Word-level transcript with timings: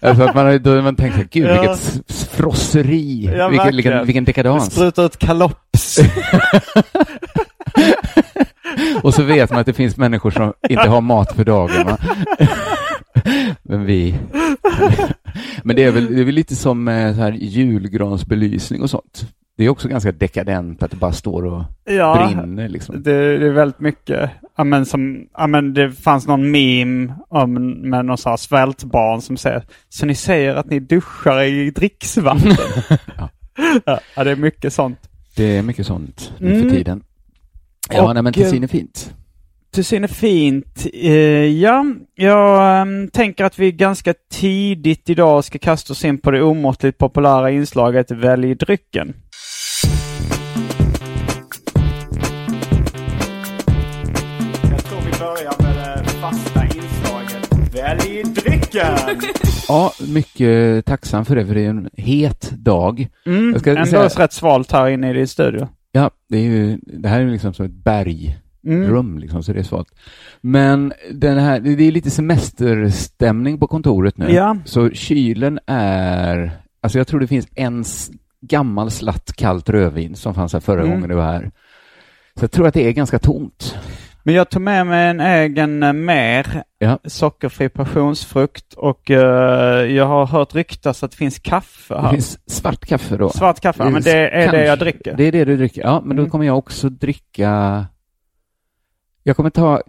alltså 0.00 0.22
att 0.24 0.34
man 0.34 0.62
då 0.62 0.82
man 0.82 0.96
tänkt 0.96 1.30
gud 1.30 1.46
Ja. 1.48 1.60
vilket 1.60 2.10
frosseri, 2.30 3.30
Ja, 3.36 3.48
vilken, 3.48 3.74
vilken, 3.76 4.06
vilken 4.06 4.24
dekadans. 4.24 4.74
spruta 4.74 5.02
ut 5.02 5.16
kalops. 5.18 5.98
Och 9.02 9.14
så 9.14 9.22
vet 9.22 9.50
man 9.50 9.58
att 9.60 9.66
det 9.66 9.72
finns 9.72 9.96
människor 9.96 10.30
som 10.30 10.52
inte 10.68 10.88
har 10.88 11.00
mat 11.00 11.32
för 11.36 11.44
dagen. 11.44 11.96
Men 13.72 13.84
vi... 13.86 14.14
Men 15.62 15.76
det 15.76 15.84
är 15.84 15.90
väl, 15.90 16.14
det 16.14 16.20
är 16.20 16.24
väl 16.24 16.34
lite 16.34 16.56
som 16.56 16.88
eh, 16.88 17.14
så 17.14 17.20
här 17.20 17.32
julgransbelysning 17.32 18.82
och 18.82 18.90
sånt. 18.90 19.26
Det 19.56 19.64
är 19.64 19.68
också 19.68 19.88
ganska 19.88 20.12
dekadent 20.12 20.82
att 20.82 20.90
det 20.90 20.96
bara 20.96 21.12
står 21.12 21.44
och 21.44 21.64
ja, 21.84 22.32
brinner 22.34 22.68
liksom. 22.68 23.02
det, 23.02 23.38
det 23.38 23.46
är 23.46 23.50
väldigt 23.50 23.80
mycket. 23.80 24.30
Ja, 24.56 24.64
men 24.64 24.86
som, 24.86 25.26
ja, 25.38 25.46
men 25.46 25.74
det 25.74 25.92
fanns 25.92 26.26
någon 26.26 26.50
meme 26.50 27.14
om 27.28 27.52
med 27.90 28.04
någon 28.04 28.16
här 28.24 28.36
svältbarn 28.36 29.22
som 29.22 29.36
säger 29.36 29.64
Så 29.88 30.06
ni 30.06 30.14
säger 30.14 30.54
att 30.54 30.70
ni 30.70 30.80
duschar 30.80 31.42
i 31.42 31.70
dricksvatten? 31.70 32.56
Ja. 33.84 34.00
ja. 34.16 34.24
det 34.24 34.30
är 34.30 34.36
mycket 34.36 34.72
sånt. 34.72 34.98
Det 35.36 35.56
är 35.56 35.62
mycket 35.62 35.86
sånt 35.86 36.32
nu 36.38 36.54
Mm. 36.54 36.62
för 36.62 36.76
tiden. 36.76 37.02
Ja, 37.90 38.08
Och, 38.08 38.14
nej, 38.14 38.22
men 38.22 38.32
Tessin 38.32 38.62
är 38.64 38.68
fint. 38.68 39.14
Tessin 39.74 40.04
är 40.04 40.08
fint. 40.08 40.86
Eh, 40.94 41.12
ja, 41.46 41.84
jag 42.14 42.80
ehm, 42.80 43.08
tänker 43.08 43.44
att 43.44 43.58
vi 43.58 43.72
ganska 43.72 44.14
tidigt 44.32 45.10
idag 45.10 45.44
ska 45.44 45.58
kasta 45.58 45.92
oss 45.92 46.04
in 46.04 46.18
på 46.18 46.30
det 46.30 46.42
omåttligt 46.42 46.98
populära 46.98 47.50
inslaget 47.50 48.10
Välj 48.10 48.54
drycken. 48.54 49.14
Jag 54.70 54.84
tror 54.84 55.00
vi 55.00 55.10
börjar 55.18 55.62
med 55.62 55.76
det 56.04 56.10
fasta 56.10 56.64
inslaget 56.64 57.74
Välj 57.74 58.22
drycken! 58.22 58.98
Ja, 59.68 59.92
mycket 60.08 60.86
tacksam 60.86 61.24
för 61.24 61.36
det, 61.36 61.46
för 61.46 61.54
det 61.54 61.64
är 61.64 61.68
en 61.70 61.90
het 61.96 62.50
dag. 62.50 63.08
Mm, 63.26 63.50
Jag 63.52 63.60
ska 63.60 63.70
ändå 63.70 63.86
säga- 63.86 64.24
rätt 64.24 64.32
svalt 64.32 64.72
här 64.72 64.88
inne 64.88 65.10
i 65.10 65.12
din 65.12 65.28
studio. 65.28 65.68
Ja, 65.92 66.10
det, 66.28 66.36
är 66.38 66.42
ju, 66.42 66.78
det 66.82 67.08
här 67.08 67.20
är 67.20 67.26
liksom 67.30 67.54
som 67.54 67.66
ett 67.66 67.84
berg. 67.84 68.38
Mm. 68.66 68.90
rum 68.90 69.18
liksom, 69.18 69.42
så 69.42 69.52
det 69.52 69.58
är 69.58 69.62
svalt. 69.64 69.88
Men 70.40 70.92
den 71.12 71.38
här, 71.38 71.60
det 71.60 71.70
är 71.88 71.92
lite 71.92 72.10
semesterstämning 72.10 73.58
på 73.58 73.66
kontoret 73.66 74.18
nu. 74.18 74.32
Ja. 74.32 74.56
Så 74.64 74.90
kylen 74.90 75.58
är, 75.66 76.50
alltså 76.82 76.98
jag 76.98 77.06
tror 77.06 77.20
det 77.20 77.26
finns 77.26 77.48
en 77.54 77.84
gammal 78.40 78.90
slatt 78.90 79.32
kallt 79.36 79.68
rödvin 79.68 80.14
som 80.14 80.34
fanns 80.34 80.52
här 80.52 80.60
förra 80.60 80.80
Mm. 80.80 80.90
gången 80.94 81.08
du 81.08 81.14
var 81.14 81.24
här. 81.24 81.50
Så 82.36 82.44
jag 82.44 82.50
tror 82.50 82.66
att 82.66 82.74
det 82.74 82.86
är 82.88 82.92
ganska 82.92 83.18
tomt. 83.18 83.76
Men 84.24 84.34
jag 84.34 84.50
tog 84.50 84.62
med 84.62 84.86
mig 84.86 85.08
en 85.10 85.20
egen 85.20 85.82
eh, 85.82 85.92
mer, 85.92 86.62
Ja. 86.78 86.98
sockerfri 87.04 87.68
passionsfrukt 87.68 88.74
och 88.74 89.10
eh, 89.10 89.86
jag 89.92 90.06
har 90.06 90.26
hört 90.26 90.54
ryktas 90.54 91.02
att 91.02 91.10
det 91.10 91.16
finns 91.16 91.38
kaffe 91.38 91.94
Det 91.94 92.00
här. 92.00 92.10
finns 92.10 92.38
svart 92.50 92.84
kaffe 92.86 93.16
då. 93.16 93.28
Svart 93.30 93.60
kaffe, 93.60 93.82
ja, 93.84 93.90
men 93.90 94.02
det 94.02 94.28
är 94.28 94.42
Kanske- 94.42 94.56
det 94.56 94.66
jag 94.66 94.78
dricker. 94.78 95.14
Det 95.16 95.24
är 95.24 95.32
det 95.32 95.44
du 95.44 95.56
dricker. 95.56 95.82
Ja, 95.82 96.02
men 96.04 96.16
då 96.16 96.22
Mm. 96.22 96.30
kommer 96.30 96.44
jag 96.46 96.58
också 96.58 96.88
dricka... 96.88 97.86
Jag 99.22 99.36
kommer 99.36 99.50
ta 99.50 99.80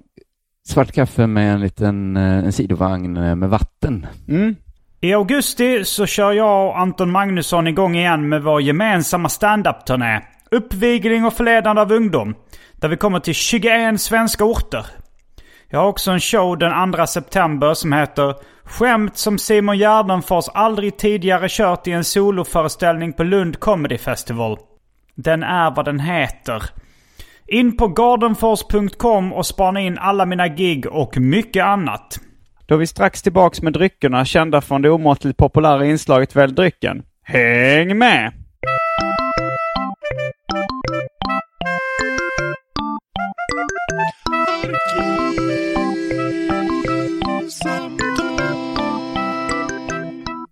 svart 0.67 0.91
kaffe 0.91 1.27
med 1.27 1.53
en 1.53 1.59
liten 1.59 2.17
eh, 2.17 2.23
en 2.23 2.53
sidovagn 2.53 3.17
eh, 3.17 3.35
med 3.35 3.49
vatten. 3.49 4.07
Mm. 4.27 4.55
I 5.01 5.13
augusti 5.13 5.85
så 5.85 6.05
kör 6.05 6.31
jag 6.31 6.67
och 6.67 6.79
Anton 6.79 7.11
Magnusson 7.11 7.67
igång 7.67 7.95
igen 7.95 8.29
med 8.29 8.44
vår 8.44 8.61
gemensamma 8.61 9.29
stand-up-turné. 9.29 10.21
Uppvigling 10.51 11.25
och 11.25 11.33
förledande 11.33 11.81
av 11.81 11.91
ungdom. 11.91 12.35
Där 12.73 12.88
vi 12.88 12.97
kommer 12.97 13.19
till 13.19 13.33
21 13.33 14.01
svenska 14.01 14.44
orter. 14.44 14.85
Jag 15.69 15.79
har 15.79 15.88
också 15.88 16.11
en 16.11 16.19
show 16.19 16.57
den 16.57 16.94
2 16.94 17.07
september 17.07 17.74
som 17.74 17.94
heter 17.94 18.35
Skämt 18.63 19.18
som 19.18 19.38
Simon 19.38 19.77
Gärdenfors 19.77 20.50
aldrig 20.53 20.97
tidigare 20.97 21.47
kört 21.50 21.88
i 21.88 21.91
en 21.91 22.03
soloföreställning 22.03 23.13
på 23.13 23.24
Lund 23.24 23.59
Comedy 23.59 23.97
Festival. 23.97 24.57
Den 25.15 25.44
är 25.44 25.71
vad 25.71 25.85
den 25.85 26.00
heter. 26.00 26.63
In 27.48 27.78
på 27.78 27.88
gardenfors.com 27.88 29.34
och 29.34 29.45
spana 29.45 29.81
in 29.81 29.98
alla 29.98 30.25
mina 30.25 30.48
gig 30.48 30.86
och 30.88 31.18
mycket 31.18 31.63
annat. 31.63 32.19
Då 32.66 32.75
är 32.75 32.80
vi 32.80 32.88
strax 32.88 33.22
tillbaks 33.22 33.62
med 33.62 33.74
dryckerna 33.74 34.25
kända 34.25 34.62
från 34.62 34.81
det 34.81 34.90
omåttligt 34.90 35.38
populära 35.38 35.86
inslaget 35.86 36.36
Välj 36.36 36.54
drycken. 36.54 37.04
Häng 37.24 37.98
med! 37.98 38.34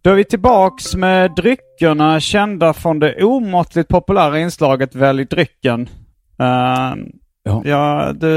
Då 0.03 0.09
är 0.09 0.15
vi 0.15 0.25
tillbaks 0.25 0.95
med 0.95 1.31
dryckerna 1.35 2.19
kända 2.19 2.73
från 2.73 2.99
det 2.99 3.23
omåttligt 3.23 3.87
populära 3.87 4.39
inslaget 4.39 4.95
Välj 4.95 5.25
drycken. 5.25 5.89
Uh, 6.41 6.95
Ja. 7.43 7.61
Ja, 7.65 8.13
du, 8.13 8.27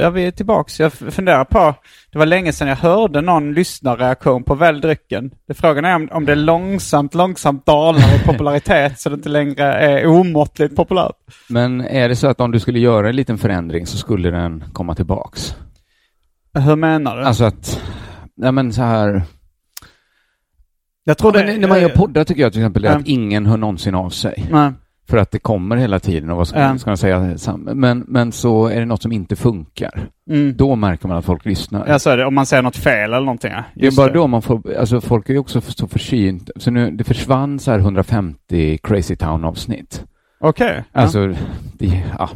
ja, 0.00 0.10
vi 0.10 0.26
är 0.26 0.30
tillbaks. 0.30 0.80
Jag 0.80 0.92
funderar 0.92 1.44
på, 1.44 1.74
det 2.12 2.18
var 2.18 2.26
länge 2.26 2.52
sedan 2.52 2.68
jag 2.68 2.76
hörde 2.76 3.20
någon 3.20 3.54
lyssnarreaktion 3.54 4.44
på 4.44 4.54
Välj 4.54 4.80
drycken. 4.80 5.30
Det 5.46 5.54
frågan 5.54 5.84
är 5.84 5.94
om, 5.94 6.08
om 6.12 6.24
det 6.24 6.34
långsamt, 6.34 7.14
långsamt 7.14 7.66
dalar 7.66 8.16
i 8.16 8.18
popularitet 8.26 9.00
så 9.00 9.08
det 9.08 9.14
inte 9.14 9.28
längre 9.28 9.64
är 9.64 10.06
omåttligt 10.06 10.76
populärt. 10.76 11.16
Men 11.48 11.80
är 11.80 12.08
det 12.08 12.16
så 12.16 12.26
att 12.26 12.40
om 12.40 12.50
du 12.50 12.60
skulle 12.60 12.78
göra 12.78 13.08
en 13.08 13.16
liten 13.16 13.38
förändring 13.38 13.86
så 13.86 13.96
skulle 13.96 14.30
den 14.30 14.64
komma 14.72 14.94
tillbaks? 14.94 15.56
Hur 16.54 16.76
menar 16.76 17.16
du? 17.16 17.24
Alltså 17.24 17.44
att, 17.44 17.82
ja 18.34 18.52
men 18.52 18.72
så 18.72 18.82
här, 18.82 19.22
jag 21.04 21.18
tror 21.18 21.36
ja, 21.36 21.44
men 21.44 21.60
när 21.60 21.68
man 21.68 21.80
gör 21.80 21.88
poddar 21.88 22.24
tycker 22.24 22.42
jag 22.42 22.52
till 22.52 22.60
exempel 22.60 22.86
att 22.86 23.06
ingen 23.06 23.46
hör 23.46 23.56
någonsin 23.56 23.94
av 23.94 24.10
sig. 24.10 24.46
Nej. 24.50 24.72
För 25.08 25.16
att 25.16 25.30
det 25.30 25.38
kommer 25.38 25.76
hela 25.76 25.98
tiden 26.00 26.30
och 26.30 26.36
vad 26.36 26.48
ska, 26.48 26.58
Ja. 26.60 26.78
ska 26.78 26.90
man 26.90 26.96
säga? 26.96 27.36
Men, 27.56 28.04
men 28.08 28.32
så 28.32 28.66
är 28.66 28.80
det 28.80 28.86
något 28.86 29.02
som 29.02 29.12
inte 29.12 29.36
funkar. 29.36 30.08
Mm. 30.30 30.56
Då 30.56 30.76
märker 30.76 31.08
man 31.08 31.16
att 31.16 31.24
folk 31.24 31.44
lyssnar. 31.44 31.86
Ja, 31.88 31.98
så 31.98 32.10
är 32.10 32.16
det. 32.16 32.26
Om 32.26 32.34
man 32.34 32.46
säger 32.46 32.62
något 32.62 32.76
fel 32.76 33.12
eller 33.12 33.20
någonting. 33.24 33.50
ja. 33.52 33.64
Det 33.74 33.86
är 33.86 33.96
bara 33.96 34.12
då 34.12 34.26
man 34.26 34.42
får, 34.42 34.76
alltså 34.78 35.00
folk 35.00 35.28
är 35.28 35.32
ju 35.32 35.38
också 35.38 35.60
så 35.60 35.86
försynt. 35.88 36.50
Så 36.56 36.70
nu, 36.70 36.90
det 36.90 37.04
försvann 37.04 37.58
så 37.58 37.70
här 37.70 37.78
150 37.78 38.78
Crazy 38.82 39.16
Town-avsnitt. 39.16 40.04
Okej. 40.40 40.84
ja. 40.92 41.00
Alltså, 41.00 41.34
det, 41.78 42.02
ja, 42.18 42.30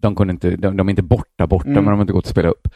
de 0.00 0.16
kunde 0.16 0.30
inte, 0.30 0.50
de, 0.56 0.76
de 0.76 0.88
är 0.88 0.90
inte 0.90 1.02
borta 1.02 1.46
borta, 1.46 1.68
Mm. 1.68 1.84
men 1.84 1.90
de 1.92 1.94
har 1.96 2.00
inte 2.00 2.12
gått 2.12 2.24
att 2.24 2.30
spela 2.30 2.48
upp. 2.48 2.68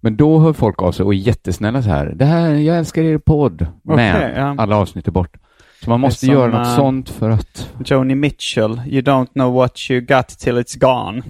Men 0.00 0.16
då 0.16 0.38
hör 0.38 0.52
folk 0.52 0.82
av 0.82 0.92
sig 0.92 1.04
och 1.04 1.14
är 1.14 1.18
jättesnälla 1.18 1.82
så 1.82 1.88
här. 1.88 2.06
Det 2.16 2.24
här, 2.24 2.54
jag 2.54 2.78
älskar 2.78 3.02
er 3.02 3.18
podd. 3.18 3.66
Men 3.84 3.94
Okej, 4.16 4.32
ja. 4.36 4.54
alla 4.58 4.76
avsnitt 4.76 5.08
är 5.08 5.12
borta. 5.12 5.38
Så 5.84 5.90
man 5.90 6.00
måste 6.00 6.26
som, 6.26 6.34
göra 6.34 6.58
något 6.58 6.66
eh, 6.66 6.76
sånt 6.76 7.08
för 7.08 7.30
att... 7.30 7.70
Joni 7.84 8.14
Mitchell, 8.14 8.80
You 8.86 9.02
don't 9.02 9.32
know 9.32 9.54
what 9.54 9.90
you 9.90 10.00
got 10.00 10.28
till 10.28 10.58
it's 10.58 10.78
gone. 10.78 11.22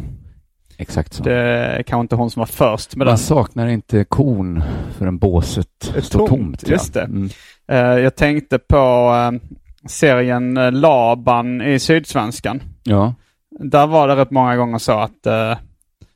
Exakt 0.76 1.14
så. 1.14 1.22
Det 1.22 1.82
kanske 1.86 2.00
inte 2.00 2.16
hon 2.16 2.30
som 2.30 2.40
var 2.40 2.46
först 2.46 2.96
med 2.96 3.06
man 3.06 3.12
den. 3.12 3.18
saknar 3.18 3.66
inte 3.66 4.04
kon 4.04 4.62
förrän 4.98 5.18
båset 5.18 5.94
Är 5.96 6.00
står 6.00 6.18
tomt, 6.18 6.30
tomt. 6.30 6.68
just 6.68 6.94
det. 6.94 7.00
Mm. 7.02 7.28
Eh, 7.68 7.78
jag 7.78 8.16
tänkte 8.16 8.58
på 8.58 8.76
eh, 8.76 9.48
serien 9.88 10.54
Laban 10.80 11.62
i 11.62 11.78
Sydsvenskan. 11.78 12.62
Ja. 12.82 13.14
Där 13.60 13.86
var 13.86 14.08
det 14.08 14.16
rätt 14.16 14.30
många 14.30 14.56
gånger 14.56 14.78
så 14.78 14.92
att 14.92 15.26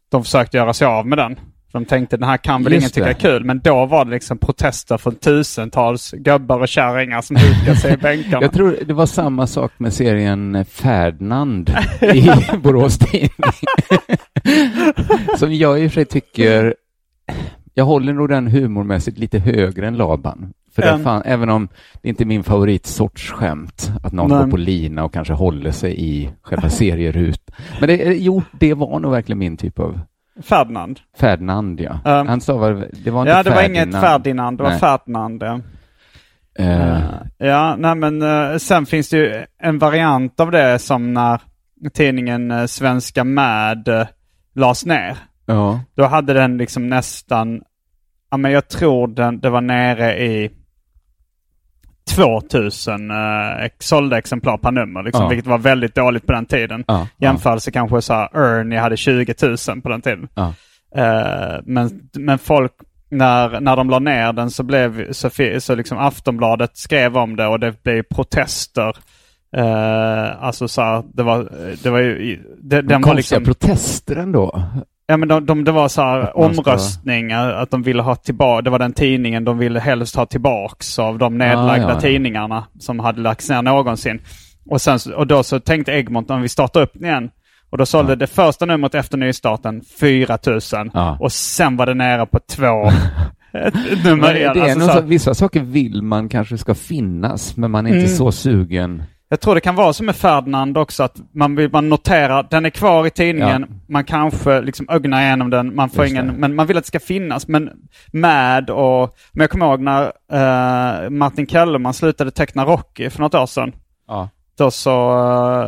de 0.09 0.25
försökte 0.25 0.57
göra 0.57 0.73
sig 0.75 0.87
av 0.87 1.07
med 1.07 1.19
den. 1.19 1.37
De 1.73 1.85
tänkte 1.85 2.17
den 2.17 2.29
här 2.29 2.37
kan 2.37 2.65
väl 2.65 2.73
Just 2.73 2.83
ingen 2.83 2.91
tycka 2.91 3.05
det. 3.05 3.29
är 3.29 3.39
kul. 3.39 3.45
Men 3.45 3.59
då 3.65 3.87
var 3.87 4.05
det 4.05 4.11
liksom 4.11 4.39
protester 4.39 4.99
från 4.99 5.15
tusentals 5.15 6.11
gubbar 6.11 6.61
och 6.61 6.69
kärringar 6.69 7.21
som 7.23 7.37
hukade 7.37 7.77
sig 7.77 7.93
i 7.95 7.97
bänkarna. 8.03 8.43
Jag 8.43 8.53
tror 8.53 8.77
det 8.87 8.95
var 8.95 9.07
samma 9.07 9.47
sak 9.47 9.73
med 9.79 9.93
serien 9.93 10.65
Ferdinand 10.65 11.71
i 12.01 12.31
Borås 12.63 12.99
Tidning. 12.99 13.31
Som 15.39 15.55
jag 15.55 15.81
i 15.81 15.87
och 15.87 15.91
för 15.93 15.95
sig 15.95 16.05
tycker, 16.05 16.75
jag 17.75 17.85
håller 17.85 18.13
nog 18.13 18.29
den 18.29 18.47
humormässigt 18.47 19.19
lite 19.19 19.39
högre 19.39 19.87
än 19.87 19.97
Laban. 19.97 20.53
För 20.75 20.83
Mm. 20.83 21.05
fan, 21.05 21.23
även 21.25 21.49
om 21.49 21.69
det 22.03 22.09
inte 22.09 22.23
är 22.23 22.27
min 22.27 22.43
favoritsorts 22.45 23.31
skämt, 23.33 23.91
att 24.03 24.13
någon 24.13 24.31
Nej. 24.31 24.39
går 24.45 24.51
på 24.51 24.57
lina 24.57 25.05
och 25.05 25.13
kanske 25.13 25.33
håller 25.35 25.71
sig 25.71 25.95
i 26.05 26.31
själva 26.43 26.69
serierut. 26.71 27.51
Men 27.81 27.89
det, 27.89 27.97
jo, 27.97 28.43
det 28.61 28.75
var 28.75 29.01
nog 29.01 29.11
verkligen 29.13 29.39
min 29.39 29.57
typ 29.57 29.79
av 29.79 30.01
Ferdinand. 30.43 31.01
Ferdinand, 31.19 31.81
ja. 31.81 32.01
Ja. 32.05 32.25
Han 32.29 32.41
stavade, 32.41 32.89
det 33.05 33.11
var 33.11 33.21
inte 33.21 33.33
Ja, 33.33 33.43
det 33.43 33.51
var 33.51 33.57
Ferdinand. 33.57 33.89
inget 33.89 34.01
Ferdinand, 34.01 34.59
det 34.59 34.63
var 34.63 34.71
Nej. 34.71 34.79
Ferdinand. 34.81 35.43
Ja. 35.43 35.61
Eh, 36.59 37.01
ja, 37.39 37.77
nej 37.77 37.95
men 37.95 38.23
eh, 38.23 38.57
sen 38.57 38.87
finns 38.87 39.09
det 39.09 39.17
ju 39.17 39.45
en 39.63 39.79
variant 39.79 40.41
av 40.41 40.51
det 40.51 40.79
som 40.79 41.15
när 41.15 41.41
tidningen 41.93 42.51
eh, 42.51 42.67
Svenska 42.67 43.25
Mad 43.25 43.89
uh, 43.89 44.07
lades 44.55 44.87
ner. 44.87 45.17
ja. 45.47 45.81
Då 45.95 46.05
hade 46.07 46.33
den 46.33 46.57
liksom 46.59 46.89
nästan, 46.89 47.63
ja 48.31 48.37
men 48.37 48.53
jag 48.53 48.69
tror 48.69 49.09
den, 49.09 49.41
det 49.41 49.51
var 49.51 49.61
nere 49.61 50.25
i 50.25 50.51
2000 52.09 53.11
uh, 53.11 53.17
sålda 53.79 54.19
exemplar 54.19 54.59
per 54.59 54.71
nummer, 54.71 55.03
liksom, 55.03 55.23
Ja. 55.23 55.29
vilket 55.29 55.47
var 55.47 55.59
väldigt 55.59 55.95
dåligt 55.95 56.27
på 56.27 56.33
den 56.33 56.47
tiden. 56.47 56.85
Ja, 56.87 57.09
Jämförelse 57.19 57.71
kanske 57.71 58.03
så 58.03 58.13
här, 58.15 58.37
Ernie 58.37 58.79
hade 58.79 58.97
20 58.97 59.35
000 59.69 59.81
på 59.83 59.89
den 59.89 60.03
tiden. 60.03 60.29
Ja. 60.35 60.55
Eh, 60.97 61.61
men, 61.65 62.01
men 62.17 62.39
folk, 62.39 62.73
när, 63.11 63.61
när 63.61 63.77
de 63.77 63.91
la 63.91 63.99
ner 63.99 64.33
den 64.33 64.51
så 64.51 64.63
blev 64.63 65.13
så, 65.13 65.31
så 65.59 65.75
liksom 65.75 65.99
Aftonbladet 65.99 66.77
skrev 66.77 67.17
om 67.17 67.37
det 67.37 67.47
och 67.47 67.61
det 67.61 67.83
blev 67.83 68.03
protester. 68.03 68.97
Uh, 69.57 70.45
alltså 70.45 70.69
så 70.69 70.83
här, 70.83 71.05
det 71.15 71.23
var, 71.23 71.49
det 71.83 71.91
var 71.91 71.99
ju, 71.99 72.43
det, 72.63 72.83
den 72.83 73.03
var 73.03 73.15
liksom, 73.15 73.45
protester 73.45 74.17
ändå. 74.17 74.63
Ja 75.09 75.17
men 75.17 75.29
de, 75.29 75.47
de, 75.47 75.65
det 75.65 75.73
var 75.73 75.89
så 75.89 76.03
här 76.03 76.19
Att 76.21 76.37
man 76.37 76.55
ska- 76.55 76.71
omröstning, 76.71 77.31
eh, 77.33 77.59
att 77.61 77.71
de 77.71 77.83
ville 77.83 78.03
ha 78.03 78.15
tillbaka, 78.15 78.63
det 78.63 78.71
var 78.71 78.79
den 78.79 78.93
tidningen 78.93 79.45
de 79.45 79.59
ville 79.59 79.81
helst 79.81 80.17
ha 80.17 80.27
tillbaks 80.27 80.99
av 80.99 81.19
de 81.19 81.39
nedlagda 81.39 81.73
Ah, 81.87 81.89
ja, 81.89 81.95
ja. 81.95 82.01
tidningarna 82.01 82.65
som 82.79 82.99
hade 82.99 83.21
lagts 83.21 83.49
ner 83.49 83.63
någonsin. 83.63 84.21
Och, 84.71 84.81
sen, 84.81 84.99
och 85.17 85.27
då 85.27 85.43
så 85.43 85.61
tänkte 85.61 85.93
Egmont 85.93 86.31
om 86.31 86.43
vi 86.43 86.49
startar 86.49 86.81
upp 86.83 86.97
igen. 86.97 87.31
Och 87.71 87.79
då 87.79 87.87
sålde 87.87 88.13
Ja. 88.13 88.17
det 88.17 88.27
första 88.27 88.67
numret 88.67 88.95
efter 88.95 89.19
nystarten 89.19 89.81
4000 90.01 90.91
Ja. 90.95 91.17
och 91.21 91.33
sen 91.33 91.77
var 91.77 91.87
det 91.87 91.95
nere 91.95 92.27
på 92.27 92.39
två 92.51 92.65
nummer 94.05 94.37
igen. 94.37 94.53
det 94.55 94.61
är 94.61 94.73
Alltså, 94.75 94.89
så 94.93 95.01
vissa 95.01 95.35
saker 95.35 95.61
vill 95.61 96.03
man 96.03 96.29
kanske 96.29 96.59
ska 96.59 96.75
finnas, 96.75 97.57
men 97.57 97.71
man 97.71 97.87
är 97.87 97.91
inte 97.91 97.99
Mm. 97.99 98.17
så 98.17 98.33
sugen. 98.33 99.03
Jag 99.29 99.41
tror 99.41 99.55
det 99.55 99.61
kan 99.61 99.75
vara 99.75 99.93
som 99.93 100.07
med 100.07 100.17
Ferdinand 100.17 100.79
också 100.79 101.03
att 101.03 101.17
man, 101.35 101.57
vill, 101.57 101.71
man 101.73 101.89
noterar, 101.89 102.47
den 102.51 102.67
är 102.67 102.71
kvar 102.71 103.07
i 103.07 103.11
tidningen, 103.11 103.67
Ja. 103.69 103.77
man 103.89 104.05
kanske 104.05 104.61
liksom 104.61 104.87
ögnar 104.91 105.23
igenom 105.23 105.51
den, 105.51 105.75
man 105.75 105.91
får 105.91 106.05
Just 106.05 106.13
ingen, 106.13 106.27
det. 106.27 106.33
men 106.33 106.55
man 106.55 106.67
vill 106.67 106.77
att 106.77 106.85
det 106.85 106.89
ska 106.89 107.01
finnas. 107.01 107.49
Men 107.49 107.71
Mad 108.13 108.71
och, 108.71 109.17
men 109.33 109.41
jag 109.41 109.51
kommer 109.51 109.67
ihåg 109.67 109.81
när 109.81 110.13
eh, 110.33 111.11
Martin 111.11 111.47
Kellerman 111.47 111.95
slutade 111.95 112.31
teckna 112.31 112.65
Rocky 112.65 113.11
för 113.11 113.21
något 113.21 113.35
år 113.35 113.47
sedan. 113.47 113.73
Ja. 114.09 114.29
Då 114.59 114.71
så, 114.71 115.11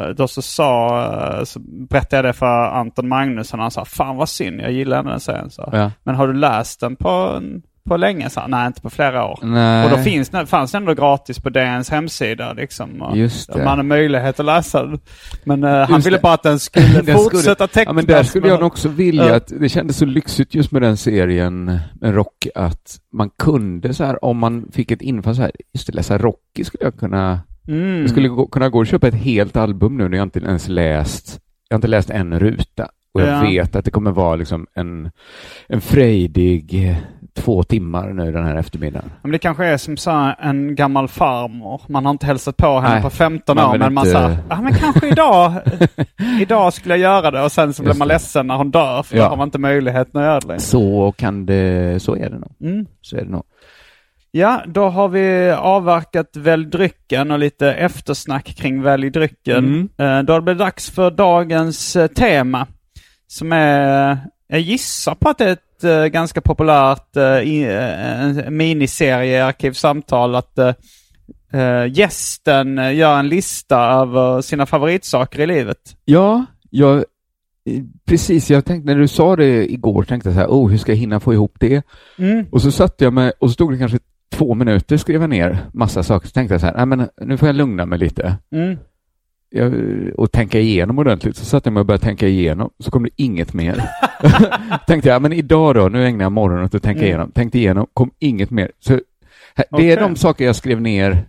eh, 0.03 0.09
då 0.09 0.29
så 0.29 0.43
sa, 0.43 1.01
eh, 1.39 1.45
så 1.45 1.61
berättade 1.89 2.17
jag 2.17 2.25
det 2.25 2.33
för 2.39 2.65
Anton 2.67 3.09
Magnusson. 3.09 3.61
Han 3.61 3.71
sa, 3.71 3.85
fan 3.85 4.17
vad 4.17 4.29
synd, 4.29 4.61
jag 4.61 4.73
gillar 4.73 5.03
den 5.03 5.21
serien. 5.21 5.51
Så. 5.51 5.69
Ja. 5.73 5.91
Men 6.03 6.15
har 6.15 6.27
du 6.27 6.35
läst 6.35 6.81
den 6.81 6.97
på, 6.97 7.41
på 7.89 7.97
länge? 7.97 8.31
Så, 8.31 8.47
Nej, 8.49 8.67
inte 8.67 8.81
på 8.81 8.91
flera 8.91 9.25
år. 9.27 9.39
Nej. 9.43 9.85
Och 9.85 9.91
då 9.91 9.97
finns, 9.97 10.31
fanns 10.47 10.73
den 10.73 10.83
ändå 10.83 10.95
gratis 10.95 11.39
på 11.39 11.51
DNs 11.51 11.91
hemsida. 11.91 12.53
Liksom, 12.53 13.13
Just 13.15 13.53
det. 13.53 13.65
Man 13.65 13.79
har 13.79 13.83
möjlighet 13.83 14.41
att 14.41 14.47
läsa 14.47 14.83
den. 14.87 14.99
Men 15.45 15.65
eh, 15.65 15.89
han 15.91 16.01
ville 16.01 16.17
det. 16.17 16.23
bara 16.23 16.35
att 16.35 16.43
den 16.43 16.59
skulle 16.59 17.03
Den 17.03 17.17
fortsätta 17.19 17.67
tecknas. 17.67 17.87
Ja, 17.87 17.93
men 17.93 18.07
där 18.07 18.23
skulle 18.23 18.47
jag 18.49 18.53
men- 18.55 18.61
nog 18.61 18.67
också 18.73 18.89
vilja 18.89 19.29
Ja. 19.29 19.37
att 19.37 19.53
det 19.61 19.69
kändes 19.69 19.97
så 19.97 20.05
lyxigt 20.05 20.55
just 20.55 20.73
med 20.73 20.83
den 20.83 20.97
serien, 20.97 21.65
med 22.01 22.15
Rocky, 22.15 22.51
att 22.55 22.97
man 23.13 23.31
kunde 23.39 23.95
så 23.95 24.05
här, 24.05 24.25
om 24.25 24.39
man 24.39 24.69
fick 24.73 24.91
ett 24.91 25.03
infall 25.03 25.37
så 25.37 25.43
här, 25.43 25.53
just 25.75 25.87
det, 25.87 25.93
läsa 25.95 26.19
Rocky 26.19 26.65
skulle 26.65 26.85
jag 26.85 26.97
kunna, 26.97 27.41
Mm. 27.69 28.01
jag 28.01 28.11
skulle 28.11 28.29
gå, 28.29 28.47
kunna 28.47 28.69
gå 28.69 28.79
och 28.79 28.87
köpa 28.87 29.09
ett 29.09 29.15
helt 29.15 29.57
album 29.57 29.97
nu 29.97 30.09
när 30.09 30.17
jag 30.17 30.27
inte 30.27 30.39
ens 30.39 30.69
läst, 30.69 31.41
jag 31.69 31.75
har 31.75 31.79
inte 31.79 31.89
läst 31.89 32.11
en 32.11 32.41
ruta. 32.41 32.89
Och 33.15 33.21
jag 33.21 33.29
Ja. 33.29 33.41
vet 33.41 33.77
att 33.77 33.85
det 33.85 33.91
kommer 33.91 34.11
vara 34.11 34.37
liksom 34.37 34.67
en, 34.75 35.11
en 35.69 35.81
frejdig 35.81 36.89
eh, 36.89 36.97
två 37.35 37.63
timmar 37.63 38.09
nu 38.13 38.33
den 38.33 38.45
här 38.47 38.57
eftermiddagen. 38.57 39.11
Men 39.23 39.31
det 39.33 39.39
kanske 39.39 39.67
är 39.67 39.77
som 39.77 39.97
så 39.97 40.11
här 40.11 40.37
en 40.41 40.75
gammal 40.75 41.09
farmor. 41.09 41.83
Man 41.89 42.05
har 42.05 42.11
inte 42.11 42.27
hälsat 42.27 42.57
på 42.57 42.81
henne 42.81 42.95
Nej, 42.95 43.03
på 43.03 43.11
15 43.11 43.57
man 43.57 43.65
år, 43.75 43.79
men 43.79 43.95
man 43.95 44.07
sa, 44.07 44.37
ja 44.51 44.61
men 44.61 44.75
kanske 44.75 45.09
idag, 45.09 45.53
idag 46.41 46.73
skulle 46.73 46.95
jag 46.97 47.01
göra 47.01 47.31
det. 47.31 47.43
Och 47.43 47.53
sen 47.53 47.73
så 47.75 47.83
blir 47.83 47.95
man 47.95 48.09
det. 48.09 48.15
ledsen 48.15 48.47
när 48.47 48.57
hon 48.57 48.71
dör, 48.71 49.03
för 49.03 49.17
Ja. 49.17 49.23
då 49.25 49.29
har 49.31 49.37
man 49.37 49.49
inte 49.49 49.59
möjligheten 49.59 50.21
att 50.21 50.27
göra 50.27 50.41
det 50.41 50.47
längre. 50.47 50.61
Så 50.61 51.15
kan 51.17 51.47
det, 51.47 52.03
så 52.03 52.17
är 52.17 52.31
det 52.31 52.39
nog. 52.39 52.53
Mm. 52.61 52.87
Så 53.01 53.17
är 53.17 53.25
det 53.25 53.31
nog. 53.31 53.43
Ja, 54.33 54.63
då 54.67 54.89
har 54.89 55.09
vi 55.09 55.51
avverkat 55.51 56.37
Välj 56.37 56.67
drycken 56.67 57.31
och 57.31 57.39
lite 57.39 57.73
eftersnack 57.73 58.45
kring 58.45 58.83
Välj 58.83 59.11
drycken. 59.11 59.89
Mm. 59.99 60.19
Eh, 60.19 60.23
Då 60.25 60.41
blir 60.41 60.55
det 60.55 60.65
dags 60.65 60.91
för 60.91 61.11
dagens 61.11 61.97
eh, 61.97 62.07
tema. 62.07 62.67
Som 63.33 63.53
är, 63.53 64.19
jag 64.49 64.61
gissar 64.61 65.15
på 65.15 65.29
att 65.29 65.39
det 65.39 65.45
är 65.45 65.53
ett 65.53 65.85
eh, 65.85 66.05
ganska 66.07 66.41
populärt 66.41 67.17
eh, 67.17 67.23
i- 67.25 67.63
eh, 67.65 68.47
en 68.47 68.57
miniserie 68.57 69.39
i 69.39 69.41
Arkivsamtal. 69.41 70.35
Att 70.35 70.59
eh, 70.59 70.75
eh, 71.53 71.87
gästen 71.93 72.79
eh, 72.79 72.95
gör 72.95 73.19
en 73.19 73.29
lista 73.29 73.79
över 73.81 74.41
sina 74.41 74.67
favoritsaker 74.67 75.41
i 75.41 75.47
livet. 75.47 75.97
Ja, 76.05 76.45
jag, 76.71 76.97
eh, 76.97 77.03
precis, 78.05 78.51
jag 78.51 78.65
tänkte 78.65 78.93
när 78.93 79.01
du 79.01 79.09
sa 79.09 79.37
det 79.37 79.73
igår 79.73 80.03
tänkte 80.03 80.29
jag 80.29 80.35
så 80.35 80.41
här, 80.41 80.49
oh, 80.49 80.71
hur 80.71 80.79
ska 80.79 80.93
jag 80.93 80.97
hinna 80.97 81.21
få 81.21 81.33
ihop 81.35 81.57
det? 81.61 81.83
Mm. 82.19 82.47
Och 82.53 82.63
så 82.63 82.71
satte 82.73 83.05
jag 83.05 83.13
mig 83.13 83.33
och 83.41 83.49
så 83.51 83.55
stod 83.55 83.73
det 83.73 83.79
kanske 83.79 83.99
två 84.33 84.55
minuter 84.55 84.97
skrev 84.97 85.21
jag 85.21 85.31
ner 85.31 85.59
massa 85.75 86.03
saker. 86.03 86.27
Så 86.29 86.33
tänkte 86.33 86.55
jag 86.55 86.61
så 86.61 86.67
här, 86.67 86.75
nej 86.77 86.87
men 86.87 87.09
nu 87.21 87.37
får 87.37 87.49
jag 87.49 87.57
lugna 87.57 87.87
mig 87.87 87.99
lite. 87.99 88.37
Mm. 88.55 88.79
Jag, 89.51 89.73
och 90.17 90.33
tänka 90.33 90.59
igenom 90.61 90.99
ordentligt. 90.99 91.37
Så 91.37 91.45
satte 91.45 91.67
jag 91.67 91.73
mig 91.75 91.81
och 91.81 91.87
började 91.87 92.05
tänka 92.05 92.29
igenom, 92.29 92.71
så 92.79 92.91
kom 92.91 93.03
det 93.03 93.11
inget 93.17 93.53
mer. 93.55 93.85
tänkte 94.87 95.09
jag, 95.09 95.23
men 95.23 95.33
idag 95.33 95.75
då, 95.75 95.89
nu 95.89 96.07
ägnar 96.07 96.25
jag 96.25 96.33
morgonen 96.33 96.65
åt 96.65 96.75
att 96.75 96.83
tänka 96.83 96.99
Mm. 97.01 97.09
igenom. 97.09 97.31
Tänkte 97.31 97.59
igenom, 97.59 97.87
kom 97.95 98.11
inget 98.19 98.51
mer. 98.51 98.71
Så, 98.81 98.93
här, 98.93 99.01
det 99.57 99.67
Okej. 99.71 99.93
är 99.93 100.01
de 100.01 100.17
saker 100.17 100.45
jag 100.45 100.57
skrev 100.57 100.81
ner, 100.81 101.25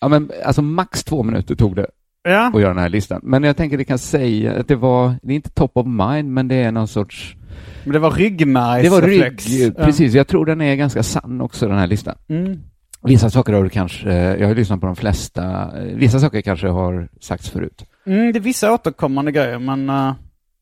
ja 0.00 0.08
men 0.08 0.30
alltså 0.44 0.62
max 0.62 1.04
två 1.04 1.22
minuter 1.22 1.54
tog 1.54 1.76
det. 1.76 1.86
Ja. 2.28 2.50
att 2.54 2.60
göra 2.60 2.74
den 2.74 2.82
här 2.82 2.88
listan. 2.88 3.20
Men 3.22 3.42
jag 3.42 3.56
tänker 3.56 3.78
det 3.78 3.84
kan 3.84 3.98
säga 3.98 4.52
att 4.52 4.68
det 4.68 4.76
var, 4.76 5.14
det 5.22 5.32
är 5.32 5.36
inte 5.36 5.50
top 5.50 5.70
of 5.76 5.86
mind, 5.86 6.32
men 6.32 6.48
det 6.48 6.54
är 6.54 6.72
någon 6.72 6.88
sorts... 6.88 7.36
Men 7.84 7.92
det 7.92 7.98
var 7.98 8.10
Det 8.10 8.12
var 8.12 8.18
ryggmärgsreflex. 8.18 9.46
rygg, 9.48 9.76
precis. 9.76 10.14
Jag 10.14 10.26
tror 10.26 10.46
den 10.46 10.60
är 10.60 10.74
ganska 10.74 11.02
sann 11.02 11.40
också, 11.40 11.68
den 11.68 11.78
här 11.78 11.86
listan. 11.86 12.14
Ja. 12.26 12.34
Mm. 12.34 12.58
Vissa 13.04 13.30
saker 13.30 13.52
har 13.52 13.62
du 13.64 13.68
kanske, 13.70 14.12
jag 14.12 14.48
har 14.48 14.54
lyssnat 14.54 14.80
på 14.80 14.86
de 14.86 14.96
flesta, 14.96 15.70
vissa 15.94 16.20
saker 16.20 16.40
kanske 16.40 16.68
har 16.68 17.08
sagts 17.20 17.50
förut. 17.50 17.84
Mm, 18.06 18.32
det 18.32 18.38
är 18.38 18.40
vissa 18.40 18.72
återkommande 18.74 19.32
grejer, 19.32 19.58
men 19.58 19.88
eh, 19.90 20.12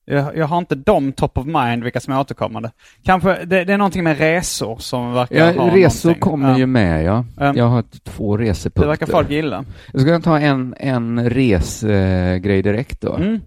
jag, 0.05 0.37
jag 0.37 0.47
har 0.47 0.59
inte 0.59 0.75
de 0.75 1.13
top 1.13 1.39
of 1.39 1.47
mind, 1.47 1.83
vilka 1.85 2.01
som 2.01 2.13
är 2.15 2.21
återkommande. 2.21 2.71
Kanske, 3.05 3.45
det, 3.45 3.65
det 3.65 3.73
är 3.73 3.79
någonting 3.79 4.05
med 4.05 4.19
resor 4.19 4.77
som 4.79 5.13
verkar 5.13 5.37
Ja, 5.37 5.45
ha 5.63 5.77
resor 5.77 6.09
någonting. 6.09 6.21
kommer 6.21 6.51
Ja. 6.51 6.59
ju 6.59 6.67
med, 6.67 7.05
ja. 7.05 7.25
Ja. 7.39 7.53
Jag 7.57 7.69
har 7.69 7.85
två 8.05 8.37
resepunkter. 8.37 8.83
Det 8.83 8.89
verkar 8.89 9.07
folk 9.07 9.31
gilla. 9.31 9.65
Jag 9.93 10.03
ska 10.03 10.21
ta 10.21 10.39
en, 10.39 10.75
en 10.79 11.31
resgrej 11.31 12.63
direkt 12.63 13.01
då. 13.01 13.15
Mm. 13.15 13.41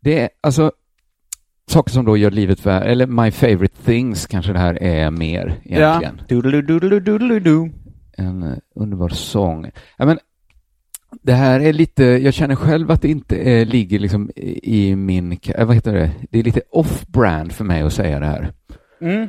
Det 0.00 0.20
är 0.20 0.28
alltså 0.40 0.72
saker 1.70 1.90
som 1.92 2.04
då 2.04 2.16
gör 2.16 2.30
livet 2.30 2.66
värt, 2.66 2.84
eller 2.84 3.06
my 3.06 3.30
favorite 3.30 3.76
things 3.84 4.26
kanske 4.26 4.52
det 4.52 4.58
här 4.58 4.82
är 4.82 5.10
mer 5.10 5.54
egentligen. 5.64 6.18
Ja. 6.18 6.24
Doodaloo, 6.28 6.62
doodaloo, 6.62 7.00
doodaloo, 7.00 7.38
doo. 7.40 7.68
En 8.16 8.42
eh, 8.42 8.56
underbar 8.74 9.08
sång. 9.08 9.70
Ja, 9.96 10.06
men, 10.06 10.18
det 11.22 11.32
här 11.32 11.60
är 11.60 11.72
lite, 11.72 12.04
jag 12.04 12.34
känner 12.34 12.54
själv 12.54 12.90
att 12.90 13.02
det 13.02 13.08
inte 13.08 13.36
eh, 13.36 13.66
ligger 13.66 13.98
liksom 13.98 14.30
i 14.62 14.96
min, 14.96 15.38
eh, 15.42 15.66
vad 15.66 15.74
heter 15.74 15.92
det, 15.94 16.12
det 16.30 16.38
är 16.38 16.42
lite 16.42 16.60
off-brand 16.70 17.52
för 17.52 17.64
mig 17.64 17.82
att 17.82 17.92
säga 17.92 18.20
det 18.20 18.26
här. 18.26 18.52
Mm. 19.00 19.28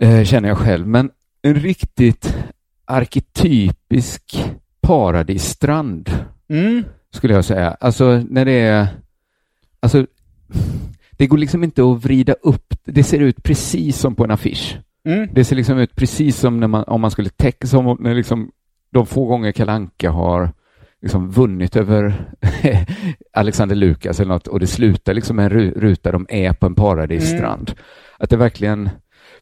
eh, 0.00 0.24
känner 0.24 0.48
jag 0.48 0.58
själv. 0.58 0.86
Men 0.86 1.10
en 1.42 1.54
riktigt 1.54 2.36
arketypisk 2.84 4.44
paradisstrand 4.80 6.10
Mm. 6.48 6.84
skulle 7.12 7.34
jag 7.34 7.44
säga. 7.44 7.70
Alltså 7.80 8.24
när 8.28 8.44
det 8.44 8.52
är, 8.60 8.86
alltså 9.80 10.06
det 11.12 11.26
går 11.26 11.38
liksom 11.38 11.64
inte 11.64 11.82
att 11.82 12.04
vrida 12.04 12.32
upp, 12.32 12.74
det 12.84 13.02
ser 13.04 13.20
ut 13.20 13.42
precis 13.42 13.98
som 13.98 14.14
på 14.14 14.24
en 14.24 14.30
affisch. 14.30 14.78
Mm. 15.08 15.28
Det 15.32 15.44
ser 15.44 15.56
liksom 15.56 15.78
ut 15.78 15.94
precis 15.94 16.36
som 16.36 16.60
när 16.60 16.68
man, 16.68 16.84
om 16.84 17.00
man 17.00 17.10
skulle 17.10 17.28
täcka, 17.28 17.66
som 17.66 17.86
om- 17.86 17.96
när 18.00 18.14
liksom 18.14 18.50
de 18.92 19.06
få 19.06 19.24
gånger 19.26 19.52
Kalanka 19.52 20.10
har 20.10 20.52
liksom 21.02 21.30
vunnit 21.30 21.76
över 21.76 22.30
Alexander 23.32 23.76
Lukas 23.76 24.20
eller 24.20 24.32
något 24.34 24.46
och 24.46 24.60
det 24.60 24.66
slutar 24.66 25.14
liksom 25.14 25.36
med 25.36 25.44
en 25.52 25.58
ru- 25.60 25.80
ruta 25.80 26.12
de 26.12 26.26
är 26.28 26.52
på 26.52 26.66
en 26.66 26.74
paradisstrand. 26.74 27.72
Att 28.18 28.30
det 28.30 28.36
verkligen, 28.36 28.90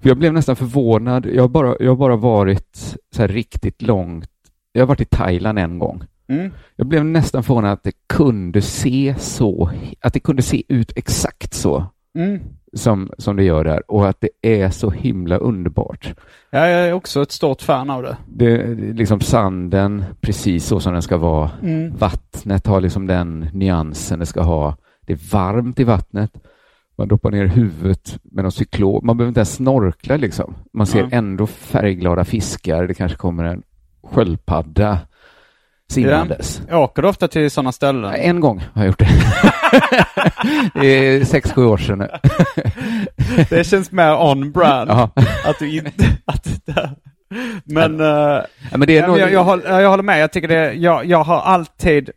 för 0.01 0.09
jag 0.09 0.19
blev 0.19 0.33
nästan 0.33 0.57
förvånad, 0.57 1.27
jag 1.27 1.43
har 1.43 1.49
bara, 1.49 1.77
jag 1.81 1.91
har 1.91 1.97
bara 1.97 2.17
varit 2.17 2.97
så 3.15 3.23
här 3.23 3.29
riktigt 3.29 3.83
långt, 3.83 4.29
jag 4.73 4.83
har 4.83 4.87
varit 4.87 5.01
i 5.01 5.05
Thailand 5.05 5.59
en 5.59 5.79
gång. 5.79 6.03
Mm. 6.29 6.51
Jag 6.77 6.87
blev 6.87 7.05
nästan 7.05 7.43
förvånad 7.43 7.73
att 7.73 7.83
det 7.83 7.93
kunde 8.09 8.63
se 8.63 9.15
så, 9.19 9.71
att 10.01 10.13
det 10.13 10.21
kunde 10.21 10.43
se 10.43 10.63
ut 10.69 10.93
exakt 10.97 11.55
så 11.55 11.87
Mm. 12.19 12.41
som, 12.73 13.11
som 13.19 13.37
det 13.37 13.43
gör 13.45 13.65
där 13.65 13.91
och 13.91 14.09
att 14.09 14.21
det 14.21 14.29
är 14.43 14.71
så 14.71 14.91
himla 14.91 15.37
underbart. 15.37 16.15
Ja, 16.51 16.67
jag 16.69 16.89
är 16.89 16.93
också 16.93 17.23
ett 17.23 17.33
stort 17.33 17.63
fan 17.63 17.91
av 17.91 18.03
det. 18.03 18.17
Det 18.27 18.75
liksom 18.75 19.21
sanden 19.21 20.05
precis 20.21 20.65
så 20.67 20.81
som 20.81 20.93
den 20.93 21.03
ska 21.03 21.17
vara. 21.17 21.51
Mm. 21.63 21.97
Vattnet 21.97 22.67
har 22.67 22.81
liksom 22.81 23.07
den 23.07 23.49
nyansen 23.53 24.19
det 24.19 24.27
ska 24.27 24.43
ha. 24.43 24.77
Det 25.01 25.13
är 25.13 25.33
varmt 25.33 25.81
i 25.81 25.85
vattnet. 25.85 26.33
Man 26.97 27.09
doppar 27.09 27.31
ner 27.31 27.47
huvudet 27.47 28.19
med 28.23 28.45
någon 28.45 28.53
cyklop. 28.53 29.05
Man 29.05 29.17
behöver 29.17 29.29
inte 29.29 29.41
ens 29.41 29.55
snorkla 29.55 30.17
liksom. 30.17 30.55
Man 30.73 30.87
ser 30.87 31.01
Ja. 31.01 31.09
ändå 31.13 31.47
färgglada 31.47 32.25
fiskar. 32.25 32.87
Det 32.87 32.95
kanske 32.95 33.19
kommer 33.19 33.45
en 33.45 33.63
sköldpadda 34.03 34.99
simmandes. 35.93 36.63
Åker 36.73 37.03
du 37.03 37.09
ofta 37.09 37.29
till 37.29 37.51
sådana 37.51 37.73
ställen? 37.73 38.15
En 38.15 38.41
gång 38.41 38.59
har 38.75 38.83
jag 38.83 38.87
gjort 38.87 38.99
det. 38.99 39.09
det 40.81 40.87
är 40.87 41.25
sex, 41.25 41.53
sju 41.53 41.65
år 41.65 41.77
sedan 41.77 41.99
nu. 41.99 42.09
Det 43.51 43.67
känns 43.67 43.93
mer 43.93 44.17
on-brand. 44.17 44.91
Ja. 44.91 45.11
Att 45.45 45.59
du 45.59 45.77
inte... 45.77 46.05
Att 46.25 46.67
det, 46.67 46.91
men... 47.65 47.99
Ja, 47.99 48.47
men 48.71 48.81
det 48.81 48.97
är 48.97 49.01
ja, 49.01 49.07
nog... 49.07 49.19
jag, 49.19 49.33
jag, 49.33 49.45
håller, 49.45 49.81
jag 49.81 49.91
håller 49.91 50.03
med. 50.03 50.21
Jag 50.21 50.33
tycker 50.33 50.49
det... 50.49 50.73
Jag, 50.73 51.05
jag 51.05 51.25
har 51.25 51.41
alltid... 51.41 52.11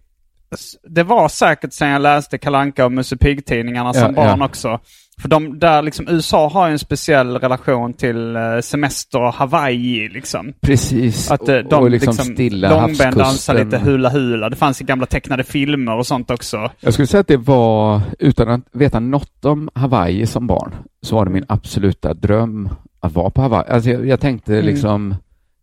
Det 0.84 1.04
var 1.04 1.30
säkert 1.30 1.74
sen 1.74 1.90
jag 1.90 2.02
läste 2.02 2.38
Kalanka 2.38 2.86
och 2.86 2.92
Musse 2.92 3.18
Pigg-tidningarna 3.18 3.94
som 3.94 4.02
Ja, 4.02 4.12
barn 4.12 4.40
ja. 4.40 4.46
också. 4.46 4.80
För 5.22 5.30
de 5.30 5.60
där 5.60 5.82
liksom, 5.82 6.08
USA 6.10 6.50
har 6.50 6.68
ju 6.68 6.72
en 6.72 6.80
speciell 6.80 7.38
relation 7.38 7.94
till 7.94 8.36
eh, 8.36 8.42
semester 8.62 9.22
och 9.22 9.34
Hawaii 9.34 10.10
liksom. 10.10 10.54
Precis. 10.62 11.32
Att 11.32 11.50
eh, 11.50 11.58
de 11.58 11.76
och 11.76 11.90
liksom, 11.92 12.12
liksom, 12.12 12.34
stilla 12.36 12.82
långben 12.82 13.14
dansar 13.14 13.54
lite 13.66 13.78
hula-hula. 13.78 14.50
Det 14.50 14.56
fanns 14.56 14.82
i 14.82 14.84
gamla 14.84 15.06
tecknade 15.06 15.44
filmer 15.44 15.96
och 15.98 16.08
sånt 16.08 16.32
också. 16.32 16.72
Jag 16.80 16.94
skulle 16.94 17.08
säga 17.08 17.22
att 17.22 17.28
det 17.28 17.38
var, 17.38 18.02
utan 18.20 18.50
att 18.50 18.62
veta 18.72 19.00
något 19.00 19.46
om 19.46 19.70
Hawaii 19.76 20.26
som 20.26 20.48
barn, 20.48 20.76
så 21.02 21.16
var 21.16 21.26
det 21.26 21.32
min 21.32 21.46
absoluta 21.48 22.14
dröm 22.14 22.70
att 23.00 23.14
vara 23.14 23.30
på 23.30 23.42
Hawaii. 23.42 23.70
Alltså 23.70 23.90
jag, 23.90 24.08
jag 24.08 24.20
tänkte 24.20 24.54
Mm. 24.54 24.66
liksom, 24.66 25.16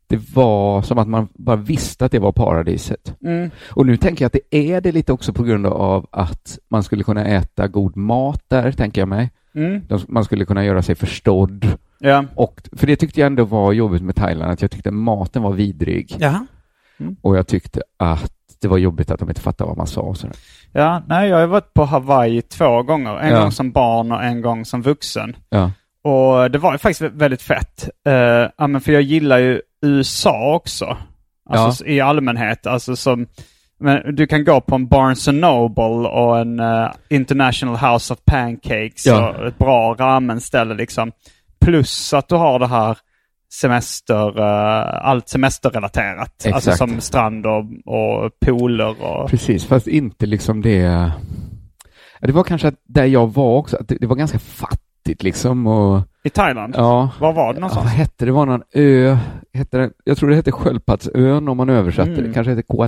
det 0.09 0.35
var 0.35 0.83
som 0.83 0.99
att 0.99 1.09
man 1.09 1.29
bara 1.35 1.57
visste 1.57 2.05
att 2.05 2.13
det 2.13 2.19
var 2.19 2.33
paradiset. 2.33 3.15
Mm. 3.25 3.51
Och 3.71 3.87
nu 3.87 3.97
tänker 3.97 4.25
jag 4.25 4.27
att 4.27 4.33
det 4.51 4.71
är 4.71 4.81
det 4.81 4.93
lite 4.93 5.13
också 5.13 5.33
på 5.33 5.43
grund 5.43 5.67
av 5.67 6.07
att 6.11 6.59
man 6.71 6.83
skulle 6.83 7.05
kunna 7.05 7.25
äta 7.27 7.69
god 7.69 7.97
mat 7.97 8.43
där, 8.49 8.73
tänker 8.73 9.01
jag 9.01 9.09
mig. 9.09 9.31
Mm. 9.67 9.83
De- 9.89 10.01
Man 10.09 10.25
skulle 10.25 10.45
kunna 10.45 10.65
göra 10.65 10.83
sig 10.83 10.95
förstådd. 10.95 11.67
Ja. 11.99 12.25
Och, 12.35 12.61
för 12.77 12.87
det 12.87 12.97
tyckte 12.97 13.21
jag 13.21 13.27
ändå 13.27 13.45
var 13.45 13.73
jobbigt 13.73 14.03
med 14.03 14.17
Thailand, 14.17 14.53
att 14.53 14.63
jag 14.63 14.71
tyckte 14.71 14.91
maten 14.91 15.43
var 15.43 15.53
vidrig. 15.53 16.17
Ja. 16.19 16.47
Och 17.23 17.37
jag 17.37 17.47
tyckte 17.47 17.83
att 17.97 18.33
det 18.61 18.69
var 18.69 18.79
jobbigt 18.79 19.11
att 19.11 19.21
de 19.21 19.29
inte 19.29 19.41
fattade 19.41 19.69
vad 19.69 19.77
man 19.77 19.87
sa. 19.87 20.01
Och 20.01 20.17
sådär. 20.17 20.37
Ja, 20.73 21.03
nej, 21.07 21.29
jag 21.29 21.39
har 21.39 21.47
varit 21.47 21.75
på 21.75 21.85
Hawaii 21.85 22.43
två 22.43 22.83
gånger. 22.83 23.19
En 23.19 23.33
Ja. 23.33 23.41
gång 23.43 23.53
som 23.53 23.71
barn 23.73 24.13
och 24.13 24.25
en 24.25 24.43
gång 24.43 24.65
som 24.65 24.83
vuxen. 24.83 25.37
Ja. 25.51 25.71
Och 26.03 26.51
det 26.51 26.59
var 26.59 26.73
ju 26.73 26.79
faktiskt 26.79 27.01
vä- 27.03 27.19
väldigt 27.19 27.43
fett. 27.43 27.89
Uh, 28.09 28.13
ja, 28.59 28.67
men 28.67 28.81
för 28.81 28.93
jag 28.93 29.03
gillar 29.03 29.39
ju 29.39 29.61
USA 29.83 30.55
också. 30.55 30.97
Alltså 31.51 31.87
i 31.87 32.01
allmänhet. 32.01 32.67
Alltså 32.67 32.97
som, 32.97 33.27
men 33.81 34.15
du 34.15 34.27
kan 34.27 34.45
gå 34.45 34.61
på 34.61 34.75
en 34.75 34.89
Barnes 34.89 35.27
Noble 35.29 36.09
och 36.09 36.39
en 36.39 36.61
eh, 36.61 36.89
International 37.11 37.77
House 37.93 38.13
of 38.13 38.19
Pancakes 38.25 39.07
Ja. 39.07 39.29
och 39.31 39.47
ett 39.47 39.59
bra 39.59 39.95
ramen-ställe 39.99 40.75
liksom. 40.75 41.13
Plus 41.61 42.15
att 42.15 42.29
du 42.29 42.35
har 42.35 42.59
det 42.59 42.67
här 42.67 42.99
semester, 43.53 44.39
eh, 44.41 45.07
allt 45.09 45.29
semesterrelaterat. 45.29 46.19
Alltså 46.47 46.49
Exakt. 46.71 46.79
som 46.79 47.01
strand 47.01 47.47
och, 47.47 47.65
och 47.85 48.31
pooler 48.47 49.03
och... 49.05 49.31
Precis, 49.31 49.65
fast 49.67 49.87
inte 49.87 50.27
liksom 50.27 50.63
det... 50.63 50.77
Ja, 52.21 52.27
det 52.27 52.33
var 52.33 52.45
kanske 52.45 52.69
att 52.69 52.75
där 52.89 53.05
jag 53.05 53.35
var 53.35 53.57
också, 53.57 53.77
att 53.77 53.89
det, 53.89 54.07
var 54.07 54.17
ganska 54.17 54.39
fattigt 54.39 55.23
liksom 55.23 55.67
och... 55.67 56.03
I 56.25 56.31
Thailand? 56.31 56.75
Ja. 56.77 57.11
Var 57.21 57.33
var 57.33 57.35
det 57.35 57.41
Ja, 57.43 57.45
vad 57.53 57.55
någonstans? 57.61 57.91
hette 57.93 58.15
det? 58.19 58.25
Det 58.27 58.33
var 58.33 58.47
någon 58.47 58.63
ö, 58.75 59.17
hette 59.55 59.79
det, 59.79 59.91
jag 60.05 60.17
tror 60.17 60.31
det 60.31 60.37
hette 60.37 60.53
Sköldpaddsön 60.53 61.49
om 61.49 61.57
man 61.57 61.69
översatte 61.71 62.11
Mm. 62.11 62.25
det. 62.25 62.33
Kanske 62.33 62.51
hette 62.51 62.63
Koh 62.63 62.87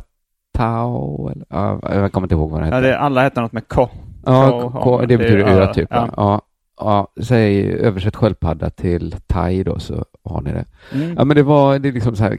Tao 0.53 1.29
eller, 1.33 1.47
ja, 1.51 1.81
jag 1.83 2.13
kommer 2.13 2.25
inte 2.25 2.35
ihåg 2.35 2.51
vad 2.51 2.61
det 2.61 2.65
hette. 2.65 2.77
Ja, 2.77 2.81
det, 2.81 2.99
alla 2.99 3.23
heter 3.23 3.43
något 3.43 3.53
med 3.53 3.69
K. 3.69 3.89
Ja, 4.27 4.71
ko, 4.73 4.91
har- 4.91 5.07
det 5.07 5.19
betyder 5.19 5.37
det 5.37 5.43
är 5.51 5.61
ö 5.61 5.63
ö, 5.69 5.73
typ. 5.75 5.89
ja. 5.91 6.09
Ja. 6.17 6.41
Ja, 6.83 7.09
säg 7.23 7.73
översätt 7.75 8.17
sköldpadda 8.17 8.71
till 8.71 9.15
thai 9.27 9.63
då 9.63 9.79
så 9.79 10.05
har 10.25 10.41
ni 10.41 10.53
det. 10.53 10.65
Mm. 10.95 11.15
Ja 11.19 11.25
men 11.25 11.37
det 11.37 11.43
var, 11.43 11.79
det 11.79 11.89
är 11.89 11.93
liksom 11.93 12.17
så 12.17 12.23
här, 12.23 12.39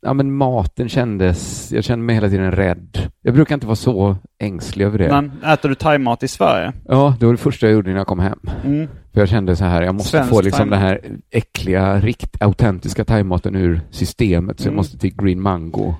ja 0.00 0.12
men 0.12 0.32
maten 0.36 0.88
kändes, 0.88 1.72
jag 1.72 1.84
kände 1.84 2.04
mig 2.04 2.14
hela 2.14 2.28
tiden 2.28 2.52
rädd. 2.52 2.98
Jag 3.22 3.34
brukar 3.34 3.54
inte 3.54 3.66
vara 3.66 3.76
så 3.76 4.16
ängslig 4.38 4.84
över 4.84 4.98
det. 4.98 5.08
Men 5.08 5.32
äter 5.52 5.68
du 5.68 5.74
thaimat 5.74 6.22
i 6.22 6.28
Sverige? 6.28 6.72
Ja, 6.88 7.14
det 7.20 7.26
var 7.26 7.32
det 7.32 7.38
första 7.38 7.66
jag 7.66 7.72
gjorde 7.74 7.90
när 7.90 7.96
jag 7.96 8.06
kom 8.06 8.18
hem. 8.18 8.40
Mm. 8.64 8.88
För 9.12 9.20
jag 9.20 9.28
kände 9.28 9.56
så 9.56 9.64
här, 9.64 9.82
jag 9.82 9.94
måste 9.94 10.10
Svensk 10.10 10.30
få 10.30 10.40
liksom 10.40 10.70
den 10.70 10.80
här 10.80 11.00
äckliga, 11.30 12.00
rikt, 12.00 12.42
autentiska 12.42 13.04
thaimaten 13.04 13.56
ur 13.56 13.80
systemet. 13.90 14.60
Så 14.60 14.66
jag 14.66 14.70
Mm. 14.72 14.76
måste 14.76 14.98
till 14.98 15.16
Green 15.16 15.40
Mango. 15.40 15.94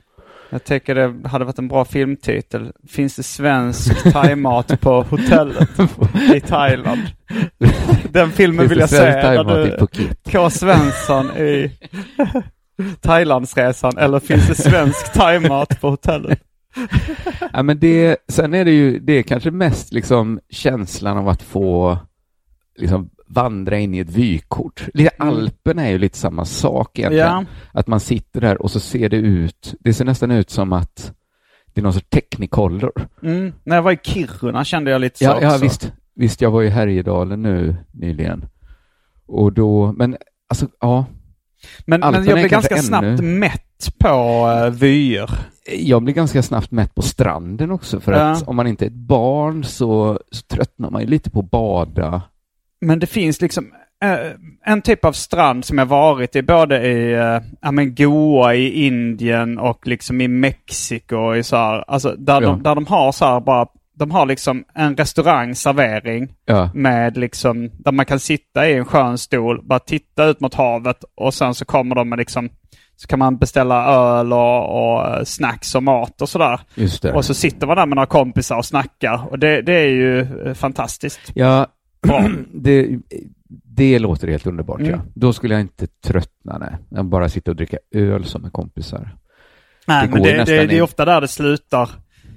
Jag 0.50 0.64
tycker 0.64 0.94
det 0.94 1.28
hade 1.28 1.44
varit 1.44 1.58
en 1.58 1.68
bra 1.68 1.84
filmtitel. 1.84 2.72
Finns 2.88 3.16
det 3.16 3.22
svensk 3.22 4.12
thaimat 4.12 4.80
på 4.80 5.02
hotellet 5.02 5.68
i 6.34 6.40
Thailand? 6.40 7.00
Den 8.10 8.30
filmen 8.30 8.68
vill 8.68 8.78
jag 8.78 8.90
se. 8.90 8.96
Där 8.96 9.44
du? 9.44 9.86
K. 10.32 10.50
Svensson 10.50 11.30
i 11.30 11.72
Thailandsresan. 13.00 13.98
Eller 13.98 14.20
finns 14.20 14.48
det 14.48 14.54
svensk 14.54 15.12
thaimat 15.12 15.80
på 15.80 15.90
hotellet? 15.90 16.40
Ja, 17.52 17.62
men 17.62 17.78
det, 17.78 18.16
sen 18.28 18.54
är 18.54 18.64
det 18.64 18.70
ju, 18.70 18.98
det 18.98 19.12
är 19.12 19.22
kanske 19.22 19.50
mest 19.50 19.92
liksom 19.92 20.40
känslan 20.50 21.18
av 21.18 21.28
att 21.28 21.42
få 21.42 21.98
liksom 22.76 23.10
vandra 23.28 23.78
in 23.78 23.94
i 23.94 23.98
ett 23.98 24.10
vykort. 24.10 24.88
Lite 24.94 25.10
Mm. 25.20 25.34
Alpen 25.34 25.78
är 25.78 25.90
ju 25.90 25.98
lite 25.98 26.18
samma 26.18 26.44
sak 26.44 26.98
egentligen. 26.98 27.26
Ja. 27.26 27.44
Att 27.72 27.86
man 27.86 28.00
sitter 28.00 28.40
där 28.40 28.62
och 28.62 28.70
så 28.70 28.80
ser 28.80 29.08
det 29.08 29.16
ut, 29.16 29.74
det 29.80 29.94
ser 29.94 30.04
nästan 30.04 30.30
ut 30.30 30.50
som 30.50 30.72
att 30.72 31.12
det 31.74 31.80
är 31.80 31.82
någon 31.82 31.92
sorts 31.92 32.06
technicolor. 32.10 32.92
Mm. 33.22 33.52
När 33.64 33.76
jag 33.76 33.82
var 33.82 33.92
i 33.92 33.98
Kiruna 34.02 34.64
kände 34.64 34.90
jag 34.90 35.00
lite 35.00 35.18
så 35.18 35.24
Ja, 35.24 35.38
ja 35.42 35.48
också. 35.48 35.62
visst. 35.62 35.92
Visst, 36.14 36.40
jag 36.40 36.50
var 36.50 36.62
i 36.62 36.68
Härjedalen 36.68 37.42
nu 37.42 37.76
nyligen. 37.92 38.44
Och 39.26 39.52
då, 39.52 39.92
men 39.96 40.16
alltså, 40.48 40.66
ja. 40.80 41.06
Men, 41.86 42.00
men 42.00 42.02
Alperna 42.02 42.26
jag 42.26 42.34
blev 42.38 42.48
kanske 42.48 42.74
ganska 42.74 42.96
ännu- 42.96 43.16
snabbt 43.16 43.22
mätt 43.24 43.98
på 43.98 44.08
uh, 44.66 44.70
vyer. 44.70 45.30
jag 45.78 46.02
blir 46.02 46.14
ganska 46.14 46.42
snabbt 46.42 46.70
mätt 46.70 46.94
på 46.94 47.02
stranden 47.02 47.70
också 47.70 48.00
för 48.00 48.12
Ja. 48.12 48.18
att 48.30 48.48
om 48.48 48.56
man 48.56 48.66
inte 48.66 48.84
är 48.84 48.86
ett 48.86 48.92
barn 48.92 49.64
så, 49.64 50.20
så 50.30 50.42
tröttnar 50.42 50.90
man 50.90 51.00
ju 51.00 51.06
lite 51.06 51.30
på 51.30 51.40
att 51.40 51.50
bada. 51.50 52.22
Men 52.80 52.98
det 52.98 53.06
finns 53.06 53.40
liksom 53.40 53.72
eh, 54.04 54.30
en 54.64 54.82
typ 54.82 55.04
av 55.04 55.12
strand 55.12 55.64
som 55.64 55.78
jag 55.78 55.86
varit 55.86 56.36
i 56.36 56.42
både 56.42 56.86
i 56.86 57.12
eh, 57.12 57.38
ja, 57.60 57.70
men 57.70 57.94
Goa 57.94 58.54
i 58.54 58.86
Indien 58.86 59.58
och 59.58 59.86
liksom 59.86 60.20
i 60.20 60.28
Mexiko. 60.28 61.16
och 61.16 61.38
I 61.38 61.42
så 61.42 61.56
här, 61.56 61.84
alltså 61.88 62.14
där, 62.18 62.42
Ja. 62.42 62.48
de, 62.48 62.62
där 62.62 62.74
de 62.74 62.86
har 62.86 63.12
så 63.12 63.24
här 63.24 63.40
bara, 63.40 63.66
de 63.98 64.10
har 64.10 64.26
liksom 64.26 64.64
en 64.74 64.96
restaurangservering 64.96 66.28
Ja, 66.44 66.70
med 66.74 67.16
liksom, 67.16 67.70
där 67.78 67.92
man 67.92 68.06
kan 68.06 68.20
sitta 68.20 68.68
i 68.68 68.74
en 68.74 68.84
skön 68.84 69.18
stol, 69.18 69.60
bara 69.64 69.78
titta 69.78 70.24
ut 70.24 70.40
mot 70.40 70.54
havet 70.54 71.04
och 71.16 71.34
sen 71.34 71.54
så 71.54 71.64
kommer 71.64 71.94
de 71.94 72.08
med 72.08 72.18
liksom, 72.18 72.48
så 72.96 73.06
kan 73.08 73.18
man 73.18 73.36
beställa 73.38 73.86
öl 73.86 74.32
och, 74.32 74.92
och 74.94 75.06
eh, 75.16 75.24
snacks 75.24 75.74
och 75.74 75.82
mat 75.82 76.22
och 76.22 76.28
sådär. 76.28 76.60
Och 77.14 77.24
så 77.24 77.34
sitter 77.34 77.66
man 77.66 77.76
där 77.76 77.86
med 77.86 77.96
några 77.96 78.06
kompisar 78.06 78.56
och 78.56 78.64
snackar 78.64 79.20
och 79.30 79.38
det, 79.38 79.62
det 79.62 79.72
är 79.72 79.88
ju 79.88 80.26
fantastiskt 80.54 81.20
Ja, 81.34 81.66
bra. 82.02 82.30
det, 82.54 82.98
det 83.64 83.98
låter 83.98 84.28
helt 84.28 84.46
underbart. 84.46 84.80
Mm. 84.80 84.90
Ja. 84.92 85.00
Då 85.14 85.32
skulle 85.32 85.54
jag 85.54 85.60
inte 85.60 85.86
tröttna, 86.06 86.58
nej. 86.58 86.76
Jag 86.88 87.04
bara 87.04 87.28
sitta 87.28 87.50
och 87.50 87.56
dricka 87.56 87.78
öl 87.94 88.24
som 88.24 88.42
med 88.42 88.52
kompisar. 88.52 89.16
Nej, 89.86 90.06
Det 90.06 90.12
men 90.12 90.22
det, 90.22 90.44
det, 90.44 90.66
det 90.66 90.78
är 90.78 90.82
ofta 90.82 91.04
där 91.04 91.20
det 91.20 91.28
slutar. 91.28 91.90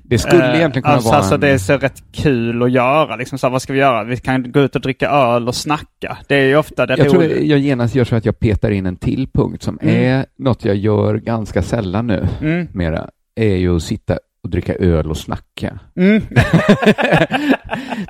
Det 0.04 0.18
skulle 0.18 0.50
Eh, 0.52 0.58
egentligen 0.58 0.84
kunna 0.84 0.96
alltså, 0.96 1.10
vara 1.10 1.18
alltså 1.18 1.36
en... 1.36 1.42
det 1.42 1.50
är 1.50 1.58
så 1.58 1.78
rätt 1.78 2.04
kul 2.12 2.64
att 2.64 2.72
göra. 2.72 3.16
Liksom, 3.16 3.38
så 3.38 3.48
här, 3.48 3.52
vad 3.52 3.62
ska 3.62 3.74
vi 3.74 3.80
göra? 3.80 4.04
Vi 4.04 4.18
kan 4.18 4.52
gå 4.52 4.60
ut 4.60 4.76
och 4.76 4.82
dricka 4.82 5.10
öl 5.10 5.48
och 5.48 5.56
snacka. 5.56 6.18
Det 6.28 6.36
är 6.36 6.46
ju 6.48 6.56
ofta 6.56 6.86
det 6.86 6.98
Jag 6.98 7.10
tror 7.10 7.24
roliga. 7.24 7.42
jag 7.42 7.60
genast 7.60 7.96
gör 7.96 8.04
så 8.04 8.16
att 8.16 8.26
jag 8.26 8.40
petar 8.40 8.72
in 8.72 8.86
en 8.86 8.96
till 8.96 9.28
punkt 9.34 9.64
som 9.64 9.80
Mm. 9.82 9.96
är 9.96 10.26
något 10.38 10.66
jag 10.66 10.76
gör 10.76 11.16
ganska 11.16 11.62
sällan 11.62 12.08
nu, 12.08 12.28
Mm. 12.42 12.68
mera, 12.74 13.10
är 13.36 13.56
ju 13.56 13.76
att 13.76 13.84
sitta 13.84 14.18
och 14.44 14.50
dricka 14.50 14.76
öl 14.76 15.10
och 15.10 15.18
snacka. 15.18 15.80
Mm. 15.96 16.22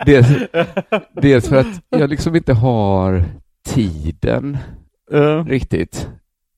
dels, 0.06 0.28
dels 1.22 1.50
för 1.50 1.56
att 1.56 1.82
jag 1.90 2.10
liksom 2.10 2.36
inte 2.36 2.54
har 2.54 3.24
tiden 3.68 4.58
Eh, 5.14 5.46
riktigt 5.46 6.10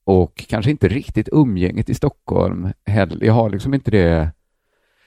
och 0.05 0.45
kanske 0.49 0.71
inte 0.71 0.87
riktigt 0.87 1.29
umgänget 1.31 1.89
i 1.89 1.93
Stockholm 1.93 2.69
heller. 2.85 3.25
Jag 3.25 3.33
har 3.33 3.49
liksom 3.49 3.73
inte 3.73 3.91
det. 3.91 3.99
ja, 4.07 4.31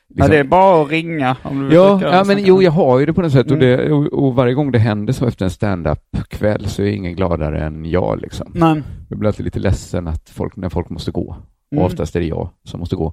liksom- 0.08 0.30
det 0.30 0.38
är 0.38 0.44
bara 0.44 0.82
att 0.82 0.90
ringa 0.90 1.36
om 1.42 1.58
du 1.58 1.64
vill 1.66 1.74
Ja, 1.74 2.00
ja 2.02 2.20
och 2.20 2.26
men 2.26 2.44
jo, 2.44 2.62
jag 2.62 2.70
har 2.70 2.98
ju 2.98 3.06
det 3.06 3.12
på 3.12 3.22
något 3.22 3.32
sätt 3.32 3.50
och, 3.50 3.56
Mm. 3.56 3.66
det, 3.78 3.92
och, 3.92 4.06
och 4.24 4.34
varje 4.34 4.54
gång 4.54 4.72
det 4.72 4.78
händer 4.78 5.12
så 5.12 5.26
efter 5.26 5.44
en 5.44 5.50
stand-up-kväll 5.50 6.66
så 6.68 6.82
är 6.82 6.86
ingen 6.86 7.14
gladare 7.16 7.60
än 7.66 7.84
jag 7.84 8.20
liksom. 8.20 8.52
Nej. 8.54 8.82
Jag 9.08 9.18
blir 9.18 9.28
alltid 9.28 9.44
lite 9.44 9.58
ledsen 9.58 10.08
att 10.08 10.30
folk, 10.30 10.56
när 10.56 10.68
folk 10.68 10.90
måste 10.90 11.10
gå. 11.10 11.36
Mm. 11.72 11.80
Och 11.84 11.86
oftast 11.90 12.16
är 12.16 12.20
det 12.20 12.26
jag 12.26 12.48
som 12.64 12.80
måste 12.80 12.96
gå. 12.96 13.12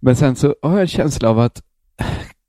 Men 0.00 0.16
sen 0.16 0.36
så 0.36 0.54
har 0.62 0.70
jag 0.70 0.80
en 0.80 0.86
känsla 0.86 1.30
av 1.30 1.38
att 1.38 1.62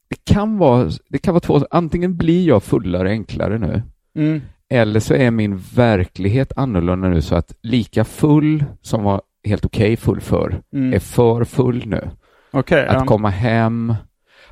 det 0.10 0.34
kan 0.34 0.58
vara, 0.58 0.90
det 1.10 1.18
kan 1.18 1.34
vara 1.34 1.40
två, 1.42 1.66
antingen 1.72 2.18
blir 2.18 2.48
jag 2.48 2.64
fullare 2.64 3.10
enklare 3.10 3.58
nu, 3.58 3.82
Mm. 4.16 4.42
eller 4.70 5.00
så 5.00 5.14
är 5.14 5.32
min 5.32 5.58
verklighet 5.58 6.54
annorlunda 6.56 7.08
nu 7.10 7.22
så 7.22 7.36
att 7.36 7.56
lika 7.62 8.04
full 8.04 8.64
som 8.82 9.04
var 9.04 9.22
helt 9.44 9.66
okej 9.66 9.96
full 9.98 10.22
för, 10.22 10.62
Mm. 10.74 10.94
är 10.94 11.00
för 11.00 11.44
full 11.44 11.84
nu. 11.88 12.10
Okej. 12.52 12.88
Att 12.88 12.94
ja. 12.94 13.06
komma 13.06 13.30
hem, 13.30 13.94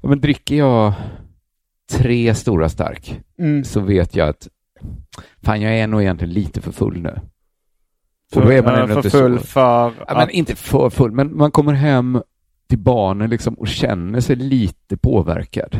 ja, 0.01 0.09
men 0.09 0.21
dricker 0.21 0.55
jag 0.55 0.93
tre 1.91 2.35
stora 2.35 2.69
stark 2.69 3.21
Mm. 3.39 3.63
så 3.63 3.79
vet 3.79 4.15
jag 4.15 4.29
att 4.29 4.47
fan, 5.43 5.61
jag 5.61 5.73
är 5.79 5.87
nog 5.87 6.01
egentligen 6.01 6.33
lite 6.33 6.61
för 6.61 6.71
full 6.71 7.01
nu. 7.01 7.19
Och 8.35 8.41
då 8.41 8.51
är 8.51 8.63
man 8.63 8.75
ändå 8.75 8.87
för 8.87 8.95
inte 8.97 9.09
full 9.09 9.39
så... 9.39 9.45
för... 9.45 9.93
Ja, 10.07 10.13
men 10.15 10.29
inte 10.29 10.55
för 10.55 10.89
full, 10.89 11.11
men 11.11 11.37
man 11.37 11.51
kommer 11.51 11.73
hem 11.73 12.21
till 12.69 12.79
barnen 12.79 13.29
liksom 13.29 13.53
och 13.53 13.67
känner 13.67 14.19
sig 14.21 14.35
lite 14.35 14.97
påverkad. 14.97 15.79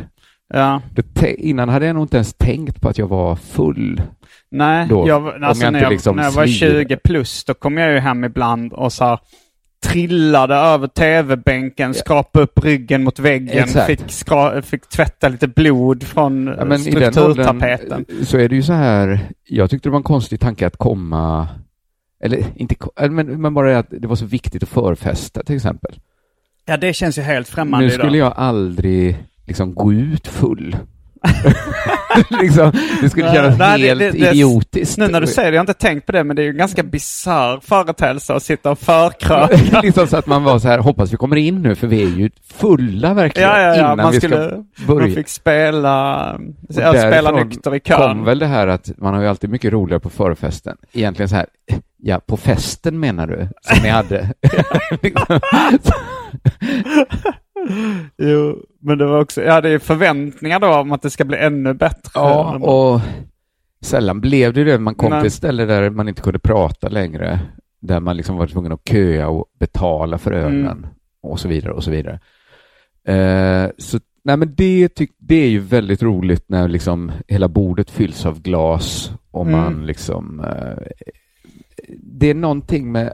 ja. 0.54 0.82
Innan 1.38 1.68
hade 1.68 1.86
jag 1.86 1.94
nog 1.94 2.04
inte 2.04 2.16
ens 2.16 2.34
tänkt 2.34 2.80
på 2.80 2.88
att 2.88 2.98
jag 2.98 3.08
var 3.08 3.36
full. 3.36 4.02
Nej, 4.50 4.86
Då, 4.88 5.08
jag, 5.08 5.44
alltså, 5.44 5.64
jag 5.64 5.72
när, 5.72 5.82
jag, 5.82 5.92
liksom 5.92 6.16
när 6.16 6.22
jag 6.24 6.32
var 6.32 6.46
slirar. 6.46 6.82
20 6.82 6.96
plus 6.96 7.44
då 7.44 7.54
kom 7.54 7.76
jag 7.78 7.92
ju 7.92 7.98
hem 7.98 8.24
ibland 8.24 8.72
och 8.72 8.92
så 8.92 9.18
trillade 9.84 10.54
över 10.54 10.88
tv-bänken, 10.88 11.94
skrapade 11.94 12.44
upp 12.44 12.64
ryggen 12.64 13.04
mot 13.04 13.18
väggen, 13.18 13.64
Exakt. 13.64 13.86
fick, 13.86 14.00
skra, 14.10 14.62
fick 14.62 14.88
tvätta 14.88 15.28
lite 15.28 15.48
blod 15.48 16.02
från 16.02 16.46
Ja, 16.46 16.78
strukturtapeten. 16.78 18.04
så 18.24 18.38
är 18.38 18.48
det 18.48 18.54
ju 18.54 18.62
så 18.62 18.72
här, 18.72 19.20
jag 19.44 19.70
tyckte 19.70 19.88
det 19.88 19.90
var 19.90 19.98
en 19.98 20.02
konstig 20.02 20.40
tanke 20.40 20.66
att 20.66 20.76
komma, 20.76 21.48
eller 22.24 22.44
inte, 22.56 22.74
men, 23.10 23.40
men 23.40 23.54
bara 23.54 23.78
att 23.78 23.86
det 23.90 24.06
var 24.08 24.16
så 24.16 24.26
viktigt 24.26 24.62
att 24.62 24.68
förfesta 24.68 25.42
till 25.42 25.56
exempel. 25.56 25.94
Ja, 26.68 26.76
det 26.76 26.92
känns 26.92 27.18
ju 27.18 27.22
helt 27.22 27.48
främmande 27.48 27.86
Nu 27.86 27.90
skulle 27.90 28.16
idag. 28.16 28.26
jag 28.26 28.32
aldrig 28.36 29.16
liksom 29.46 29.74
gå 29.74 29.92
ut 29.92 30.26
full. 30.26 30.76
liksom, 32.42 32.72
det 33.02 33.10
skulle 33.10 33.32
kännas 33.32 33.58
nej, 33.58 33.82
helt 33.82 34.00
det- 34.00 34.10
det- 34.10 34.30
idiotiskt. 34.30 34.98
Nu 34.98 35.08
när 35.08 35.20
du 35.20 35.26
säger 35.26 35.50
det, 35.50 35.54
jag 35.56 35.60
har 35.60 35.70
inte 35.70 35.80
tänkt 35.80 36.06
på 36.06 36.12
det, 36.12 36.24
men 36.24 36.36
det 36.36 36.42
är 36.42 36.44
ju 36.44 36.50
en 36.50 36.56
ganska 36.56 36.82
bisarr 36.82 37.60
företeelse 37.60 38.34
att 38.34 38.42
sitta 38.42 38.70
och 38.70 38.78
förkröka. 38.78 39.80
liksom 39.82 40.06
så 40.06 40.16
att 40.16 40.26
man 40.26 40.44
var 40.44 40.58
så 40.58 40.68
här, 40.68 40.78
hoppas 40.78 41.12
vi 41.12 41.16
kommer 41.16 41.36
in 41.36 41.62
nu 41.62 41.74
för 41.74 41.86
vi 41.86 42.02
är 42.02 42.08
ju 42.18 42.30
fulla 42.54 43.14
verkligen 43.14 43.48
Ja, 43.48 43.60
ja, 43.60 43.68
ja. 43.68 43.74
innan 43.78 43.96
Man, 43.96 44.12
vi 44.12 44.18
skulle, 44.20 44.36
ska 44.46 44.56
man 44.86 44.96
börja. 44.98 45.14
fick 45.14 45.28
spela, 45.28 46.32
Och 46.68 46.74
spela 46.74 47.30
nykter 47.30 47.74
i 47.74 47.80
kom 47.80 47.96
kön. 47.96 48.24
väl 48.24 48.38
det 48.38 48.46
här 48.46 48.66
att 48.66 48.90
man 48.98 49.14
har 49.14 49.22
ju 49.22 49.28
alltid 49.28 49.50
mycket 49.50 49.72
roligare 49.72 50.00
på 50.00 50.10
förfesten. 50.10 50.76
Egentligen 50.92 51.28
så 51.28 51.36
här, 51.36 51.46
ja, 52.02 52.20
på 52.26 52.36
festen 52.36 53.00
menar 53.00 53.26
du, 53.26 53.48
som 53.60 53.82
ni 53.82 53.88
hade. 53.88 54.32
Jo, 58.18 58.56
men 58.80 58.98
det 58.98 59.06
var 59.06 59.20
också, 59.20 59.42
ja 59.42 59.60
det 59.60 59.68
är 59.70 59.78
förväntningar 59.78 60.60
då 60.60 60.74
om 60.74 60.92
att 60.92 61.02
det 61.02 61.10
ska 61.10 61.24
bli 61.24 61.36
ännu 61.38 61.74
bättre. 61.74 62.10
ja, 62.14 62.54
och 62.58 63.00
sällan 63.80 64.20
blev 64.20 64.52
det 64.52 64.64
det. 64.64 64.78
Man 64.78 64.94
kom 64.94 65.10
Nej. 65.10 65.20
till 65.20 65.26
ett 65.26 65.32
ställe 65.32 65.64
där 65.64 65.90
man 65.90 66.08
inte 66.08 66.22
kunde 66.22 66.38
prata 66.38 66.88
längre. 66.88 67.40
Där 67.80 68.00
man 68.00 68.16
liksom 68.16 68.36
var 68.36 68.46
tvungen 68.46 68.72
att 68.72 68.88
köa 68.88 69.28
och 69.28 69.44
betala 69.58 70.18
för 70.18 70.32
ölen 70.32 70.66
Mm. 70.66 70.86
och 71.22 71.40
så 71.40 71.48
vidare 71.48 71.72
och 71.72 71.84
så 71.84 71.90
vidare. 71.90 72.20
Eh, 73.08 73.70
så 73.78 73.98
nej, 74.24 74.36
men 74.36 74.54
det, 74.56 74.88
tyck, 74.88 75.10
det 75.18 75.34
är 75.34 75.48
ju 75.48 75.58
väldigt 75.58 76.02
roligt 76.02 76.44
när 76.48 76.68
liksom 76.68 77.12
hela 77.28 77.48
bordet 77.48 77.90
fylls 77.90 78.26
av 78.26 78.42
glas 78.42 79.12
och 79.30 79.46
Mm. 79.46 79.60
man 79.60 79.86
liksom... 79.86 80.40
Eh, 80.40 80.82
det 82.02 82.30
är 82.30 82.34
någonting 82.34 82.92
med... 82.92 83.12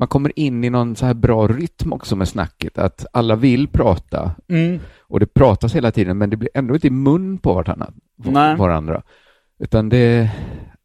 Man 0.00 0.08
kommer 0.08 0.38
in 0.38 0.64
i 0.64 0.70
någon 0.70 0.96
så 0.96 1.06
här 1.06 1.14
bra 1.14 1.46
rytm 1.46 1.92
också 1.92 2.16
med 2.16 2.28
snacket, 2.28 2.78
att 2.78 3.06
alla 3.12 3.36
vill 3.36 3.68
prata 3.68 4.30
Mm. 4.48 4.80
och 5.00 5.20
det 5.20 5.26
pratas 5.34 5.74
hela 5.74 5.90
tiden 5.90 6.18
men 6.18 6.30
det 6.30 6.36
blir 6.36 6.50
ändå 6.54 6.74
inte 6.74 6.86
i 6.86 6.90
mun 6.90 7.38
på 7.38 7.54
varandra. 7.54 7.86
Nej. 8.16 8.56
varandra. 8.56 9.02
Utan 9.58 9.88
det, 9.88 10.30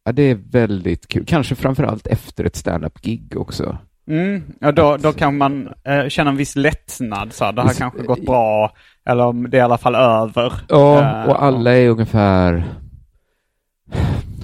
ja, 0.03 0.11
det 0.11 0.23
är 0.23 0.35
väldigt 0.51 1.07
kul. 1.07 1.25
Kanske 1.27 1.55
framförallt 1.55 2.07
efter 2.07 2.43
ett 2.43 2.55
stand-up-gig 2.55 3.33
också. 3.37 3.77
Mm. 4.07 4.43
Ja, 4.59 4.71
då, 4.71 4.97
då 4.97 5.13
kan 5.13 5.37
man 5.37 5.69
eh, 5.83 6.07
känna 6.07 6.29
en 6.29 6.37
viss 6.37 6.55
lättnad. 6.55 7.33
Så 7.33 7.45
här, 7.45 7.51
det 7.51 7.61
har 7.61 7.73
kanske 7.73 8.03
gått 8.03 8.25
bra. 8.25 8.71
Eller 9.05 9.25
om 9.25 9.49
det 9.49 9.57
är 9.57 9.61
i 9.61 9.63
alla 9.63 9.77
fall 9.77 9.95
över. 9.95 10.53
Ja, 10.69 11.01
Eh, 11.01 11.29
och 11.29 11.43
alla 11.43 11.77
är 11.77 11.89
ungefär... 11.89 12.63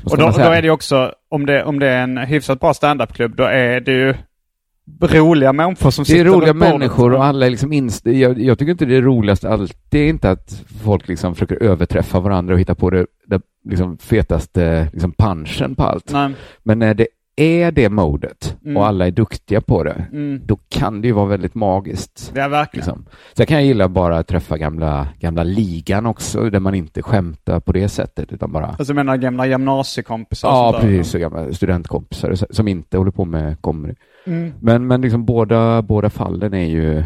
Och 0.03 0.17
då, 0.17 0.29
då 0.29 0.43
är 0.43 0.61
det 0.61 0.67
ju 0.67 0.71
också, 0.71 1.13
om 1.29 1.45
det, 1.45 1.63
om 1.63 1.79
det 1.79 1.87
är 1.87 2.03
en 2.03 2.17
hyfsat 2.17 2.59
bra 2.59 2.73
standupklubb, 2.73 3.35
då 3.35 3.43
är 3.43 3.79
det 3.79 3.91
ju 3.91 4.13
roliga 4.99 5.53
människor 5.53 5.91
som 5.91 6.03
Det 6.07 6.11
är 6.11 6.15
sitter 6.15 6.25
roliga 6.25 6.53
människor 6.53 7.13
och 7.13 7.25
alla 7.25 7.45
är 7.45 7.49
liksom 7.49 7.73
inst- 7.73 8.11
jag, 8.11 8.39
jag 8.39 8.59
tycker 8.59 8.71
inte 8.71 8.85
det 8.85 8.95
är 8.95 9.01
roligast 9.01 9.45
allt. 9.45 9.77
Det 9.89 9.99
är 9.99 10.09
inte 10.09 10.31
att 10.31 10.63
folk 10.83 11.07
liksom 11.07 11.33
försöker 11.35 11.63
överträffa 11.63 12.19
varandra 12.19 12.53
och 12.53 12.59
hitta 12.59 12.75
på 12.75 12.89
det, 12.89 13.05
det 13.25 13.41
liksom 13.69 13.97
fetaste 13.97 14.89
liksom 14.93 15.13
punchen 15.17 15.75
på 15.75 15.83
allt. 15.83 16.11
Nej. 16.13 16.31
Men 16.63 16.79
när 16.79 16.93
det 16.93 17.07
är 17.35 17.71
det 17.71 17.89
modet 17.89 18.57
Mm. 18.65 18.77
och 18.77 18.85
alla 18.87 19.07
är 19.07 19.11
duktiga 19.11 19.61
på 19.61 19.83
det, 19.83 20.05
Mm. 20.11 20.41
då 20.45 20.55
kan 20.69 21.01
det 21.01 21.07
ju 21.07 21.13
vara 21.13 21.25
väldigt 21.25 21.55
magiskt. 21.55 22.31
Ja, 22.35 22.47
verkligen. 22.47 22.85
Liksom. 22.85 23.05
Sen 23.33 23.45
kan 23.45 23.57
jag 23.57 23.65
gilla 23.65 23.89
bara 23.89 24.17
att 24.17 24.27
träffa 24.27 24.57
gamla, 24.57 25.07
gamla 25.19 25.43
ligan 25.43 26.05
också, 26.05 26.49
där 26.49 26.59
man 26.59 26.75
inte 26.75 27.01
skämtar 27.01 27.59
på 27.59 27.71
det 27.71 27.89
sättet, 27.89 28.33
utan 28.33 28.51
bara 28.51 28.65
Alltså 28.65 28.93
menar 28.93 29.17
gamla 29.17 29.45
gymnasiekompisar 29.45 30.49
Ja, 30.49 30.77
precis. 30.81 31.13
Och 31.13 31.19
gamla 31.21 31.53
studentkompisar 31.53 32.35
som 32.53 32.67
inte 32.67 32.97
håller 32.97 33.11
på 33.11 33.25
med 33.25 33.61
comedy. 33.61 33.93
Mm. 34.25 34.53
Men, 34.59 34.87
men 34.87 35.01
liksom 35.01 35.25
båda, 35.25 35.81
båda 35.81 36.09
fallen 36.09 36.53
är 36.53 36.69
ju 36.69 37.03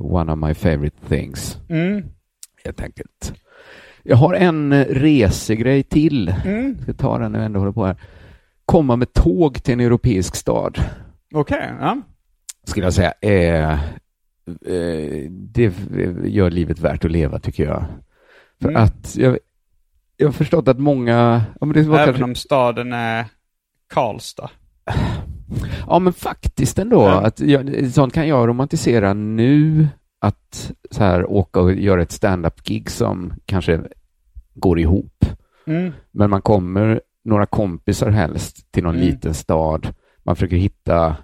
one 0.00 0.32
of 0.32 0.38
my 0.38 0.54
favorite 0.54 0.96
things, 1.08 1.58
Mm. 1.68 2.02
helt 2.64 2.80
enkelt. 2.82 3.34
Jag 4.02 4.16
har 4.16 4.34
en 4.34 4.84
resegrej 4.84 5.82
till. 5.82 6.34
Mm. 6.44 6.74
Jag 6.76 6.82
ska 6.82 6.92
ta 6.92 7.18
den 7.18 7.32
när 7.32 7.38
jag 7.38 7.46
ändå 7.46 7.60
håller 7.60 7.72
på 7.72 7.84
här. 7.86 7.96
Komma 8.68 8.96
med 8.96 9.12
tåg 9.12 9.62
till 9.62 9.72
en 9.74 9.80
europeisk 9.80 10.36
stad, 10.36 10.78
Okej, 11.34 11.70
ja. 11.80 12.00
skulle 12.64 12.86
jag 12.86 12.94
säga, 12.94 13.12
är, 13.20 13.72
eh, 14.66 15.30
det 15.30 15.72
gör 16.24 16.50
livet 16.50 16.78
värt 16.78 17.04
att 17.04 17.10
leva, 17.10 17.38
tycker 17.38 17.64
jag. 17.64 17.84
För 18.60 18.68
Mm. 18.68 18.82
att 18.82 19.16
jag, 19.16 19.38
jag 20.16 20.26
har 20.26 20.32
förstått 20.32 20.68
att 20.68 20.78
många... 20.78 21.42
Ja, 21.60 21.66
men 21.66 21.74
det 21.74 21.82
var 21.82 21.94
Även 21.98 22.06
kanske, 22.06 22.24
om 22.24 22.34
staden 22.34 22.92
är 22.92 23.24
Karlstad. 23.94 24.50
Ja, 25.86 25.98
men 25.98 26.12
faktiskt 26.12 26.78
ändå. 26.78 27.02
Ja. 27.02 27.20
Att 27.26 27.40
jag, 27.40 27.92
sånt 27.92 28.14
kan 28.14 28.28
jag 28.28 28.48
romantisera 28.48 29.14
nu, 29.14 29.88
att 30.20 30.72
så 30.90 31.02
här 31.04 31.30
åka 31.30 31.60
och 31.60 31.72
göra 31.74 32.02
ett 32.02 32.12
stand-up-gig 32.12 32.90
som 32.90 33.32
kanske 33.46 33.80
går 34.54 34.78
ihop. 34.78 35.24
Mm. 35.66 35.92
Men 36.10 36.30
man 36.30 36.42
kommer, 36.42 37.00
några 37.28 37.46
kompisar 37.46 38.10
helst, 38.10 38.72
till 38.72 38.82
någon 38.84 38.94
Mm. 38.94 39.06
liten 39.06 39.34
stad. 39.34 39.94
Man 40.22 40.36
försöker 40.36 40.56
hitta 40.56 41.16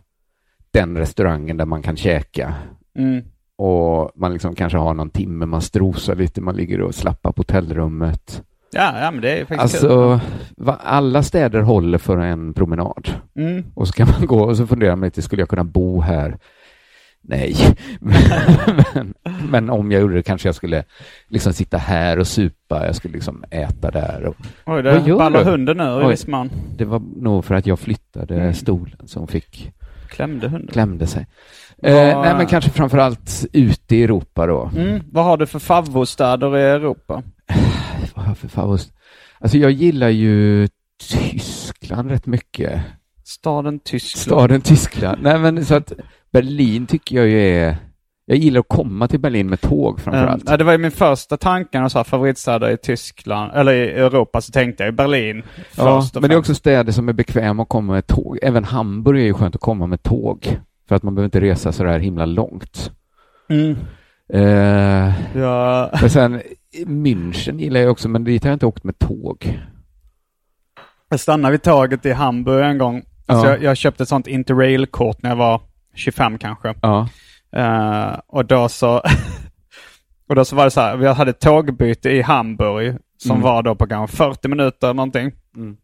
den 0.70 0.98
restaurangen 0.98 1.56
där 1.56 1.64
man 1.66 1.82
kan 1.82 1.96
käka. 1.96 2.54
Mm. 2.98 3.24
Och 3.56 4.10
man 4.14 4.32
liksom 4.32 4.54
kanske 4.54 4.78
har 4.78 4.94
någon 4.94 5.10
timme, 5.10 5.46
man 5.46 5.62
strosar 5.62 6.14
lite, 6.14 6.40
man 6.40 6.56
ligger 6.56 6.80
och 6.80 6.94
slappar 6.94 7.32
på 7.32 7.40
hotellrummet. 7.40 8.42
Ja, 8.72 9.00
ja, 9.00 9.10
men 9.10 9.20
det 9.20 9.30
är 9.30 9.44
faktiskt. 9.44 9.60
Alltså, 9.84 10.20
va, 10.56 10.78
alla 10.82 11.22
städer 11.22 11.60
håller 11.60 11.98
för 11.98 12.18
en 12.18 12.54
promenad. 12.54 13.08
Mm. 13.38 13.64
Och 13.74 13.88
så 13.88 13.92
kan 13.92 14.08
man 14.18 14.26
gå 14.26 14.40
och 14.40 14.56
så 14.56 14.66
funderar 14.66 14.96
man 14.96 15.06
lite, 15.06 15.22
skulle 15.22 15.42
jag 15.42 15.48
kunna 15.48 15.64
bo 15.64 16.00
här? 16.00 16.38
Nej, 17.28 17.56
men, 18.00 19.14
men 19.50 19.70
om 19.70 19.92
jag 19.92 20.00
gjorde 20.00 20.14
det 20.14 20.22
kanske 20.22 20.48
jag 20.48 20.54
skulle 20.54 20.84
liksom 21.28 21.52
sitta 21.52 21.78
här 21.78 22.18
och 22.18 22.26
supa, 22.26 22.86
jag 22.86 22.94
skulle 22.96 23.14
liksom 23.14 23.44
äta 23.50 23.90
där. 23.90 24.24
Och 24.26 24.36
Oj, 24.66 24.82
det 24.82 25.14
ballar 25.18 25.44
hunden 25.44 25.76
nu 25.76 26.12
i 26.14 26.30
mån. 26.30 26.50
det 26.76 26.84
var 26.84 27.02
nog 27.16 27.44
för 27.44 27.54
att 27.54 27.66
jag 27.66 27.78
flyttade 27.78 28.34
Mm. 28.34 28.54
stolen 28.54 28.98
som 29.08 29.26
fick, 29.28 29.72
Klämde 30.08 30.48
hunden. 30.48 30.68
klämde 30.72 31.06
sig. 31.06 31.26
Vad- 31.76 31.92
Eh, 31.92 32.20
nej 32.22 32.34
men 32.36 32.46
kanske 32.46 32.70
framförallt 32.70 33.46
ute 33.52 33.96
i 33.96 34.02
Europa 34.02 34.46
då. 34.46 34.70
Mm. 34.76 35.00
Vad 35.12 35.24
har 35.24 35.36
du 35.36 35.46
för 35.46 35.58
favoritstäder 35.58 36.56
i 36.58 36.62
Europa? 36.62 37.22
Vad 38.14 38.24
har 38.24 38.30
jag 38.30 38.38
för 38.38 38.48
favorit? 38.48 38.92
Alltså 39.38 39.58
jag 39.58 39.70
gillar 39.70 40.08
ju 40.08 40.68
Tyskland 41.10 42.10
rätt 42.10 42.26
mycket. 42.26 42.80
Staden 43.34 43.78
Tyskland. 43.78 44.22
Staden 44.40 44.60
Tyskland. 44.60 45.22
Nej 45.22 45.38
men 45.38 45.64
så 45.64 45.74
att 45.74 45.92
Berlin 46.32 46.86
tycker 46.86 47.16
jag 47.16 47.28
ju 47.28 47.40
är... 47.40 47.76
Jag 48.26 48.38
gillar 48.38 48.60
att 48.60 48.68
komma 48.68 49.08
till 49.08 49.20
Berlin 49.20 49.48
med 49.48 49.60
tåg 49.60 50.00
framförallt. 50.00 50.44
Ja, 50.46 50.56
det 50.56 50.64
var 50.64 50.72
ju 50.72 50.78
min 50.78 50.90
första 50.90 51.36
tanke 51.36 51.68
när 51.78 51.82
jag 51.84 51.90
sa 51.90 52.04
favoritstäder 52.04 52.70
i 52.70 52.76
Tyskland, 52.76 53.52
eller 53.54 53.72
i 53.72 53.90
Europa, 53.90 54.40
så 54.40 54.52
tänkte 54.52 54.84
jag 54.84 54.94
Berlin 54.94 55.42
Ja, 55.76 56.08
men 56.14 56.22
det 56.22 56.34
är 56.34 56.38
också 56.38 56.54
städer 56.54 56.92
som 56.92 57.08
är 57.08 57.12
bekväma 57.12 57.62
att 57.62 57.68
komma 57.68 57.92
med 57.92 58.06
tåg. 58.06 58.38
Även 58.42 58.64
Hamburg 58.64 59.20
är 59.20 59.24
ju 59.24 59.34
skönt 59.34 59.54
att 59.54 59.60
komma 59.60 59.86
med 59.86 60.02
tåg. 60.02 60.58
För 60.88 60.96
att 60.96 61.02
man 61.02 61.14
behöver 61.14 61.26
inte 61.26 61.40
resa 61.40 61.72
så 61.72 61.84
där 61.84 61.98
himla 61.98 62.26
långt. 62.26 62.90
Mm. 63.48 63.76
Eh, 64.32 65.12
Ja, 65.34 65.90
men 66.00 66.10
sen 66.10 66.40
München 66.86 67.58
gillar 67.58 67.80
jag 67.80 67.90
också, 67.90 68.08
men 68.08 68.24
dit 68.24 68.42
har 68.44 68.50
jag 68.50 68.56
inte 68.56 68.66
åkt 68.66 68.84
med 68.84 68.98
tåg. 68.98 69.60
jag 71.08 71.20
stannade 71.20 71.52
vid 71.52 71.62
tåget 71.62 72.06
i 72.06 72.12
Hamburg 72.12 72.64
en 72.64 72.78
gång. 72.78 73.02
Ja. 73.26 73.40
Så 73.40 73.46
jag, 73.46 73.62
jag 73.62 73.76
köpte 73.76 74.02
ett 74.02 74.08
sånt 74.08 74.26
interrail-kort 74.26 75.22
när 75.22 75.30
jag 75.30 75.36
var 75.36 75.60
25 75.94 76.38
kanske. 76.38 76.74
Ja. 76.82 77.08
Eh, 77.56 78.18
och 78.26 78.44
då 78.44 78.68
så 78.68 79.02
och 80.28 80.34
då 80.34 80.44
så 80.44 80.56
var 80.56 80.64
det 80.64 80.70
så 80.70 80.80
här, 80.80 80.96
vi 80.96 81.06
hade 81.08 81.30
ett 81.30 81.40
tågbyte 81.40 82.10
i 82.10 82.22
Hamburg 82.22 82.96
som 83.16 83.30
Mm. 83.30 83.42
var 83.42 83.62
då 83.62 83.74
på 83.74 83.86
kanske 83.86 84.16
40 84.16 84.48
minuter 84.48 84.86
eller 84.86 84.94
någonting. 84.94 85.32
Mm. 85.56 85.76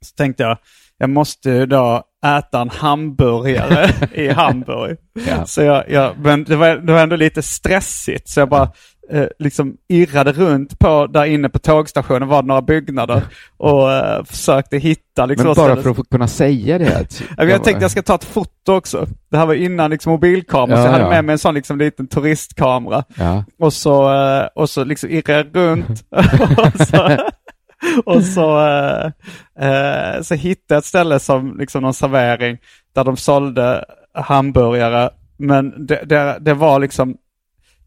Så 0.00 0.14
tänkte 0.16 0.42
jag, 0.42 0.58
jag 0.98 1.10
måste 1.10 1.50
ju 1.50 1.66
då 1.66 2.02
äta 2.26 2.60
en 2.60 2.70
hamburgare 2.70 3.90
i 4.12 4.28
Hamburg. 4.28 4.98
Ja. 5.28 5.46
Så 5.46 5.62
jag, 5.62 5.90
jag, 5.90 6.18
men 6.18 6.44
det 6.44 6.56
var, 6.56 6.76
det 6.76 6.92
var 6.92 7.00
ändå 7.00 7.16
lite 7.16 7.42
stressigt 7.42 8.28
så 8.28 8.40
jag 8.40 8.48
bara 8.48 8.72
eh, 9.10 9.26
liksom 9.38 9.76
irrade 9.88 10.32
runt 10.32 10.78
på, 10.78 11.06
där 11.06 11.24
inne 11.24 11.48
på 11.48 11.58
tågstationen 11.58 12.28
var 12.28 12.42
det 12.42 12.48
några 12.48 12.62
byggnader 12.62 13.22
och 13.56 13.92
eh, 13.92 14.24
försökte 14.24 14.78
hitta 14.78 15.26
liksom 15.26 15.46
Men 15.46 15.54
bara 15.54 15.82
för 15.82 15.90
att 15.90 16.08
kunna 16.10 16.28
säga 16.28 16.78
det. 16.78 16.96
Att, 16.98 17.20
Ja, 17.20 17.34
men 17.36 17.48
jag 17.48 17.64
tänkte 17.64 17.84
jag 17.84 17.90
ska 17.90 18.02
ta 18.02 18.14
ett 18.14 18.24
foto 18.24 18.72
också. 18.72 19.06
Det 19.30 19.36
här 19.36 19.46
var 19.46 19.54
innan 19.54 19.90
liksom 19.90 20.12
mobilkamera, 20.12 20.76
så 20.76 20.82
Ja, 20.82 20.84
jag 20.84 20.92
hade 20.92 21.04
ja. 21.04 21.10
med 21.10 21.24
mig 21.24 21.32
en 21.32 21.38
sån 21.38 21.54
liksom 21.54 21.78
liten 21.78 22.06
turistkamera. 22.06 23.04
Ja. 23.14 23.44
Och 23.58 23.72
så, 23.72 24.14
eh, 24.14 24.46
och 24.54 24.70
så 24.70 24.84
liksom 24.84 25.10
irrade 25.10 25.38
jag 25.38 25.56
runt. 25.56 26.04
och 26.10 26.86
så, 26.86 27.18
och 28.04 28.22
så, 28.22 28.66
eh, 28.66 29.06
eh, 29.68 30.22
så 30.22 30.34
hittade 30.34 30.74
jag 30.74 30.78
ett 30.78 30.84
ställe 30.84 31.18
som 31.18 31.58
liksom 31.58 31.82
någon 31.82 31.94
servering 31.94 32.58
där 32.94 33.04
de 33.04 33.16
sålde 33.16 33.84
hamburgare. 34.14 35.10
Men 35.36 35.86
det, 35.86 36.02
det, 36.04 36.38
det 36.40 36.54
var 36.54 36.78
liksom 36.78 37.16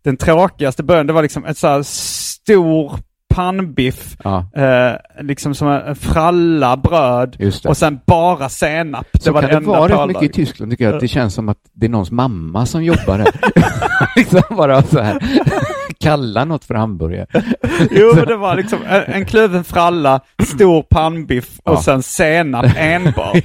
den 0.06 0.18
tråkigaste 0.18 0.84
bön. 0.84 1.08
Det 1.08 1.14
var 1.14 1.22
liksom 1.22 1.46
ett 1.46 1.58
så 1.58 1.68
här 1.68 1.84
stor 1.84 2.92
pannbiff. 3.36 4.18
ja, 4.24 4.50
Eh, 4.56 4.96
liksom 5.24 5.56
som 5.56 5.68
en 5.68 5.96
fralla 5.96 6.78
bröd 6.78 7.36
det. 7.40 7.66
och 7.66 7.78
sen 7.78 8.00
bara 8.08 8.50
senap. 8.50 9.08
så 9.20 9.32
var 9.32 9.42
kan 9.42 9.50
det 9.64 9.68
vara 9.70 10.02
rätt 10.02 10.08
mycket 10.08 10.24
i 10.24 10.30
Tyskland 10.30 10.72
tycker 10.72 10.86
jag. 10.86 10.94
Att 10.94 11.00
det 11.02 11.08
känns 11.08 11.34
som 11.34 11.50
att 11.50 11.58
det 11.74 11.86
är 11.86 11.90
någons 11.90 12.12
mamma 12.12 12.66
som 12.66 12.84
jobbar 12.84 13.18
där. 13.18 13.28
liksom 14.16 14.42
bara 14.50 14.82
så 14.84 15.00
här 15.02 15.18
kalla 16.00 16.46
något 16.46 16.66
för 16.66 16.76
hamburgare. 16.76 17.28
Jo, 17.92 18.14
men 18.16 18.26
det 18.26 18.36
var 18.38 18.56
liksom 18.56 18.80
en, 18.90 19.04
en 19.04 19.26
kluven 19.26 19.64
fralla, 19.64 20.20
stor 20.44 20.82
pannbiff 20.84 21.60
och 21.64 21.74
Ja. 21.74 21.82
sen 21.82 22.04
senap 22.04 22.66
enbart. 22.78 23.44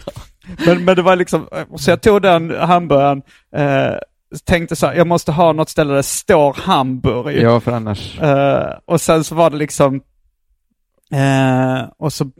men, 0.66 0.84
men 0.84 0.96
det 0.96 1.02
var 1.02 1.16
liksom, 1.16 1.46
så 1.76 1.90
jag 1.90 2.02
tog 2.02 2.22
den 2.22 2.54
hamburgaren, 2.60 3.22
eh, 3.56 3.94
tänkte 4.44 4.76
så 4.76 4.86
här, 4.86 4.94
jag 4.94 5.06
måste 5.06 5.32
ha 5.32 5.52
något 5.52 5.68
ställe 5.68 5.90
där 5.90 5.96
det 5.96 6.02
står 6.02 6.54
Hamburg. 6.54 7.36
Ja, 7.36 7.60
för 7.60 7.72
annars... 7.72 8.18
Eh, 8.20 8.78
och 8.84 9.00
sen 9.00 9.24
så 9.24 9.34
var 9.34 9.50
det 9.50 9.56
liksom, 9.56 9.94
eh, 11.12 11.88
och 11.98 12.12
så, 12.12 12.30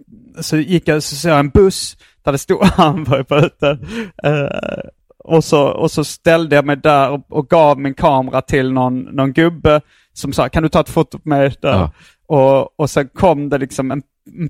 så 0.41 0.57
gick 0.57 0.89
jag, 0.89 1.03
så 1.03 1.17
såg 1.17 1.33
jag 1.33 1.39
en 1.39 1.51
buss 1.51 1.97
där 2.23 2.33
det 2.33 2.39
stod 2.39 2.65
Hamburg 2.65 3.29
på 3.29 3.37
ute. 3.37 3.79
Eh, 4.23 4.89
och, 5.19 5.45
så, 5.45 5.69
och 5.69 5.91
så 5.91 6.05
ställde 6.05 6.57
jag 6.57 6.65
mig 6.65 6.77
där 6.77 7.11
och, 7.11 7.21
och 7.29 7.49
gav 7.49 7.79
min 7.81 7.95
kamera 7.95 8.43
till 8.43 8.73
någon, 8.73 9.01
någon 9.01 9.33
gubbe 9.33 9.81
som 10.13 10.33
sa, 10.33 10.49
kan 10.49 10.63
du 10.63 10.69
ta 10.69 10.81
ett 10.81 10.89
foto 10.89 11.19
på 11.19 11.29
mig 11.29 11.55
där? 11.61 11.73
Ja. 11.73 11.91
Och, 12.27 12.81
och 12.81 12.91
sen 12.91 13.09
kom 13.09 13.49
det 13.49 13.59
liksom 13.59 13.91
en 13.91 14.03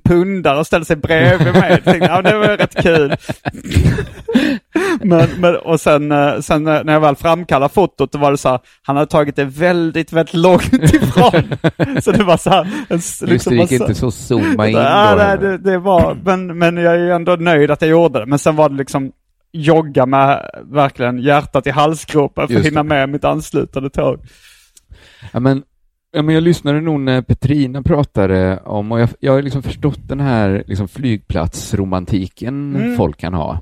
pundare 0.05 0.59
och 0.59 0.66
ställde 0.66 0.87
sig 0.87 0.97
bredvid 0.97 1.53
mig. 1.53 1.71
Jag 1.71 1.85
tänkte, 1.85 2.07
ja, 2.07 2.23
det 2.23 2.38
var 2.38 2.57
rätt 2.57 2.83
kul. 2.83 3.16
men, 5.03 5.29
men, 5.38 5.57
och 5.57 5.81
sen, 5.81 6.12
eh, 6.12 6.40
sen 6.40 6.69
eh, 6.69 6.85
när 6.85 6.93
jag 6.93 7.01
väl 7.01 7.16
framkallade 7.16 7.75
fotot, 7.75 8.12
då 8.12 8.19
var 8.19 8.31
det 8.31 8.38
så 8.38 8.49
här, 8.49 8.61
han 8.83 8.97
hade 8.97 9.11
tagit 9.11 9.37
det 9.37 9.45
väldigt, 9.45 10.12
väldigt 10.12 10.35
långt 10.35 10.95
ifrån. 10.95 11.57
så 12.03 12.12
det 12.12 12.25
var 12.25 12.37
så 12.37 12.51
här, 12.51 12.69
en, 12.88 12.97
Just 12.97 13.49
det, 13.49 13.55
gick 13.55 13.73
inte 13.73 13.95
så 13.95 14.11
zooma 14.11 14.69
in 14.69 14.77
Ja, 14.77 15.14
nej, 15.16 15.38
det, 15.38 15.59
det 15.59 15.79
var, 15.79 16.16
men, 16.25 16.59
men 16.59 16.77
jag 16.77 16.95
är 16.95 17.11
ändå 17.11 17.37
nöjd 17.37 17.71
att 17.71 17.83
jag 17.83 17.90
gjorde 17.90 18.19
det. 18.19 18.27
Men 18.27 18.38
sen 18.38 18.57
var 18.57 18.69
det 18.69 18.77
liksom 18.77 19.12
jogga 19.53 20.07
med 20.07 20.51
verkligen 20.64 21.19
hjärtat 21.19 21.66
i 21.66 21.71
halsgropen 21.71 22.49
för 22.49 22.57
att 22.57 22.66
hinna 22.66 22.83
med 22.83 23.09
mitt 23.09 23.25
anslutande 23.25 23.90
tåg. 23.90 24.21
Ja, 25.33 25.40
men, 25.40 25.62
ja, 26.12 26.23
men 26.23 26.35
jag 26.35 26.42
lyssnade 26.44 26.81
nog 26.81 27.01
när 27.01 27.23
Petrina 27.23 27.83
pratade 27.83 28.59
om, 28.64 28.92
och 28.92 29.01
jag, 29.01 29.09
jag 29.20 29.33
har 29.33 29.42
liksom 29.42 29.62
förstått 29.62 30.09
den 30.09 30.20
här 30.20 30.64
liksom 30.66 30.88
flygplatsromantiken 30.88 32.77
Mm. 32.77 32.96
folk 32.96 33.18
kan 33.18 33.35
ha. 33.35 33.61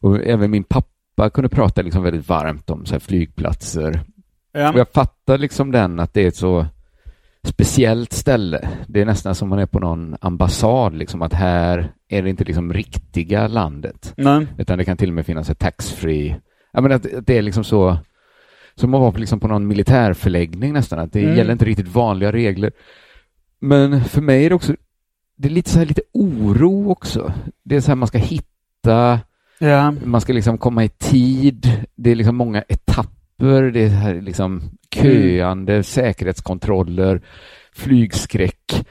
Och 0.00 0.26
även 0.26 0.50
min 0.50 0.64
pappa 0.64 1.30
kunde 1.30 1.48
prata 1.48 1.82
liksom 1.82 2.02
väldigt 2.02 2.28
varmt 2.28 2.70
om 2.70 2.86
så 2.86 2.94
här 2.94 3.00
flygplatser. 3.00 4.00
Ja. 4.52 4.72
Och 4.72 4.78
jag 4.78 4.88
fattar 4.88 5.38
liksom 5.38 5.72
den 5.72 6.00
att 6.00 6.14
det 6.14 6.22
är 6.22 6.28
ett 6.28 6.36
så 6.36 6.66
speciellt 7.42 8.12
ställe. 8.12 8.68
Det 8.86 9.00
är 9.00 9.04
nästan 9.06 9.34
som 9.34 9.48
man 9.48 9.58
är 9.58 9.66
på 9.66 9.78
någon 9.80 10.16
ambassad, 10.20 10.94
liksom 10.94 11.22
att 11.22 11.32
här 11.32 11.92
är 12.08 12.22
det 12.22 12.30
inte 12.30 12.44
liksom 12.44 12.72
riktiga 12.72 13.48
landet. 13.48 14.14
Nej. 14.16 14.46
Utan 14.58 14.78
det 14.78 14.84
kan 14.84 14.96
till 14.96 15.08
och 15.08 15.14
med 15.14 15.26
finnas 15.26 15.50
ett 15.50 15.58
taxfree. 15.58 16.40
Ja, 16.72 16.80
men 16.80 16.92
att, 16.92 17.14
att 17.14 17.26
det 17.26 17.38
är 17.38 17.42
liksom 17.42 17.64
så, 17.64 17.96
som 18.78 18.94
att 18.94 19.00
vara 19.00 19.12
på, 19.12 19.18
liksom 19.18 19.40
på 19.40 19.48
någon 19.48 19.66
militärförläggning 19.66 20.72
nästan, 20.72 20.98
att 20.98 21.12
det 21.12 21.22
Mm. 21.24 21.36
gäller 21.36 21.52
inte 21.52 21.64
riktigt 21.64 21.88
vanliga 21.88 22.32
regler. 22.32 22.70
Men 23.60 24.04
för 24.04 24.20
mig 24.20 24.44
är 24.44 24.48
det 24.48 24.54
också, 24.54 24.74
det 25.36 25.48
är 25.48 25.52
lite 25.52 25.70
så 25.70 25.78
här 25.78 25.86
lite 25.86 26.02
oro 26.12 26.90
också. 26.90 27.32
Det 27.64 27.76
är 27.76 27.80
så 27.80 27.90
här 27.90 27.96
man 27.96 28.08
ska 28.08 28.18
hitta, 28.18 29.20
Ja. 29.58 29.90
man 30.04 30.20
ska 30.20 30.32
liksom 30.32 30.58
komma 30.58 30.84
i 30.84 30.88
tid, 30.88 31.84
det 31.96 32.10
är 32.10 32.14
liksom 32.14 32.36
många 32.36 32.62
etapper, 32.68 33.62
det 33.62 33.80
är 33.84 33.88
här 33.88 34.14
liksom 34.20 34.62
köande, 34.94 35.82
säkerhetskontroller, 35.82 37.20
flygskräck. 37.72 38.86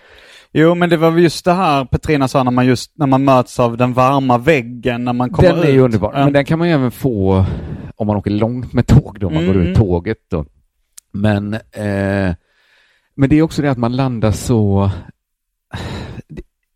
Jo, 0.53 0.75
men 0.75 0.89
det 0.89 0.97
var 0.97 1.17
just 1.17 1.45
det 1.45 1.53
här 1.53 1.85
Petrina 1.85 2.27
sa 2.27 2.43
när 2.43 2.51
man 2.51 2.65
just, 2.65 2.91
när 2.97 3.07
man 3.07 3.23
möts 3.23 3.59
av 3.59 3.77
den 3.77 3.93
varma 3.93 4.37
väggen 4.37 5.05
när 5.05 5.13
man 5.13 5.29
kommer 5.29 5.49
Den 5.49 5.59
ut. 5.59 5.65
är 5.65 5.71
ju 5.71 5.79
underbar, 5.79 6.11
Ja. 6.15 6.23
men 6.23 6.33
den 6.33 6.45
kan 6.45 6.59
man 6.59 6.67
ju 6.67 6.73
även 6.73 6.91
få 6.91 7.45
om 7.97 8.07
man 8.07 8.15
åker 8.15 8.31
långt 8.31 8.73
med 8.73 8.87
tåg 8.87 9.17
då, 9.19 9.27
om 9.27 9.33
man 9.33 9.45
går 9.45 9.55
Mm. 9.55 9.67
ur 9.67 9.75
tåget 9.75 10.17
då. 10.29 10.45
Men, 11.11 11.53
eh, 11.53 12.35
men 13.15 13.29
det 13.29 13.35
är 13.35 13.41
också 13.41 13.61
det 13.61 13.71
att 13.71 13.77
man 13.77 13.95
landar 13.95 14.31
så... 14.31 14.91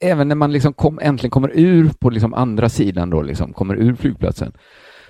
Även 0.04 0.28
när 0.28 0.36
man 0.36 0.52
liksom 0.52 0.74
kom, 0.74 1.00
äntligen 1.02 1.32
kommer 1.32 1.52
ur 1.54 1.90
på 2.00 2.10
liksom 2.10 2.34
andra 2.34 2.70
sidan 2.70 3.10
då, 3.10 3.22
liksom, 3.22 3.54
kommer 3.54 3.76
ur 3.76 3.96
flygplatsen, 3.96 4.52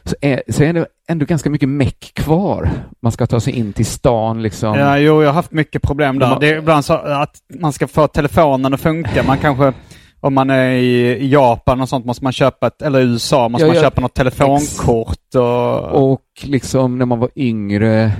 så 0.04 0.15
är, 0.21 0.43
så 0.50 0.63
är 0.63 0.74
det 0.74 0.88
ändå 1.08 1.26
ganska 1.26 1.50
mycket 1.50 1.69
meck 1.69 2.12
kvar. 2.13 2.69
Man 3.00 3.12
ska 3.12 3.28
ta 3.28 3.39
sig 3.39 3.54
in 3.54 3.74
till 3.74 3.86
stan 3.86 4.41
liksom. 4.41 4.76
Ja, 4.78 4.97
jo, 4.97 5.21
jag 5.21 5.30
har 5.30 5.34
haft 5.34 5.52
mycket 5.52 5.82
problem 5.82 6.19
där. 6.19 6.30
Man- 6.30 6.39
Det 6.39 6.50
är 6.50 6.58
ibland 6.58 6.86
så 6.86 6.93
att 6.93 7.36
man 7.60 7.74
ska 7.74 7.88
få 7.88 8.08
telefonen 8.08 8.74
att 8.74 8.82
funka. 8.82 9.24
Man 9.24 9.38
kanske, 9.38 9.74
om 10.21 10.34
man 10.34 10.49
är 10.49 10.71
i 10.71 11.27
Japan 11.31 11.81
och 11.81 11.89
sånt 11.89 12.05
måste 12.05 12.23
man 12.23 12.34
köpa 12.34 12.67
ett, 12.67 12.81
eller 12.81 13.01
USA 13.01 13.49
måste 13.49 13.67
Ja, 13.67 13.73
man 13.73 13.81
köpa 13.84 14.01
något 14.01 14.13
telefonkort 14.13 15.36
och... 15.36 16.12
Och 16.12 16.21
liksom 16.43 16.97
när 16.97 17.05
man 17.05 17.19
var 17.19 17.29
yngre, 17.36 18.12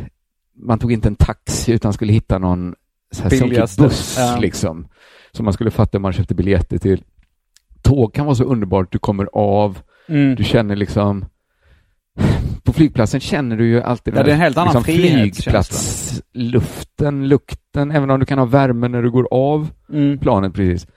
man 0.56 0.80
tog 0.80 0.92
inte 0.92 1.08
en 1.08 1.16
taxi 1.16 1.72
utan 1.72 1.94
skulle 1.94 2.14
hitta 2.14 2.38
någon 2.38 2.76
så 3.12 3.24
här 3.24 3.30
Billigaste, 3.30 3.82
buss 3.82 4.16
ja. 4.20 4.38
liksom. 4.40 4.88
Som 5.32 5.44
man 5.46 5.54
skulle 5.54 5.72
fatta 5.72 5.98
om 5.98 6.02
man 6.02 6.14
köpte 6.14 6.36
biljetter 6.36 6.78
till. 6.78 7.04
Tåg 7.82 8.14
kan 8.14 8.26
vara 8.26 8.36
så 8.36 8.44
underbart, 8.44 8.92
du 8.92 9.00
kommer 9.00 9.30
av, 9.34 9.80
Mm. 10.08 10.36
du 10.36 10.44
känner 10.44 10.76
liksom 10.76 11.26
på 12.64 12.74
flygplatsen 12.74 13.20
känner 13.20 13.58
du 13.58 13.68
ju 13.68 13.82
alltid 13.82 14.14
Ja, 14.14 14.18
den 14.18 14.26
det 14.26 14.32
är 14.32 14.36
en 14.36 14.42
helt 14.42 14.58
annan 14.58 14.68
liksom 14.74 14.84
flygplatsluften, 14.84 17.28
lukten, 17.28 17.92
även 17.92 18.10
om 18.10 18.20
du 18.20 18.26
kan 18.26 18.38
ha 18.38 18.46
värme 18.46 18.88
när 18.88 19.02
du 19.04 19.12
går 19.12 19.28
av 19.32 19.68
Mm. 19.94 20.18
planet 20.18 20.54
precis. 20.54 20.88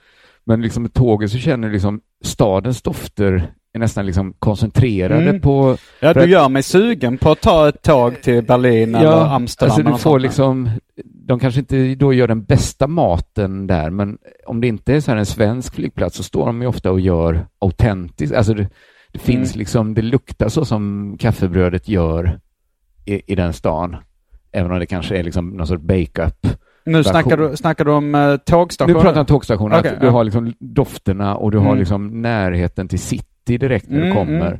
Men 0.45 0.61
liksom 0.61 0.83
med 0.83 0.93
tåget 0.93 1.31
så 1.31 1.37
känner 1.37 1.67
du 1.67 1.73
liksom 1.73 2.01
stadens 2.23 2.81
dofter 2.81 3.51
är 3.73 3.79
nästan 3.79 4.05
liksom 4.05 4.33
koncentrerade 4.39 5.29
Mm. 5.29 5.41
på 5.41 5.77
Ja, 5.99 6.13
du 6.13 6.25
gör 6.25 6.49
mig 6.49 6.63
sugen 6.63 7.17
på 7.17 7.31
att 7.31 7.41
ta 7.41 7.69
ett 7.69 7.81
tåg 7.81 8.21
till 8.21 8.43
Berlin 8.43 8.95
eller 8.95 9.35
Amsterdam. 9.35 9.71
Alltså 9.71 9.91
du 9.91 9.97
får 9.97 10.19
liksom, 10.19 10.69
de 11.05 11.39
kanske 11.39 11.59
inte 11.59 11.95
då 11.95 12.13
gör 12.13 12.27
den 12.27 12.43
bästa 12.43 12.87
maten 12.87 13.67
där, 13.67 13.89
men 13.89 14.17
om 14.45 14.61
det 14.61 14.67
inte 14.67 14.93
är 14.93 14.99
så 14.99 15.11
här 15.11 15.17
en 15.17 15.25
svensk 15.25 15.75
flygplats 15.75 16.17
så 16.17 16.23
står 16.23 16.45
de 16.45 16.61
ju 16.61 16.67
ofta 16.67 16.91
och 16.91 16.99
gör 16.99 17.47
autentiskt. 17.59 18.35
Alltså 18.35 18.53
det, 18.53 18.67
det 19.11 19.19
finns 19.19 19.51
Mm. 19.51 19.59
liksom, 19.59 19.93
det 19.93 20.01
luktar 20.01 20.49
så 20.49 20.65
som 20.65 21.15
kaffebrödet 21.19 21.87
gör 21.87 22.39
i, 23.05 23.31
i 23.31 23.35
den 23.35 23.53
stan. 23.53 23.95
Även 24.51 24.71
om 24.71 24.79
det 24.79 24.85
kanske 24.85 25.17
är 25.17 25.23
liksom 25.23 25.49
någon 25.49 25.67
sorts 25.67 25.83
bake-up. 25.83 26.47
Nu 26.85 27.03
snackar 27.03 27.37
du, 27.37 27.57
snackar 27.57 27.85
du 27.85 27.91
om 27.91 28.11
Nu 28.11 28.37
tågstationer? 28.45 28.93
pratar 28.99 29.09
jag 29.15 29.19
om 29.19 29.25
tågstationen, 29.25 29.79
Okej, 29.79 29.91
att 29.93 29.99
du 30.01 30.05
ja. 30.07 30.11
har 30.11 30.23
liksom 30.23 30.53
dofterna 30.59 31.35
och 31.35 31.51
du 31.51 31.57
har 31.57 31.65
Mm. 31.65 31.79
liksom 31.79 32.21
närheten 32.21 32.87
till 32.87 32.99
city 32.99 33.57
direkt 33.57 33.89
när 33.89 33.97
du 33.99 34.05
Mm, 34.05 34.17
kommer. 34.17 34.47
mm. 34.47 34.59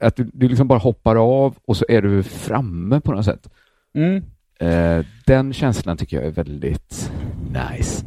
Att 0.00 0.16
du, 0.16 0.30
du 0.32 0.48
liksom 0.48 0.68
bara 0.68 0.78
hoppar 0.78 1.16
av 1.16 1.56
och 1.66 1.76
så 1.76 1.84
är 1.88 2.02
du 2.02 2.22
framme 2.22 3.00
på 3.00 3.12
något 3.12 3.24
sätt. 3.24 3.48
Mm. 3.94 4.22
Eh, 4.60 5.04
den 5.26 5.52
känslan 5.52 5.96
tycker 5.96 6.16
jag 6.16 6.26
är 6.26 6.30
väldigt 6.30 7.12
nice. 7.70 8.04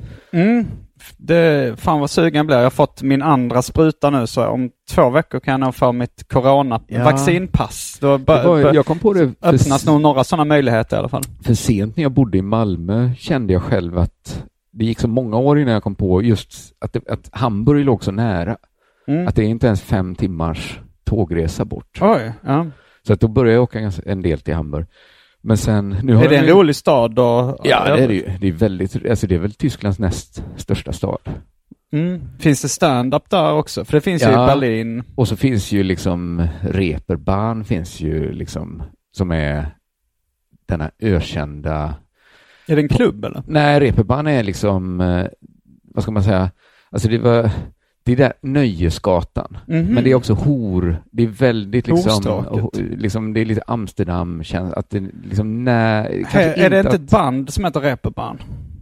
Det, 1.18 1.80
fan 1.80 2.00
vad 2.00 2.10
sugen 2.10 2.48
blir. 2.48 2.58
Jag 2.58 2.63
har 2.63 2.70
fått 2.70 3.02
min 3.02 3.22
andra 3.22 3.62
spruta 3.62 4.10
nu 4.10 4.28
så 4.28 4.48
om 4.48 4.70
två 4.92 5.10
veckor 5.10 5.39
kan 5.39 5.62
jag 5.62 5.76
få 5.76 5.92
mitt 5.92 6.28
corona-vaccinpass. 6.30 7.98
Då 8.02 8.08
var, 8.08 8.18
bör, 8.18 8.74
jag 8.74 8.86
kom 8.86 9.00
på 9.00 9.13
det 9.13 9.32
öppnas 9.42 9.86
nog 9.86 10.02
några 10.02 10.24
sådana 10.24 10.46
möjligheter 10.46 10.98
i 10.98 11.00
alla 11.00 11.10
fall. 11.10 11.24
för 11.44 11.54
sent 11.54 11.98
när 11.98 12.04
jag 12.04 12.12
bodde 12.12 12.38
i 12.38 12.42
Malmö 12.42 13.10
kände 13.18 13.54
jag 13.54 13.63
själv 13.63 13.98
att 13.98 14.44
det 14.72 14.86
gick 14.86 15.00
så 15.00 15.08
många 15.08 15.38
år 15.38 15.60
innan 15.60 15.74
jag 15.74 15.84
kom 15.84 15.96
på 15.96 16.22
just 16.22 16.54
att, 16.80 16.94
det, 16.94 17.10
att 17.10 17.30
Hamburg 17.32 17.86
låg 17.86 18.04
så 18.04 18.12
nära. 18.12 18.58
Mm. 19.08 19.28
Att 19.28 19.36
det 19.36 19.44
är 19.44 19.48
inte 19.48 19.68
ens 19.68 19.82
fem 19.82 20.16
timmars 20.16 20.80
tågresa 21.04 21.66
bort. 21.66 22.00
Oj, 22.02 22.32
ja. 22.42 22.66
Så 23.08 23.13
att 23.13 23.20
då 23.20 23.28
började 23.28 23.54
jag 23.54 23.63
åka 23.63 23.92
en 24.06 24.22
del 24.22 24.39
till 24.39 24.54
Hamburg. 24.54 24.86
Men 25.43 25.58
sen, 25.58 25.97
nu 26.03 26.15
har 26.15 26.23
Är 26.25 26.29
det 26.29 26.38
en 26.38 26.47
rolig 26.47 26.75
stad 26.75 27.15
då? 27.15 27.58
Ja, 27.63 27.95
det 27.95 28.03
är 28.03 28.08
det 28.08 28.13
ju. 28.13 28.29
Det 28.39 28.47
är 28.47 28.51
väldigt, 28.51 29.06
alltså 29.10 29.27
det 29.27 29.36
är 29.36 29.39
väl 29.39 29.53
Tysklands 29.53 29.99
näst 29.99 30.43
största 30.58 30.93
stad. 30.93 31.19
Mm. 31.93 32.21
Finns 32.39 32.62
det 32.62 32.69
stand-up 32.69 33.29
där 33.29 33.53
också? 33.53 33.86
För 33.86 33.93
det 33.93 34.01
finns 34.01 34.21
ju 34.23 34.27
Ja. 34.27 34.43
i 34.43 34.47
Berlin. 34.47 35.03
Och 35.15 35.27
så 35.27 35.36
finns 35.36 35.71
ju 35.71 35.84
liksom 35.84 36.47
Reeperbahn 36.62 37.63
finns 37.65 38.01
ju 38.01 38.32
liksom 38.32 38.84
som 39.12 39.32
är 39.32 39.75
denna 40.65 40.91
ökända 40.99 41.95
Är 42.67 42.75
det 42.75 42.82
en 42.82 42.89
klubb 42.89 43.25
eller? 43.25 43.43
Nej, 43.47 43.79
Reeperbahn 43.79 44.27
är 44.27 44.43
liksom, 44.43 45.01
eh, 45.01 45.27
vad 45.84 46.03
ska 46.03 46.12
man 46.12 46.23
säga, 46.23 46.51
alltså 46.89 47.08
det 47.10 47.17
var, 47.17 47.49
det 48.04 48.12
är 48.12 48.16
där 48.16 48.34
Nöjesgatan. 48.42 49.58
Mhm. 49.68 49.86
Men 49.86 50.04
det 50.04 50.12
är 50.12 50.16
också 50.16 50.34
hor, 50.34 51.04
det 51.12 51.24
är 51.24 51.28
väldigt 51.28 51.88
liksom, 51.88 52.46
liksom 52.98 53.34
det 53.34 53.39
är 53.42 53.46
lite 53.46 53.63
Amsterdam, 53.68 54.44
känns 54.44 54.74
att 54.74 54.89
det 54.89 55.04
liksom, 55.24 55.63
nej, 55.63 56.26
kanske 56.32 56.54
Är, 56.66 56.70
det 56.70 56.78
inte 56.78 56.89
att, 56.89 56.96
ett 56.96 57.12
band 57.12 57.54
som 57.54 57.66
heter 57.66 57.80
Reeperbahn? 57.80 58.38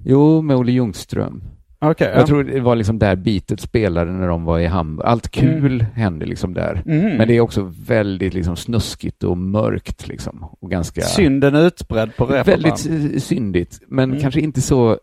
Jo, 0.06 0.42
med 0.42 0.58
Olle 0.58 0.72
Ljungström. 0.72 1.44
Okej. 1.84 2.12
Jag 2.16 2.28
tror 2.28 2.44
det 2.44 2.60
var 2.60 2.76
liksom 2.76 3.00
där 3.00 3.16
Beatles 3.16 3.62
spelade 3.62 4.12
när 4.12 4.28
de 4.28 4.44
var 4.46 4.60
i 4.60 4.66
Hamburg. 4.66 5.08
Allt 5.08 5.30
kul 5.32 5.86
hände 5.94 6.26
liksom 6.26 6.54
där. 6.54 6.82
Mhm. 6.86 7.18
Men 7.18 7.28
det 7.28 7.38
är 7.38 7.42
också 7.42 7.72
väldigt 7.86 8.34
liksom 8.34 8.56
snuskigt 8.56 9.24
och 9.24 9.38
mörkt 9.38 10.08
liksom. 10.08 10.46
Och 10.60 10.72
ganska... 10.72 11.02
Synden 11.02 11.56
är 11.56 11.66
utbredd 11.68 12.16
på 12.16 12.26
Reeperbahn. 12.26 12.62
Väldigt 12.64 13.14
eh, 13.16 13.20
syndigt, 13.20 13.80
men 13.88 14.10
Mm. 14.10 14.22
kanske 14.22 14.42
inte 14.42 14.62
så... 14.62 14.98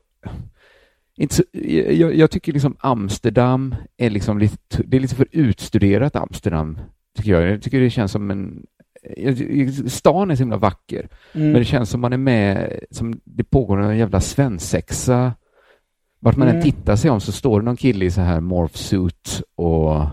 Inte 1.18 1.42
jag, 1.92 2.14
jag 2.14 2.30
tycker 2.30 2.52
liksom 2.52 2.76
Amsterdam 2.80 3.74
är 3.96 4.10
liksom 4.10 4.38
lite, 4.38 4.82
det 4.86 4.96
är 4.96 5.00
lite 5.00 5.14
för 5.14 5.26
utstuderat 5.32 6.16
Amsterdam, 6.16 6.78
tycker 7.16 7.32
jag. 7.32 7.50
Jag 7.52 7.62
tycker 7.62 7.80
det 7.80 7.90
känns 7.90 8.12
som 8.12 8.30
en... 8.30 8.66
Stan 9.86 10.30
är 10.30 10.34
så 10.34 10.42
himla 10.42 10.56
vacker, 10.56 11.08
Mm. 11.34 11.46
men 11.52 11.58
det 11.60 11.64
känns 11.64 11.90
som 11.90 12.00
man 12.00 12.12
är 12.12 12.16
med, 12.18 12.80
som 12.90 13.20
det 13.24 13.44
pågår 13.44 13.80
en 13.80 13.98
jävla 13.98 14.20
svensexa. 14.20 15.32
Vart 16.20 16.36
man 16.36 16.48
än 16.48 16.54
Mm. 16.54 16.64
tittar 16.64 16.96
sig 16.96 17.10
om 17.10 17.20
så 17.20 17.32
står 17.32 17.60
det 17.60 17.64
någon 17.64 17.76
kille 17.76 18.04
i 18.04 18.10
så 18.10 18.20
här 18.20 18.40
morphsuit 18.40 19.42
och 19.56 20.04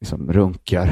liksom 0.00 0.32
runkar. 0.32 0.90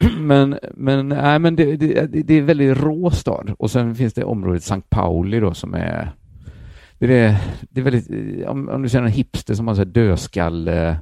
men 0.20 0.58
men, 0.74 1.08
nej, 1.08 1.38
men 1.38 1.56
det, 1.56 1.76
det, 1.76 2.06
det 2.06 2.34
är 2.34 2.42
väldigt 2.42 2.78
rå 2.78 3.10
stad. 3.10 3.54
Och 3.58 3.70
sen 3.70 3.94
finns 3.94 4.14
det 4.14 4.24
området 4.24 4.62
Sankt 4.62 4.90
Pauli 4.90 5.40
då 5.40 5.54
som 5.54 5.74
är 5.74 6.12
det 7.08 7.14
är, 7.18 7.36
det 7.60 7.80
är 7.80 7.84
väldigt, 7.84 8.46
om, 8.46 8.68
om 8.68 8.82
du 8.82 8.88
ser 8.88 8.98
en 9.02 9.08
hipster 9.08 9.54
som 9.54 9.68
har 9.68 9.74
så 9.74 9.84
dödskalle 9.84 10.98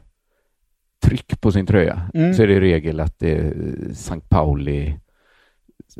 tryck 1.05 1.41
på 1.41 1.53
sin 1.53 1.67
tröja 1.67 2.03
Mm. 2.15 2.35
så 2.35 2.43
är 2.43 2.47
det 2.47 2.55
i 2.55 2.61
regel 2.61 3.01
att 3.01 3.19
det 3.19 3.33
är 3.33 3.55
Sankt 3.95 4.29
Pauli 4.29 4.89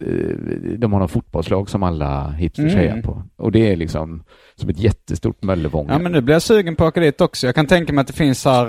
eh, 0.03 0.37
de 0.79 0.93
har 0.93 1.01
något 1.01 1.11
fotbollslag 1.11 1.71
som 1.71 1.83
alla 1.83 2.31
hipsters 2.31 2.73
Mm. 2.73 2.77
hejar 2.77 3.03
på. 3.03 3.23
Och 3.37 3.53
det 3.53 3.73
är 3.73 3.77
liksom 3.77 4.23
som 4.55 4.69
ett 4.69 4.79
jättestort 4.79 5.43
Möllevång. 5.43 5.87
Ja 5.89 5.99
men 5.99 6.13
nu 6.13 6.21
blir 6.21 6.35
jag 6.35 6.43
sugen 6.43 6.77
på 6.77 6.85
att 6.85 6.89
åka 6.89 7.01
dit 7.01 7.21
också. 7.21 7.47
Jag 7.47 7.55
kan 7.55 7.67
tänka 7.67 7.93
mig 7.93 8.01
att 8.03 8.07
det 8.07 8.13
finns 8.13 8.45
här 8.45 8.67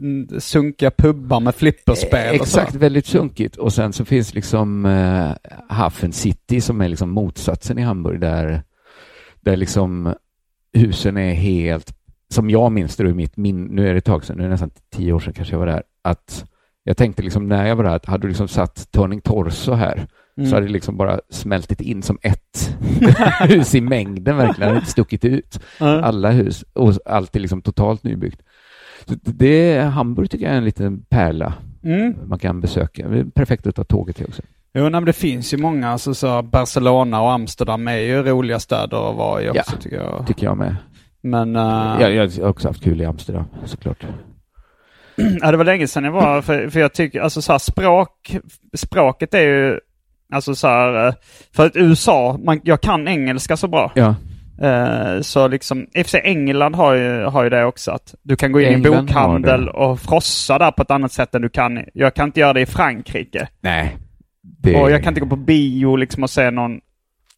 uh, 0.00 0.38
sunkiga 0.38 0.90
pubbar 0.90 1.40
med 1.40 1.54
flipperspel. 1.54 2.34
Exakt, 2.34 2.74
väldigt 2.74 3.06
sunkigt. 3.06 3.56
Och 3.56 3.72
sen 3.72 3.92
så 3.92 4.04
finns 4.04 4.34
liksom 4.34 4.86
eh, 4.86 5.30
Hafen 5.68 6.12
City 6.12 6.60
som 6.60 6.80
är 6.80 6.88
liksom 6.88 7.10
motsatsen 7.10 7.78
i 7.78 7.82
Hamburg 7.82 8.20
där, 8.20 8.62
där 9.40 9.56
liksom 9.56 10.14
husen 10.78 11.16
är 11.16 11.34
helt, 11.34 11.94
som 12.30 12.50
jag 12.50 12.72
minns 12.72 12.96
det 12.96 13.02
ur 13.04 13.14
mitt 13.14 13.36
min, 13.36 13.64
nu 13.64 13.88
är 13.88 13.92
det 13.92 13.98
ett 13.98 14.04
tag 14.04 14.24
sedan, 14.24 14.36
nu 14.36 14.42
är 14.42 14.46
det 14.46 14.52
nästan 14.52 14.70
tio 14.96 15.12
år 15.12 15.20
sedan 15.20 15.32
kanske 15.32 15.54
jag 15.54 15.58
var 15.58 15.66
där, 15.66 15.82
att 16.02 16.44
jag 16.84 16.96
tänkte 16.96 17.22
liksom 17.22 17.48
när 17.48 17.66
jag 17.66 17.76
var 17.76 17.84
där, 17.84 17.96
att 17.96 18.06
hade 18.06 18.22
du 18.22 18.28
liksom 18.28 18.48
satt 18.48 18.92
Turning 18.92 19.20
Torso 19.20 19.72
här 19.72 20.06
Mm. 20.36 20.50
så 20.50 20.56
hade 20.56 20.66
det 20.66 20.72
liksom 20.72 20.96
bara 20.96 21.20
smältit 21.30 21.80
in 21.80 22.02
som 22.02 22.18
ett 22.22 22.76
hus 23.48 23.74
i 23.74 23.80
mängden 23.80 24.36
verkligen, 24.36 24.68
det 24.68 24.74
hade 24.74 24.86
stuckit 24.86 25.24
ut 25.24 25.60
Ja. 25.80 26.00
alla 26.02 26.30
hus 26.30 26.64
och 26.72 26.92
allt 27.06 27.36
är 27.36 27.40
liksom 27.40 27.62
totalt 27.62 28.02
nybyggt. 28.04 28.42
Så 29.04 29.14
det, 29.22 29.78
Hamburg 29.80 30.30
tycker 30.30 30.44
jag 30.44 30.52
är 30.54 30.58
en 30.58 30.64
liten 30.64 31.02
pärla 31.02 31.54
Mm. 31.84 32.14
man 32.26 32.38
kan 32.38 32.60
besöka. 32.60 33.24
Perfekt 33.34 33.66
att 33.66 33.74
ta 33.76 33.84
tåget 33.84 34.16
till 34.16 34.26
också. 34.26 34.42
Jo, 34.74 34.82
nej, 34.82 34.90
men 34.90 35.04
det 35.04 35.12
finns 35.12 35.54
ju 35.54 35.58
många, 35.58 35.88
alltså 35.88 36.14
så 36.14 36.42
Barcelona 36.42 37.22
och 37.22 37.32
Amsterdam 37.32 37.88
är 37.88 37.96
ju 37.96 38.22
roliga 38.22 38.60
städer 38.60 39.10
att 39.10 39.16
vara 39.16 39.42
i 39.42 39.48
också 39.48 39.62
Ja. 39.66 39.80
tycker 39.80 39.96
jag. 39.96 40.24
Tycker 40.26 40.46
jag 40.46 40.56
med. 40.56 40.76
Men 41.22 41.56
uh, 41.56 41.96
Jag, 42.00 42.14
jag 42.14 42.30
har 42.42 42.48
också 42.48 42.68
haft 42.68 42.84
kul 42.84 43.00
i 43.00 43.04
Amsterdam 43.04 43.44
såklart. 43.64 44.04
ja, 45.40 45.50
det 45.50 45.56
var 45.56 45.64
länge 45.64 45.88
sedan 45.88 46.04
jag 46.04 46.12
var, 46.12 46.42
för, 46.42 46.68
för 46.68 46.80
jag 46.80 46.94
tycker, 46.94 47.20
alltså 47.20 47.42
så 47.42 47.52
här, 47.52 47.58
språk, 47.58 48.36
språket 48.76 49.34
är 49.34 49.40
ju, 49.40 49.78
alltså 50.32 50.54
så 50.54 50.68
här, 50.68 51.06
eh, 51.06 51.14
för 51.56 51.66
att 51.66 51.76
USA, 51.76 52.40
man, 52.44 52.60
jag 52.64 52.80
kan 52.80 53.08
engelska 53.08 53.56
så 53.56 53.68
bra. 53.68 53.92
Ja, 53.94 54.14
Eh, 54.62 55.20
så 55.20 55.48
liksom, 55.48 55.86
i 55.94 56.02
och 56.02 56.06
för 56.06 56.10
sig 56.10 56.20
England 56.24 56.74
har 56.74 56.94
ju, 56.94 57.24
har 57.24 57.44
ju 57.44 57.50
det 57.50 57.64
också 57.64 57.90
att 57.90 58.14
du 58.22 58.36
kan 58.36 58.52
gå 58.52 58.60
in 58.60 58.66
i 58.66 58.68
en 58.68 58.74
England 58.74 59.06
bokhandel 59.06 59.68
och 59.68 60.00
frossa 60.00 60.58
där 60.58 60.70
på 60.70 60.82
ett 60.82 60.90
annat 60.90 61.12
sätt 61.12 61.34
än 61.34 61.42
du 61.42 61.48
kan. 61.48 61.84
Jag 61.94 62.14
kan 62.14 62.28
inte 62.28 62.40
göra 62.40 62.52
det 62.52 62.60
i 62.60 62.66
Frankrike. 62.66 63.48
nej. 63.60 63.96
Det, 64.62 64.80
Och 64.82 64.90
jag 64.90 65.02
kan 65.02 65.10
inte 65.10 65.20
gå 65.20 65.26
på 65.26 65.36
bio 65.36 65.96
liksom 65.96 66.22
och 66.22 66.30
se 66.30 66.50
någon 66.50 66.80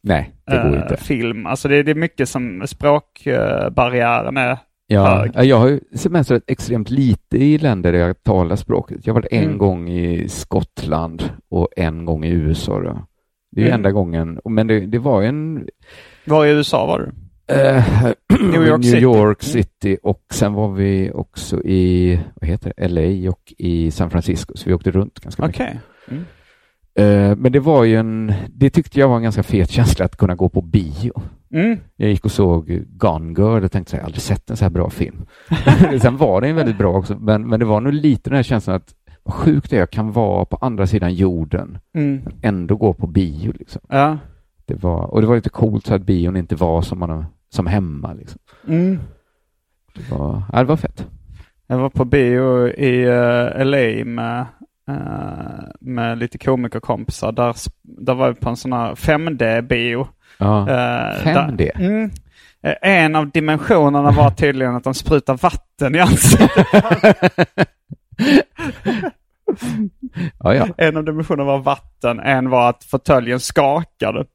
Nej, 0.02 0.30
det 0.46 0.56
går 0.56 0.76
eh, 0.76 0.82
inte. 0.82 0.96
film. 0.96 1.46
Alltså 1.46 1.68
det, 1.68 1.82
det 1.82 1.90
är 1.90 1.94
mycket 1.94 2.28
som 2.28 2.62
språkbarriären 2.66 4.36
är. 4.36 4.58
Ja, 4.86 5.06
hög. 5.18 5.30
ja, 5.34 5.44
jag 5.44 5.56
har 5.58 5.68
ju 5.68 5.80
semestrat 5.94 6.42
extremt 6.46 6.90
lite 6.90 7.36
i 7.38 7.58
länder 7.58 7.92
där 7.92 7.98
jag 7.98 8.22
talar 8.22 8.56
språket. 8.56 8.98
Jag 9.06 9.14
har 9.14 9.20
varit 9.20 9.32
en 9.32 9.44
Mm. 9.44 9.58
gång 9.58 9.88
i 9.90 10.28
Skottland 10.28 11.30
och 11.48 11.68
en 11.76 12.04
gång 12.04 12.24
i 12.24 12.30
USA. 12.30 12.80
Då. 12.80 13.06
Det 13.52 13.60
är 13.62 13.66
Mm. 13.66 13.74
enda 13.74 13.90
gången. 13.90 14.40
Men 14.44 14.66
det, 14.66 14.80
det 14.80 14.98
var 14.98 15.22
en... 15.22 15.68
Var 16.24 16.46
i 16.46 16.50
USA 16.50 16.86
var 16.86 16.98
du? 16.98 17.12
eh, 17.54 17.84
New 18.52 18.66
York 18.66 18.80
New 18.80 18.90
City. 18.90 19.02
York 19.02 19.42
Mm. 19.44 19.52
City 19.52 19.96
och 20.02 20.22
sen 20.30 20.52
var 20.54 20.72
vi 20.72 21.10
också 21.14 21.62
i, 21.62 22.18
vad 22.34 22.48
heter 22.50 22.72
det, 22.76 22.88
LA 22.88 23.30
och 23.30 23.52
i 23.58 23.90
San 23.90 24.10
Francisco. 24.10 24.52
Så 24.56 24.68
vi 24.68 24.74
åkte 24.74 24.90
runt 24.90 25.20
ganska 25.20 25.46
mycket. 25.46 25.60
Okej. 25.62 25.80
Mm. 26.10 26.24
Eh, 26.94 27.36
Men 27.36 27.52
det 27.52 27.60
var 27.60 27.84
ju 27.84 27.96
en, 27.96 28.32
det 28.48 28.70
tyckte 28.70 29.00
jag 29.00 29.08
var 29.08 29.16
en 29.16 29.22
ganska 29.22 29.42
fet 29.42 29.70
känsla 29.70 30.04
att 30.04 30.16
kunna 30.16 30.34
gå 30.34 30.48
på 30.48 30.62
bio. 30.62 31.12
Mm. 31.54 31.78
Jag 31.96 32.10
gick 32.10 32.24
och 32.24 32.30
såg 32.32 32.82
Gone 32.86 33.34
Girl 33.40 33.64
och 33.64 33.72
tänkte 33.72 33.90
så 33.90 33.96
här, 33.96 34.00
jag 34.00 34.04
har 34.04 34.08
aldrig 34.08 34.22
sett 34.22 34.50
en 34.50 34.56
så 34.56 34.64
här 34.64 34.70
bra 34.70 34.90
film. 34.90 35.26
Sen 36.02 36.16
var 36.16 36.40
den 36.40 36.56
väldigt 36.56 36.78
bra 36.78 36.92
också, 36.96 37.16
men, 37.20 37.48
men 37.48 37.60
det 37.60 37.66
var 37.66 37.80
nog 37.80 37.92
lite 37.92 38.30
den 38.30 38.36
här 38.36 38.42
känslan 38.42 38.76
att 38.76 38.94
vad 39.22 39.34
sjukt 39.34 39.70
det 39.70 39.76
är, 39.76 39.80
jag 39.80 39.90
kan 39.90 40.12
vara 40.12 40.44
på 40.44 40.56
andra 40.60 40.86
sidan 40.86 41.14
jorden, 41.14 41.78
Mm. 41.94 42.20
ändå 42.42 42.76
gå 42.76 42.92
på 42.92 43.06
bio. 43.06 43.52
Liksom. 43.58 43.82
Ja. 43.88 44.18
Det 44.66 44.74
var, 44.82 45.04
och 45.04 45.20
det 45.20 45.26
var 45.26 45.34
lite 45.34 45.48
coolt 45.48 45.86
så 45.86 45.94
att 45.94 46.02
bion 46.02 46.36
inte 46.36 46.56
var 46.56 46.82
som, 46.82 46.98
man, 46.98 47.24
som 47.50 47.66
hemma. 47.66 48.12
Liksom. 48.12 48.38
Mm. 48.68 48.98
Det, 49.94 50.10
var, 50.10 50.42
ja, 50.52 50.58
det 50.58 50.64
var 50.64 50.76
fett. 50.76 51.06
Jag 51.66 51.78
var 51.78 51.90
på 51.90 52.04
bio 52.04 52.68
i 52.68 53.06
uh, 53.06 53.64
LA 53.64 54.04
med, 54.04 54.46
eh, 54.88 55.64
med 55.80 56.18
lite 56.18 56.38
komikerkompisar. 56.38 57.32
Där, 57.32 57.54
där 57.82 58.14
var 58.14 58.28
vi 58.28 58.34
på 58.34 58.48
en 58.48 58.56
sån 58.56 58.72
här 58.72 58.94
5D-bio. 58.94 60.06
Ja. 60.38 60.60
Eh, 60.60 61.22
5D? 61.22 61.56
där- 61.56 61.80
Mm. 61.86 62.10
Eh, 62.62 62.74
En 62.82 63.16
av 63.16 63.30
dimensionerna 63.30 64.10
var 64.10 64.30
tydligen 64.30 64.74
att 64.76 64.84
de 64.84 64.94
sprutar 64.94 65.34
vatten 65.36 65.94
i 65.94 66.00
ansiktet. 66.00 66.66
ja, 70.38 70.54
ja. 70.54 70.68
En 70.76 70.96
av 70.96 71.04
dimensionerna 71.04 71.44
var 71.44 71.58
vatten, 71.58 72.20
en 72.20 72.50
var 72.50 72.68
att 72.70 72.84
fåtöljen 72.84 73.40
skakade. 73.40 74.20
Och 74.20 74.26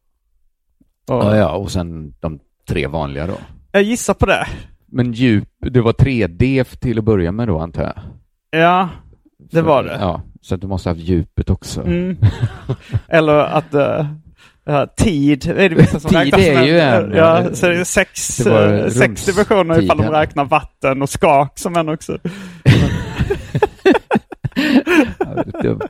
ja, 1.25 1.35
ja. 1.35 1.51
Och 1.51 1.71
sen 1.71 2.13
de 2.19 2.39
tre 2.67 2.87
vanliga 2.87 3.27
då. 3.27 3.33
Jag 3.71 3.83
gissar 3.83 4.13
på 4.13 4.25
det. 4.25 4.47
Men 4.85 5.11
djup, 5.13 5.49
det 5.59 5.81
var 5.81 5.93
3D 5.93 6.63
till 6.79 6.97
att 6.99 7.03
börja 7.05 7.31
med 7.31 7.47
då 7.47 7.59
antar 7.59 7.83
jag? 7.83 7.93
Ja, 8.61 8.89
det 9.51 9.61
var 9.61 9.83
det. 9.83 9.97
Ja, 9.99 10.21
så 10.41 10.55
du 10.55 10.67
måste 10.67 10.89
ha 10.89 10.95
djupet 10.95 11.49
också. 11.49 11.81
Mm. 11.81 12.17
Eller 13.07 13.33
att 13.33 13.73
uh, 13.73 14.05
tid 14.97 15.45
är 15.47 15.69
det 15.69 15.75
vissa 15.75 15.99
som 15.99 16.09
Tid 16.09 16.33
är 16.33 16.63
ju 16.63 16.79
en, 16.79 17.11
Ja, 17.11 17.43
ja. 17.43 17.53
så 17.55 17.67
det 17.67 17.79
är 17.79 17.83
sex, 17.83 18.37
Det 18.37 18.79
eh, 18.85 18.89
sex 18.91 19.25
dimensioner 19.25 19.81
ifall 19.81 19.97
de 19.97 20.09
räknar 20.09 20.45
vatten 20.45 21.01
och 21.01 21.09
skak 21.09 21.59
som 21.59 21.75
en 21.75 21.89
också. 21.89 22.17
Ja, 25.19 25.43
det 25.45 25.57
är 25.57 25.63
dumt. 25.63 25.87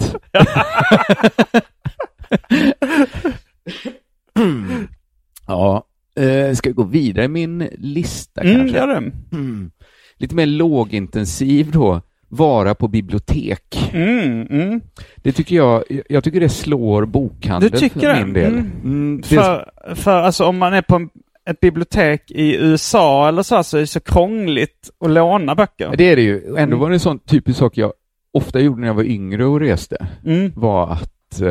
ja, 5.48 5.84
eh, 6.16 6.54
ska 6.56 6.70
jag 6.70 6.76
gå 6.76 6.84
vidare 6.84 7.26
i 7.26 7.28
min 7.28 7.70
lista 7.78 8.42
Mm, 8.42 8.56
kanske? 8.58 8.78
gör 8.78 8.88
det. 8.88 9.12
Mm. 9.36 9.72
Lite 10.18 10.36
mer 10.36 10.46
lågintensiv 10.46 11.72
då. 11.72 12.02
Vara 12.30 12.76
på 12.76 12.88
bibliotek. 12.88 13.90
Mm, 13.94 14.48
mm. 14.50 14.82
Det 15.16 15.32
tycker 15.32 15.56
jag, 15.56 15.84
jag 16.10 16.24
tycker 16.24 16.40
det 16.40 16.50
slår 16.50 17.06
bokhandeln 17.06 17.72
Du 17.74 17.80
tycker 17.80 18.00
för 18.00 18.08
det? 18.08 18.26
min 18.26 18.34
del. 18.34 18.54
Mm. 18.54 18.72
Mm, 18.84 19.24
För, 19.24 19.72
för 19.96 20.12
alltså 20.12 20.46
om 20.46 20.58
man 20.58 20.74
är 20.74 20.82
på 20.82 20.96
en, 20.96 21.10
ett 21.50 21.60
bibliotek 21.60 22.32
i 22.32 22.56
USA 22.56 23.28
eller 23.28 23.44
så, 23.44 23.64
så 23.64 23.78
är 23.78 23.82
det 23.82 23.88
så 23.88 24.00
krångligt 24.00 24.90
att 25.06 25.12
låna 25.12 25.56
böcker. 25.56 25.94
Det 25.98 26.04
är 26.04 26.16
det 26.16 26.22
ju. 26.22 26.56
Ändå 26.58 26.78
var 26.78 26.90
det 26.90 26.96
en 26.96 27.00
sån 27.00 27.20
typisk 27.20 27.60
sak 27.60 27.78
jag 27.78 27.94
ofta 28.34 28.60
gjorde 28.60 28.82
när 28.82 28.88
jag 28.88 28.94
var 28.94 29.04
yngre 29.04 29.46
och 29.46 29.60
reste. 29.60 30.08
Mm. 30.26 30.52
Var 30.56 30.88
att, 30.92 31.42
eh, 31.42 31.50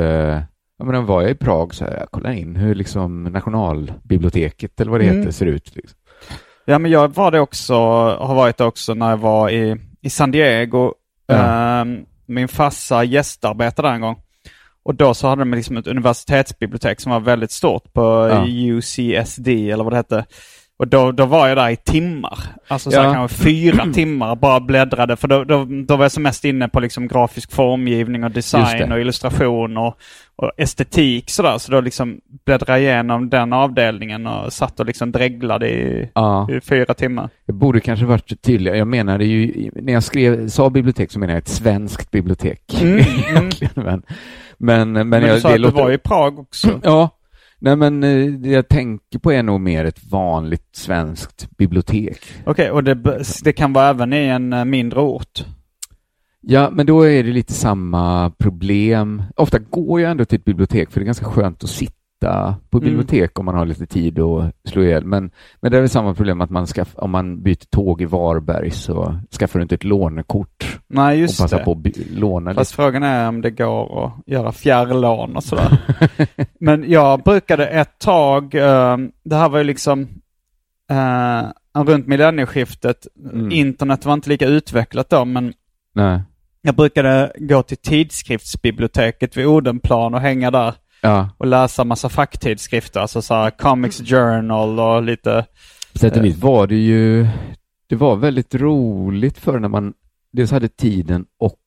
jag 0.79 0.87
menar, 0.87 1.01
var 1.03 1.23
jag 1.23 1.31
i 1.31 1.35
Prag 1.35 1.75
så 1.75 1.85
här, 1.85 1.97
jag 2.01 2.11
kollade 2.11 2.39
in 2.39 2.57
hur 2.57 2.75
liksom 2.75 3.25
nationalbiblioteket 3.25 4.81
eller 4.81 4.91
vad 4.91 5.01
det 5.01 5.05
Mm. 5.07 5.19
heter 5.19 5.33
ser 5.33 5.47
ut. 5.47 5.77
Liksom. 5.77 5.99
Ja, 6.65 6.79
men 6.79 6.91
jag 6.91 7.15
var 7.15 7.31
det 7.31 7.41
också, 7.41 7.75
har 8.21 8.35
varit 8.35 8.57
det 8.57 8.65
också 8.65 8.95
när 8.95 9.11
jag 9.11 9.17
var 9.17 9.51
i, 9.51 9.77
i 10.09 10.11
San 10.11 10.31
Diego. 10.31 10.93
Ja. 11.27 11.35
Ehm, 11.81 12.05
min 12.27 12.49
farsa 12.49 13.05
gästarbetade 13.05 13.89
där 13.89 13.95
en 13.95 14.01
gång. 14.01 14.17
Och 14.83 14.95
då 14.95 15.15
så 15.15 15.29
hade 15.29 15.41
de 15.41 15.55
liksom 15.55 15.77
ett 15.77 15.87
universitetsbibliotek 15.87 17.01
som 17.01 17.13
var 17.13 17.21
väldigt 17.21 17.51
stort 17.51 17.93
på 17.93 18.29
Ja. 18.33 18.47
UCSD 18.47 19.49
eller 19.49 19.85
vad 19.85 19.93
det 19.93 19.97
hette. 19.97 20.25
Och 20.81 20.89
då, 20.89 21.13
då 21.13 21.27
var 21.27 21.49
jag 21.49 21.57
där 21.57 21.69
i 21.71 21.77
timmar. 21.77 22.39
Alltså 22.69 22.91
så 22.91 22.97
Ja. 22.97 23.13
kanske 23.13 23.37
fyra 23.45 23.87
timmar 23.95 24.37
bara 24.37 24.61
bläddrade. 24.61 25.17
För 25.17 25.29
då, 25.29 25.45
då, 25.45 25.67
då 25.87 25.97
var 25.97 26.05
jag 26.05 26.13
som 26.13 26.23
mest 26.23 26.45
inne 26.45 26.69
på 26.69 26.81
liksom 26.81 27.09
grafisk 27.09 27.53
formgivning 27.53 28.25
och 28.25 28.31
design 28.31 28.89
det. 28.89 28.95
och 28.95 29.01
illustration 29.01 29.77
och, 29.77 29.97
och 30.37 30.51
estetik 30.57 31.31
sådär. 31.31 31.59
Så 31.59 31.73
då 31.73 31.81
liksom 31.81 32.21
bläddrade 32.47 32.81
jag 32.81 32.93
igenom 32.93 33.29
den 33.31 33.53
avdelningen 33.53 34.27
och 34.27 34.53
satt 34.53 34.81
och 34.81 34.87
liksom 34.87 35.13
dreglade 35.13 35.69
i, 35.69 36.11
Ja, 36.15 36.49
i 36.51 36.61
fyra 36.61 36.95
timmar. 36.95 37.29
jag 37.47 37.57
borde 37.57 37.81
kanske 37.81 38.07
varit 38.07 38.43
tydligare. 38.43 38.79
Jag 38.79 38.89
menade 38.89 39.25
ju, 39.25 39.71
när 39.75 39.93
jag 39.93 40.03
skrev, 40.03 40.49
sa 40.49 40.71
bibliotek 40.71 41.11
så 41.13 41.19
menade 41.19 41.33
jag 41.35 41.43
ett 41.43 41.49
svenskt 41.49 42.11
bibliotek. 42.11 42.81
Mm, 42.83 42.99
Egentligen, 43.31 43.73
men, 43.77 44.03
men, 44.59 44.93
men, 44.93 45.09
Men, 45.09 45.23
jag, 45.23 45.37
du 45.37 45.41
sa 45.41 45.49
att 45.49 45.63
du 45.63 45.71
var 45.71 45.91
i 45.93 45.99
Prag 45.99 46.39
också. 46.39 46.81
Ja, 46.83 47.11
nej 47.59 47.77
men 47.77 48.05
eh, 48.05 48.27
det 48.27 48.49
jag 48.49 48.69
tänker 48.69 49.19
på 49.19 49.33
är 49.33 49.43
nog 49.43 49.61
mer 49.61 49.85
ett 49.85 50.11
vanligt 50.11 50.69
svenskt 50.77 51.57
bibliotek. 51.57 52.19
Okej, 52.47 52.71
och 52.71 52.85
det, 52.85 53.23
det 53.45 53.53
kan 53.53 53.73
vara 53.73 53.89
även 53.89 54.13
i 54.13 54.27
en 54.27 54.53
eh, 54.53 54.65
mindre 54.65 55.01
ort? 55.01 55.45
Ja, 56.41 56.71
men 56.73 56.87
då 56.87 57.03
är 57.03 57.25
det 57.25 57.31
lite 57.33 57.53
samma 57.53 58.31
problem. 58.31 59.23
Ofta 59.37 59.59
går 59.59 60.01
jag 60.01 60.11
ändå 60.11 60.25
till 60.25 60.39
ett 60.39 60.45
bibliotek 60.45 60.91
för 60.91 61.01
det 61.01 61.05
är 61.05 61.07
ganska 61.07 61.27
skönt 61.27 61.65
att 61.65 61.71
sitta 61.71 61.98
på 62.21 62.79
Mm. 62.79 62.89
bibliotek 62.91 63.39
om 63.39 63.45
man 63.45 63.55
har 63.55 63.67
lite 63.67 63.87
tid 63.87 64.19
att 64.19 64.55
slå 64.65 64.83
ihjäl. 64.83 65.05
Men, 65.05 65.31
men 65.61 65.71
det 65.71 65.77
är 65.77 65.81
väl 65.81 65.89
samma 65.91 66.15
problem 66.15 66.41
att 66.41 66.51
man 66.51 66.67
ska, 66.67 66.85
om 66.95 67.11
man 67.11 67.43
byter 67.43 67.67
tåg 67.71 68.03
i 68.03 68.05
Varberg 68.05 68.71
så 68.71 69.21
skaffar 69.39 69.59
du 69.59 69.63
inte 69.63 69.75
ett 69.75 69.85
lånekort 69.85 70.79
Nej, 70.87 71.15
och 71.15 71.21
just 71.21 71.41
passar 71.41 71.59
det. 71.59 71.65
på 71.65 71.73
att 71.73 71.97
låna 72.11 72.55
Fast 72.55 72.71
lite. 72.73 72.77
frågan 72.83 73.03
är 73.03 73.29
om 73.29 73.41
det 73.41 73.51
går 73.51 74.07
att 74.07 74.13
göra 74.27 74.53
fjärrlån 74.53 75.37
och 75.37 75.45
sådär. 75.45 75.79
Men 76.61 76.91
jag 76.91 77.23
brukade 77.23 77.67
ett 77.67 77.99
tag, 77.99 78.55
eh, 78.55 78.97
det 79.25 79.37
här 79.37 79.49
var 79.49 79.59
ju 79.59 79.65
liksom 79.65 80.09
eh, 80.91 81.83
runt 81.85 82.07
millennieskiftet. 82.07 83.07
Mm. 83.33 83.53
Internet 83.53 84.05
var 84.07 84.13
inte 84.15 84.29
lika 84.31 84.47
utvecklat 84.47 85.11
då, 85.11 85.25
men 85.25 85.53
Nej. 85.95 86.21
jag 86.63 86.75
brukade 86.75 87.33
gå 87.39 87.63
till 87.63 87.77
tidskriftsbiblioteket 87.77 89.37
vid 89.37 89.47
Odenplan 89.47 90.15
och 90.15 90.21
hänga 90.21 90.51
där 90.51 90.75
Ja, 91.09 91.31
och 91.39 91.47
läsa 91.47 91.85
massa 91.85 92.09
facktidskrifter, 92.09 93.01
alltså 93.01 93.23
så 93.23 93.35
här 93.35 93.51
Comics 93.51 93.99
Journal 93.99 94.81
och 94.81 95.03
lite 95.03 95.47
på 95.93 95.99
sätt 95.99 96.17
och 96.17 96.25
vis 96.25 96.37
var 96.37 96.67
det 96.67 96.77
ju, 96.77 97.27
det 97.87 97.97
var 97.97 98.17
väldigt 98.17 98.55
roligt 98.55 99.39
för 99.39 99.59
när 99.59 99.69
man 99.69 99.95
dels 100.33 100.51
hade 100.51 100.69
tiden 100.69 101.27
och 101.39 101.61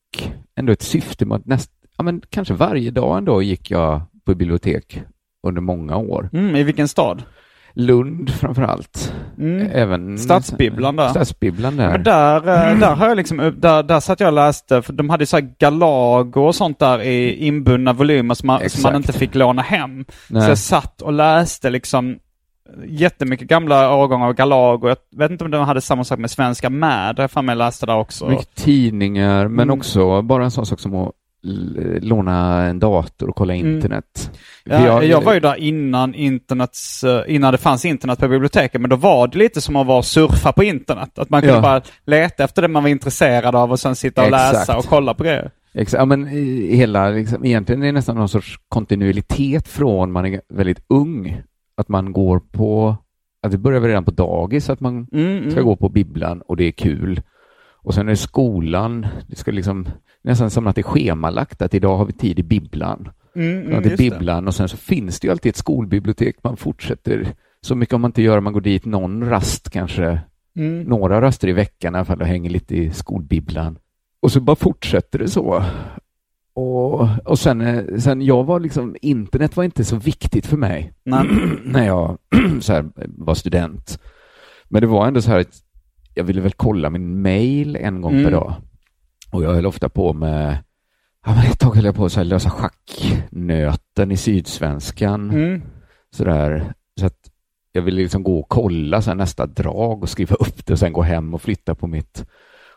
ändå 0.56 0.74
ett 0.74 0.82
syfte 0.82 1.26
med 1.26 1.36
att 1.36 1.46
näst, 1.46 1.72
ja 1.98 2.04
men 2.04 2.22
kanske 2.30 2.54
varje 2.54 2.92
dag 2.92 3.18
ändå 3.18 3.42
gick 3.42 3.72
jag 3.72 4.02
på 4.26 4.36
bibliotek 4.36 5.02
under 5.48 5.62
många 5.62 5.98
år. 5.98 6.30
Mm, 6.34 6.56
I 6.56 6.64
vilken 6.64 6.88
stad? 6.88 7.24
Lund 7.74 8.30
framför 8.30 8.62
allt. 8.62 9.14
Mm. 9.38 9.68
Även 9.74 10.18
Stadsbibblan 10.18 10.96
där. 10.96 11.10
Stadsbibblan 11.10 11.78
där. 11.78 11.92
Men 11.92 12.04
där, 12.04 12.38
eh, 12.38 12.80
där 12.80 12.96
har 12.96 13.08
jag 13.08 13.18
liksom, 13.18 13.54
där, 13.58 13.84
där 13.84 14.00
satt 14.00 14.20
jag 14.20 14.28
och 14.28 14.34
läste, 14.34 14.82
för 14.82 14.94
de 14.94 15.10
hade 15.10 15.26
så 15.26 15.38
här 15.38 15.54
Galago 15.60 16.42
och 16.42 16.56
sånt 16.56 16.80
där 16.80 17.02
i 17.02 17.36
inbundna 17.48 17.94
volymer 17.94 18.36
som 18.36 18.48
man, 18.48 18.70
som 18.70 18.84
man 18.84 18.96
inte 18.96 19.14
fick 19.14 19.36
låna 19.36 19.62
hem. 19.62 20.06
Nej. 20.30 20.42
Så 20.44 20.50
jag 20.50 20.58
satt 20.58 21.02
och 21.02 21.14
läste 21.14 21.70
liksom 21.70 22.18
jättemycket 22.88 23.48
gamla 23.48 23.96
årgångar 23.96 24.28
av 24.28 24.34
Galago. 24.34 24.88
Jag 24.88 24.98
vet 25.18 25.32
inte 25.32 25.44
om 25.46 25.52
de 25.52 25.66
hade 25.66 25.82
samma 25.82 26.04
sak 26.04 26.20
med 26.20 26.32
Svenska 26.32 26.70
med. 26.70 27.16
Det 27.16 27.20
har 27.22 27.24
jag 27.24 27.32
för 27.32 27.42
mig 27.42 27.56
läste 27.56 27.86
där 27.86 27.96
också. 27.98 28.28
Mycket 28.30 28.56
tidningar, 28.56 29.48
men 29.48 29.64
Mm. 29.70 29.80
också 29.80 30.22
bara 30.22 30.44
en 30.44 30.52
sån 30.52 30.66
sak 30.66 30.80
som 30.80 30.96
att 30.96 31.12
låna 32.02 32.64
en 32.66 32.80
dator 32.80 33.30
och 33.30 33.36
kolla 33.36 33.56
Mm. 33.56 33.76
internet. 33.76 34.32
Ja, 34.66 34.78
För 34.80 35.02
jag, 35.04 35.22
var 35.22 35.34
ju 35.34 35.40
där 35.40 35.56
innan 35.56 36.14
internets, 36.16 37.04
eh, 37.04 37.22
innan 37.28 37.52
det 37.52 37.58
fanns 37.58 37.86
internet 37.86 38.20
på 38.20 38.28
biblioteket, 38.28 38.82
men 38.82 38.90
då 38.90 38.96
var 38.96 39.28
det 39.28 39.38
lite 39.38 39.62
som 39.62 39.76
att 39.76 39.88
vara 39.88 40.04
surfa 40.04 40.52
på 40.52 40.64
internet. 40.64 41.20
Att 41.20 41.30
man 41.30 41.42
kunde 41.42 41.56
Ja. 41.56 41.62
bara 41.62 41.82
leta 42.06 42.44
efter 42.44 42.62
det 42.62 42.68
man 42.68 42.84
var 42.84 42.90
intresserad 42.90 43.56
av 43.56 43.72
och 43.72 43.80
sen 43.80 43.96
sitta 43.96 44.22
och 44.22 44.28
Exakt. 44.28 44.54
läsa 44.54 44.78
och 44.78 44.86
kolla 44.86 45.14
på 45.14 45.24
grejer. 45.24 45.52
Exakt, 45.74 46.00
ja, 46.00 46.06
men 46.06 46.28
i- 46.28 46.76
hela, 46.76 47.10
liksom, 47.10 47.46
egentligen 47.46 47.82
är 47.82 47.86
det 47.86 47.92
nästan 47.92 48.16
någon 48.16 48.30
sorts 48.30 48.56
kontinuitet 48.70 49.68
från 49.68 50.12
man 50.12 50.26
är 50.26 50.42
väldigt 50.54 50.84
ung. 50.90 51.42
Att 51.78 51.90
man 51.90 52.14
går 52.14 52.40
på, 52.40 52.96
att 53.46 53.52
det 53.52 53.58
börjar 53.58 53.82
redan 53.82 54.06
på 54.06 54.12
dagis, 54.12 54.70
att 54.70 54.80
man 54.80 55.08
Mm, 55.14 55.38
mm. 55.38 55.52
ska 55.52 55.62
gå 55.62 55.76
på 55.76 55.90
bibblan 55.90 56.42
och 56.42 56.58
det 56.58 56.64
är 56.64 56.72
kul. 56.72 57.22
Och 57.84 57.94
sen 57.94 58.08
är 58.08 58.12
det 58.12 58.18
skolan, 58.18 59.08
det 59.28 59.36
ska 59.36 59.52
liksom 59.52 59.88
nästan 60.22 60.50
som 60.50 60.68
att 60.68 60.76
det 60.76 60.82
är 60.82 60.84
schemalagt 60.84 61.62
att 61.62 61.74
idag 61.74 61.98
har 61.98 62.06
vi 62.06 62.14
tid 62.14 62.40
i 62.40 62.44
bibblan. 62.44 63.10
Mm, 63.36 63.68
mm, 63.68 63.84
det. 63.84 63.98
bibblan 63.98 64.48
och 64.48 64.56
sen 64.56 64.70
så 64.70 64.78
finns 64.78 65.20
det 65.20 65.28
ju 65.28 65.32
alltid 65.32 65.50
ett 65.50 65.56
skolbibliotek 65.56 66.36
man 66.44 66.58
fortsätter 66.58 67.28
så 67.62 67.76
mycket 67.76 67.94
om 67.94 68.02
man 68.02 68.10
inte 68.10 68.22
gör, 68.22 68.40
man 68.40 68.54
går 68.54 68.62
dit 68.62 68.86
någon 68.86 69.30
rast 69.30 69.70
kanske, 69.70 70.20
Mm. 70.56 70.82
några 70.84 71.22
raster 71.22 71.48
i 71.48 71.52
veckan 71.52 71.96
i 71.96 71.98
alla 71.98 72.06
fall 72.06 72.22
och 72.22 72.28
hänger 72.28 72.50
lite 72.50 72.76
i 72.76 72.92
skolbibblan. 72.92 73.78
Och 74.22 74.32
så 74.32 74.40
bara 74.40 74.56
fortsätter 74.56 75.20
det 75.20 75.28
så. 75.28 75.64
Och, 76.54 77.08
och 77.26 77.40
sen, 77.40 78.02
sen 78.02 78.22
jag 78.22 78.44
var 78.44 78.60
liksom, 78.60 78.96
internet 79.02 79.58
var 79.58 79.64
inte 79.64 79.84
så 79.86 79.96
viktigt 79.96 80.46
för 80.46 80.58
mig 80.58 80.94
Nej. 81.04 81.28
när 81.66 81.86
jag 81.86 82.18
så 82.62 82.74
här, 82.74 82.86
var 83.18 83.36
student. 83.36 84.00
Men 84.70 84.82
det 84.82 84.88
var 84.88 85.08
ändå 85.08 85.22
så 85.22 85.32
här 85.32 85.40
att 85.40 85.60
jag 86.14 86.24
ville 86.24 86.42
väl 86.42 86.52
kolla 86.54 86.90
min 86.90 87.22
mail 87.22 87.76
en 87.76 88.02
gång 88.02 88.12
per 88.12 88.20
Mm. 88.20 88.32
dag. 88.32 88.54
Och 89.32 89.44
jag 89.44 89.54
höll 89.54 89.66
ofta 89.66 89.90
på 89.90 90.14
med, 90.14 90.58
ja 91.26 91.36
men 91.36 91.46
ett 91.52 91.60
tag 91.60 91.76
höll 91.76 91.86
jag 91.86 91.96
på 91.96 92.06
att 92.06 92.26
lösa 92.28 92.50
schacknöten 92.50 94.12
i 94.12 94.18
Sydsvenskan. 94.18 95.30
Mm. 95.30 95.62
Sådär. 96.16 96.74
Så 97.00 97.06
att 97.06 97.18
jag 97.72 97.82
ville 97.82 98.02
liksom 98.02 98.24
gå 98.24 98.40
och 98.40 98.50
kolla 98.50 99.02
så 99.02 99.14
nästa 99.14 99.46
drag 99.46 100.04
och 100.04 100.10
skriva 100.10 100.36
upp 100.36 100.66
det 100.66 100.74
och 100.74 100.80
sen 100.80 100.94
gå 100.94 101.02
hem 101.02 101.34
och 101.34 101.42
flytta 101.42 101.76
på 101.76 101.88
mitt 101.88 102.26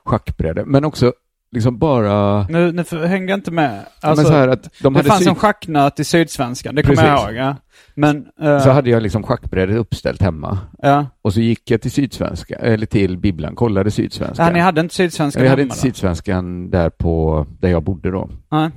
schackbräde. 0.05 0.65
Men 0.65 0.85
också 0.85 1.13
liksom 1.55 1.79
bara... 1.79 2.47
Nu, 2.49 2.73
nu 2.73 3.07
hängde 3.07 3.33
jag 3.33 3.37
inte 3.39 3.51
med. 3.51 3.81
Ja, 4.03 4.09
Alltså, 4.09 4.33
här 4.33 4.49
att 4.49 4.71
de 4.83 4.95
det 4.95 5.03
fanns 5.05 5.19
syd- 5.19 5.29
en 5.29 5.35
schacknöt 5.35 6.01
i 6.01 6.05
Sydsvenskan, 6.05 6.75
det 6.75 6.83
kommer 6.83 7.05
jag 7.07 7.23
ihåg. 7.31 7.35
Ja. 7.37 7.57
Men, 7.95 8.27
eh, 8.43 8.59
Så 8.61 8.71
hade 8.71 8.91
jag 8.91 9.03
liksom 9.03 9.23
schackbrädet 9.23 9.77
uppställt 9.77 10.23
hemma. 10.23 10.59
ja. 10.83 11.07
Och 11.23 11.33
så 11.35 11.41
gick 11.41 11.71
jag 11.71 11.81
till 11.83 11.91
Sydsvenska, 11.91 12.55
eller 12.57 12.87
till 12.87 13.19
bibblan, 13.19 13.55
kollade 13.55 13.91
Sydsvenskan. 13.91 14.47
ja, 14.47 14.53
ni 14.53 14.61
hade 14.61 14.81
inte 14.81 14.95
Sydsvenskan 14.95 15.43
vi 15.43 15.49
hade 15.49 15.63
inte 15.63 15.75
då? 15.75 15.81
Sydsvenskan 15.81 16.71
där 16.71 16.91
på, 16.91 17.47
där 17.61 17.69
jag 17.71 17.83
bodde 17.83 18.11
då. 18.11 18.31
Nej. 18.51 18.71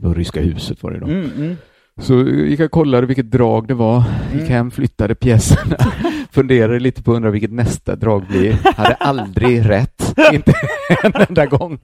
På 0.00 0.14
Ryska 0.14 0.40
huset 0.40 0.82
var 0.82 0.90
det 0.90 1.00
då. 1.00 1.06
Mm, 1.06 1.30
mm. 1.36 1.56
Så 2.00 2.14
gick 2.28 2.60
jag 2.60 2.64
och 2.66 2.70
kollade 2.70 3.06
vilket 3.06 3.30
drag 3.30 3.68
det 3.68 3.74
var, 3.74 4.04
gick 4.32 4.40
Mm. 4.40 4.52
hem, 4.52 4.70
flyttade 4.70 5.14
pjäserna, 5.14 5.76
funderade 6.30 6.78
lite 6.80 7.02
på 7.02 7.12
undra 7.14 7.30
vilket 7.30 7.52
nästa 7.52 7.96
drag 7.96 8.26
blir. 8.26 8.58
Hade 8.76 8.94
aldrig 8.94 9.68
rätt, 9.68 10.14
inte 10.32 10.52
en 11.02 11.12
enda 11.28 11.46
gång. 11.46 11.78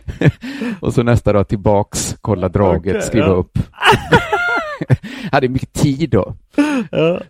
och 0.80 0.94
så 0.94 1.02
nästa 1.02 1.32
dag 1.32 1.48
tillbaks, 1.48 2.16
kolla 2.20 2.48
draget, 2.48 3.04
skriva 3.04 3.26
ja. 3.26 3.32
upp. 3.32 3.58
hade 5.32 5.48
mycket 5.48 5.72
tid 5.72 6.10
då. 6.10 6.34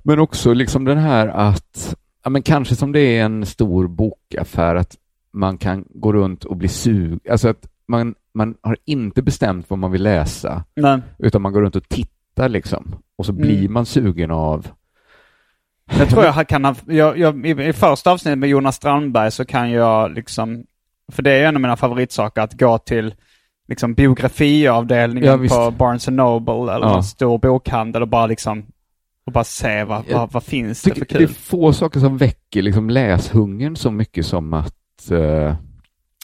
Men 0.03 0.19
också 0.19 0.53
liksom 0.53 0.85
den 0.85 0.99
här 0.99 1.29
att, 1.29 1.97
ja 2.25 2.31
men 2.31 2.43
kanske 2.43 2.77
som 2.77 2.93
det 2.93 3.01
är 3.01 3.25
en 3.25 3.47
stor 3.47 3.89
bokaffär, 3.89 4.75
att 4.75 4.97
man 5.33 5.59
kan 5.59 5.85
gå 5.95 6.13
runt 6.13 6.45
och 6.45 6.57
bli 6.57 6.69
sug, 6.69 7.21
alltså 7.31 7.49
att 7.49 7.69
man, 7.89 8.15
man 8.35 8.55
har 8.63 8.77
inte 8.85 9.23
bestämt 9.23 9.71
vad 9.71 9.79
man 9.79 9.91
vill 9.93 10.03
läsa, 10.03 10.65
Nej. 10.77 11.01
utan 11.19 11.43
man 11.43 11.53
går 11.53 11.63
runt 11.63 11.77
och 11.77 11.89
tittar 11.89 12.49
liksom. 12.49 12.95
Och 13.17 13.27
så 13.27 13.33
blir 13.33 13.59
Mm. 13.61 13.73
man 13.73 13.87
sugen 13.87 14.31
av... 14.31 14.67
Jag 15.99 16.09
tror 16.09 16.25
jag 16.25 16.49
kan 16.49 16.65
ha, 16.65 16.75
jag, 16.87 17.19
jag, 17.19 17.47
i, 17.47 17.51
i 17.69 17.73
första 17.73 18.11
avsnittet 18.13 18.39
med 18.39 18.49
Jonas 18.49 18.77
Strandberg 18.77 19.31
så 19.31 19.45
kan 19.45 19.71
jag 19.71 20.15
liksom, 20.15 20.65
för 21.13 21.23
det 21.23 21.31
är 21.33 21.49
en 21.49 21.55
av 21.57 21.61
mina 21.63 21.77
favoritsaker 21.77 22.41
att 22.43 22.53
gå 22.53 22.79
till 22.79 23.15
liksom 23.69 23.95
biografiavdelningen 23.95 25.45
Ja, 25.45 25.49
på 25.67 25.71
Barnes 25.71 26.09
Noble 26.09 26.55
eller 26.75 26.87
Ja. 26.87 26.93
någon 26.93 27.05
stor 27.05 27.39
bokhandel 27.39 28.03
och 28.03 28.09
bara 28.09 28.27
liksom, 28.27 28.67
och 29.27 29.33
bara 29.33 29.45
se 29.45 29.85
vad, 29.85 30.05
Jag 30.09 30.19
vad, 30.19 30.33
vad 30.33 30.43
finns 30.43 30.83
det 30.83 30.91
för 30.95 31.01
det 31.01 31.15
är 31.15 31.19
kul. 31.19 31.29
få 31.29 31.73
saker 31.73 32.01
som 32.01 32.17
väcker 32.17 32.63
liksom 32.63 32.91
läshungern 32.91 33.77
så 33.77 33.91
mycket 33.91 34.27
som 34.27 34.55
att 34.55 35.11
eh, 35.11 35.55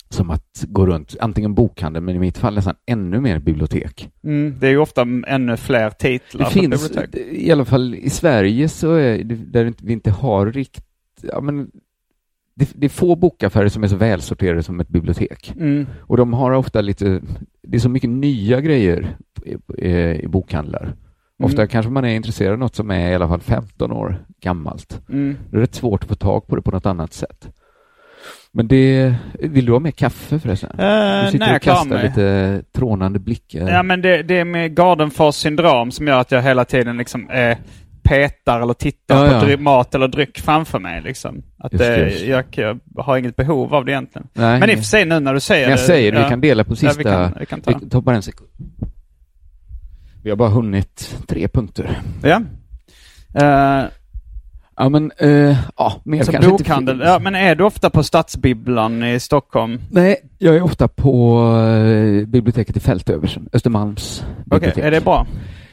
som 0.09 0.31
att 0.31 0.65
gå 0.69 0.87
runt, 0.87 1.17
antingen 1.21 1.55
bokhandel, 1.55 2.03
men 2.03 2.17
i 2.17 2.19
mitt 2.19 2.39
fall 2.39 2.55
nästan 2.55 2.75
ännu 2.87 3.21
mer 3.21 3.39
bibliotek. 3.39 4.11
Mm, 4.25 4.55
det 4.61 4.67
är 4.67 4.71
ju 4.71 4.79
ofta 4.79 5.03
ännu 5.27 5.57
fler 5.57 5.91
titlar 5.91 6.45
Det 6.45 6.51
finns, 6.51 6.89
bibliotek. 6.93 7.15
i 7.33 7.53
alla 7.53 7.65
fall 7.65 7.95
i 7.95 8.11
Sverige 8.11 8.69
så 8.69 8.93
är 8.95 9.25
det, 9.25 9.35
där 9.35 9.73
vi 9.83 9.93
inte 9.93 10.11
har 10.11 10.47
riktigt, 10.47 10.85
ja 11.23 11.41
men 11.41 11.71
det, 12.55 12.71
det 12.75 12.87
är 12.87 12.91
få 12.91 13.17
bokaffärer 13.17 13.69
som 13.69 13.83
är 13.85 13.89
så 13.89 13.97
välsorterade 13.97 14.63
som 14.63 14.81
ett 14.81 14.89
bibliotek. 14.89 15.53
Mm, 15.57 15.87
Och 16.01 16.17
de 16.17 16.33
har 16.33 16.51
ofta 16.51 16.81
lite, 16.81 17.21
det 17.63 17.77
är 17.77 17.81
så 17.81 17.89
mycket 17.89 18.11
nya 18.11 18.61
grejer 18.61 19.17
i, 19.79 19.87
i, 19.89 20.29
bokhandlar. 20.29 20.95
Ofta 21.43 21.63
Mm. 21.63 21.69
kanske 21.69 21.91
man 21.93 22.05
är 22.05 22.15
intresserad 22.15 22.53
av 22.53 22.59
något 22.59 22.75
som 22.75 22.91
är 22.91 23.11
i 23.11 23.15
alla 23.15 23.29
fall 23.29 23.41
15 23.41 23.93
år 23.93 24.25
gammalt. 24.41 25.01
mm. 25.09 25.37
Det 25.51 25.57
är 25.57 25.61
rätt 25.61 25.75
svårt 25.75 26.03
att 26.03 26.09
få 26.09 26.15
tag 26.15 26.47
på 26.47 26.57
det 26.57 26.63
på 26.63 26.71
något 26.71 26.87
annat 26.87 27.13
sätt. 27.13 27.49
Men 28.57 28.69
det, 28.69 29.15
vill 29.41 29.67
du 29.67 29.73
ha 29.73 29.79
mer 29.79 29.91
kaffe 29.91 30.39
förresten? 30.39 30.71
Eh, 30.71 30.77
Du 30.79 30.83
nej, 30.85 31.33
sitter 31.33 31.47
jag 31.47 31.57
och 31.57 31.63
kastar 31.63 32.03
lite 32.03 32.63
trånande 32.73 33.19
blickar. 33.19 33.69
Ja 33.69 33.83
men 33.83 34.03
det, 34.03 34.23
det 34.23 34.39
är 34.39 34.45
med 34.45 34.77
Gardenfors 34.77 35.35
syndrom 35.35 35.91
som 35.91 36.07
gör 36.07 36.21
att 36.21 36.31
jag 36.33 36.43
hela 36.43 36.65
tiden 36.65 36.97
liksom 36.97 37.31
eh, 37.31 37.59
petar 38.03 38.61
eller 38.61 38.75
tittar 38.75 39.27
Ja, 39.35 39.41
på 39.41 39.51
ja. 39.51 39.57
mat 39.57 39.95
eller 39.95 40.09
dryck 40.09 40.39
framför 40.41 40.79
mig. 40.79 41.03
Liksom. 41.03 41.43
Att 41.59 41.73
Just 41.73 41.85
det, 41.85 41.97
det, 41.97 42.11
just. 42.11 42.25
Jag, 42.27 42.45
jag 42.55 43.03
har 43.03 43.17
inget 43.19 43.37
behov 43.37 43.75
av 43.75 43.85
det 43.85 43.93
egentligen. 43.93 44.29
Nej, 44.33 44.61
Men 44.61 44.71
i 44.71 44.75
och 44.75 44.79
för 44.79 44.85
sig 44.85 45.05
nu 45.05 45.21
när 45.21 45.35
du 45.35 45.41
säger 45.41 45.69
jag 45.69 45.79
det. 45.79 45.83
säger 45.83 46.13
det, 46.13 46.19
ja, 46.19 46.25
vi 46.25 46.31
kan 46.31 46.41
dela 46.41 46.65
på 46.65 46.77
sista... 46.77 46.99
vi 46.99 47.05
kan, 47.05 47.35
vi 47.41 47.47
kan 47.47 47.61
ta. 47.61 47.79
vi, 47.83 47.89
ta 47.89 48.01
bara 48.01 48.17
en 48.17 48.23
sekund. 48.23 48.51
Vi 50.23 50.31
har 50.31 50.37
bara 50.37 50.49
hunnit 50.49 51.19
tre 51.29 51.49
punkter. 51.49 52.01
Ja. 52.23 52.43
Eh, 53.35 53.85
Ja 54.77 54.89
men, 54.89 55.13
eh, 55.19 55.57
ja, 55.77 56.01
mer 56.05 56.23
så 56.25 56.33
kanske 56.33 56.51
bokhandel. 56.51 56.95
inte 56.95 57.07
Ja, 57.07 57.19
men 57.19 57.35
är 57.35 57.55
du 57.55 57.65
ofta 57.65 57.91
på 57.91 58.03
Stadsbibblan 58.03 59.05
i 59.05 59.21
Stockholm? 59.21 59.81
Nej, 59.91 60.17
jag 60.39 60.57
är 60.57 60.63
ofta 60.63 60.89
på 60.89 61.41
eh, 61.59 62.27
biblioteket 62.27 62.77
i 62.77 62.81
Fältöversen, 62.81 63.49
Östermalms 63.53 64.25
Okej, 64.27 64.45
bibliotek. 64.61 64.85
är 64.85 64.91
det 64.91 65.01
bra? 65.01 65.27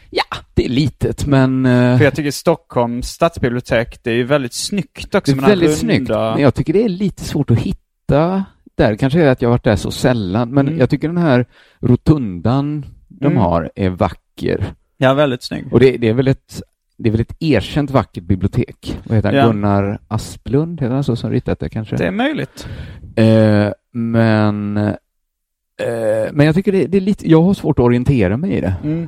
Ja, 0.09 0.23
det 0.53 0.65
är 0.65 0.69
litet 0.69 1.25
men... 1.25 1.65
eh, 1.65 1.97
För 1.97 2.03
jag 2.03 2.15
tycker 2.15 2.31
Stockholms 2.31 3.07
stadsbibliotek, 3.09 3.99
det 4.03 4.11
är 4.11 4.15
ju 4.15 4.23
väldigt 4.23 4.53
snyggt 4.53 5.15
också. 5.15 5.31
det 5.35 5.41
är 5.41 5.47
väldigt 5.47 5.69
runda- 5.69 5.79
snyggt. 5.79 6.09
Men 6.09 6.39
jag 6.41 6.53
tycker 6.55 6.73
det 6.73 6.83
är 6.83 6.89
lite 6.89 7.23
svårt 7.23 7.51
att 7.51 7.57
hitta 7.59 8.43
där. 8.77 8.95
Kanske 8.95 9.19
är 9.19 9.25
det 9.25 9.31
att 9.31 9.41
jag 9.41 9.49
har 9.49 9.53
varit 9.53 9.63
där 9.63 9.75
så 9.75 9.91
sällan, 9.91 10.49
men 10.49 10.67
Mm. 10.67 10.79
jag 10.79 10.89
tycker 10.89 11.07
den 11.07 11.17
här 11.17 11.45
rotundan 11.81 12.85
de 13.07 13.25
Mm. 13.25 13.37
har 13.37 13.71
är 13.75 13.89
vacker. 13.89 14.73
Ja, 14.97 15.13
väldigt 15.13 15.43
snygg. 15.43 15.73
Och 15.73 15.79
det, 15.79 15.97
det 15.97 16.09
är 16.09 16.13
väl 16.13 16.27
ett 16.27 16.61
det 16.97 17.09
är 17.09 17.11
väl 17.11 17.21
ett 17.21 17.35
erkänt 17.39 17.91
vackert 17.91 18.23
bibliotek. 18.23 18.99
Vad 19.03 19.15
heter 19.15 19.29
han? 19.29 19.37
Ja. 19.37 19.47
Gunnar 19.47 19.99
Asplund, 20.07 20.81
heter 20.81 20.93
han 20.93 21.03
så 21.03 21.15
som 21.15 21.31
ritat 21.31 21.59
det 21.59 21.69
kanske? 21.69 21.95
Det 21.95 22.07
är 22.07 22.11
möjligt. 22.11 22.67
Eh, 23.15 23.71
men 23.91 24.77
eh, 24.77 26.31
men 26.31 26.45
jag 26.45 26.55
tycker 26.55 26.71
det, 26.71 26.85
det 26.85 26.97
är 26.97 27.01
lite, 27.01 27.29
jag 27.29 27.41
har 27.41 27.53
svårt 27.53 27.79
att 27.79 27.85
orientera 27.85 28.37
mig 28.37 28.51
i 28.51 28.61
det. 28.61 28.75
Mm. 28.83 29.07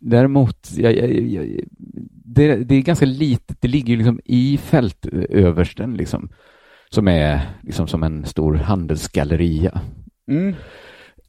Däremot, 0.00 0.70
jag, 0.76 0.96
jag, 0.96 1.10
jag, 1.10 1.60
det, 2.24 2.56
det 2.56 2.74
är 2.74 2.82
ganska 2.82 3.06
litet, 3.06 3.56
det 3.60 3.68
ligger 3.68 3.96
liksom 3.96 4.20
i 4.24 4.58
fältöversten 4.58 5.94
liksom, 5.94 6.30
som 6.90 7.08
är 7.08 7.40
liksom 7.62 7.88
som 7.88 8.02
en 8.02 8.24
stor 8.24 8.54
handelsgalleria. 8.54 9.80
Mm. 10.30 10.54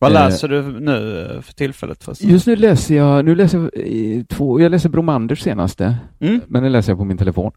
Vad 0.02 0.12
Eh, 0.12 0.14
läser 0.14 0.48
du 0.48 0.62
nu 0.80 1.22
eh, 1.36 1.42
för 1.42 1.54
tillfället 1.54 2.04
förresten? 2.04 2.30
Just 2.30 2.48
nu 2.48 2.56
läser 2.56 2.96
jag, 2.96 3.26
nu 3.26 3.36
läser 3.36 3.58
jag 3.60 4.28
två, 4.28 4.60
jag 4.60 4.70
läser 4.72 4.90
Bromanders 4.90 5.42
senaste, 5.42 5.96
Mm. 6.20 6.42
men 6.48 6.64
den 6.64 6.72
läser 6.72 6.92
jag 6.92 6.98
på 7.00 7.06
min 7.06 7.18
telefon. 7.18 7.52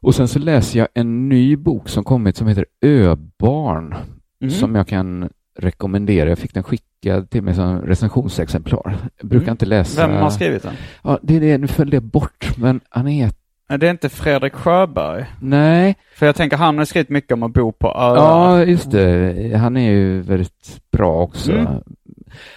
Och 0.00 0.14
sen 0.14 0.28
så 0.28 0.38
läser 0.38 0.78
jag 0.78 0.88
en 0.94 1.28
ny 1.28 1.56
bok 1.56 1.88
som 1.88 2.04
kommit 2.04 2.36
som 2.36 2.46
heter 2.46 2.66
Öbarn, 2.84 3.94
Mhm. 4.40 4.50
som 4.50 4.74
jag 4.74 4.88
kan 4.88 5.28
rekommendera. 5.58 6.28
Jag 6.28 6.38
fick 6.38 6.54
den 6.54 6.62
skickad 6.62 7.30
till 7.30 7.42
mig 7.42 7.54
som 7.54 7.80
recensionsexemplar. 7.82 8.96
Jag 9.20 9.28
brukar 9.28 9.44
Mm. 9.44 9.52
inte 9.52 9.66
läsa... 9.66 10.06
Vem 10.06 10.16
har 10.16 10.30
skrivit 10.30 10.62
den? 10.62 10.74
Ja, 11.04 11.18
det 11.22 11.36
är 11.36 11.40
det, 11.40 11.58
nu 11.58 11.66
föll 11.66 11.90
det 11.90 12.00
bort, 12.00 12.56
men 12.58 12.80
han 12.88 13.08
är... 13.08 13.30
Nej, 13.68 13.78
Det 13.78 13.86
är 13.86 13.90
inte 13.90 14.08
Fredrik 14.08 14.54
Sjöberg. 14.54 15.24
Nej, 15.40 15.96
För 16.14 16.26
jag 16.26 16.36
tänker 16.36 16.56
han 16.56 16.78
har 16.78 16.84
skrivit 16.84 17.08
mycket 17.08 17.32
om 17.32 17.42
att 17.42 17.52
bo 17.52 17.72
på 17.72 17.88
öar. 17.88 18.16
ja 18.16 18.64
just 18.64 18.90
det. 18.90 19.56
Han 19.58 19.76
är 19.76 19.90
ju 19.90 20.20
väldigt 20.20 20.80
bra 20.92 21.22
också. 21.22 21.52
Mm. 21.52 21.66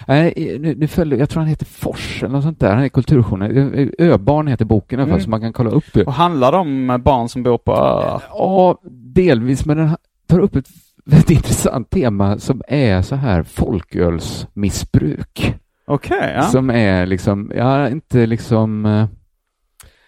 Nej, 0.06 0.56
nu, 0.60 0.74
nu 0.74 0.86
föll 0.86 1.08
det, 1.08 1.16
jag 1.16 1.30
tror 1.30 1.40
han 1.40 1.48
heter 1.48 1.66
Fors 1.66 2.22
eller 2.22 2.32
något 2.32 2.42
sånt 2.44 2.60
där. 2.60 2.74
Han 2.74 2.84
är 2.84 2.88
kulturjournalist. 2.88 3.94
Öbarn 3.98 4.46
heter 4.46 4.64
boken 4.64 4.98
i 4.98 5.02
alla 5.02 5.08
fall, 5.08 5.14
Mm. 5.14 5.24
så 5.24 5.30
man 5.30 5.40
kan 5.40 5.52
kolla 5.52 5.70
upp 5.70 5.84
det. 5.92 6.04
Och 6.04 6.12
handlar 6.12 6.52
det 6.52 6.58
om 6.58 6.90
eh, 6.90 6.98
barn 6.98 7.28
som 7.28 7.42
bor 7.42 7.58
på 7.58 7.72
öar? 7.72 8.22
Ja, 8.28 8.78
delvis, 8.90 9.66
men 9.66 9.76
den 9.76 9.90
tar 10.28 10.38
upp 10.38 10.56
ett 10.56 10.68
väldigt 11.04 11.30
intressant 11.30 11.90
tema 11.90 12.38
som 12.38 12.62
är 12.68 13.02
så 13.02 13.16
här 13.16 13.42
folkölsmissbruk. 13.42 15.54
Okej, 15.86 16.32
ja. 16.36 16.42
Som 16.42 16.70
är 16.70 17.06
liksom, 17.06 17.52
ja, 17.56 17.88
inte 17.88 18.26
liksom... 18.26 19.06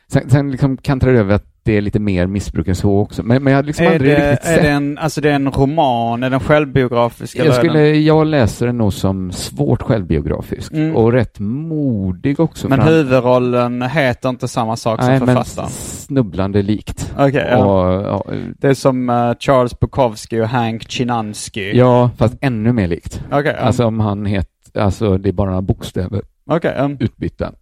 Sen, 0.09 0.31
sen 0.31 0.51
liksom 0.51 0.77
kantrar 0.77 1.13
det 1.13 1.19
över 1.19 1.35
att 1.35 1.45
det 1.63 1.77
är 1.77 1.81
lite 1.81 1.99
mer 2.01 2.27
missbruk 2.27 2.69
än 2.69 2.75
så 2.75 2.99
också. 2.99 3.23
Men, 3.23 3.43
men 3.43 3.51
jag 3.53 3.59
har 3.59 3.63
liksom 3.65 3.87
Är 3.87 3.91
aldrig 3.93 4.11
det, 4.11 4.31
riktigt 4.33 4.49
är 4.49 4.55
sett. 4.55 4.63
det 4.63 4.69
en, 4.71 4.99
alltså 4.99 5.21
det 5.21 5.31
är 5.31 5.35
en 5.35 5.51
roman? 5.51 6.23
Är 6.23 6.31
den 6.31 6.41
självbiografisk? 6.41 7.37
jag, 7.39 7.55
skulle, 7.55 7.89
jag 7.95 8.27
läser 8.27 8.67
den 8.67 8.79
nog 8.79 8.93
som 8.93 9.33
svårt 9.33 9.83
självbiografisk 9.83 10.73
Mm. 10.73 10.97
och 10.97 11.13
rätt 11.13 11.39
modig 11.41 12.41
också. 12.41 12.69
Men 12.69 12.79
för 12.79 12.85
han- 12.85 12.95
huvudrollen 12.95 13.83
heter 13.83 14.29
inte 14.29 14.49
samma 14.49 14.77
sak 14.77 15.01
Nej, 15.03 15.19
som 15.19 15.27
men 15.27 15.37
författaren? 15.37 15.69
snubblande 15.71 16.63
likt. 16.63 17.15
Ja. 17.17 17.25
Och, 17.65 18.05
ja, 18.05 18.25
Det 18.59 18.69
är 18.69 18.75
som 18.75 19.11
eh, 19.11 19.33
Charles 19.41 19.81
Bukowski 19.81 20.41
och 20.41 20.49
Hank 20.49 20.91
Chinansky. 20.91 21.73
ja, 21.77 22.11
fast 22.17 22.35
ännu 22.41 22.73
mer 22.73 22.87
likt. 22.87 23.25
Okej, 23.33 23.55
ja. 23.59 23.65
Alltså 23.67 23.85
om 23.87 24.01
han 24.01 24.27
heter, 24.27 24.81
alltså 24.81 25.19
det 25.19 25.29
är 25.29 25.33
bara 25.33 25.49
några 25.51 25.63
bokstäver 25.63 26.23
Okej, 26.51 26.75
ja. 26.77 26.91
utbytta. 27.01 27.53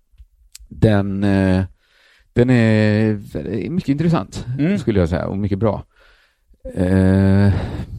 Den, 0.68 1.24
eh, 1.24 1.62
den 2.33 2.51
är 2.51 3.70
mycket 3.70 3.89
intressant, 3.89 4.47
Mm. 4.59 4.78
skulle 4.78 5.01
jag 5.01 5.09
säga, 5.09 5.26
och 5.26 5.39
mycket 5.39 5.59
bra. 5.59 5.85
Eh, 6.74 7.53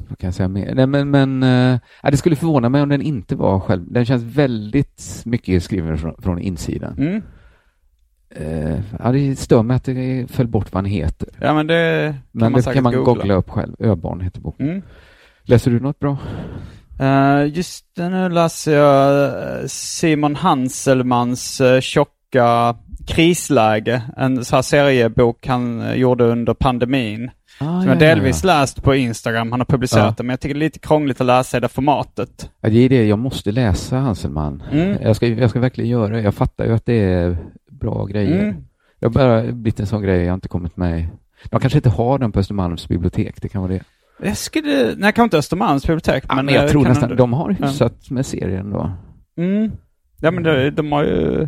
vad 0.10 0.18
kan 0.20 0.28
jag 0.28 0.34
säga 0.34 0.48
mer? 0.48 0.76
Nej, 0.76 0.88
men, 0.88 1.12
men 1.12 1.44
eh, 1.44 1.80
det 2.12 2.18
skulle 2.18 2.36
förvåna 2.36 2.70
mig 2.70 2.82
om 2.82 2.90
den 2.90 3.02
inte 3.02 3.36
var 3.36 3.60
själv. 3.60 3.84
Den 3.94 4.06
känns 4.06 4.24
väldigt 4.24 5.22
mycket 5.26 5.64
skriven 5.64 5.98
från, 5.98 6.16
från 6.22 6.40
insidan. 6.40 6.96
Mm. 6.98 7.22
Eh, 8.36 8.80
ja, 9.00 9.12
det 9.12 9.36
stör 9.36 9.64
mig 9.64 9.76
att 9.78 9.84
det 9.84 10.26
föll 10.32 10.48
bort 10.48 10.74
vad 10.74 10.84
han 10.84 10.92
heter. 10.92 11.30
Ja, 11.42 11.54
men 11.54 11.68
det 11.68 12.08
kan 12.14 12.22
Men 12.32 12.52
man 12.52 12.62
det 12.62 12.74
kan 12.74 12.84
man 12.84 12.94
googla. 12.94 13.14
googla 13.14 13.34
upp 13.34 13.50
själv. 13.50 13.76
Öbarn 13.80 14.22
heter 14.22 14.42
boken. 14.42 14.70
Mm. 14.70 14.82
Läser 15.44 15.72
du 15.72 15.80
något 15.80 16.00
bra? 16.00 16.18
Eh, 17.00 17.46
just 17.54 17.86
nu 17.98 18.30
läser 18.30 18.74
jag 18.76 19.26
eh, 19.62 19.68
Simon 19.68 20.36
Hanselmans 20.36 21.62
uh, 21.62 21.80
boka 22.34 22.76
Krisläge, 23.08 24.02
en 24.18 24.46
så 24.46 24.56
här 24.56 24.62
seriebok 24.64 25.48
han 25.48 25.82
eh, 25.82 25.94
gjorde 25.94 26.24
under 26.24 26.54
pandemin. 26.54 27.32
Ah, 27.60 27.66
Som 27.66 27.82
ja, 27.82 27.88
jag 27.88 28.00
delvis 28.00 28.44
ja. 28.44 28.48
läst 28.60 28.84
på 28.84 28.96
Instagram, 28.96 29.52
han 29.52 29.60
har 29.60 29.66
publicerat 29.66 30.06
Ja. 30.06 30.14
det, 30.18 30.24
men 30.24 30.30
jag 30.30 30.40
tycker 30.40 30.54
det 30.56 30.58
är 30.60 30.64
lite 30.66 30.80
krångligt 30.80 31.22
att 31.22 31.28
läsa 31.28 31.58
i 31.58 31.60
det 31.60 31.68
formatet. 31.68 32.50
Ja, 32.62 32.70
det 32.70 32.78
är 32.78 32.90
det, 32.90 33.06
jag 33.08 33.20
måste 33.20 33.52
läsa 33.52 33.98
Hanselman. 33.98 34.64
Mm. 34.72 34.98
Jag, 35.02 35.16
ska, 35.16 35.28
jag 35.28 35.50
ska 35.50 35.60
verkligen 35.60 35.90
göra 35.90 36.14
det. 36.16 36.22
Jag 36.22 36.34
fattar 36.36 36.66
ju 36.66 36.74
att 36.74 36.86
det 36.86 37.00
är 37.04 37.38
bra 37.72 38.06
grejer. 38.06 38.44
Mm. 38.44 38.56
Det 39.00 39.06
har 39.06 39.12
bara 39.12 39.42
blivit 39.42 39.80
en 39.80 39.88
sån 39.88 40.02
grej 40.02 40.24
jag 40.24 40.34
inte 40.34 40.48
kommit 40.48 40.78
med. 40.78 41.08
De 41.50 41.60
kanske 41.60 41.78
inte 41.80 41.90
har 41.90 42.20
den 42.20 42.32
på 42.32 42.40
Östermalms 42.40 42.88
bibliotek, 42.88 43.42
det 43.42 43.50
kan 43.50 43.62
vara 43.62 43.72
det. 43.72 43.84
Jag 44.24 44.38
skulle, 44.38 44.84
nej 44.98 45.14
kanske 45.14 45.24
inte 45.24 45.38
Östermalms 45.38 45.88
bibliotek, 45.88 46.24
Ja, 46.30 46.36
men, 46.36 46.46
men 46.46 46.54
jag 46.56 46.64
eh, 46.64 46.70
tror 46.70 46.84
nästan, 46.84 47.04
ändå- 47.12 47.16
de 47.24 47.34
har 47.34 47.50
hyfsat 47.52 48.10
med 48.10 48.26
serien 48.26 48.70
då. 48.70 48.92
Mm. 49.38 49.72
Ja 50.22 50.32
men 50.32 50.44
det, 50.44 50.72
de 50.72 50.92
har 50.92 51.04
ju, 51.04 51.48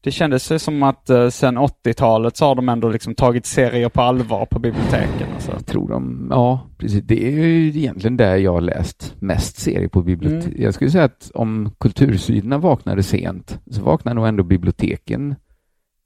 det 0.00 0.10
kändes 0.10 0.52
ju 0.52 0.58
som 0.58 0.82
att 0.82 1.10
eh, 1.10 1.28
sen 1.28 1.58
80-talet 1.58 2.36
så 2.36 2.44
har 2.44 2.54
de 2.54 2.68
ändå 2.68 2.88
liksom 2.88 3.14
tagit 3.14 3.46
serier 3.46 3.88
på 3.88 4.00
allvar 4.02 4.46
på 4.46 4.58
biblioteken 4.58 5.26
och 5.36 5.42
så. 5.42 5.50
Jag 5.52 5.66
tror 5.66 5.88
de, 5.88 6.26
ja 6.30 6.60
precis, 6.78 7.02
det 7.04 7.26
är 7.26 7.30
ju 7.30 7.68
egentligen 7.68 8.16
där 8.16 8.36
jag 8.36 8.52
har 8.52 8.60
läst 8.60 9.14
mest 9.18 9.60
serier 9.60 9.88
på 9.88 10.02
bibliotek. 10.02 10.46
Mm. 10.46 10.62
Jag 10.62 10.74
skulle 10.74 10.90
säga 10.90 11.04
att 11.04 11.30
om 11.34 11.70
kultursidorna 11.80 12.58
vaknade 12.58 13.02
sent, 13.02 13.58
så 13.70 13.82
vaknade 13.82 14.14
nog 14.14 14.28
ändå 14.28 14.42
biblioteken 14.42 15.34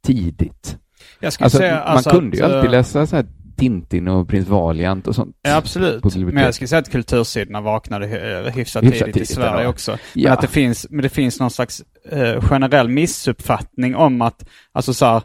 tidigt. 0.06 0.78
Alltså, 1.22 1.48
säga 1.48 1.74
man 1.74 1.82
alltså 1.82 2.10
kunde 2.10 2.36
ju 2.36 2.42
att, 2.42 2.52
alltid 2.52 2.64
eh, 2.68 2.70
läsa 2.70 3.06
så 3.06 3.16
här 3.16 3.26
Tintin 3.56 4.08
och 4.08 4.28
Prins 4.28 4.48
Valiant 4.48 5.06
och 5.08 5.14
sånt. 5.14 5.36
Ja, 5.42 5.56
absolut. 5.56 6.04
Men 6.16 6.36
jag 6.36 6.54
skulle 6.54 6.68
säga 6.68 6.78
att 6.78 6.90
kultursidorna 6.90 7.60
vaknade 7.60 8.06
hy- 8.06 8.50
hyfsat, 8.50 8.84
Hyfsat 8.84 8.98
tidigt 8.98 9.08
i 9.08 9.12
tidigt, 9.12 9.28
Sverige 9.28 9.62
ja. 9.62 9.68
också. 9.68 9.90
Men 9.90 10.22
Ja. 10.22 10.32
att 10.32 10.40
det 10.40 10.46
finns, 10.46 10.86
men 10.90 11.02
det 11.02 11.08
finns 11.08 11.40
någon 11.40 11.50
slags 11.50 11.82
eh, 12.10 12.40
generell 12.40 12.88
missuppfattning 12.88 13.96
om 13.96 14.22
att, 14.22 14.48
alltså 14.72 14.94
så 14.94 15.06
här, 15.06 15.22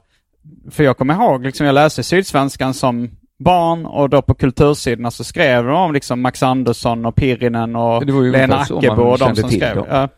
för 0.71 0.83
jag 0.83 0.97
kommer 0.97 1.13
ihåg, 1.13 1.43
liksom 1.43 1.65
jag 1.65 1.73
läste 1.73 2.03
Sydsvenskan 2.03 2.73
som 2.73 3.09
barn 3.39 3.85
och 3.85 4.09
då 4.09 4.21
på 4.21 4.33
kultursidorna 4.33 5.11
så 5.11 5.23
skrev 5.23 5.63
de 5.63 5.75
om 5.75 5.93
liksom 5.93 6.21
Max 6.21 6.43
Andersson 6.43 7.05
och 7.05 7.15
Pirinen 7.15 7.75
och 7.75 8.05
Lena 8.05 8.57
Ackebo 8.57 9.01
och 9.01 9.17
de 9.17 9.35
som 9.35 9.49
skrev. 9.49 9.85
Ja. 9.89 10.09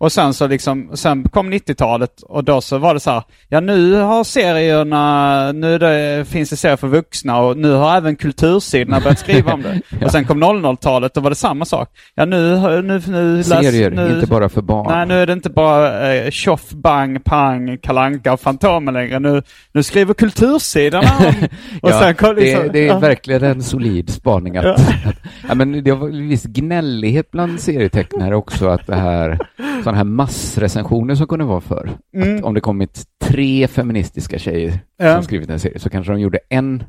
Och 0.00 0.12
sen 0.12 0.34
så 0.34 0.46
liksom, 0.46 0.90
sen 0.94 1.24
kom 1.28 1.52
90-talet 1.52 2.22
och 2.22 2.44
då 2.44 2.60
så 2.60 2.78
var 2.78 2.94
det 2.94 3.00
så 3.00 3.10
här, 3.10 3.22
ja 3.48 3.60
nu 3.60 3.92
har 3.94 4.24
serierna, 4.24 5.52
nu 5.52 5.78
det, 5.78 6.24
finns 6.28 6.50
det 6.50 6.56
serier 6.56 6.76
för 6.76 6.88
vuxna 6.88 7.38
och 7.40 7.56
nu 7.56 7.72
har 7.72 7.96
även 7.96 8.16
kultursidorna 8.16 9.00
börjat 9.00 9.18
skriva 9.18 9.52
om 9.52 9.62
det. 9.62 9.80
Och 10.04 10.10
sen 10.12 10.24
kom 10.24 10.44
00-talet 10.44 11.16
och 11.16 11.22
var 11.22 11.30
det 11.30 11.36
samma 11.36 11.64
sak. 11.64 11.88
Ja 12.14 12.24
nu, 12.24 12.56
nu, 12.60 12.82
nu, 12.82 13.02
nu 13.06 13.36
läs- 13.38 13.44
Serier, 13.48 13.90
nu, 13.90 14.14
inte 14.14 14.26
bara 14.26 14.48
för 14.48 14.62
barn. 14.62 14.86
Nej, 14.88 15.06
nu 15.06 15.22
är 15.22 15.26
det 15.26 15.32
inte 15.32 15.50
bara 15.50 16.14
eh, 16.14 16.30
tjoff, 16.30 16.70
bang, 16.70 17.24
pang, 17.24 17.78
kalanka 17.78 18.32
och 18.32 18.40
Fantomen 18.40 18.94
längre. 18.94 19.18
Nu, 19.18 19.42
nu 19.72 19.82
skriver 19.82 20.14
kultursidorna 20.14 21.10
om... 21.18 21.24
Och 21.82 21.90
ja, 21.90 22.00
sen 22.00 22.14
kom 22.14 22.36
liksom, 22.36 22.62
det, 22.62 22.68
det 22.72 22.78
är 22.78 22.86
ja. 22.86 22.98
verkligen 22.98 23.42
en 23.44 23.62
solid 23.62 24.10
spaning. 24.10 24.56
Att, 24.56 24.64
Ja. 24.64 24.72
att, 24.74 25.16
ja, 25.48 25.54
men 25.54 25.84
det 25.84 25.92
var 25.92 26.08
viss 26.28 26.44
gnällighet 26.44 27.30
bland 27.30 27.60
serietecknare 27.60 28.36
också, 28.36 28.68
att 28.68 28.86
det 28.86 28.96
här, 28.96 29.38
sådana 29.82 29.96
här 29.96 30.04
massrecensioner 30.04 31.14
som 31.14 31.26
kunde 31.26 31.44
vara 31.44 31.60
för. 31.60 31.90
Mm. 32.14 32.36
Att 32.36 32.42
om 32.44 32.54
det 32.54 32.60
kommit 32.60 33.04
tre 33.24 33.68
feministiska 33.68 34.38
tjejer 34.38 34.80
Ja. 34.98 35.14
som 35.14 35.22
skrivit 35.24 35.50
en 35.50 35.58
serie, 35.58 35.78
så 35.78 35.90
kanske 35.90 36.12
de 36.12 36.20
gjorde 36.20 36.38
en 36.48 36.82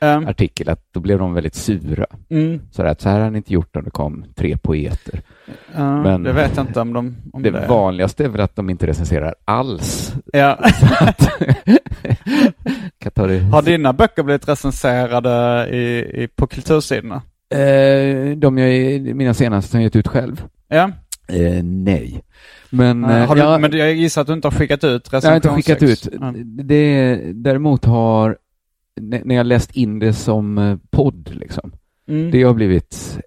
Ja. 0.00 0.28
artikel, 0.28 0.68
att 0.68 0.80
då 0.94 1.00
blev 1.00 1.18
de 1.18 1.34
väldigt 1.34 1.54
sura. 1.54 2.06
Mm. 2.30 2.60
Så 2.70 2.82
att 2.82 3.00
så 3.00 3.08
här 3.08 3.18
hade 3.18 3.30
ni 3.30 3.36
inte 3.36 3.52
gjort 3.52 3.76
om 3.76 3.84
det 3.84 3.90
kom 3.90 4.24
tre 4.36 4.56
poeter. 4.56 5.20
Ja, 5.74 6.02
Men- 6.02 6.22
det 6.22 6.32
vet 6.32 6.56
jag 6.56 6.66
inte 6.66 6.80
om 6.80 6.92
de... 6.92 7.16
Om 7.32 7.42
Det 7.42 7.50
det 7.50 7.66
vanligaste 7.68 8.24
är 8.24 8.28
väl 8.28 8.40
att 8.40 8.56
de 8.56 8.70
inte 8.70 8.86
recenserar 8.86 9.34
alls. 9.44 10.14
Ja. 10.32 10.58
Det. 13.14 13.38
Har 13.52 13.62
dina 13.62 13.92
böcker 13.92 14.22
blivit 14.22 14.48
recenserade 14.48 15.68
i, 15.70 15.98
i, 16.22 16.28
på 16.36 16.46
kultursidorna? 16.46 17.22
Eh, 17.54 18.36
de 18.36 18.58
jag, 18.58 19.00
mina 19.16 19.34
senaste 19.34 19.70
som 19.70 19.80
jag 19.80 19.84
gett 19.84 19.96
ut 19.96 20.08
själv? 20.08 20.44
Ja. 20.68 20.90
Eh, 21.28 21.62
nej. 21.64 22.22
Men, 22.70 23.04
eh, 23.04 23.10
har 23.10 23.34
du, 23.34 23.40
jag, 23.40 23.60
men 23.60 23.76
jag 23.76 23.94
gissar 23.94 24.20
att 24.20 24.26
du 24.26 24.32
inte 24.32 24.48
har 24.48 24.52
skickat 24.52 24.84
ut 24.84 25.08
jag 25.12 25.22
har 25.22 25.36
inte 25.36 25.48
skickat 25.48 25.82
ut. 25.82 25.88
recensionsex? 26.06 26.16
Ja. 26.56 26.62
Det, 26.64 27.20
däremot 27.34 27.84
har, 27.84 28.38
när 29.00 29.34
jag 29.34 29.46
läst 29.46 29.76
in 29.76 29.98
det 29.98 30.12
som 30.12 30.58
eh, 30.58 30.76
podd, 30.90 31.30
liksom, 31.34 31.72
Mm. 32.08 32.30
det 32.30 32.42
har 32.42 32.54
blivit 32.54 33.18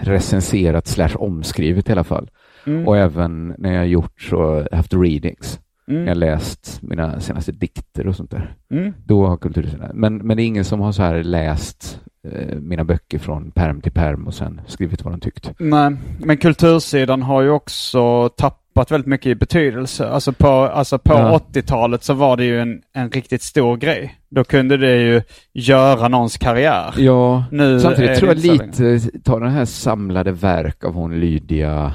recenserat 0.00 0.86
slash 0.86 1.14
omskrivet 1.16 1.88
i 1.88 1.92
alla 1.92 2.04
fall. 2.04 2.30
Mm. 2.66 2.88
Och 2.88 2.96
även 2.98 3.54
när 3.58 3.72
jag 3.72 3.78
har 3.78 3.84
gjort 3.86 4.22
så, 4.22 4.68
haft 4.72 4.94
readings. 4.94 5.60
Jag 5.86 5.94
har 5.94 6.02
Mm. 6.02 6.18
läst 6.18 6.78
mina 6.82 7.20
senaste 7.20 7.52
dikter 7.52 8.06
och 8.06 8.16
sånt 8.16 8.30
där. 8.30 8.54
Mm. 8.70 8.92
Då 9.04 9.26
har 9.26 9.36
kultursidorna. 9.36 9.90
Men, 9.94 10.16
men 10.16 10.36
det 10.36 10.42
är 10.42 10.44
ingen 10.46 10.64
som 10.64 10.80
har 10.80 10.92
så 10.92 11.02
här 11.02 11.22
läst 11.22 12.00
eh, 12.32 12.56
mina 12.56 12.84
böcker 12.84 13.18
från 13.18 13.50
perm 13.50 13.80
till 13.80 13.92
perm 13.92 14.26
och 14.26 14.34
sen 14.34 14.60
skrivit 14.66 15.04
vad 15.04 15.12
de 15.12 15.20
tyckt. 15.20 15.50
Nej, 15.58 15.96
men 16.18 16.36
kultursidan 16.36 17.22
har 17.22 17.42
ju 17.42 17.50
också 17.50 18.28
tappat 18.28 18.90
väldigt 18.90 19.06
mycket 19.06 19.26
i 19.26 19.34
betydelse. 19.34 20.08
Alltså 20.08 20.32
på, 20.32 20.48
alltså 20.48 20.98
på 20.98 21.12
Ja. 21.12 21.40
80-talet 21.52 22.02
så 22.04 22.14
var 22.14 22.36
det 22.36 22.44
ju 22.44 22.60
en, 22.60 22.80
en 22.92 23.10
riktigt 23.10 23.42
stor 23.42 23.76
grej. 23.76 24.14
Då 24.28 24.44
kunde 24.44 24.76
det 24.76 24.96
ju 25.02 25.22
göra 25.52 26.08
någons 26.08 26.36
karriär. 26.38 26.94
Ja, 26.96 27.44
Nu 27.50 27.80
samtidigt 27.80 28.18
tror 28.18 28.28
jag 28.28 28.38
lite, 28.38 29.00
ta 29.24 29.38
den 29.38 29.50
här 29.52 29.64
samlade 29.64 30.32
verk 30.32 30.84
av 30.84 30.94
hon 30.94 31.20
Lydia, 31.20 31.92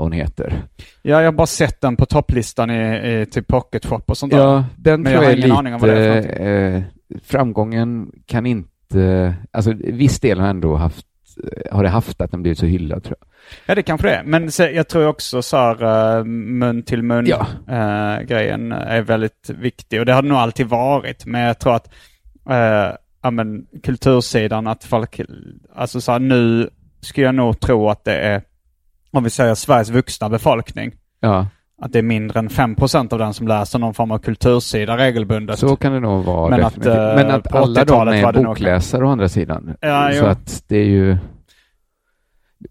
vad 0.00 0.04
hon 0.06 0.12
heter. 0.12 0.62
Ja, 1.02 1.18
jag 1.18 1.24
har 1.24 1.32
bara 1.32 1.46
sett 1.46 1.80
den 1.80 1.96
på 1.96 2.06
topplistan 2.06 2.70
i, 2.70 3.20
i 3.20 3.26
typ 3.26 3.46
Pocket 3.46 3.86
Shop 3.86 4.02
och 4.06 4.16
sånt 4.16 4.32
där. 4.32 4.38
Ja, 4.38 4.64
den 4.76 5.02
Men 5.02 5.12
tror 5.12 5.24
jag 5.24 5.32
jag 5.32 5.38
är 5.38 5.44
ingen 5.44 5.56
aning 5.56 5.74
om 5.74 5.80
vad 5.80 5.90
det 5.90 6.06
är 6.06 6.22
lite, 6.22 6.34
eh, 6.34 6.82
framgången 7.22 8.12
kan 8.26 8.46
inte, 8.46 9.34
alltså 9.50 9.72
viss 9.72 10.20
del 10.20 10.40
har 10.40 10.48
ändå 10.48 10.76
haft, 10.76 11.06
har 11.70 11.82
det 11.82 11.88
haft 11.88 12.20
att 12.20 12.30
den 12.30 12.42
blivit 12.42 12.58
så 12.58 12.66
hyllad 12.66 13.04
tror 13.04 13.16
jag. 13.20 13.28
Ja, 13.66 13.74
det 13.74 13.82
kanske 13.82 14.08
det 14.08 14.14
är. 14.14 14.22
Men 14.24 14.50
jag 14.74 14.88
tror 14.88 15.06
också 15.06 15.42
så 15.42 15.56
här 15.56 16.18
uh, 16.18 16.24
mun 16.24 16.82
till 16.82 17.02
mun 17.02 17.26
Ja. 17.26 17.46
eh, 17.68 18.22
grejen 18.22 18.72
är 18.72 19.02
väldigt 19.02 19.50
viktig. 19.50 20.00
Och 20.00 20.06
det 20.06 20.12
har 20.12 20.22
det 20.22 20.28
nog 20.28 20.38
alltid 20.38 20.66
varit. 20.66 21.26
Men 21.26 21.40
jag 21.40 21.58
tror 21.58 21.74
att 21.74 21.94
uh, 22.50 22.96
ja, 23.22 23.30
men, 23.30 23.66
kultursidan, 23.82 24.66
att 24.66 24.84
folk, 24.84 25.20
alltså 25.74 26.00
så 26.00 26.12
här, 26.12 26.18
nu 26.18 26.70
skulle 27.00 27.26
jag 27.26 27.34
nog 27.34 27.60
tro 27.60 27.88
att 27.88 28.04
det 28.04 28.16
är, 28.16 28.42
om 29.10 29.24
vi 29.24 29.30
säger 29.30 29.54
Sveriges 29.54 29.90
vuxna 29.90 30.28
befolkning, 30.28 30.92
Ja, 31.20 31.46
att 31.82 31.92
det 31.92 31.98
är 31.98 32.02
mindre 32.02 32.38
än 32.38 32.48
5% 32.48 33.12
av 33.12 33.18
den 33.18 33.34
som 33.34 33.48
läser 33.48 33.78
någon 33.78 33.94
form 33.94 34.10
av 34.10 34.18
kultursida 34.18 34.96
regelbundet. 34.96 35.58
så 35.58 35.76
kan 35.76 35.92
det 35.92 36.00
nog 36.00 36.24
vara 36.24 36.50
Men 36.50 36.64
att, 36.64 36.74
definitivt. 36.74 36.94
eh, 36.98 37.14
Men 37.14 37.30
att 37.30 37.54
alla 37.54 37.84
de 37.84 37.92
80-talet 37.92 38.22
var 38.24 38.32
är 38.32 38.36
nog- 38.36 38.44
bokläsare 38.46 39.04
å 39.04 39.08
andra 39.08 39.28
sidan. 39.28 39.74
Ja, 39.80 40.10
så 40.18 40.26
att 40.26 40.64
det 40.68 40.76
är 40.78 40.84
ju, 40.86 41.16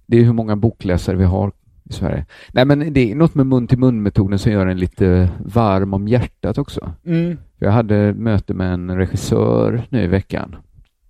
det 0.08 0.18
är 0.18 0.24
hur 0.24 0.34
många 0.34 0.56
bokläsare 0.56 1.16
vi 1.16 1.24
har 1.26 1.52
i 1.90 1.94
Sverige. 1.94 2.26
Nej 2.54 2.66
men 2.66 2.94
det 2.94 3.12
är 3.12 3.16
något 3.16 3.36
med 3.36 3.46
mun 3.48 3.68
till 3.68 3.78
mun-metoden 3.78 4.40
som 4.40 4.52
gör 4.52 4.68
en 4.68 4.78
lite 4.78 5.30
varm 5.46 5.94
om 5.94 6.08
hjärtat 6.08 6.58
också. 6.58 6.92
Mm, 7.06 7.38
Jag 7.58 7.72
hade 7.72 8.14
möte 8.14 8.54
med 8.54 8.74
en 8.74 8.98
regissör 8.98 9.82
nu 9.90 10.04
i 10.04 10.08
veckan 10.08 10.56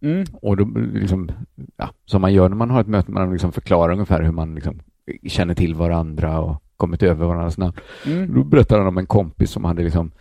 mm, 0.02 0.26
och 0.42 0.58
då 0.58 0.66
liksom, 0.94 1.30
ja, 1.78 1.90
som 2.06 2.22
man 2.22 2.34
gör 2.34 2.50
när 2.50 2.56
man 2.56 2.70
har 2.70 2.82
ett 2.82 2.88
möte, 2.88 3.12
man 3.12 3.32
liksom 3.32 3.52
förklarar 3.52 3.94
ungefär 3.94 4.22
hur 4.24 4.32
man 4.32 4.56
liksom 4.56 4.80
känner 5.28 5.54
till 5.56 5.76
varandra 5.76 6.40
och 6.40 6.64
kommit 6.78 7.04
över 7.04 7.26
varandras 7.26 7.58
namn. 7.58 7.74
mm, 8.06 8.34
Då 8.34 8.44
berättade 8.44 8.82
han 8.82 8.88
om 8.88 8.98
en 8.98 9.06
kompis 9.08 9.52
som 9.52 9.64
hade 9.64 9.84
liksom 9.84 10.12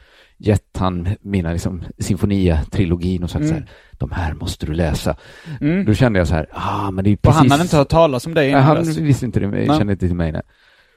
gett 0.40 0.76
han 0.78 1.08
mina 1.20 1.52
liksom 1.52 1.82
Sinfonia-trilogin 1.98 3.22
och 3.24 3.30
sagt 3.30 3.40
Mm. 3.44 3.48
så 3.48 3.54
här, 3.54 3.68
de 3.92 4.10
här 4.10 4.34
måste 4.34 4.66
du 4.66 4.72
läsa. 4.72 5.16
mm. 5.60 5.84
Då 5.84 5.94
kände 5.94 6.18
jag 6.18 6.28
så 6.28 6.34
här, 6.34 6.46
ah 6.52 6.90
men 6.90 7.04
det 7.04 7.10
är 7.10 7.14
Och 7.16 7.22
precis... 7.22 7.38
han 7.38 7.50
hade 7.50 7.62
inte 7.62 7.76
hört 7.76 7.88
talas 7.88 8.26
om 8.26 8.32
Nej, 8.32 8.50
innan 8.50 8.62
han 8.62 8.76
dess. 8.76 8.96
visste 8.96 9.26
inte 9.26 9.40
det, 9.40 9.66
kände 9.66 9.92
inte 9.92 10.06
till 10.06 10.16
mig. 10.16 10.32
Nej. 10.32 10.42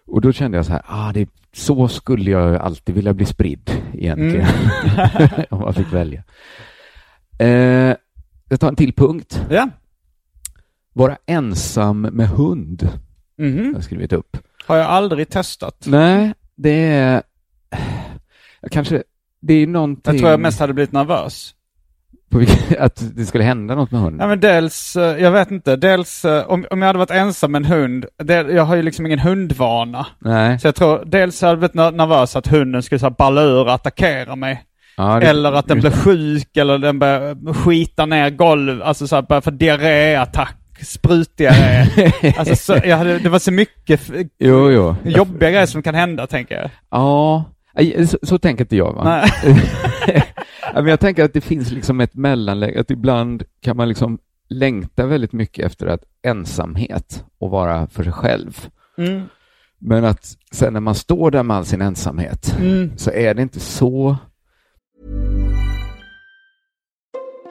Och 0.08 0.22
då 0.22 0.32
kände 0.32 0.58
jag 0.58 0.66
så 0.66 0.72
här, 0.72 0.82
ah, 0.86 1.12
det, 1.14 1.30
så 1.54 1.88
skulle 1.88 2.32
jag 2.32 2.56
alltid 2.56 2.96
vilja 2.96 3.14
bli 3.14 3.26
spridd 3.26 3.72
egentligen. 3.94 4.48
Mm. 4.98 5.30
Om 5.50 5.60
man 5.60 5.74
fick 5.74 5.94
välja. 5.94 6.24
Eh, 7.39 7.96
jag 8.50 8.60
tar 8.60 8.68
en 8.68 8.76
till 8.76 8.94
punkt. 8.94 9.46
Ja. 9.50 9.70
Vara 10.94 11.18
ensam 11.26 12.02
med 12.02 12.28
hund. 12.30 12.89
Mhm. 13.38 13.66
Jag 13.66 13.74
har 13.74 13.82
skrivit 13.82 14.14
upp. 14.14 14.38
Har 14.66 14.78
jag 14.78 14.88
aldrig 14.88 15.30
testat. 15.30 15.76
Nej, 15.88 16.34
det 16.56 16.84
är... 16.88 17.22
Jag 18.62 18.72
kanske... 18.72 19.04
Det 19.42 19.54
är 19.54 19.68
någonting... 19.68 20.14
Jag 20.14 20.20
tror 20.20 20.32
jag 20.32 20.40
mest 20.40 20.60
hade 20.60 20.74
blivit 20.74 20.92
nervös. 20.92 21.56
Vilket, 22.30 22.78
att 22.80 23.04
det 23.16 23.26
skulle 23.26 23.44
hända 23.44 23.76
något 23.76 23.92
med 23.92 24.02
hunden. 24.02 24.20
Ja 24.20 24.28
men 24.28 24.40
dels, 24.40 24.96
eh, 24.96 25.18
jag 25.24 25.32
vet 25.32 25.52
inte, 25.52 25.76
dels 25.76 26.26
eh, 26.26 26.48
om, 26.52 26.66
om 26.72 26.82
jag 26.82 26.88
hade 26.88 27.00
varit 27.00 27.12
ensam 27.12 27.52
med 27.52 27.60
en 27.60 27.66
hund, 27.66 28.06
del, 28.24 28.50
jag 28.50 28.64
har 28.64 28.76
ju 28.76 28.82
liksom 28.82 29.06
ingen 29.06 29.20
hundvana. 29.20 30.06
Nej. 30.20 30.60
Så 30.60 30.68
jag 30.68 30.76
tror, 30.76 31.04
dels 31.06 31.42
hade 31.42 31.52
jag 31.52 31.60
blivit 31.60 31.74
ner- 31.74 31.92
nervös 31.92 32.36
att 32.36 32.48
hunden 32.48 32.84
skulle 32.84 33.00
så 33.00 33.06
här 33.06 33.16
balla 33.18 33.42
ur 33.42 33.62
och 33.66 33.74
attackera 33.74 34.36
mig. 34.36 34.64
Ja, 34.98 35.20
det- 35.20 35.26
Eller 35.28 35.52
att 35.52 35.68
den 35.68 35.80
blir 35.80 35.92
sjuk 35.92 36.58
eller 36.58 36.78
den 36.78 37.00
börjar 37.00 37.54
skita 37.54 38.06
ner 38.06 38.30
golv, 38.30 38.84
alltså 38.84 39.08
så 39.08 39.16
här 39.16 39.22
börjar 39.22 39.42
få 39.42 39.52
diarréattack, 39.52 40.58
sprutdiarré. 40.82 41.88
alltså 42.38 42.56
så, 42.56 42.82
jag 42.86 42.98
hade, 42.98 43.20
det 43.20 43.30
var 43.30 43.40
så 43.40 43.52
mycket 43.52 44.02
Jo, 44.40 44.72
jo. 44.72 44.96
jobbiga 45.06 45.50
grejer 45.52 45.66
som 45.66 45.82
kan 45.84 45.96
hända 45.96 46.28
tänker 46.28 46.56
jag. 46.56 46.70
Ja, 46.92 47.44
Så, 48.08 48.18
så 48.24 48.38
tänker 48.38 48.64
inte 48.64 48.76
jag. 48.76 48.94
Va? 48.94 49.24
Men 50.74 50.88
jag 50.88 51.00
tänker 51.00 51.24
att 51.26 51.34
det 51.34 51.42
finns 51.42 51.72
liksom 51.72 52.00
ett 52.02 52.16
mellanläge, 52.16 52.80
att 52.82 52.92
ibland 52.92 53.44
kan 53.62 53.78
man 53.78 53.88
liksom 53.90 54.20
längta 54.50 55.06
väldigt 55.06 55.34
mycket 55.34 55.66
efter 55.66 55.88
att 55.88 56.04
ensamhet 56.24 57.24
och 57.40 57.50
vara 57.50 57.88
för 57.88 58.04
sig 58.04 58.14
själv. 58.14 58.68
Mm. 58.98 59.22
Men 59.80 60.06
att 60.06 60.26
sen 60.52 60.74
när 60.74 60.80
man 60.80 60.96
står 60.96 61.32
där 61.32 61.44
med 61.44 61.58
all 61.58 61.66
sin 61.66 61.82
ensamhet 61.82 62.56
Mm. 62.60 62.92
så 62.98 63.12
är 63.12 63.34
det 63.34 63.42
inte 63.42 63.60
så 63.60 64.18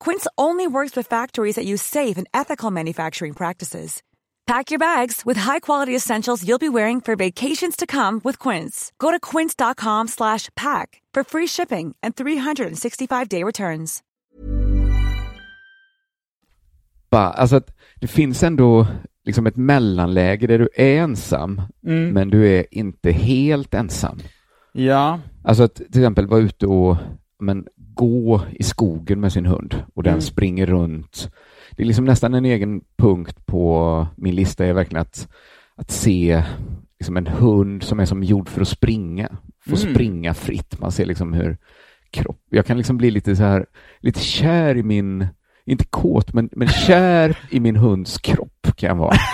Quince 0.00 0.26
only 0.36 0.66
works 0.66 0.96
with 0.96 1.06
factories 1.08 1.54
that 1.56 1.64
use 1.66 1.82
safe 1.82 2.16
and 2.18 2.26
ethical 2.32 2.70
manufacturing 2.70 3.32
practices. 3.34 4.02
Pack 4.46 4.70
your 4.70 4.78
bags 4.78 5.22
with 5.24 5.38
high-quality 5.40 5.96
essentials 5.96 6.42
you'll 6.46 6.58
be 6.58 6.68
wearing 6.68 7.00
for 7.00 7.16
vacations 7.16 7.76
to 7.76 7.86
come 7.86 8.20
with 8.24 8.38
Quince. 8.38 8.92
Go 8.98 9.10
to 9.10 9.18
quince.com 9.18 10.08
slash 10.08 10.50
pack 10.54 11.00
for 11.14 11.24
free 11.24 11.46
shipping 11.46 11.94
and 12.02 12.14
365-day 12.14 13.42
returns. 13.42 14.02
bara, 17.10 17.30
alltså 17.32 17.56
att 17.56 17.70
det 18.00 18.06
finns 18.06 18.42
ändå 18.42 18.86
liksom 19.24 19.46
ett 19.46 19.56
mellanläge 19.56 20.46
där 20.46 20.58
du 20.58 20.68
är 20.74 20.96
ensam, 21.02 21.62
Mm. 21.86 22.10
men 22.12 22.30
du 22.30 22.48
är 22.48 22.66
inte 22.74 23.10
helt 23.10 23.74
ensam. 23.74 24.18
Ja. 24.72 25.20
Alltså 25.44 25.62
att 25.62 25.74
till 25.74 25.86
exempel 25.86 26.26
vara 26.26 26.40
ute 26.40 26.66
och 26.66 26.96
men, 27.40 27.66
gå 27.94 28.40
i 28.52 28.62
skogen 28.62 29.20
med 29.20 29.32
sin 29.32 29.46
hund 29.46 29.82
och 29.94 30.02
den 30.02 30.12
Mm. 30.12 30.20
springer 30.20 30.66
runt. 30.66 31.30
Det 31.76 31.82
är 31.82 31.86
liksom 31.86 32.04
nästan 32.04 32.34
en 32.34 32.44
egen 32.44 32.80
punkt 32.98 33.46
på 33.46 34.06
min 34.16 34.34
lista 34.34 34.64
är 34.66 34.72
verkligen 34.72 35.02
att, 35.02 35.28
att 35.76 35.90
se 35.90 36.42
liksom 36.98 37.16
en 37.16 37.26
hund 37.26 37.82
som 37.82 38.00
är 38.00 38.04
som 38.04 38.22
gjord 38.24 38.48
för 38.48 38.60
att 38.60 38.68
springa. 38.68 39.28
Få 39.66 39.76
Mm. 39.76 39.94
springa 39.94 40.34
fritt. 40.34 40.80
Man 40.80 40.92
ser 40.92 41.06
liksom 41.06 41.32
hur 41.32 41.56
kropp... 42.10 42.40
Jag 42.50 42.66
kan 42.66 42.76
liksom 42.76 42.96
bli 42.96 43.10
lite 43.10 43.36
så 43.36 43.42
här, 43.42 43.66
lite 44.00 44.20
kär 44.20 44.76
i 44.76 44.82
min, 44.82 45.26
inte 45.66 45.84
kåt, 45.84 46.32
men, 46.34 46.48
men 46.52 46.68
kär 46.68 47.38
i 47.50 47.60
min 47.60 47.76
hunds 47.76 48.18
kropp 48.18 48.68
kan 48.76 48.88
jag 48.88 48.96
vara. 48.96 49.14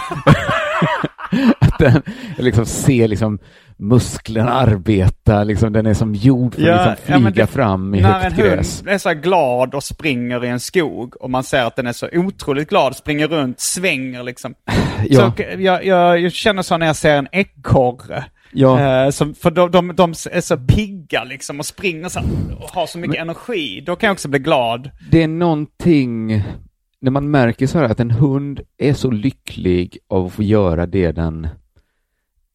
att 1.61 1.79
den, 1.79 2.03
jag 2.37 2.45
liksom 2.45 2.67
ser 2.67 3.09
liksom 3.09 3.39
musklerna 3.81 4.51
arbeta, 4.53 5.45
liksom, 5.45 5.73
den 5.73 5.87
är 5.87 5.95
som 5.95 6.15
gjord 6.15 6.55
för 6.55 6.63
Ja, 6.63 6.75
att 6.81 6.99
liksom 6.99 7.13
ja, 7.15 7.19
men 7.21 7.33
flyga 7.33 7.47
det- 7.47 7.53
fram 7.53 7.95
i 7.95 8.01
När 8.01 8.13
högt 8.13 8.25
en 8.25 8.33
hund 8.33 8.57
gräs. 8.57 8.83
är 8.87 8.99
så 8.99 9.09
här 9.09 9.17
glad 9.17 9.75
och 9.75 9.85
springer 9.85 10.45
i 10.45 10.49
en 10.49 10.61
skog 10.61 11.15
och 11.23 11.31
man 11.31 11.45
ser 11.45 11.65
att 11.65 11.77
den 11.77 11.87
är 11.87 11.93
så 11.93 12.09
otroligt 12.13 12.69
glad, 12.69 12.97
springer 12.97 13.29
runt, 13.29 13.61
svänger 13.61 14.23
liksom. 14.23 14.55
Ja, 15.09 15.33
Så 15.37 15.43
jag, 15.59 15.85
jag, 15.87 16.21
jag 16.21 16.33
känner 16.33 16.63
så 16.63 16.77
när 16.77 16.87
jag 16.87 16.97
ser 16.97 17.17
en 17.17 17.29
ekorre. 17.33 18.25
ja. 18.53 19.05
Eh, 19.05 19.11
som, 19.11 19.35
för 19.35 19.51
de, 19.51 19.71
de, 19.71 19.97
de 19.97 20.11
är 20.11 20.41
så 20.41 20.57
pigga 20.57 21.25
liksom 21.25 21.59
och 21.61 21.67
springer 21.67 22.09
så 22.09 22.21
och 22.61 22.71
har 22.71 22.87
så 22.87 22.99
mycket 22.99 23.21
energi. 23.21 23.83
Då 23.87 23.97
kan 23.97 24.07
jag 24.07 24.13
också 24.15 24.29
bli 24.29 24.39
glad. 24.39 24.91
det 25.11 25.23
är 25.23 25.29
någonting 25.29 26.43
när 27.01 27.11
man 27.11 27.31
märker 27.31 27.67
så 27.67 27.79
här 27.79 27.85
att 27.85 28.01
en 28.01 28.11
hund 28.11 28.61
är 28.79 28.95
så 28.95 29.11
lycklig 29.11 29.99
av 30.09 30.27
att 30.27 30.33
få 30.33 30.43
göra 30.43 30.87
det 30.87 31.13
den 31.13 31.49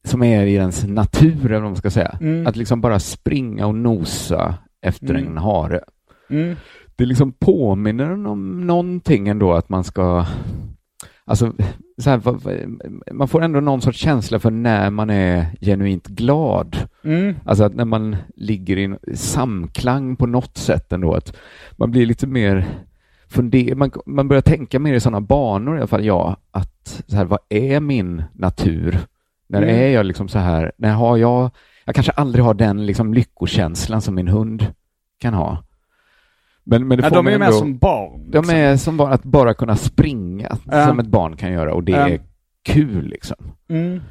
som 0.06 0.24
är 0.24 0.46
i 0.46 0.58
dens 0.58 0.84
natur, 0.88 1.46
eller 1.46 1.54
vad 1.54 1.64
man 1.64 1.76
ska 1.76 1.90
säga. 1.90 2.18
Mm. 2.22 2.48
Att 2.48 2.56
liksom 2.56 2.82
bara 2.82 3.00
springa 3.00 3.68
och 3.68 3.76
nosa 3.76 4.56
efter 4.82 5.10
Mm. 5.16 5.28
en 5.28 5.38
hare. 5.38 5.80
Mm. 6.30 6.56
Det 6.96 7.06
liksom 7.06 7.32
påminner 7.32 8.28
om 8.28 8.68
någonting 8.68 9.28
ändå 9.28 9.54
att 9.54 9.70
man 9.70 9.84
ska 9.84 10.26
Alltså, 11.28 11.54
så 11.98 12.10
här, 12.10 12.22
man 13.14 13.28
får 13.28 13.42
ändå 13.42 13.60
någon 13.60 13.82
sorts 13.82 14.00
känsla 14.00 14.40
för 14.40 14.52
när 14.52 14.90
man 14.90 15.10
är 15.10 15.46
genuint 15.62 16.08
glad. 16.08 16.78
Mm. 17.04 17.36
Alltså 17.46 17.64
att 17.64 17.76
när 17.76 17.86
man 17.86 18.16
ligger 18.36 18.78
i 18.78 19.16
samklang 19.16 20.16
på 20.16 20.26
något 20.26 20.58
sätt 20.58 20.94
ändå, 20.94 21.14
att 21.14 21.38
man 21.72 21.92
blir 21.92 22.06
lite 22.06 22.28
mer 22.28 22.66
funder 23.28 23.76
man, 23.76 23.92
man 24.06 24.28
börjar 24.28 24.42
tänka 24.42 24.80
mer 24.80 24.94
i 24.94 25.00
sådana 25.00 25.22
banor 25.22 25.76
i 25.76 25.80
alla 25.80 25.88
fall, 25.88 26.06
ja, 26.06 26.38
att 26.52 27.04
så 27.08 27.16
här, 27.16 27.26
vad 27.26 27.40
är 27.50 27.80
min 27.80 28.24
natur? 28.34 28.98
När 29.48 29.62
Mm. 29.62 29.76
är 29.76 29.88
jag 29.88 30.06
liksom 30.06 30.28
så 30.28 30.40
här, 30.40 30.72
när 30.78 30.94
har 30.94 31.18
jag, 31.18 31.52
jag 31.86 31.96
kanske 31.96 32.12
aldrig 32.12 32.46
har 32.46 32.54
den 32.54 32.86
liksom 32.86 33.14
lyckokänslan 33.14 34.02
som 34.02 34.16
min 34.16 34.28
hund 34.28 34.74
kan 35.20 35.34
ha. 35.34 35.64
Men, 36.64 36.88
men 36.88 37.00
Ja, 37.00 37.10
de 37.10 37.28
är 37.28 37.32
ju 37.32 37.38
mer 37.40 37.52
som 37.52 37.78
barn. 37.78 38.32
de 38.32 38.38
liksom. 38.38 38.56
är 38.56 38.78
som 38.78 38.98
bara 38.98 39.14
att 39.14 39.24
bara 39.24 39.54
kunna 39.54 39.76
springa 39.76 40.58
Ja. 40.66 40.88
som 40.88 41.00
ett 41.00 41.08
barn 41.08 41.38
kan 41.38 41.52
göra 41.52 41.74
och 41.74 41.84
det 41.84 41.92
Ja. 41.92 42.10
är 42.10 42.20
kul 42.64 43.06
liksom. 43.08 43.38
Mm. 43.70 44.02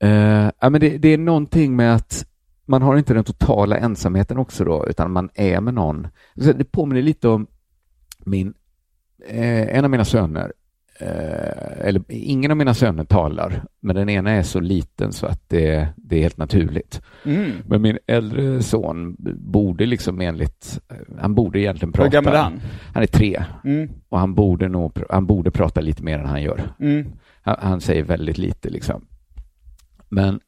Eh, 0.00 0.50
ja, 0.60 0.70
men 0.70 0.80
det, 0.80 0.98
det 0.98 1.08
är 1.08 1.18
någonting 1.18 1.76
med 1.76 1.94
att 1.94 2.26
man 2.66 2.82
har 2.82 2.96
inte 2.96 3.14
den 3.14 3.24
totala 3.24 3.76
ensamheten 3.76 4.38
också 4.38 4.64
då, 4.64 4.86
utan 4.88 5.10
man 5.12 5.30
är 5.34 5.60
med 5.60 5.74
någon. 5.74 6.08
Så 6.36 6.52
Det 6.52 6.64
påminner 6.64 7.02
lite 7.02 7.28
om 7.28 7.46
min, 8.24 8.54
eh, 9.28 9.76
en 9.76 9.84
av 9.84 9.90
mina 9.90 10.04
söner, 10.04 10.52
eller 11.00 12.02
ingen 12.08 12.50
av 12.50 12.56
mina 12.56 12.74
söner 12.74 13.04
talar, 13.04 13.62
men 13.80 13.96
den 13.96 14.08
ena 14.08 14.30
är 14.30 14.42
så 14.42 14.60
liten 14.60 15.12
så 15.12 15.26
att 15.26 15.48
det, 15.48 15.88
det 15.96 16.16
är 16.16 16.20
helt 16.22 16.36
naturligt. 16.36 17.02
Mm. 17.24 17.50
Men 17.66 17.82
min 17.82 17.98
äldre 18.06 18.62
son 18.62 19.16
borde 19.36 19.86
liksom 19.86 20.20
enligt, 20.20 20.80
han 21.20 21.34
borde 21.34 21.60
egentligen 21.60 21.88
Hur 21.94 21.96
prata. 21.96 22.08
gammal 22.10 22.34
är 22.34 22.38
han? 22.42 22.60
Han 22.94 23.02
är 23.02 23.06
tre 23.06 23.42
Mm. 23.64 23.88
och 24.08 24.18
han 24.18 24.34
borde 24.34 24.68
nog, 24.68 24.92
han 25.10 25.26
borde 25.26 25.50
prata 25.50 25.80
lite 25.80 26.02
mer 26.02 26.18
än 26.18 26.26
han 26.26 26.42
gör. 26.42 26.60
Mm. 26.80 27.06
Han, 27.42 27.56
han 27.60 27.80
säger 27.80 28.02
väldigt 28.02 28.38
lite 28.38 28.70
liksom. 28.70 29.06
Men 30.08 30.40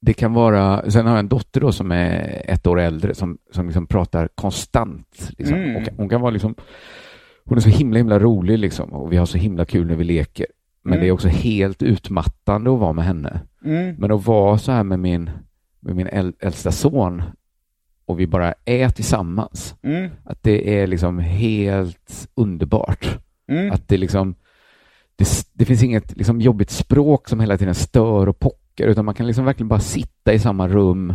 det 0.00 0.12
kan 0.14 0.32
vara, 0.32 0.90
sen 0.90 1.06
har 1.06 1.12
jag 1.12 1.18
en 1.20 1.28
dotter 1.28 1.60
då 1.60 1.72
som 1.72 1.92
är 1.92 2.42
ett 2.44 2.66
år 2.66 2.80
äldre 2.80 3.14
som, 3.14 3.38
som 3.52 3.66
liksom 3.66 3.86
pratar 3.86 4.28
konstant. 4.34 5.30
Liksom. 5.38 5.56
Mm. 5.56 5.82
Hon 5.96 6.08
kan 6.08 6.20
vara 6.20 6.30
liksom, 6.30 6.54
hon 7.46 7.58
är 7.58 7.62
så 7.62 7.68
himla 7.68 7.98
himla 7.98 8.18
rolig 8.18 8.58
liksom 8.58 8.92
och 8.92 9.12
vi 9.12 9.16
har 9.16 9.26
så 9.26 9.38
himla 9.38 9.64
kul 9.64 9.86
när 9.86 9.96
vi 9.96 10.04
leker. 10.04 10.46
Men 10.82 10.92
Mm. 10.92 11.02
det 11.02 11.08
är 11.08 11.12
också 11.12 11.28
helt 11.28 11.82
utmattande 11.82 12.72
att 12.72 12.78
vara 12.78 12.92
med 12.92 13.04
henne. 13.04 13.40
Mm. 13.64 13.94
Men 13.98 14.12
att 14.12 14.26
vara 14.26 14.58
så 14.58 14.72
här 14.72 14.84
med 14.84 14.98
min, 14.98 15.30
med 15.80 15.96
min 15.96 16.06
äl, 16.06 16.32
äldsta 16.40 16.72
son 16.72 17.22
och 18.06 18.20
vi 18.20 18.26
bara 18.26 18.54
är 18.64 18.88
tillsammans. 18.88 19.74
Mm. 19.82 20.10
Att 20.24 20.42
det 20.42 20.80
är 20.80 20.86
liksom 20.86 21.18
helt 21.18 22.28
underbart. 22.34 23.18
Mm. 23.48 23.72
Att 23.72 23.88
det 23.88 23.96
liksom 23.96 24.34
det, 25.16 25.28
det 25.52 25.64
finns 25.64 25.82
inget 25.82 26.16
liksom 26.16 26.40
jobbigt 26.40 26.70
språk 26.70 27.28
som 27.28 27.40
hela 27.40 27.58
tiden 27.58 27.74
stör 27.74 28.28
och 28.28 28.38
pockar 28.38 28.86
utan 28.86 29.04
man 29.04 29.14
kan 29.14 29.26
liksom 29.26 29.44
verkligen 29.44 29.68
bara 29.68 29.80
sitta 29.80 30.32
i 30.32 30.38
samma 30.38 30.68
rum. 30.68 31.14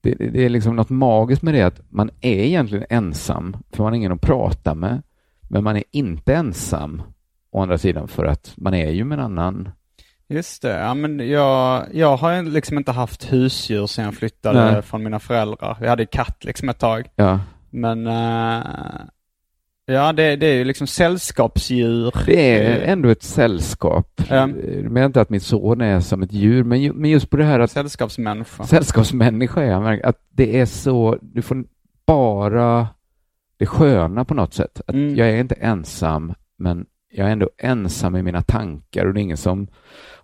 Det, 0.00 0.14
det 0.14 0.44
är 0.44 0.48
liksom 0.48 0.76
något 0.76 0.90
magiskt 0.90 1.42
med 1.42 1.54
det 1.54 1.62
att 1.62 1.80
man 1.88 2.10
är 2.20 2.38
egentligen 2.44 2.86
ensam 2.90 3.56
för 3.70 3.82
man 3.82 3.92
har 3.92 3.96
ingen 3.96 4.12
att 4.12 4.20
prata 4.20 4.74
med. 4.74 5.02
Men 5.48 5.64
man 5.64 5.76
är 5.76 5.84
inte 5.90 6.34
ensam, 6.34 7.02
å 7.50 7.62
andra 7.62 7.78
sidan, 7.78 8.08
för 8.08 8.24
att 8.24 8.52
man 8.56 8.74
är 8.74 8.90
ju 8.90 9.04
med 9.04 9.18
en 9.18 9.24
annan. 9.24 9.68
Just 10.28 10.62
det, 10.62 10.68
ja 10.78 10.94
men 10.94 11.28
jag, 11.28 11.86
jag 11.92 12.16
har 12.16 12.42
liksom 12.42 12.78
inte 12.78 12.92
haft 12.92 13.32
husdjur 13.32 13.86
sedan 13.86 14.04
jag 14.04 14.14
flyttade 14.14 14.72
Nej. 14.72 14.82
från 14.82 15.02
mina 15.04 15.18
föräldrar. 15.18 15.76
Vi 15.80 15.88
hade 15.88 16.06
katt 16.06 16.44
liksom 16.44 16.68
ett 16.68 16.78
tag. 16.78 17.08
Ja, 17.16 17.40
Men 17.70 18.06
eh, 18.06 18.62
ja, 19.86 20.12
det, 20.12 20.36
det 20.36 20.46
är 20.46 20.54
ju 20.54 20.64
liksom 20.64 20.86
sällskapsdjur. 20.86 22.14
det 22.26 22.58
är 22.64 22.80
ändå 22.92 23.08
ett 23.08 23.22
sällskap. 23.22 24.22
Ja. 24.28 24.34
Jag 24.36 24.90
menar 24.90 25.06
inte 25.06 25.20
att 25.20 25.30
min 25.30 25.40
son 25.40 25.80
är 25.80 26.00
som 26.00 26.22
ett 26.22 26.32
djur, 26.32 26.64
men, 26.64 26.82
ju, 26.82 26.92
men 26.92 27.10
just 27.10 27.30
på 27.30 27.36
det 27.36 27.44
här 27.44 27.60
att 27.60 27.70
Sällskapsmänniska. 27.70 28.64
sällskapsmänniska 28.64 29.62
är, 29.62 29.80
märker 29.80 30.06
att 30.06 30.20
det 30.30 30.60
är 30.60 30.66
så, 30.66 31.18
du 31.22 31.42
får 31.42 31.64
bara 32.06 32.88
det 33.58 33.66
sköna 33.66 34.24
på 34.24 34.34
något 34.34 34.54
sätt. 34.54 34.80
Att 34.86 34.94
Mm. 34.94 35.16
Jag 35.16 35.28
är 35.30 35.40
inte 35.40 35.54
ensam, 35.54 36.34
men 36.58 36.86
jag 37.12 37.28
är 37.28 37.32
ändå 37.32 37.50
ensam 37.58 38.16
i 38.16 38.22
mina 38.22 38.42
tankar 38.42 39.06
och 39.06 39.14
det 39.14 39.20
är 39.20 39.22
ingen 39.22 39.36
som 39.36 39.66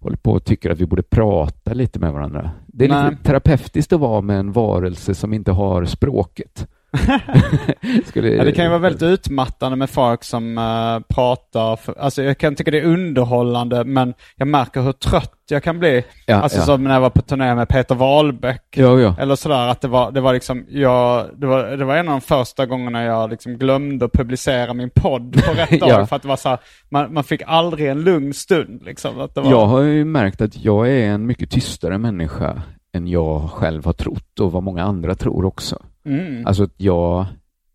håller 0.01 0.17
på 0.17 0.33
och 0.33 0.45
tycker 0.45 0.71
att 0.71 0.81
vi 0.81 0.87
borde 0.87 1.03
prata 1.03 1.73
lite 1.73 1.99
med 1.99 2.13
varandra. 2.13 2.51
Det 2.67 2.85
är 2.85 2.89
Nej. 2.89 3.11
lite 3.11 3.23
terapeutiskt 3.23 3.93
att 3.93 4.01
vara 4.01 4.21
med 4.21 4.39
en 4.39 4.53
varelse 4.53 5.15
som 5.15 5.33
inte 5.33 5.53
har 5.53 5.85
språket. 5.85 6.69
Skulle, 8.07 8.29
Ja, 8.29 8.45
det 8.45 8.53
kan 8.53 8.65
ju 8.65 8.69
vara 8.69 8.79
väldigt 8.79 9.03
utmattande 9.03 9.77
med 9.77 9.91
folk 9.91 10.25
som 10.25 10.59
eh, 10.59 11.15
pratar. 11.15 11.77
För, 11.77 11.99
alltså 11.99 12.23
jag 12.23 12.39
kan 12.39 12.55
tycka 12.55 12.71
det 12.71 12.79
är 12.79 12.85
underhållande 12.85 13.85
men 13.85 14.15
jag 14.37 14.49
märker 14.49 14.81
hur 14.81 14.93
trött 14.93 15.43
jag 15.49 15.63
kan 15.63 15.79
bli. 15.79 16.05
Ja, 16.27 16.37
alltså 16.37 16.59
ja. 16.59 16.65
som 16.65 16.85
när 16.85 16.95
jag 16.95 17.01
var 17.01 17.11
på 17.11 17.23
turné 17.23 17.55
med 17.55 17.69
Peter 17.69 17.95
Wahlbeck. 17.95 18.63
Ja, 18.71 19.01
ja. 19.01 19.17
Eller 19.19 19.37
sådär 19.37 19.69
att 19.69 19.81
det 19.81 19.89
var, 19.89 20.13
det 20.13 20.21
var 20.21 20.33
liksom, 20.33 20.67
jag, 20.69 21.27
det 21.37 21.47
var, 21.47 21.65
det 21.65 21.85
var 21.85 21.97
en 21.97 22.09
av 22.09 22.13
de 22.15 22.21
första 22.21 22.67
gångerna 22.67 23.05
jag 23.05 23.31
liksom 23.31 23.59
glömde 23.59 24.05
att 24.05 24.13
publicera 24.13 24.75
min 24.75 24.91
podd 24.91 25.45
på 25.45 25.53
rätt 25.57 25.81
dag. 25.81 25.91
Ja. 25.91 26.07
För 26.07 26.17
att 26.17 26.23
det 26.23 26.29
var 26.29 26.37
så 26.37 26.59
man, 26.89 27.15
man 27.15 27.25
fick 27.25 27.43
aldrig 27.47 27.89
en 27.89 28.01
lugn 28.01 28.35
stund 28.35 28.83
liksom. 28.83 29.21
Att 29.21 29.35
det 29.35 29.41
var, 29.41 29.51
Jag 29.51 29.67
har 29.67 29.81
ju 29.81 30.05
märkt 30.05 30.41
att 30.41 30.65
jag 30.65 30.89
är 30.89 31.07
en 31.07 31.27
mycket 31.27 31.51
tystare 31.51 31.99
människa 31.99 32.63
än 32.93 33.07
jag 33.09 33.51
själv 33.51 33.85
har 33.85 33.93
trott 33.93 34.41
och 34.41 34.53
vad 34.53 34.63
många 34.63 34.83
andra 34.83 35.15
tror 35.15 35.45
också. 35.45 35.83
mm, 36.05 36.47
Alltså 36.47 36.63
att 36.63 36.75
jag 36.77 37.27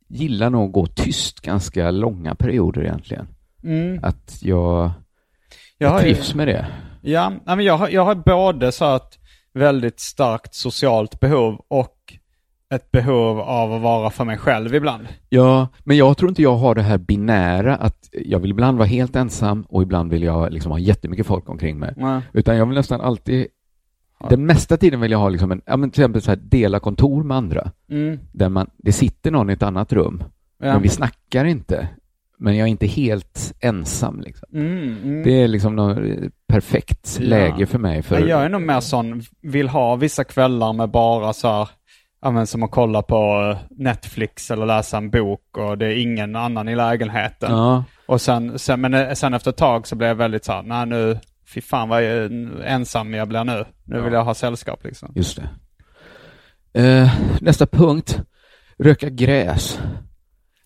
gillar 0.08 0.50
nog 0.50 0.66
att 0.68 0.74
gå 0.74 0.86
tyst 0.86 1.40
ganska 1.42 1.92
långa 1.92 2.36
perioder 2.36 2.84
egentligen. 2.84 3.28
mm. 3.64 4.00
Att 4.04 4.38
jag, 4.42 4.92
Jag 5.78 5.92
jag 5.92 5.96
ju- 6.08 6.14
trivs 6.14 6.36
med 6.36 6.48
det. 6.48 6.68
Ja, 7.02 7.32
men 7.46 7.60
jag 7.62 7.78
har, 7.78 7.90
jag 7.90 8.06
har 8.06 8.16
både 8.16 8.72
så 8.72 8.86
att 8.86 9.18
väldigt 9.54 10.00
starkt 10.00 10.54
socialt 10.56 11.20
behov 11.20 11.62
och 11.68 11.94
ett 12.74 12.92
behov 12.92 13.40
av 13.40 13.74
att 13.74 13.82
vara 13.82 14.10
för 14.10 14.26
mig 14.26 14.38
själv 14.38 14.76
ibland. 14.76 15.08
Ja, 15.30 15.68
men 15.84 15.98
jag 15.98 16.18
tror 16.18 16.30
inte 16.30 16.42
jag 16.42 16.56
har 16.56 16.76
det 16.76 16.82
här 16.82 16.98
binära 16.98 17.76
att 17.76 18.10
jag 18.12 18.40
vill 18.40 18.52
ibland 18.52 18.78
vara 18.78 18.88
helt 18.88 19.16
ensam 19.16 19.66
och 19.70 19.82
ibland 19.82 20.12
vill 20.12 20.24
jag 20.24 20.54
liksom 20.54 20.72
ha 20.72 20.80
jättemycket 20.80 21.26
folk 21.26 21.50
omkring 21.50 21.80
mig. 21.80 21.94
Nej. 21.98 22.22
Utan 22.34 22.58
jag 22.58 22.66
vill 22.66 22.76
nästan 22.78 23.02
alltid, 23.02 23.48
den 24.30 24.46
mesta 24.46 24.78
tiden 24.78 25.02
vill 25.02 25.12
jag 25.12 25.20
ha 25.20 25.30
liksom 25.30 25.52
en, 25.52 25.62
ja 25.66 25.78
men 25.78 25.92
till 25.92 26.02
exempel 26.02 26.22
så 26.22 26.32
här, 26.32 26.36
dela 26.42 26.80
kontor 26.80 27.24
med 27.24 27.38
andra. 27.38 27.72
Mm. 27.92 28.20
Där 28.32 28.50
man, 28.50 28.70
det 28.78 28.92
sitter 28.92 29.32
någon 29.32 29.50
i 29.50 29.54
ett 29.54 29.64
annat 29.64 29.94
rum, 29.94 30.24
Ja. 30.60 30.74
men 30.74 30.82
vi 30.82 30.90
snackar 30.90 31.46
inte. 31.46 31.88
Men 32.40 32.58
jag 32.58 32.68
är 32.68 32.72
inte 32.72 32.88
helt 32.88 33.54
ensam 33.60 34.22
liksom. 34.22 34.48
Mm, 34.54 34.98
mm. 35.04 35.24
Det 35.24 35.44
är 35.44 35.48
liksom 35.48 35.76
något 35.76 35.98
eh, 35.98 36.04
perfekt 36.48 37.20
läge 37.20 37.66
för 37.66 37.80
mig. 37.80 38.02
För, 38.04 38.20
Ja, 38.20 38.26
Jag 38.28 38.44
är 38.46 38.50
nog 38.50 38.62
mer 38.62 38.80
sån, 38.80 39.22
vill 39.42 39.70
ha 39.70 39.96
vissa 39.96 40.24
kvällar 40.24 40.74
med 40.74 40.90
bara 40.90 41.34
så 41.34 41.48
här, 41.48 41.70
ja, 42.22 42.32
men 42.32 42.48
som 42.48 42.64
att 42.64 42.72
kolla 42.72 43.02
på 43.02 43.52
eh, 43.52 43.58
Netflix 43.78 44.52
eller 44.52 44.66
läsa 44.66 44.98
en 44.98 45.10
bok 45.10 45.58
och 45.58 45.78
det 45.78 45.86
är 45.86 46.02
ingen 46.02 46.36
annan 46.36 46.70
i 46.70 46.76
lägenheten. 46.76 47.52
Och 48.06 48.22
sen, 48.22 48.60
sen, 48.60 48.82
men 48.82 48.94
eh, 48.94 49.14
sen 49.14 49.34
efter 49.34 49.52
ett 49.52 49.58
tag 49.58 49.88
så 49.88 49.96
blev 49.96 50.08
jag 50.08 50.16
väldigt 50.16 50.46
så 50.46 50.52
här, 50.52 50.64
nej 50.64 50.86
nu, 50.86 51.20
fy 51.48 51.62
fan 51.62 51.90
vad 51.90 52.04
jag, 52.04 52.32
ensam 52.66 53.14
jag 53.14 53.28
blir 53.28 53.44
nu. 53.44 53.66
Nu 53.84 54.02
vill 54.02 54.14
jag 54.14 54.24
ha 54.24 54.34
sällskap 54.34 54.84
liksom. 54.84 55.12
just 55.16 55.38
det. 55.38 55.50
Eh, 56.84 57.12
nästa 57.42 57.66
punkt, 57.68 58.20
röka 58.78 59.10
gräs. 59.10 59.80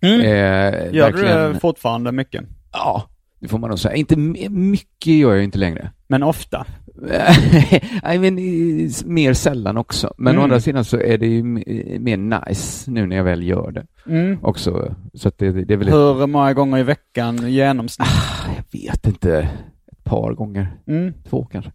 Mm. 0.01 0.21
Eh, 0.21 0.27
Gör 0.27 0.91
du 0.91 0.99
verkligen- 1.17 1.53
det 1.53 1.59
fortfarande 1.59 2.11
mycket? 2.11 2.43
Ja, 2.71 3.03
det 3.39 3.47
får 3.47 3.57
man 3.59 3.69
nog 3.69 3.79
säga. 3.79 3.95
Inte 3.95 4.15
mycket 4.49 5.13
gör 5.13 5.33
jag 5.35 5.43
inte 5.43 5.57
längre. 5.57 5.91
Men 6.07 6.23
ofta? 6.23 6.65
Nej, 8.03 8.19
men 8.19 8.37
eh, 8.37 8.89
mer 9.05 9.33
sällan 9.33 9.77
också. 9.77 10.13
Men 10.17 10.31
Mm. 10.33 10.39
å 10.39 10.43
andra 10.43 10.59
sidan 10.59 10.85
så 10.85 10.97
är 10.99 11.17
det 11.17 11.27
ju 11.27 11.39
m- 11.39 11.63
mer 12.03 12.17
nice 12.17 12.91
nu 12.91 13.07
när 13.07 13.15
jag 13.15 13.23
väl 13.23 13.43
gör 13.43 13.71
det 13.71 13.85
Mm. 14.07 14.37
också. 14.43 14.95
Så 15.13 15.31
det, 15.37 15.51
det 15.51 15.73
är 15.73 15.77
väl 15.77 15.89
Hur 15.89 16.27
många 16.27 16.53
gånger 16.53 16.77
i 16.77 16.83
veckan 16.83 17.45
i 17.47 17.51
genomsnitt? 17.51 18.07
jag 18.57 18.79
vet 18.81 19.07
inte, 19.07 19.49
ett 20.03 20.09
par 20.11 20.33
gånger, 20.33 20.67
Mm. 20.87 21.13
två 21.29 21.45
kanske. 21.51 21.71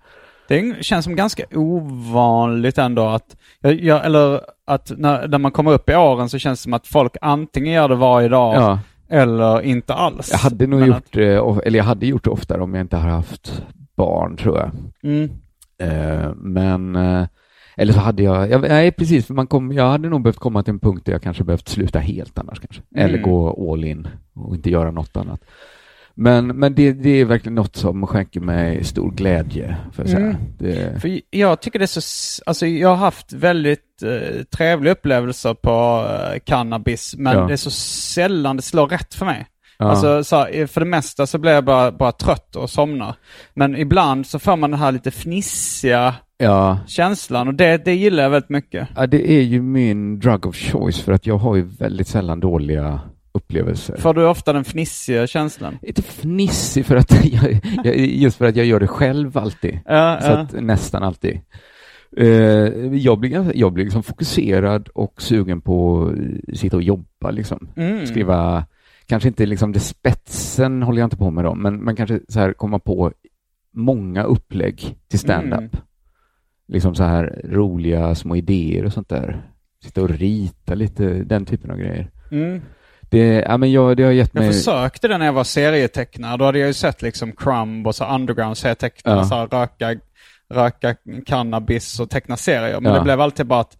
Det 0.49 0.85
känns 0.85 1.05
som 1.05 1.17
ganska 1.17 1.45
ovanligt 1.55 2.79
ändå 2.79 3.03
att, 3.09 3.37
jag, 3.61 4.05
eller 4.07 4.41
att 4.67 4.93
när, 4.97 5.29
när 5.29 5.39
man 5.39 5.53
kommer 5.53 5.73
upp 5.73 5.91
i 5.91 5.95
åren 5.95 6.29
så 6.29 6.39
känns 6.39 6.59
det 6.61 6.63
som 6.63 6.73
att 6.73 6.87
folk 6.87 7.17
antingen 7.21 7.73
gör 7.75 7.89
det 7.89 7.95
varje 7.95 8.29
dag 8.29 8.55
Ja, 8.55 8.79
eller 9.09 9.61
inte 9.63 9.95
alls. 9.95 10.29
jag 10.33 10.39
hade 10.39 10.67
nog 10.67 10.79
Men 10.81 10.89
gjort 10.89 10.97
att- 10.97 11.13
det, 11.13 11.41
of- 11.41 11.61
eller 11.65 11.79
jag 11.79 11.85
hade 11.85 12.07
gjort 12.07 12.25
det 12.25 12.31
oftare 12.31 12.63
om 12.63 12.75
jag 12.75 12.81
inte 12.85 12.97
hade 12.97 13.13
haft 13.15 13.63
barn 13.97 14.37
tror 14.37 14.59
jag. 14.59 14.71
Mm. 15.03 15.31
Eh, 15.79 16.35
men, 16.35 16.97
eh, 16.97 17.27
eller 17.77 17.93
så 17.93 18.01
hade 18.01 18.23
jag, 18.23 18.51
jag 18.51 18.61
nej 18.61 18.93
precis, 18.93 19.27
för 19.27 19.35
man 19.35 19.47
kom, 19.47 19.73
jag 19.73 19.89
hade 19.91 20.09
nog 20.09 20.23
behövt 20.23 20.39
komma 20.39 20.63
till 20.63 20.73
en 20.75 20.79
punkt 20.81 21.03
där 21.07 21.13
jag 21.13 21.23
kanske 21.23 21.45
behövt 21.45 21.69
sluta 21.69 21.99
helt 21.99 22.39
annars 22.39 22.61
kanske. 22.61 22.83
Eller 22.97 23.19
Mm. 23.19 23.31
gå 23.31 23.73
all 23.73 23.85
in 23.85 24.09
och 24.35 24.55
inte 24.55 24.71
göra 24.71 24.91
något 24.91 25.17
annat. 25.17 25.41
Men, 26.19 26.47
men 26.47 26.75
det, 26.75 26.93
det 26.93 27.11
är 27.11 27.25
verkligen 27.25 27.55
något 27.55 27.77
som 27.77 28.07
skänker 28.07 28.41
mig 28.41 28.85
stor 28.85 29.11
glädje, 29.11 29.77
jag 29.97 30.09
säga. 30.09 30.19
Mm. 30.19 30.37
Det, 30.59 31.01
För 31.01 31.21
jag 31.31 31.61
tycker 31.61 31.79
det 31.79 31.85
är 31.85 32.01
så, 32.01 32.43
alltså 32.47 32.67
jag 32.67 32.89
har 32.89 32.97
haft 32.97 33.33
väldigt 33.33 34.03
eh, 34.03 34.43
trevliga 34.43 34.93
upplevelser 34.93 35.55
på 35.55 36.07
eh, 36.11 36.39
cannabis, 36.45 37.15
men 37.19 37.37
Ja. 37.39 37.47
det 37.47 37.53
är 37.53 37.57
så 37.57 37.71
sällan 37.71 38.57
det 38.57 38.63
slår 38.63 38.87
rätt 38.89 39.15
för 39.15 39.27
mig. 39.27 39.47
ja. 39.79 39.87
Alltså 39.87 40.25
så 40.25 40.47
för 40.69 40.81
det 40.81 40.87
mesta 40.87 41.27
så 41.27 41.39
blir 41.39 41.53
jag 41.53 41.65
bara, 41.65 41.93
bara 41.93 42.13
trött 42.13 42.57
och 42.57 42.71
somnar. 42.71 43.15
Men 43.55 43.77
ibland 43.77 44.27
så 44.27 44.39
får 44.39 44.57
man 44.57 44.71
den 44.71 44.81
här 44.81 44.93
lite 44.93 45.11
fnissiga 45.11 46.15
ja. 46.39 46.79
känslan 46.87 47.49
och 47.49 47.55
det, 47.55 47.85
det 47.85 47.95
gillar 47.95 48.23
jag 48.23 48.31
väldigt 48.31 48.51
mycket. 48.51 48.89
ja, 48.97 49.07
det 49.07 49.31
är 49.33 49.43
ju 49.43 49.63
min 49.63 50.19
drug 50.21 50.47
of 50.47 50.57
choice 50.57 51.01
för 51.01 51.13
att 51.13 51.27
jag 51.27 51.39
har 51.39 51.57
ju 51.57 51.63
väldigt 51.63 52.09
sällan 52.09 52.41
dåliga 52.41 53.01
upplevelser. 53.37 53.97
Får 53.97 54.15
du 54.15 54.27
ofta 54.27 54.53
den 54.53 54.65
fnissiga 54.65 55.27
känslan? 55.27 55.79
Lite 55.83 56.03
fnissig 56.03 56.87
för 56.87 56.97
att 56.97 57.25
jag, 57.33 57.61
jag, 57.85 57.97
just 57.97 58.37
för 58.37 58.45
att 58.45 58.57
jag 58.57 58.67
gör 58.67 58.81
det 58.81 58.87
själv 58.87 59.39
alltid. 59.39 59.79
Ja, 59.85 60.19
Så 60.23 60.31
ja. 60.31 60.39
att, 60.39 60.53
nästan 60.53 61.03
alltid. 61.03 61.41
Eh, 62.17 62.29
jag 62.95 63.19
blir, 63.19 63.53
jag 63.55 63.73
blir 63.73 63.85
liksom 63.85 64.03
fokuserad 64.03 64.89
och 64.89 65.23
sugen 65.23 65.61
på 65.61 66.07
att 66.51 66.59
sitta 66.59 66.77
och 66.77 66.83
jobba 66.83 67.31
liksom. 67.31 67.69
Mm. 67.77 68.07
Skriva, 68.07 68.67
kanske 69.07 69.29
inte 69.29 69.47
liksom 69.47 69.73
det 69.73 69.81
spetsen 69.81 70.83
håller 70.83 71.01
jag 71.01 71.07
inte 71.07 71.17
på 71.17 71.31
med 71.31 71.45
dem, 71.45 71.63
men, 71.63 71.77
men 71.77 71.97
kanske 71.97 72.21
så 72.29 72.41
här 72.41 72.53
komma 72.53 72.79
på 72.79 73.13
många 73.73 74.23
upplägg 74.23 74.97
till 75.09 75.19
stand-up. 75.19 75.59
Mm. 75.59 75.71
Liksom 76.69 76.95
så 76.95 77.03
här 77.05 77.41
roliga 77.45 78.15
små 78.15 78.37
idéer 78.37 78.85
och 78.85 78.93
sånt 78.93 79.09
där. 79.09 79.51
Sitta 79.85 80.03
och 80.03 80.11
rita 80.11 80.75
lite, 80.75 81.05
den 81.25 81.45
typen 81.45 81.71
av 81.71 81.79
grejer. 81.79 82.11
Mm. 82.31 82.61
Det, 83.09 83.27
ja, 83.49 83.57
men 83.57 83.73
jag, 83.73 83.97
det 83.97 84.03
har 84.03 84.11
gett 84.13 84.31
Jag 84.35 84.43
mig... 84.45 84.53
försökte 84.53 85.09
det 85.09 85.19
när 85.19 85.27
jag 85.27 85.33
var 85.33 85.45
serietecknare. 85.45 86.37
Då 86.37 86.45
hade 86.45 86.59
jag 86.59 86.67
ju 86.67 86.73
sett 86.75 87.03
liksom 87.03 87.33
Crumb 87.33 87.87
och 87.87 87.95
så 87.95 88.05
Underground 88.15 88.59
serietecknare, 88.59 89.17
Ja. 89.19 89.25
så 89.25 89.35
här, 89.35 89.47
röka, 89.47 90.01
röka 90.55 90.95
cannabis 91.27 92.01
och 92.01 92.11
teckna 92.11 92.37
serier. 92.37 92.81
Men 92.81 92.93
Ja. 92.93 92.99
det 92.99 93.05
blev 93.05 93.21
alltid 93.21 93.47
bara 93.47 93.61
att 93.61 93.77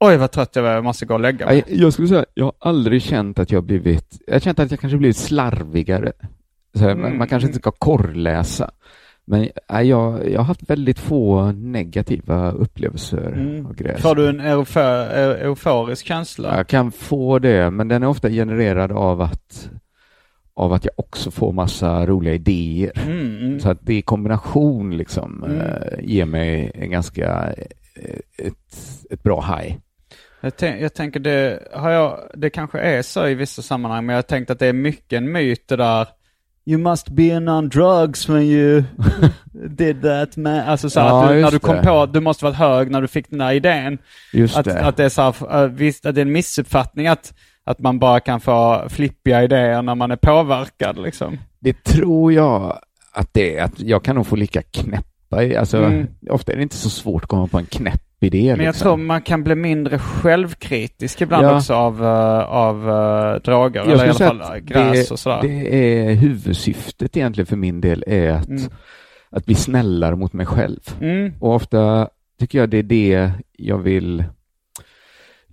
oj 0.00 0.16
vad 0.16 0.30
trött 0.30 0.56
jag 0.56 0.62
var, 0.62 0.70
jag 0.70 0.84
måste 0.84 1.06
gå 1.06 1.14
och 1.14 1.20
lägga 1.20 1.46
mig. 1.46 1.64
Jag, 1.68 1.78
jag 1.78 1.92
skulle 1.92 2.08
säga, 2.08 2.24
jag 2.34 2.44
har 2.44 2.54
aldrig 2.58 3.02
känt 3.02 3.38
att 3.38 3.50
jag 3.50 3.64
blivit, 3.64 4.18
jag 4.26 4.34
har 4.34 4.40
känt 4.40 4.58
att 4.58 4.70
jag 4.70 4.80
kanske 4.80 4.96
blivit 4.98 5.16
slarvigare. 5.16 6.12
Så 6.74 6.80
här, 6.82 6.94
man, 6.94 7.04
Mm. 7.04 7.18
man 7.18 7.28
kanske 7.28 7.46
inte 7.46 7.58
ska 7.58 7.70
korrläsa. 7.70 8.70
Men 9.28 9.48
nej, 9.70 9.88
jag, 9.88 10.30
jag 10.30 10.40
har 10.40 10.44
haft 10.44 10.70
väldigt 10.70 10.98
få 10.98 11.52
negativa 11.52 12.50
upplevelser 12.52 13.32
Mm. 13.32 13.66
av 13.66 13.74
gräs. 13.74 14.02
Får 14.02 14.14
du 14.14 14.28
en 14.28 14.40
eufo- 14.40 15.10
eu- 15.14 15.36
euforisk 15.44 16.06
känsla? 16.06 16.56
Jag 16.56 16.66
kan 16.66 16.92
få 16.92 17.38
det, 17.38 17.70
men 17.70 17.88
den 17.88 18.02
är 18.02 18.06
ofta 18.06 18.28
genererad 18.30 18.92
av 18.92 19.20
att, 19.20 19.70
av 20.54 20.72
att 20.72 20.84
jag 20.84 20.94
också 20.96 21.30
får 21.30 21.52
massa 21.52 22.06
roliga 22.06 22.34
idéer. 22.34 22.92
Mm, 23.06 23.36
mm. 23.36 23.60
Så 23.60 23.70
att 23.70 23.78
det 23.82 23.94
i 23.94 24.02
kombination 24.02 24.96
liksom 24.96 25.44
Mm. 25.44 25.60
eh, 25.60 25.98
ger 26.02 26.24
mig 26.24 26.72
en 26.74 26.90
ganska, 26.90 27.54
eh, 27.94 28.46
ett, 28.46 28.78
ett 29.10 29.22
bra 29.22 29.40
high. 29.40 29.74
Jag, 30.40 30.52
tän- 30.52 30.80
jag 30.80 30.94
tänker 30.94 31.20
det, 31.20 31.68
har 31.72 31.90
jag, 31.90 32.18
det 32.34 32.50
kanske 32.50 32.78
är 32.78 33.02
så 33.02 33.26
i 33.28 33.34
vissa 33.34 33.62
sammanhang, 33.62 34.06
men 34.06 34.12
jag 34.14 34.18
har 34.18 34.22
tänkt 34.22 34.50
att 34.50 34.58
det 34.58 34.66
är 34.66 34.72
mycket 34.72 35.16
en 35.16 35.32
myt 35.32 35.68
det 35.68 35.76
där 35.76 36.06
You 36.68 36.78
must 36.78 37.08
be 37.08 37.36
on 37.36 37.68
drugs 37.68 38.28
when 38.28 38.42
you 38.42 38.82
did 39.68 40.02
that 40.02 40.36
man. 40.36 40.58
Alltså 40.58 40.90
så 40.90 41.00
Ja, 41.00 41.24
att 41.24 41.30
du, 41.30 41.40
när 41.40 41.50
du 41.50 41.58
kom 41.58 41.76
det. 41.76 41.82
på 41.82 42.02
att 42.02 42.12
du 42.12 42.20
måste 42.20 42.44
varit 42.44 42.56
hög 42.56 42.90
när 42.90 43.00
du 43.02 43.08
fick 43.08 43.30
den 43.30 43.38
där 43.38 43.52
idén. 43.52 43.98
Just 44.32 44.56
Att, 44.56 44.64
det. 44.64 44.80
att 44.84 44.96
det 44.96 45.04
är 45.04 45.08
så 45.08 45.22
här, 45.22 45.62
äh, 45.64 45.68
visst, 45.70 46.06
att 46.06 46.14
det 46.14 46.20
är 46.20 46.26
en 46.26 46.32
missuppfattning 46.32 47.06
att, 47.06 47.34
att 47.64 47.78
man 47.78 47.98
bara 47.98 48.20
kan 48.20 48.40
få 48.40 48.84
flippiga 48.88 49.42
idéer 49.42 49.82
när 49.82 49.94
man 49.94 50.10
är 50.10 50.16
påverkad 50.16 50.98
liksom. 51.02 51.38
Det 51.58 51.84
tror 51.84 52.32
jag 52.32 52.78
att 53.12 53.28
det 53.34 53.58
är. 53.58 53.64
Att 53.64 53.80
jag 53.80 54.04
kan 54.04 54.16
nog 54.16 54.26
få 54.26 54.36
lika 54.36 54.62
knäppa 54.62 55.06
alltså 55.58 55.76
Mm. 55.78 56.06
ofta 56.30 56.52
är 56.52 56.56
det 56.56 56.62
inte 56.62 56.76
så 56.76 56.90
svårt 56.90 57.22
att 57.22 57.28
komma 57.28 57.46
på 57.46 57.58
en 57.58 57.66
knäpp 57.66 58.02
idé. 58.26 58.56
Men 58.56 58.64
jag 58.64 58.72
liksom. 58.72 58.84
tror 58.84 58.96
man 58.96 59.22
kan 59.22 59.44
bli 59.44 59.54
mindre 59.54 59.98
självkritisk 59.98 61.20
ibland 61.20 61.46
Ja. 61.46 61.56
också 61.56 61.74
av, 61.74 62.04
eh, 62.04 62.42
av 62.44 62.90
eh, 62.90 63.42
droger. 63.42 63.80
Jag 63.80 63.88
eller 63.92 64.06
i 64.06 64.08
alla 64.08 64.14
fall 64.14 64.60
gräs 64.60 65.08
det, 65.08 65.12
och 65.12 65.18
sådär. 65.18 65.38
Det 65.42 65.74
är 66.08 66.14
huvudsyftet 66.14 67.16
egentligen 67.16 67.46
för 67.46 67.56
min 67.56 67.80
del 67.80 68.04
är 68.06 68.30
att, 68.30 68.48
Mm. 68.48 68.62
att 69.30 69.46
bli 69.46 69.54
snällare 69.54 70.16
mot 70.16 70.32
mig 70.32 70.46
själv. 70.46 70.80
Mm. 71.00 71.32
Och 71.40 71.54
ofta 71.54 72.08
tycker 72.40 72.58
jag 72.58 72.70
det 72.70 72.78
är 72.78 72.82
det 72.82 73.30
jag 73.52 73.78
vill 73.78 74.24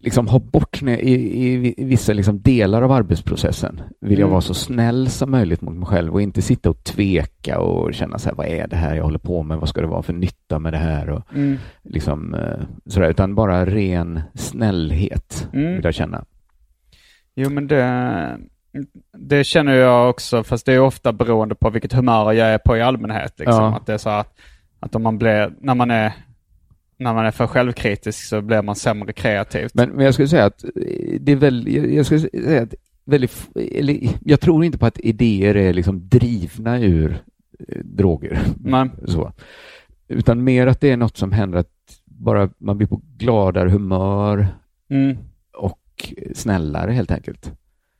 liksom 0.03 0.27
ha 0.27 0.39
bort 0.39 0.81
när, 0.81 0.97
i, 0.97 1.13
i, 1.13 1.73
i 1.77 1.83
vissa 1.83 2.13
liksom 2.13 2.41
delar 2.41 2.81
av 2.81 2.91
arbetsprocessen. 2.91 3.81
Vill 4.01 4.11
jag 4.19 4.25
Mm. 4.27 4.31
vara 4.31 4.41
så 4.41 4.53
snäll 4.53 5.09
som 5.09 5.31
möjligt 5.31 5.61
mot 5.61 5.75
mig 5.75 5.85
själv 5.85 6.13
och 6.13 6.21
inte 6.21 6.41
sitta 6.41 6.69
och 6.69 6.83
tveka 6.83 7.59
och 7.59 7.93
känna 7.93 8.17
så 8.19 8.29
här, 8.29 8.35
vad 8.35 8.47
är 8.47 8.67
det 8.67 8.75
här 8.75 8.95
jag 8.95 9.03
håller 9.03 9.19
på 9.19 9.43
med? 9.43 9.57
Vad 9.57 9.69
ska 9.69 9.81
det 9.81 9.87
vara 9.87 10.03
för 10.03 10.13
nytta 10.13 10.59
med 10.59 10.73
det 10.73 10.77
här? 10.77 11.09
Och 11.09 11.21
Mm. 11.35 11.57
liksom, 11.83 12.33
eh, 12.33 12.59
sådär, 12.85 13.09
utan 13.09 13.35
bara 13.35 13.65
ren 13.65 14.21
snällhet 14.33 15.49
Mm. 15.53 15.75
vill 15.75 15.83
jag 15.85 15.93
känna. 15.93 16.25
Jo 17.35 17.49
men 17.49 17.67
det, 17.67 18.37
det 19.17 19.43
känner 19.43 19.73
jag 19.73 20.09
också, 20.09 20.43
fast 20.43 20.65
det 20.65 20.73
är 20.73 20.79
ofta 20.79 21.13
beroende 21.13 21.55
på 21.55 21.69
vilket 21.69 21.93
humör 21.93 22.31
jag 22.33 22.47
är 22.47 22.57
på 22.57 22.77
i 22.77 22.81
allmänhet. 22.81 23.33
Liksom. 23.37 23.63
Ja. 23.63 23.75
Att 23.75 23.85
det 23.85 23.93
är 23.93 23.97
så 23.97 24.09
att, 24.09 24.33
att 24.79 24.95
om 24.95 25.03
man 25.03 25.17
blir, 25.17 25.53
när 25.59 25.75
man 25.75 25.91
är 25.91 26.13
när 26.97 27.13
man 27.13 27.25
är 27.25 27.31
för 27.31 27.47
självkritisk 27.47 28.27
så 28.27 28.41
blir 28.41 28.61
man 28.61 28.75
sämre 28.75 29.13
kreativt. 29.13 29.73
Men, 29.73 29.89
men 29.89 30.05
jag 30.05 30.13
skulle 30.13 30.27
säga 30.27 30.45
att 30.45 30.63
eh, 30.63 30.71
det 31.19 31.31
är 31.31 31.35
väl, 31.35 31.67
jag 31.95 32.05
skulle 32.05 32.19
säga 32.21 32.61
att 32.61 32.73
väldigt, 33.05 33.49
eller, 33.55 34.09
jag 34.25 34.39
tror 34.39 34.65
inte 34.65 34.77
på 34.77 34.85
att 34.85 34.99
idéer 34.99 35.55
är 35.55 35.73
liksom 35.73 36.09
drivna 36.09 36.79
ur 36.79 37.17
eh, 37.67 37.77
droger. 37.83 38.39
Nej. 38.63 38.89
Så. 39.05 39.31
Utan 40.07 40.43
mer 40.43 40.67
att 40.67 40.81
det 40.81 40.91
är 40.91 40.97
något 40.97 41.17
som 41.17 41.31
händer 41.31 41.57
att 41.59 41.69
bara 42.05 42.49
man 42.57 42.77
blir 42.77 42.87
på 42.87 43.01
gladare 43.17 43.69
humör 43.69 44.47
Mm. 44.89 45.17
och 45.57 46.13
snällare 46.33 46.91
helt 46.91 47.11
enkelt. 47.11 47.51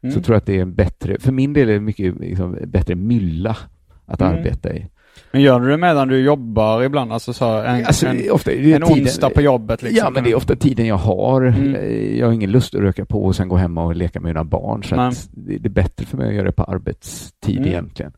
Mm. 0.03 0.15
Så 0.15 0.21
tror 0.21 0.35
jag 0.35 0.39
att 0.39 0.45
det 0.45 0.57
är 0.57 0.61
en 0.61 0.73
bättre, 0.75 1.19
för 1.19 1.31
min 1.31 1.53
del 1.53 1.69
är 1.69 1.73
det 1.73 1.79
mycket 1.79 2.19
liksom, 2.19 2.57
bättre 2.67 2.95
mylla 2.95 3.57
att 4.05 4.21
Mm. 4.21 4.33
arbeta 4.33 4.75
i. 4.75 4.85
Men 5.31 5.41
gör 5.41 5.59
du 5.59 5.69
det 5.69 5.77
medan 5.77 6.07
du 6.07 6.19
jobbar 6.19 6.83
ibland? 6.83 7.13
Alltså 7.13 7.33
så 7.33 7.45
en, 7.61 7.85
Alltså, 7.85 8.07
en, 8.07 8.31
ofta, 8.31 8.51
en 8.51 8.57
tiden- 8.57 8.83
onsdag 8.83 9.29
på 9.29 9.41
jobbet 9.41 9.81
liksom? 9.83 9.97
Ja, 10.05 10.09
men 10.09 10.23
det 10.23 10.31
är 10.31 10.35
ofta 10.35 10.55
tiden 10.55 10.85
jag 10.87 10.95
har. 10.95 11.41
Mm. 11.41 11.75
Eh, 11.75 12.19
Jag 12.19 12.25
har 12.27 12.33
ingen 12.33 12.51
lust 12.51 12.75
att 12.75 12.81
röka 12.81 13.05
på 13.05 13.23
och 13.25 13.35
sen 13.35 13.47
gå 13.49 13.55
hem 13.55 13.77
och 13.77 13.95
leka 13.95 14.19
med 14.19 14.29
mina 14.29 14.43
barn. 14.43 14.83
Så 14.83 14.95
det 15.31 15.65
är 15.65 15.69
bättre 15.69 16.05
för 16.05 16.17
mig 16.17 16.27
att 16.27 16.33
göra 16.33 16.45
det 16.45 16.51
på 16.51 16.63
arbetstid 16.63 17.57
Mm. 17.57 17.69
egentligen. 17.69 18.11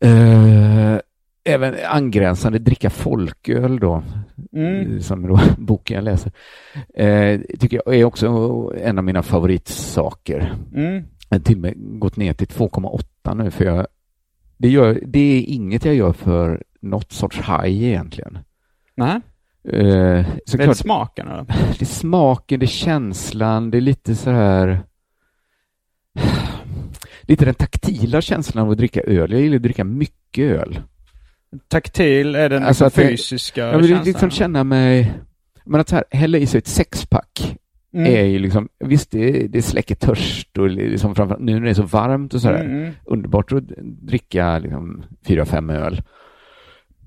Eh, 0.00 0.98
även 1.44 1.74
angränsande 1.88 2.58
dricka 2.58 2.90
folköl 2.90 3.78
då, 3.80 4.02
Mm. 4.56 4.92
eh, 4.96 4.98
som 5.00 5.26
då 5.28 5.40
boken 5.58 5.94
jag 5.94 6.04
läser, 6.04 6.32
eh, 6.94 7.40
tycker 7.58 7.82
jag 7.86 7.94
är 7.96 8.04
också 8.04 8.26
en 8.82 8.98
av 8.98 9.04
mina 9.04 9.22
favoritsaker. 9.22 10.54
Mm. 10.74 11.04
Jag 11.28 11.38
har 11.38 11.44
till 11.44 11.56
och 11.56 11.60
med 11.62 11.74
gått 11.76 12.16
ner 12.16 12.32
till 12.32 12.46
2,8 12.48 13.34
nu 13.34 13.50
för 13.50 13.64
jag, 13.64 13.86
det, 14.62 14.68
gör, 14.68 15.00
det 15.06 15.18
är 15.38 15.42
inget 15.42 15.84
jag 15.84 15.94
gör 15.94 16.12
för 16.12 16.62
något 16.80 17.12
sorts 17.12 17.36
high 17.38 17.82
egentligen. 17.84 18.38
Nej, 18.94 19.20
Eh, 19.64 19.72
det 19.72 20.18
är 20.18 20.26
såklart, 20.46 20.76
smaken 20.76 21.28
eller? 21.28 21.44
det 21.78 21.80
är 21.80 21.84
smaken, 21.84 22.60
det 22.60 22.64
är 22.64 22.68
känslan, 22.68 23.70
det 23.70 23.78
är 23.78 23.80
lite 23.80 24.14
så 24.16 24.30
här 24.30 24.82
lite 27.22 27.44
den 27.44 27.54
taktila 27.54 28.20
känslan 28.20 28.64
av 28.64 28.70
att 28.70 28.78
dricka 28.78 29.00
öl. 29.00 29.32
Jag 29.32 29.40
gillar 29.40 29.56
att 29.56 29.62
dricka 29.62 29.84
mycket 29.84 30.44
öl. 30.44 30.80
Taktil 31.68 32.34
är 32.34 32.48
den 32.48 32.62
Alltså 32.64 32.84
liksom 32.84 33.02
att 33.02 33.08
det- 33.08 33.08
fysiska 33.16 33.60
Jag 33.66 33.78
vill 33.78 33.88
känslan? 33.88 34.04
liksom 34.04 34.30
känna 34.30 34.64
mig, 34.64 35.12
men 35.64 35.80
att 35.80 35.88
så 35.88 35.94
här, 35.96 36.04
hälla 36.10 36.38
i 36.38 36.46
sig 36.46 36.58
ett 36.58 36.66
sexpack 36.66 37.56
Mm. 37.94 38.12
är 38.14 38.24
ju 38.24 38.38
liksom, 38.38 38.68
visst 38.84 39.10
det, 39.10 39.46
det 39.48 39.62
släcker 39.62 39.94
törst 39.94 40.58
och 40.58 40.68
liksom 40.70 41.14
framförallt 41.14 41.42
nu 41.44 41.52
när 41.54 41.60
det 41.60 41.70
är 41.70 41.74
så 41.74 41.82
varmt 41.82 42.34
och 42.34 42.40
sådär, 42.40 42.64
Mm, 42.64 42.76
mm. 42.80 42.92
underbart 43.04 43.52
att 43.52 43.64
dricka 43.82 44.58
liksom 44.58 45.04
fyra, 45.26 45.44
fem 45.44 45.70
öl. 45.70 46.02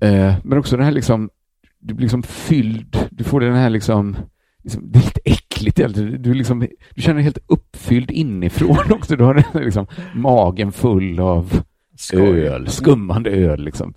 Eh, 0.00 0.34
men 0.44 0.58
också 0.58 0.76
den 0.76 0.84
här 0.84 0.92
liksom, 0.92 1.30
du 1.78 1.94
blir 1.94 2.04
liksom 2.04 2.22
fylld, 2.22 2.98
du 3.10 3.24
får 3.24 3.40
den 3.40 3.54
här 3.54 3.70
liksom, 3.70 4.16
liksom 4.64 4.82
det 4.92 4.98
är 4.98 5.02
lite 5.02 5.20
äckligt 5.24 5.78
egentligen. 5.78 6.22
Du, 6.22 6.34
liksom, 6.34 6.66
du 6.94 7.02
känner 7.02 7.14
dig 7.14 7.24
helt 7.24 7.38
uppfylld 7.46 8.10
inifrån 8.10 8.78
också. 8.90 9.16
Du 9.16 9.24
har 9.24 9.34
den 9.34 9.44
här 9.54 9.64
liksom, 9.64 9.86
magen 10.14 10.72
full 10.72 11.20
av 11.20 11.62
Skoj. 11.96 12.46
öl, 12.46 12.68
skummande 12.68 13.30
öl 13.30 13.64
liksom. 13.64 13.94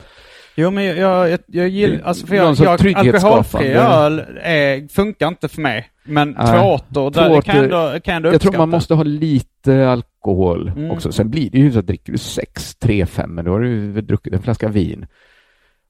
Jo 0.55 0.71
men 0.71 0.83
jag, 0.83 1.29
jag, 1.29 1.39
jag, 1.47 1.69
gillar, 1.69 1.99
alltså 2.03 2.27
för 2.27 2.35
jag, 2.35 2.55
jag 2.55 2.97
alkoholfri 2.97 3.67
öl 3.67 4.23
är, 4.41 4.87
funkar 4.87 5.27
inte 5.27 5.47
för 5.47 5.61
mig. 5.61 5.89
Men 6.09 6.33
två 6.35 6.57
åttor, 6.73 7.11
där 7.11 7.41
kan 7.41 7.63
ändå, 7.63 7.99
kan 8.03 8.15
ändå 8.15 8.31
Jag 8.31 8.41
tror 8.41 8.57
man 8.57 8.69
måste 8.69 8.93
ha 8.93 9.03
lite 9.03 9.89
alkohol 9.89 10.71
Mm. 10.75 10.91
också. 10.91 11.11
Sen 11.11 11.29
blir 11.29 11.49
det 11.49 11.57
ju 11.57 11.71
så 11.71 11.79
att 11.79 11.87
dricker 11.87 12.11
du 12.11 12.17
sex, 12.17 12.75
tre, 12.75 13.05
fem, 13.05 13.29
men 13.35 13.45
då 13.45 13.51
har 13.51 13.59
du 13.59 14.01
druckit 14.01 14.33
en 14.33 14.41
flaska 14.41 14.67
vin. 14.67 15.05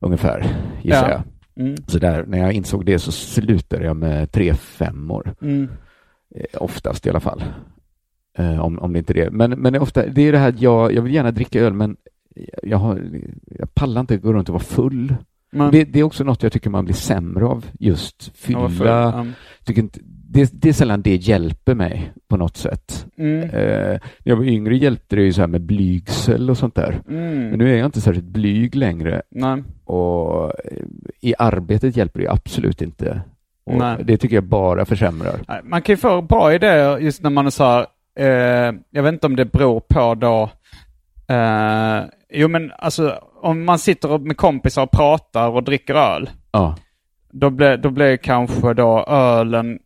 Ungefär, 0.01 0.45
gissar 0.82 1.09
Ja. 1.09 1.22
jag. 1.55 1.65
Mm. 1.65 1.76
Så 1.88 1.99
där, 1.99 2.26
när 2.28 2.38
jag 2.38 2.53
insåg 2.53 2.86
det 2.86 2.99
så 2.99 3.11
slutade 3.11 3.86
jag 3.86 3.95
med 3.95 4.32
tre 4.32 4.53
femmor. 4.53 5.36
Mm. 5.41 5.70
Eh, 6.36 6.61
oftast 6.63 7.05
i 7.05 7.09
alla 7.09 7.20
fall. 7.20 7.43
Eh, 8.38 8.59
om, 8.65 8.80
om 8.80 8.93
det 8.93 8.99
inte 8.99 9.13
är 9.13 9.26
det. 9.26 9.32
Men, 9.32 9.51
men 9.51 9.76
ofta, 9.76 10.05
det 10.07 10.22
är 10.22 10.32
det 10.32 10.38
här 10.38 10.49
att 10.49 10.61
jag, 10.61 10.93
jag 10.93 11.01
vill 11.01 11.13
gärna 11.13 11.32
dricka 11.32 11.59
öl, 11.61 11.74
men 11.74 11.97
jag, 12.63 12.78
har, 12.78 13.01
jag 13.45 13.76
pallar 13.76 14.01
inte 14.01 14.17
gå 14.17 14.34
runt 14.34 14.49
och 14.49 14.53
vara 14.53 14.63
full. 14.63 15.15
Men, 15.51 15.71
Det, 15.71 15.83
det 15.83 15.99
är 15.99 16.03
också 16.03 16.23
något 16.23 16.43
jag 16.43 16.51
tycker 16.51 16.69
man 16.69 16.85
blir 16.85 16.95
sämre 16.95 17.45
av, 17.45 17.65
just 17.79 18.31
Ja, 18.47 18.69
fylla. 18.69 19.25
Tycker 19.65 19.81
inte, 19.81 19.99
det, 20.31 20.49
det 20.53 20.69
är 20.69 20.73
sällan 20.73 21.01
det 21.01 21.15
hjälper 21.15 21.75
mig 21.75 22.11
på 22.27 22.37
något 22.37 22.57
sätt. 22.57 23.05
Mm. 23.17 23.43
Eh, 23.43 23.49
när 23.89 23.99
jag 24.23 24.35
var 24.35 24.43
yngre 24.43 24.77
hjälpte 24.77 25.15
det 25.15 25.21
ju 25.21 25.33
så 25.33 25.41
här 25.41 25.47
med 25.47 25.61
blygsel 25.61 26.49
och 26.49 26.57
sånt 26.57 26.75
där. 26.75 27.01
Men 27.05 27.17
Mm. 27.17 27.57
nu 27.57 27.73
är 27.73 27.77
jag 27.77 27.85
inte 27.85 28.01
särskilt 28.01 28.25
blyg 28.27 28.75
längre 28.75 29.21
Nej. 29.31 29.63
och 29.85 30.43
eh, 30.45 30.83
i 31.21 31.33
arbetet 31.39 31.95
hjälper 31.97 32.19
det 32.19 32.27
absolut 32.27 32.81
inte. 32.81 33.21
Det 34.03 34.17
tycker 34.17 34.35
jag 34.35 34.43
bara 34.43 34.85
försämrar. 34.85 35.35
Nej, 35.47 35.59
Man 35.63 35.81
kan 35.81 35.93
ju 35.93 35.97
få 35.97 36.21
bra 36.21 36.53
idéer 36.53 36.97
just 36.97 37.23
när 37.23 37.29
man 37.29 37.45
är 37.45 37.49
så 37.49 37.63
här, 37.63 37.85
eh, 38.19 38.73
jag 38.89 39.03
vet 39.03 39.13
inte 39.13 39.27
om 39.27 39.35
det 39.35 39.45
beror 39.45 39.79
på 39.79 40.15
då, 40.15 40.49
eh, 41.35 42.03
jo 42.34 42.47
men 42.47 42.71
alltså 42.77 43.15
om 43.41 43.65
man 43.65 43.80
sitter 43.80 44.17
med 44.17 44.38
kompisar 44.38 44.84
och 44.84 44.91
pratar 44.91 45.49
och 45.49 45.63
dricker 45.63 45.95
öl, 45.95 46.30
Ja, 46.51 46.75
då 47.32 47.49
blir, 47.49 47.77
då 47.77 47.89
blir 47.89 48.17
kanske 48.17 48.73
då 48.73 49.05
ölen, 49.07 49.80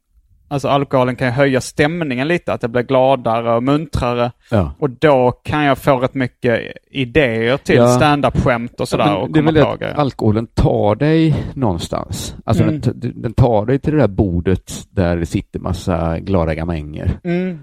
alltså 0.48 0.68
alkoholen 0.68 1.16
kan 1.16 1.28
ju 1.28 1.32
höja 1.34 1.62
stämningen 1.62 2.28
lite, 2.28 2.54
att 2.54 2.62
det 2.62 2.68
blir 2.68 2.82
gladare 2.84 3.56
och 3.56 3.64
muntrare. 3.64 4.32
ja. 4.52 4.72
Och 4.80 4.90
då 4.90 5.32
kan 5.32 5.64
jag 5.64 5.78
få 5.78 5.98
rätt 6.00 6.14
mycket 6.14 6.62
idéer 6.92 7.58
till 7.58 7.76
Ja. 7.76 7.88
stand-up-skämt 7.88 8.80
och 8.80 8.88
sådär 8.88 9.06
Men 9.06 9.16
och 9.18 9.32
det 9.32 9.40
är 9.40 9.44
väl 9.44 9.56
på 9.64 9.70
att 9.86 9.98
alkoholen 10.00 10.48
tar 10.48 10.96
dig 10.96 11.36
någonstans. 11.54 12.36
Alltså 12.46 12.64
Mm. 12.64 12.82
den, 12.82 13.22
den 13.22 13.34
tar 13.34 13.66
dig 13.66 13.80
till 13.80 13.94
det 13.94 14.00
där 14.00 14.08
bordet 14.08 14.72
där 14.90 15.18
det 15.18 15.26
sitter 15.26 15.60
massa 15.60 16.20
glada 16.20 16.56
gamänger. 16.56 17.12
Mm. 17.24 17.60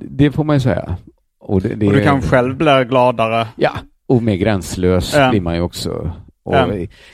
Det 0.00 0.30
får 0.32 0.44
man 0.44 0.56
ju 0.56 0.60
säga. 0.60 0.96
Och, 1.40 1.60
det, 1.62 1.74
det 1.74 1.86
Och 1.86 1.92
du 1.92 2.02
kan 2.02 2.22
själv 2.22 2.56
bli 2.56 2.84
gladare. 2.88 3.46
Ja, 3.56 3.70
och 4.12 4.22
mer 4.22 4.34
gränslös 4.36 5.16
blir 5.30 5.40
man 5.40 5.54
ju 5.54 5.60
också. 5.60 6.12
Och. 6.44 6.54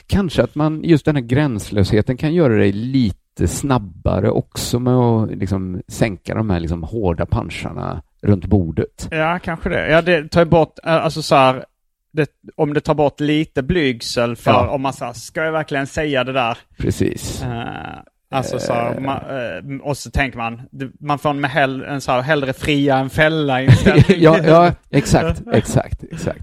Kanske 0.07 0.43
att 0.43 0.55
man, 0.55 0.83
just 0.83 1.05
den 1.05 1.15
här 1.15 1.23
gränslösheten 1.23 2.17
kan 2.17 2.33
göra 2.33 2.53
dig 2.53 2.71
lite 2.71 3.47
snabbare 3.47 4.29
också 4.29 4.79
med 4.79 4.93
att 4.93 5.31
liksom 5.31 5.81
sänka 5.87 6.35
de 6.35 6.49
här 6.49 6.59
liksom 6.59 6.83
hårda 6.83 7.25
pancharna 7.25 8.01
runt 8.21 8.45
bordet. 8.45 9.07
Ja, 9.11 9.39
kanske 9.43 9.69
det. 9.69 9.89
Ja, 9.89 10.01
det 10.01 10.27
tar 10.31 10.41
ju 10.41 10.45
bort, 10.45 10.79
eh, 10.85 10.93
alltså 10.93 11.21
så 11.21 11.35
här, 11.35 11.65
det, 12.11 12.29
om 12.55 12.73
det 12.73 12.81
tar 12.81 12.93
bort 12.93 13.19
lite 13.19 13.63
blygsel 13.63 14.35
för 14.35 14.51
Ja. 14.51 14.69
om 14.69 14.81
man 14.81 14.93
säger, 14.93 15.13
ska 15.13 15.43
jag 15.43 15.51
verkligen 15.51 15.87
säga 15.87 16.23
det 16.23 16.33
där? 16.33 16.57
Precis. 16.77 17.43
Eh, 17.43 17.99
alltså 18.31 18.59
så 18.59 18.73
här, 18.73 18.99
man, 18.99 19.17
eh, 19.17 19.81
och 19.81 19.97
så 19.97 20.11
tänker 20.11 20.37
man, 20.37 20.61
man 20.99 21.19
får 21.19 21.29
en, 21.29 21.41
med 21.41 21.49
hell, 21.51 21.83
en 21.83 22.01
så 22.01 22.11
här, 22.11 22.21
hellre 22.21 22.53
fria 22.53 22.97
än 22.97 23.09
fälla 23.09 23.61
inställning. 23.61 24.03
ja, 24.23 24.39
ja, 24.43 24.71
exakt, 24.89 25.41
exakt, 25.53 26.03
exakt. 26.11 26.41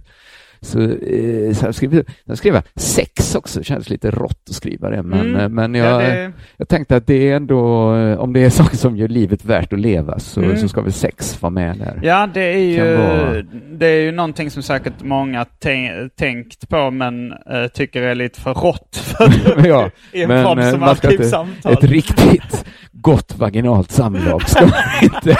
Så, 0.60 0.80
eh, 0.82 1.52
så 1.52 1.72
skrev, 1.72 2.04
jag 2.24 2.38
skrev 2.38 2.54
jag 2.54 2.62
sex 2.76 3.34
också, 3.34 3.58
det 3.58 3.64
känns 3.64 3.90
lite 3.90 4.10
rått 4.10 4.42
att 4.48 4.54
skriva 4.54 4.90
det, 4.90 5.02
men, 5.02 5.20
Mm. 5.20 5.36
eh, 5.40 5.48
men 5.48 5.74
Ja, 5.74 5.84
jag, 5.84 6.00
det, 6.00 6.32
jag 6.56 6.68
tänkte 6.68 6.96
att 6.96 7.06
det 7.06 7.30
är 7.30 7.36
ändå, 7.36 7.94
eh, 7.96 8.18
om 8.18 8.32
det 8.32 8.40
är 8.40 8.50
saker 8.62 8.76
som 8.76 8.96
gör 8.96 9.08
livet 9.08 9.44
värt 9.44 9.72
att 9.72 9.80
leva 9.80 10.18
så, 10.18 10.40
Mm. 10.42 10.56
så 10.56 10.68
ska 10.68 10.80
väl 10.80 10.92
sex 10.92 11.42
vara 11.42 11.50
med 11.50 11.76
där. 11.78 12.00
ja, 12.02 12.28
det 12.34 12.40
är 12.54 12.58
ju, 12.58 12.96
vara- 12.96 13.42
det 13.78 13.86
är 13.86 14.02
ju 14.02 14.12
någonting 14.12 14.50
som 14.50 14.62
säkert 14.62 15.02
många 15.02 15.44
tän- 15.62 16.08
tänkt 16.18 16.68
på 16.68 16.90
men 16.90 17.32
eh, 17.32 17.66
tycker 17.74 18.02
är 18.02 18.14
lite 18.14 18.40
för 18.40 18.54
rått 18.54 18.96
för 19.18 19.66
Ja, 19.68 19.90
i 20.12 20.22
en 20.22 20.28
men, 20.28 20.58
eh, 20.58 20.70
som 20.70 20.80
man 20.80 20.96
ska 20.96 21.10
inte- 21.10 21.22
arkivsamtal. 21.22 21.72
Ett 21.72 21.84
riktigt 21.84 22.64
gott 22.92 23.34
vaginalt 23.38 23.90
samlag 23.90 24.48
ska 24.48 24.60
man 24.66 24.72
inte 25.02 25.36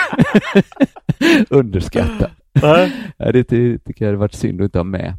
underskatta. 1.51 2.31
Ja, 2.63 2.89
det 3.33 3.45
ty- 3.45 3.79
tycker 3.79 4.05
jag 4.05 4.09
hade 4.09 4.19
varit 4.19 4.35
synd 4.35 4.61
att 4.61 4.65
inte 4.65 4.79
ha 4.79 4.85
med. 4.85 5.15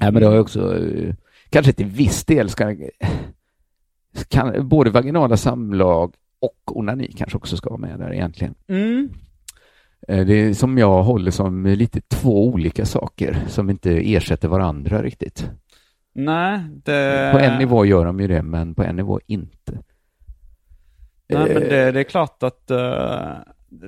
Ja, 0.00 0.10
men 0.10 0.22
det 0.22 0.28
har 0.28 0.38
också, 0.38 0.78
eh, 0.78 1.14
kanske 1.50 1.72
till 1.72 1.86
viss 1.86 2.24
del 2.24 2.48
ska, 2.50 2.76
kan, 4.28 4.68
både 4.68 4.90
vaginala 4.90 5.36
samlag 5.36 6.14
och 6.40 6.76
onani 6.78 7.12
kanske 7.12 7.36
också 7.38 7.56
ska 7.56 7.70
vara 7.70 7.80
med 7.80 7.98
där 7.98 8.12
egentligen. 8.12 8.54
Mm. 8.68 9.08
Eh, 10.08 10.26
Det 10.26 10.34
är 10.34 10.54
som 10.54 10.78
jag 10.78 11.02
håller 11.02 11.30
som 11.30 11.66
lite 11.66 12.00
två 12.00 12.46
olika 12.48 12.84
saker 12.86 13.38
som 13.48 13.70
inte 13.70 13.90
ersätter 14.14 14.48
varandra 14.48 15.02
riktigt. 15.02 15.50
Nej, 16.14 16.60
det... 16.84 17.30
På 17.32 17.38
en 17.38 17.58
nivå 17.58 17.84
gör 17.84 18.04
de 18.04 18.20
ju 18.20 18.26
det, 18.28 18.42
men 18.42 18.74
på 18.74 18.82
en 18.82 18.96
nivå 18.96 19.20
inte. 19.26 19.72
Nej, 21.28 21.38
men 21.54 21.62
Eh, 21.62 21.68
det, 21.68 21.92
det 21.92 22.00
är 22.00 22.04
klart 22.04 22.42
att 22.42 22.70
eh, 22.70 23.32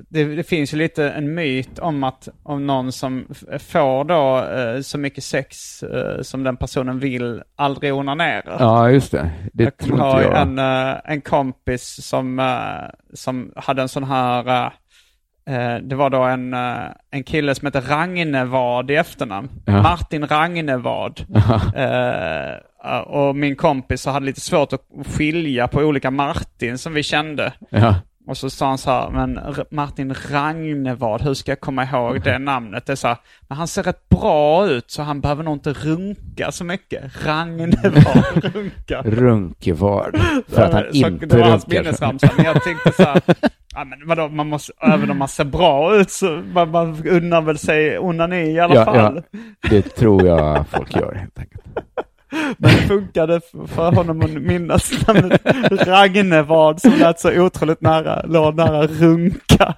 det, 0.09 0.35
det 0.35 0.43
finns 0.43 0.73
ju 0.73 0.77
lite 0.77 1.09
en 1.09 1.33
myt 1.33 1.79
om 1.79 2.03
att 2.03 2.27
om 2.43 2.67
någon 2.67 2.91
som 2.91 3.25
får 3.59 4.03
då 4.03 4.45
eh, 4.45 4.81
så 4.81 4.97
mycket 4.97 5.23
sex 5.23 5.83
eh, 5.83 6.21
som 6.21 6.43
den 6.43 6.57
personen 6.57 6.99
vill 6.99 7.41
aldrig 7.55 7.93
onanerar. 7.93 8.57
Ja, 8.59 8.89
just 8.89 9.11
det. 9.11 9.29
Det 9.53 9.63
jag 9.63 9.77
tror 9.77 9.93
inte 9.93 10.29
jag. 10.29 10.41
en, 10.41 10.59
eh, 10.59 10.95
en 11.05 11.21
kompis 11.21 12.05
som, 12.05 12.39
eh, 12.39 12.89
som 13.13 13.51
hade 13.55 13.81
en 13.81 13.89
sån 13.89 14.03
här, 14.03 14.47
eh, 14.47 14.71
eh, 15.55 15.81
det 15.81 15.95
var 15.95 16.09
då 16.09 16.23
en, 16.23 16.53
en 17.11 17.23
kille 17.25 17.55
som 17.55 17.65
heter 17.65 17.81
Ragnevad 17.81 18.91
i 18.91 18.95
efternamn. 18.95 19.49
Ja. 19.65 19.81
Martin 19.81 20.27
Ragnevad. 20.27 21.25
Och 23.05 23.35
min 23.35 23.55
kompis 23.55 24.05
hade 24.05 24.25
lite 24.25 24.41
svårt 24.41 24.73
att 24.73 24.81
skilja 25.05 25.67
på 25.67 25.79
olika 25.79 26.11
Martin 26.11 26.77
som 26.77 26.93
vi 26.93 27.03
kände. 27.03 27.53
Ja. 27.69 27.95
Och 28.27 28.37
så 28.37 28.49
sa 28.49 28.67
han 28.67 28.77
så 28.77 28.91
här, 28.91 29.09
men 29.09 29.39
Martin 29.71 30.15
Ragnevad, 30.31 31.21
hur 31.21 31.33
ska 31.33 31.51
jag 31.51 31.59
komma 31.59 31.83
ihåg 31.83 32.21
det 32.23 32.39
namnet? 32.39 32.85
Det 32.85 32.91
är 32.91 32.95
så 32.95 33.07
här, 33.07 33.17
men 33.47 33.57
han 33.57 33.67
ser 33.67 33.83
rätt 33.83 34.09
bra 34.09 34.67
ut 34.67 34.91
så 34.91 35.01
han 35.01 35.21
behöver 35.21 35.43
nog 35.43 35.55
inte 35.55 35.73
runka 35.73 36.51
så 36.51 36.63
mycket. 36.63 37.25
Ragnevad, 37.25 38.23
runka. 38.53 39.01
Runkevard. 39.05 40.17
För 40.47 40.61
att 40.61 40.73
han 40.73 40.83
Så 40.91 40.97
inte 41.07 41.25
Det 41.25 41.37
var 41.37 41.49
hans 41.49 41.63
runkar. 41.65 41.83
minnesramsa, 41.83 42.29
men 42.37 42.45
jag 42.45 42.63
tänkte 42.63 42.91
så 42.91 43.03
här, 43.03 43.21
ja 43.75 43.83
men 43.83 44.07
vadå, 44.07 44.27
man 44.27 44.47
måste, 44.49 44.71
även 44.81 45.11
om 45.11 45.17
man 45.17 45.27
ser 45.27 45.45
bra 45.45 45.95
ut 45.95 46.11
så 46.11 46.41
man, 46.53 46.71
man 46.71 47.07
unnar 47.07 47.41
väl 47.41 47.57
sig 47.57 47.99
onani 47.99 48.51
i 48.51 48.59
alla 48.59 48.75
Ja, 48.75 48.85
fall. 48.85 49.21
ja. 49.31 49.39
Det 49.69 49.81
tror 49.81 50.27
jag 50.27 50.67
folk 50.69 50.95
gör 50.95 51.13
helt 51.15 51.39
enkelt. 51.39 51.63
Men 52.57 52.71
det 52.71 52.81
funkade 52.87 53.41
för 53.67 53.91
honom 53.91 54.21
att 54.21 54.31
minnas 54.31 55.07
namnet 55.07 55.41
Ragnevad 55.87 56.81
som 56.81 56.91
lät 56.91 57.19
så 57.19 57.41
otroligt 57.41 57.81
nära, 57.81 58.25
låg 58.25 58.55
nära 58.55 58.87
runka. 58.87 59.75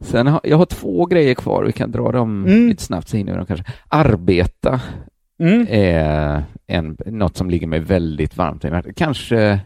Sen 0.00 0.26
har, 0.26 0.40
jag 0.44 0.56
har 0.56 0.66
två 0.66 1.06
grejer 1.06 1.34
kvar, 1.34 1.64
vi 1.64 1.72
kan 1.72 1.90
dra 1.90 2.12
dem 2.12 2.46
Mm. 2.46 2.68
lite 2.68 2.82
snabbt 2.82 3.08
så 3.08 3.16
hinner 3.16 3.32
vi 3.32 3.36
dem 3.36 3.46
kanske. 3.46 3.64
Arbeta 3.88 4.80
Mm. 5.40 5.66
är 5.70 6.42
en, 6.66 6.96
något 7.06 7.36
som 7.36 7.50
ligger 7.50 7.66
mig 7.66 7.80
väldigt 7.80 8.36
varmt 8.36 8.64
hjärtat. 8.64 8.96
Kanske 8.96 9.60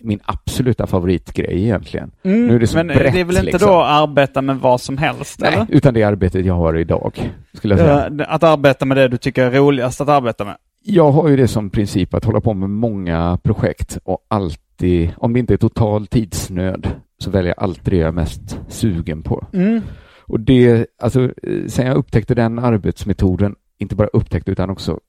min 0.00 0.20
absoluta 0.24 0.86
favoritgrej 0.86 1.64
egentligen. 1.64 2.10
Mm. 2.22 2.46
Nu 2.46 2.54
är 2.54 2.58
det 2.58 2.66
så 2.66 2.76
Men 2.76 2.86
brett, 2.86 3.12
det 3.12 3.20
är 3.20 3.24
väl 3.24 3.36
inte 3.36 3.50
liksom. 3.50 3.68
då 3.70 3.80
att 3.80 4.02
arbeta 4.02 4.42
med 4.42 4.56
vad 4.56 4.80
som 4.80 4.98
helst? 4.98 5.40
Nej, 5.40 5.54
eller? 5.54 5.66
utan 5.68 5.94
det 5.94 6.02
arbetet 6.02 6.46
jag 6.46 6.54
har 6.54 6.74
idag, 6.78 7.32
skulle 7.52 7.74
jag 7.74 8.08
säga. 8.10 8.26
Att 8.28 8.42
arbeta 8.42 8.84
med 8.84 8.96
det 8.96 9.08
du 9.08 9.16
tycker 9.16 9.42
är 9.42 9.50
roligast 9.50 10.00
att 10.00 10.08
arbeta 10.08 10.44
med? 10.44 10.56
Jag 10.82 11.10
har 11.10 11.28
ju 11.28 11.36
det 11.36 11.48
som 11.48 11.70
princip 11.70 12.14
att 12.14 12.24
hålla 12.24 12.40
på 12.40 12.54
med 12.54 12.70
många 12.70 13.38
projekt 13.42 13.98
och 14.04 14.18
alltid, 14.28 15.10
om 15.16 15.32
det 15.32 15.38
inte 15.40 15.54
är 15.54 15.58
total 15.58 16.06
tidsnöd, 16.06 16.88
så 17.18 17.30
väljer 17.30 17.54
jag 17.56 17.64
alltid 17.64 17.92
det 17.92 17.96
jag 17.96 18.08
är 18.08 18.12
mest 18.12 18.58
sugen 18.68 19.22
på. 19.22 19.46
Mm. 19.52 19.80
Och 20.20 20.40
det, 20.40 20.86
alltså, 21.02 21.22
eh, 21.22 21.66
sen 21.66 21.86
jag 21.86 21.96
upptäckte 21.96 22.34
den 22.34 22.58
arbetsmetoden, 22.58 23.54
inte 23.78 23.94
bara 23.96 24.08
upptäckte 24.12 24.50
utan 24.50 24.70
också 24.70 25.00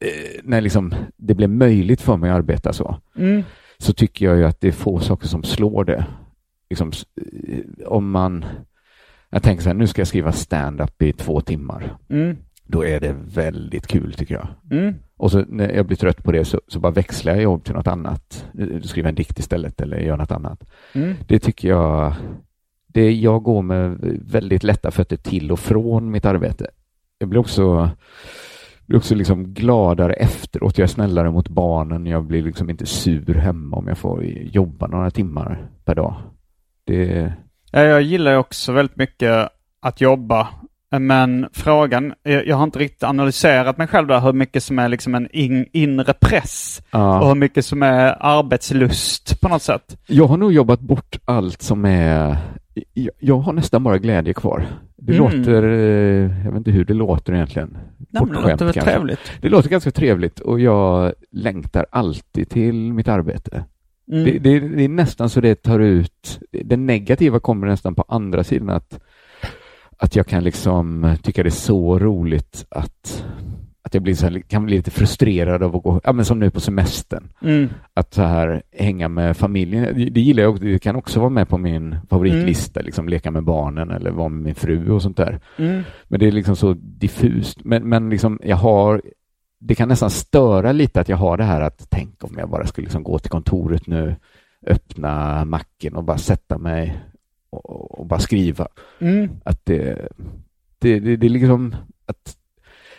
eh, 0.00 0.40
när 0.42 0.60
liksom 0.60 0.94
det 1.16 1.34
blev 1.34 1.50
möjligt 1.50 2.00
för 2.00 2.16
mig 2.16 2.30
att 2.30 2.36
arbeta 2.36 2.72
så, 2.72 2.96
Mm. 3.16 3.42
Så 3.84 3.92
tycker 3.92 4.26
jag 4.26 4.36
ju 4.36 4.44
att 4.44 4.60
det 4.60 4.68
är 4.68 4.72
få 4.72 5.00
saker 5.00 5.26
som 5.28 5.42
slår 5.42 5.84
det. 5.84 6.06
Liksom, 6.70 6.92
eh, 7.48 7.86
om 7.86 8.10
man, 8.10 8.44
jag 9.30 9.42
tänker 9.42 9.62
så 9.62 9.68
här, 9.68 9.74
nu 9.74 9.86
ska 9.86 10.00
jag 10.00 10.08
skriva 10.08 10.32
stand-up 10.32 11.02
i 11.02 11.12
två 11.12 11.40
timmar. 11.40 11.96
Mm. 12.08 12.36
Då 12.66 12.84
är 12.84 13.00
det 13.00 13.16
väldigt 13.34 13.86
kul 13.86 14.12
tycker 14.12 14.34
jag. 14.34 14.48
Mm. 14.70 14.94
Och 15.16 15.30
så 15.30 15.44
när 15.48 15.72
jag 15.72 15.86
blir 15.86 15.96
trött 15.96 16.24
på 16.24 16.32
det 16.32 16.44
så, 16.44 16.60
så 16.68 16.80
bara 16.80 16.92
växlar 16.92 17.32
jag 17.32 17.42
jobb 17.42 17.64
till 17.64 17.74
något 17.74 17.86
annat. 17.86 18.46
Eh, 18.58 18.80
Skriver 18.80 19.08
en 19.08 19.14
dikt 19.14 19.38
istället 19.38 19.80
eller 19.80 19.98
gör 19.98 20.16
något 20.16 20.30
annat. 20.30 20.64
Mm. 20.92 21.14
Det 21.28 21.38
tycker 21.38 21.68
jag, 21.68 22.14
det, 22.86 23.12
jag 23.12 23.42
går 23.42 23.62
med 23.62 23.98
väldigt 24.22 24.62
lätta 24.62 24.90
fötter 24.90 25.16
till 25.16 25.52
och 25.52 25.60
från 25.60 26.10
mitt 26.10 26.24
arbete. 26.24 26.70
Jag 27.18 27.28
blir 27.28 27.40
också, 27.40 27.90
blir 28.86 28.98
också 28.98 29.14
liksom 29.14 29.54
gladare 29.54 30.12
efteråt. 30.12 30.78
Jag 30.78 30.84
är 30.84 30.88
snällare 30.88 31.30
mot 31.30 31.48
barnen. 31.48 32.06
Jag 32.06 32.24
blir 32.24 32.42
liksom 32.42 32.70
inte 32.70 32.86
sur 32.86 33.34
hemma 33.34 33.76
om 33.76 33.88
jag 33.88 33.98
får 33.98 34.24
jobba 34.24 34.86
några 34.86 35.10
timmar 35.10 35.68
per 35.84 35.94
dag. 35.94 36.14
Det, 36.86 37.32
Ja, 37.76 37.80
jag 37.80 38.02
gillar 38.02 38.36
också 38.36 38.72
väldigt 38.72 38.96
mycket 38.96 39.48
att 39.82 40.00
jobba. 40.00 40.48
Men 40.98 41.46
frågan, 41.52 42.14
jag, 42.22 42.56
har 42.56 42.64
inte 42.64 42.78
riktigt 42.78 43.02
analyserat 43.02 43.78
mig 43.78 43.86
själv 43.86 44.08
där, 44.08 44.20
hur 44.20 44.32
mycket 44.32 44.62
som 44.62 44.78
är 44.78 44.88
liksom 44.88 45.14
en 45.14 45.28
in, 45.30 45.66
inre 45.72 46.12
press 46.20 46.82
och 46.90 46.98
ja. 46.98 47.28
hur 47.28 47.34
mycket 47.34 47.64
som 47.64 47.82
är 47.82 48.16
arbetslust 48.20 49.40
på 49.40 49.48
något 49.48 49.62
sätt. 49.62 49.96
Jag 50.06 50.26
har 50.26 50.36
nog 50.36 50.52
jobbat 50.52 50.80
bort 50.80 51.18
allt 51.24 51.62
som 51.62 51.84
är... 51.84 52.36
Jag, 53.18 53.38
har 53.38 53.52
nästan 53.52 53.82
bara 53.82 53.98
glädje 53.98 54.34
kvar. 54.34 54.66
Det 54.96 55.16
Mm. 55.16 55.24
låter... 55.38 55.62
eh, 55.62 56.44
Jag 56.44 56.50
vet 56.52 56.56
inte 56.56 56.70
hur 56.70 56.84
det 56.84 56.94
låter 56.94 57.32
egentligen. 57.34 57.68
Nej, 57.72 57.80
men 57.98 58.28
det 58.28 58.34
Bortskämt 58.34 58.50
låter 58.50 58.64
väl 58.64 58.74
kanske. 58.74 58.92
trevligt. 58.92 59.20
Det 59.40 59.48
låter 59.48 59.68
ganska 59.70 59.90
trevligt 59.90 60.40
och 60.40 60.60
jag 60.60 61.12
längtar 61.30 61.86
alltid 61.90 62.48
till 62.50 62.92
mitt 62.92 63.08
arbete. 63.08 63.64
Mm. 64.12 64.24
Det, 64.24 64.38
det, 64.38 64.60
det 64.60 64.84
är 64.84 64.88
nästan 64.88 65.30
så 65.30 65.40
det 65.40 65.62
tar 65.62 65.80
ut, 65.80 66.40
det 66.64 66.76
negativa 66.76 67.40
kommer 67.40 67.66
nästan 67.66 67.94
på 67.94 68.04
andra 68.08 68.44
sidan 68.44 68.70
att, 68.70 69.00
att 69.98 70.16
jag 70.16 70.26
kan 70.26 70.44
liksom 70.44 71.16
tycka 71.22 71.42
det 71.42 71.48
är 71.48 71.50
så 71.50 71.98
roligt 71.98 72.66
att, 72.70 73.24
att 73.86 73.94
jag 73.94 74.02
blir 74.02 74.14
så 74.14 74.26
här, 74.26 74.40
kan 74.40 74.64
bli 74.66 74.76
lite 74.76 74.90
frustrerad 74.90 75.62
av 75.62 75.76
att 75.76 75.82
gå, 75.82 76.00
ja 76.04 76.12
men 76.12 76.24
som 76.24 76.38
nu 76.38 76.50
på 76.50 76.60
semestern, 76.60 77.28
Mm. 77.40 77.68
att 77.94 78.14
så 78.14 78.22
här 78.22 78.62
hänga 78.72 79.08
med 79.08 79.36
familjen, 79.36 79.82
det, 79.98 80.04
det 80.10 80.20
gillar 80.20 80.42
jag 80.42 80.52
också, 80.52 80.64
det 80.64 80.78
kan 80.78 80.96
också 80.96 81.20
vara 81.20 81.30
med 81.30 81.48
på 81.48 81.58
min 81.58 81.96
favoritlista, 82.10 82.80
liksom 82.80 83.08
leka 83.08 83.30
med 83.30 83.44
barnen 83.44 83.90
eller 83.90 84.10
vara 84.10 84.28
med 84.28 84.42
min 84.42 84.54
fru 84.54 84.90
och 84.90 85.02
sånt 85.02 85.16
där. 85.16 85.40
Mm. 85.58 85.82
Men 86.08 86.20
det 86.20 86.26
är 86.26 86.32
liksom 86.32 86.56
så 86.56 86.72
diffust. 86.78 87.64
Men, 87.64 87.88
men 87.88 88.10
liksom 88.10 88.38
jag 88.44 88.56
har, 88.56 89.02
det 89.58 89.74
kan 89.74 89.88
nästan 89.88 90.10
störa 90.10 90.72
lite 90.72 91.00
att 91.00 91.08
jag 91.08 91.16
har 91.16 91.36
det 91.36 91.44
här 91.44 91.60
att 91.60 91.86
tänk 91.90 92.24
om 92.24 92.34
jag 92.38 92.48
bara 92.50 92.66
skulle 92.66 92.84
liksom 92.84 93.02
gå 93.02 93.18
till 93.18 93.30
kontoret 93.30 93.86
nu, 93.86 94.16
öppna 94.66 95.44
macken 95.44 95.96
och 95.96 96.04
bara 96.04 96.18
sätta 96.18 96.58
mig 96.58 96.98
och, 97.50 97.98
och 97.98 98.06
bara 98.06 98.20
skriva. 98.20 98.68
Mm. 98.98 99.30
Att 99.44 99.60
det, 99.64 100.08
det, 100.78 101.00
det, 101.00 101.16
det 101.16 101.26
är 101.26 101.30
liksom 101.30 101.74
att, 102.06 102.36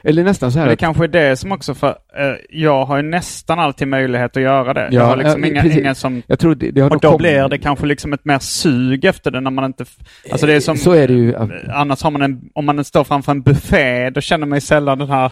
eller 0.06 0.24
nästan 0.24 0.52
så 0.52 0.60
här 0.60 0.66
det 0.66 0.74
att, 0.74 0.80
kanske 0.80 1.04
är 1.04 1.08
det 1.08 1.36
som 1.36 1.52
också 1.52 1.74
för, 1.74 1.88
eh, 1.90 2.36
jag 2.50 2.86
har 2.86 2.98
ju 2.98 3.04
nästan 3.04 3.60
alltid 3.60 3.88
möjlighet 3.88 4.38
att 4.38 4.44
göra 4.44 4.74
det. 4.74 4.88
Ja, 4.92 5.02
jag 5.02 5.06
har 5.06 5.16
liksom 5.16 5.44
ja, 5.44 5.50
inga, 5.50 5.66
ingen 5.66 5.96
som 5.96 6.22
jag 6.28 6.40
tror 6.40 6.56
det, 6.56 6.72
det 6.72 6.82
har 6.82 6.90
Och 6.90 7.00
då 7.00 7.08
kommit- 7.08 7.18
blir 7.22 7.50
det 7.50 7.58
kanske 7.58 7.86
liksom 7.86 8.14
ett 8.14 8.26
mer 8.26 8.40
sug 8.40 9.06
efter 9.06 9.32
det 9.32 9.42
när 9.42 9.52
man 9.52 9.66
inte... 9.66 9.86
Alltså 10.32 10.48
det 10.48 10.54
är 10.54 10.60
som... 10.60 10.78
Så 10.78 10.92
är 10.92 11.08
det 11.08 11.14
ju. 11.14 11.36
Annars 11.74 12.04
har 12.04 12.12
man 12.12 12.22
en... 12.22 12.42
Om 12.54 12.66
man 12.66 12.84
står 12.84 13.04
framför 13.04 13.32
en 13.32 13.42
buffé, 13.42 14.10
då 14.10 14.22
känner 14.22 14.48
man 14.48 14.58
ju 14.58 14.62
sällan 14.62 14.98
den 14.98 15.10
här 15.10 15.32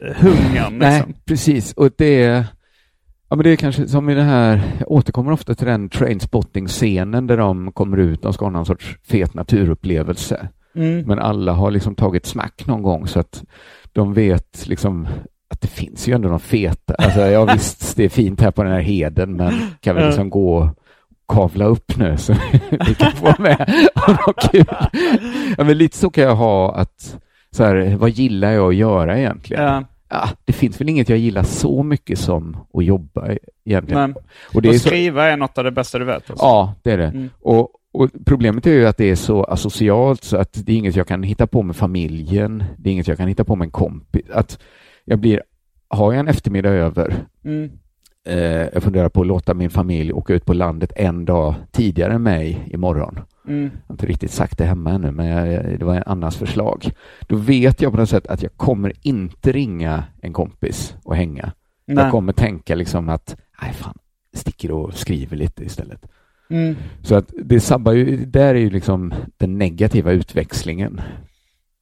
eh, 0.00 0.14
hungern 0.16 0.78
Nej, 0.78 0.96
liksom. 0.96 1.14
precis. 1.24 1.72
Och 1.72 1.90
det 1.98 2.22
är, 2.22 2.44
ja, 3.28 3.36
men 3.36 3.44
det 3.44 3.50
är 3.50 3.56
kanske 3.56 3.88
som 3.88 4.10
i 4.10 4.14
det 4.14 4.22
här, 4.22 4.60
jag 4.78 4.90
återkommer 4.90 5.32
ofta 5.32 5.54
till 5.54 5.66
den 5.66 5.88
trainspotting-scenen 5.88 7.26
där 7.26 7.36
de 7.36 7.72
kommer 7.72 7.96
ut, 7.96 8.22
de 8.22 8.32
ska 8.32 8.44
ha 8.44 8.50
någon 8.50 8.66
sorts 8.66 8.96
fet 9.08 9.34
naturupplevelse. 9.34 10.48
Mm. 10.76 11.06
Men 11.06 11.18
alla 11.18 11.52
har 11.52 11.70
liksom 11.70 11.94
tagit 11.94 12.26
smack 12.26 12.66
någon 12.66 12.82
gång 12.82 13.06
så 13.06 13.20
att 13.20 13.44
de 13.94 14.14
vet 14.14 14.66
liksom 14.66 15.08
att 15.50 15.60
det 15.60 15.68
finns 15.68 16.08
ju 16.08 16.12
ändå 16.14 16.28
de 16.28 16.40
feta. 16.40 16.94
Alltså, 16.94 17.20
ja 17.20 17.44
visst, 17.44 17.96
det 17.96 18.04
är 18.04 18.08
fint 18.08 18.40
här 18.40 18.50
på 18.50 18.62
den 18.62 18.72
här 18.72 18.80
heden, 18.80 19.36
men 19.36 19.52
kan 19.80 19.96
vi 19.96 20.02
liksom 20.04 20.30
gå 20.30 20.56
och 20.56 20.68
kavla 21.28 21.64
upp 21.64 21.96
nu 21.96 22.16
så 22.16 22.34
vi 22.70 22.94
kan 22.94 23.12
få 23.12 23.34
med 23.42 23.74
och 24.26 24.38
kul. 24.50 24.64
Ja, 25.58 25.64
men 25.64 25.78
lite 25.78 25.96
så 25.96 26.10
kan 26.10 26.24
jag 26.24 26.36
ha 26.36 26.74
att, 26.74 27.18
så 27.50 27.64
här, 27.64 27.96
vad 27.96 28.10
gillar 28.10 28.52
jag 28.52 28.68
att 28.68 28.74
göra 28.76 29.18
egentligen? 29.18 29.62
Ja, 29.64 29.84
Ja, 30.08 30.28
det 30.44 30.52
finns 30.52 30.80
väl 30.80 30.88
inget 30.88 31.08
jag 31.08 31.18
gillar 31.18 31.42
så 31.42 31.82
mycket 31.82 32.18
som 32.18 32.56
att 32.74 32.84
jobba 32.84 33.28
egentligen. 33.64 34.00
men 34.00 34.14
och 34.54 34.64
är 34.64 34.70
att 34.70 34.80
så, 34.80 34.88
skriva 34.88 35.24
är 35.24 35.36
något 35.36 35.58
av 35.58 35.64
det 35.64 35.70
bästa 35.70 35.98
du 35.98 36.04
vet. 36.04 36.30
Alltså. 36.30 36.44
Ja, 36.44 36.74
det 36.82 36.90
är 36.92 36.98
det. 36.98 37.06
Mm. 37.06 37.30
Och, 37.40 37.68
och 37.94 38.10
problemet 38.24 38.66
är 38.66 38.70
ju 38.72 38.86
att 38.86 38.96
det 38.96 39.10
är 39.10 39.14
så 39.16 39.44
asocialt 39.44 40.24
så 40.24 40.36
att 40.36 40.52
det 40.66 40.72
är 40.72 40.76
inget 40.76 40.96
jag 40.96 41.06
kan 41.08 41.22
hitta 41.22 41.46
på 41.46 41.62
med 41.62 41.76
familjen. 41.76 42.64
Det 42.78 42.88
är 42.90 42.92
inget 42.92 43.08
jag 43.08 43.16
kan 43.18 43.28
hitta 43.28 43.44
på 43.44 43.56
med 43.56 43.66
en 43.66 43.70
kompis. 43.70 44.30
Att 44.32 44.58
jag 45.04 45.18
blir, 45.18 45.42
har 45.88 46.12
jag 46.12 46.20
en 46.20 46.28
eftermiddag 46.28 46.70
över, 46.70 47.14
Mm. 47.44 47.70
eh, 48.26 48.36
jag 48.74 48.82
funderar 48.82 49.08
på 49.08 49.20
att 49.20 49.26
låta 49.26 49.54
min 49.54 49.70
familj 49.70 50.12
åka 50.12 50.34
ut 50.34 50.44
på 50.44 50.52
landet 50.52 50.92
en 50.96 51.24
dag 51.24 51.54
tidigare 51.72 52.12
än 52.12 52.22
mig 52.22 52.68
imorgon. 52.72 53.20
Mm. 53.48 53.62
Jag 53.62 53.70
har 53.88 53.94
inte 53.94 54.06
riktigt 54.06 54.30
sagt 54.30 54.58
det 54.58 54.64
hemma 54.64 54.90
ännu, 54.90 55.10
men 55.10 55.26
jag, 55.26 55.78
det 55.78 55.84
var 55.84 55.94
en 55.94 56.02
annans 56.06 56.36
förslag. 56.36 56.90
Då 57.20 57.36
vet 57.36 57.82
jag 57.82 57.92
på 57.92 57.98
något 57.98 58.08
sätt 58.08 58.26
att 58.26 58.42
jag 58.42 58.56
kommer 58.56 58.92
inte 59.02 59.52
ringa 59.52 60.04
en 60.20 60.32
kompis 60.32 60.96
och 61.04 61.16
hänga. 61.16 61.52
Nej. 61.86 61.96
Jag 62.04 62.10
kommer 62.10 62.32
tänka 62.32 62.74
liksom 62.74 63.08
att, 63.08 63.36
nej 63.62 63.72
fan, 63.72 63.98
sticker 64.32 64.70
och 64.70 64.94
skriver 64.94 65.36
lite 65.36 65.64
istället. 65.64 66.06
Mm. 66.50 66.76
Så 67.02 67.14
att 67.14 67.32
det 67.44 67.60
sabbar 67.60 67.92
ju, 67.92 68.24
där 68.24 68.54
är 68.54 68.58
ju 68.58 68.70
liksom 68.70 69.14
den 69.36 69.58
negativa 69.58 70.12
utväxlingen. 70.12 71.00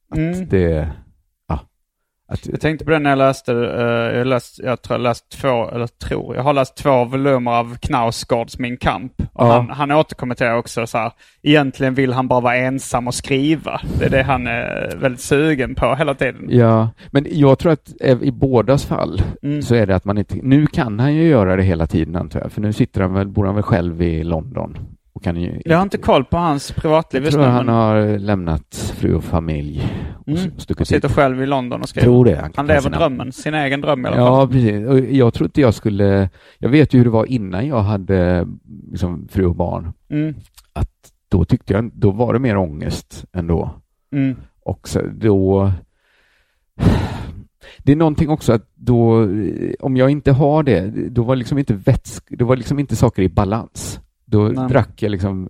Att 0.09 0.17
Mm. 0.17 0.47
det. 0.49 0.89
Att, 2.33 2.47
Jag 2.47 2.61
tänkte 2.61 2.85
på 2.85 2.91
det 2.91 2.99
när 2.99 3.09
jag 3.09 3.17
läste, 3.17 3.51
eh, 3.53 4.17
jag, 4.17 4.27
läst, 4.27 4.59
jag 4.63 4.81
tror 4.81 4.93
jag 4.99 5.03
läst 5.03 5.29
två, 5.31 5.69
eller 5.69 5.87
tror, 5.87 6.35
jag 6.35 6.43
har 6.43 6.53
läst 6.53 6.75
två 6.77 7.05
volymer 7.05 7.51
av 7.51 7.77
Knausgårds 7.77 8.59
Min 8.59 8.77
kamp. 8.77 9.13
Och 9.33 9.45
Ja. 9.47 9.51
han, 9.53 9.69
han 9.69 9.91
återkommer 9.91 10.35
till 10.35 10.47
också 10.47 10.87
så 10.87 10.97
här, 10.97 11.11
egentligen 11.43 11.93
vill 11.93 12.13
han 12.13 12.27
bara 12.27 12.39
vara 12.41 12.55
ensam 12.55 13.07
och 13.07 13.13
skriva. 13.13 13.81
Det 13.99 14.05
är 14.05 14.09
det 14.09 14.23
han 14.23 14.47
är 14.47 14.95
väldigt 14.97 15.21
sugen 15.21 15.75
på 15.75 15.95
hela 15.95 16.13
tiden. 16.13 16.45
ja, 16.49 16.89
men 17.11 17.25
jag 17.29 17.59
tror 17.59 17.71
att 17.71 17.93
eh, 18.01 18.21
i 18.21 18.31
bådas 18.31 18.85
fall 18.85 19.21
Mm. 19.43 19.61
så 19.61 19.75
är 19.75 19.85
det 19.85 19.95
att 19.95 20.05
man 20.05 20.17
inte, 20.17 20.35
nu 20.43 20.65
kan 20.67 20.99
han 20.99 21.15
ju 21.15 21.27
göra 21.27 21.55
det 21.55 21.63
hela 21.63 21.87
tiden 21.87 22.15
antar 22.15 22.39
jag, 22.39 22.51
för 22.51 22.61
nu 22.61 22.73
sitter 22.73 23.01
han 23.01 23.13
väl, 23.13 23.27
bor 23.27 23.45
han 23.45 23.55
väl 23.55 23.63
själv 23.63 24.01
i 24.01 24.23
London. 24.23 24.77
Och 25.23 25.25
kan 25.35 25.41
ju, 25.41 25.61
Jag 25.65 25.77
har 25.77 25.83
inte 25.83 25.97
koll 25.97 26.23
på 26.25 26.37
hans 26.37 26.71
privatliv 26.71 27.21
jag 27.23 27.25
just 27.27 27.37
nu. 27.37 27.43
han 27.43 27.65
men 27.65 27.75
har 27.75 28.17
lämnat 28.17 28.93
fru 28.97 29.15
och 29.15 29.23
familj 29.23 29.83
och 30.19 30.27
Mm. 30.27 30.39
Han 30.77 30.85
sitter 30.85 31.07
dit. 31.07 31.11
själv 31.15 31.41
i 31.41 31.45
London 31.45 31.81
och 31.81 31.89
skriver. 31.89 32.05
Tror 32.05 32.25
det. 32.25 32.35
Han 32.41 32.51
ta 32.51 32.61
lever 32.63 32.81
sina- 32.81 32.97
drömmen, 32.97 33.31
sin 33.31 33.53
egen 33.53 33.81
dröm 33.81 34.05
i 34.05 34.07
alla 34.07 34.15
fall. 34.17 34.25
Ja, 34.25 34.47
precis. 34.47 34.87
Och 34.87 34.99
jag 34.99 35.33
tror 35.33 35.47
inte 35.47 35.61
jag 35.61 35.73
skulle... 35.73 36.29
Jag 36.57 36.69
vet 36.69 36.93
ju 36.93 36.97
hur 36.97 37.03
det 37.05 37.11
var 37.11 37.25
innan 37.25 37.67
jag 37.67 37.81
hade 37.81 38.47
liksom, 38.91 39.27
fru 39.31 39.45
och 39.45 39.55
barn. 39.55 39.93
Mm. 40.09 40.35
Att 40.73 40.89
då 41.29 41.45
tyckte 41.45 41.73
jag, 41.73 41.91
då 41.93 42.11
var 42.11 42.33
det 42.33 42.39
mer 42.39 42.57
ångest 42.57 43.25
ändå. 43.33 43.69
Mm. 44.15 44.35
Och 44.65 44.87
så, 44.87 45.01
då... 45.13 45.71
Det 47.77 47.91
är 47.91 47.95
någonting 47.95 48.29
också 48.29 48.53
att 48.53 48.69
då, 48.75 49.27
om 49.79 49.97
jag 49.97 50.09
inte 50.09 50.31
har 50.31 50.63
det, 50.63 50.93
då 51.09 51.23
var 51.23 51.35
liksom 51.35 51.57
inte 51.57 51.73
vätsk, 51.73 52.29
då 52.29 52.45
var 52.45 52.55
liksom 52.55 52.79
inte 52.79 52.95
saker 52.95 53.21
i 53.23 53.29
balans. 53.29 53.99
Då 54.33 54.47
Nej. 54.47 54.67
drack 54.69 55.01
jag 55.01 55.09
liksom 55.09 55.49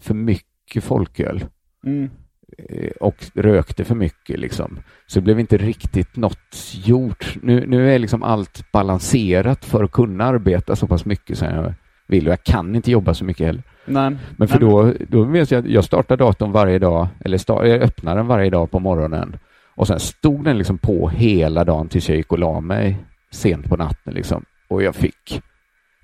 för 0.00 0.14
mycket 0.14 0.84
folköl 0.84 1.44
Mm. 1.86 2.10
eh, 2.58 2.90
och 3.00 3.16
rökte 3.34 3.84
för 3.84 3.94
mycket 3.94 4.40
liksom. 4.40 4.78
Så 5.06 5.18
det 5.18 5.24
blev 5.24 5.40
inte 5.40 5.56
riktigt 5.56 6.16
något 6.16 6.74
gjort. 6.84 7.36
Nu, 7.42 7.66
nu 7.66 7.94
är 7.94 7.98
liksom 7.98 8.22
allt 8.22 8.72
balanserat 8.72 9.64
för 9.64 9.84
att 9.84 9.92
kunna 9.92 10.24
arbeta 10.24 10.76
så 10.76 10.86
pass 10.86 11.04
mycket 11.04 11.38
som 11.38 11.48
jag 11.48 11.74
vill 12.08 12.26
och 12.26 12.32
jag 12.32 12.42
kan 12.44 12.76
inte 12.76 12.90
jobba 12.90 13.14
så 13.14 13.24
mycket 13.24 13.46
heller. 13.46 13.62
Nej. 13.86 14.16
Men 14.36 14.48
för 14.48 14.60
Nej, 14.60 14.68
då, 14.70 14.94
då 15.08 15.24
vet 15.24 15.50
jag 15.50 15.58
att 15.64 15.70
jag 15.70 15.84
startar 15.84 16.16
datorn 16.16 16.52
varje 16.52 16.78
dag, 16.78 17.08
eller 17.24 17.38
sta, 17.38 17.66
jag 17.66 17.82
öppnar 17.82 18.16
den 18.16 18.26
varje 18.26 18.50
dag 18.50 18.70
på 18.70 18.78
morgonen 18.78 19.36
och 19.74 19.86
sen 19.86 20.00
stod 20.00 20.44
den 20.44 20.58
liksom 20.58 20.78
på 20.78 21.08
hela 21.08 21.64
dagen 21.64 21.88
tills 21.88 22.08
jag 22.08 22.16
gick 22.16 22.32
och 22.32 22.38
la 22.38 22.60
mig 22.60 22.96
sent 23.30 23.68
på 23.68 23.76
natten 23.76 24.14
liksom. 24.14 24.44
Och 24.68 24.82
jag 24.82 24.94
fick 24.94 25.42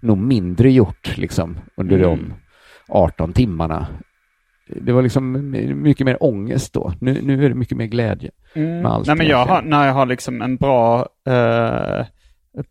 nog 0.01 0.19
mindre 0.19 0.71
gjort 0.71 1.17
liksom 1.17 1.59
under 1.77 1.97
Mm. 1.97 2.09
de 2.09 2.35
18 2.89 3.33
timmarna. 3.33 3.87
Det 4.81 4.93
var 4.93 5.03
liksom 5.03 5.51
mycket 5.83 6.07
mer 6.07 6.23
ångest 6.23 6.73
då. 6.73 6.93
Nu, 7.01 7.21
nu 7.23 7.45
är 7.45 7.49
det 7.49 7.55
mycket 7.55 7.77
mer 7.77 7.87
glädje. 7.87 8.31
Mm. 8.55 8.83
med 8.83 8.93
allt 8.93 9.07
Nej 9.07 9.17
men 9.17 9.27
jag 9.27 9.47
har, 9.47 9.63
när 9.63 9.87
jag 9.87 9.95
har 9.95 10.07
liksom 10.07 10.43
en 10.43 10.57
bra 10.57 11.09
eh, 11.29 12.07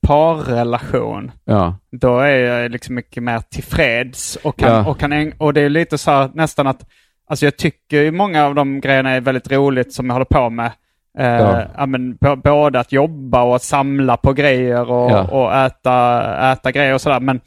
parrelation, 0.01 1.31
Ja, 1.45 1.77
då 1.91 2.19
är 2.19 2.37
jag 2.37 2.71
liksom 2.71 2.95
mycket 2.95 3.23
mer 3.23 3.39
tillfreds. 3.39 4.35
Och, 4.35 4.57
kan, 4.59 4.69
Ja. 4.71 4.85
och, 4.89 4.99
kan, 4.99 5.31
och 5.37 5.53
det 5.53 5.61
är 5.61 5.69
lite 5.69 5.97
så 5.97 6.11
här 6.11 6.29
nästan 6.33 6.67
att, 6.67 6.85
alltså 7.27 7.45
jag 7.45 7.57
tycker 7.57 8.01
ju 8.01 8.11
många 8.11 8.45
av 8.45 8.55
de 8.55 8.81
grejerna 8.81 9.09
är 9.11 9.21
väldigt 9.21 9.51
roligt 9.51 9.93
som 9.93 10.05
jag 10.05 10.13
håller 10.13 10.25
på 10.25 10.49
med. 10.49 10.71
Eh, 11.17 11.59
Ja. 11.77 11.85
men, 11.85 12.15
b- 12.15 12.35
både 12.43 12.79
att 12.79 12.91
jobba 12.91 13.43
och 13.43 13.55
att 13.55 13.63
samla 13.63 14.17
på 14.17 14.33
grejer 14.33 14.91
och, 14.91 15.11
Ja. 15.11 15.23
och 15.23 15.55
äta, 15.55 16.51
äta 16.51 16.71
grejer 16.71 16.93
och 16.93 17.01
sådär. 17.01 17.19
Men, 17.19 17.39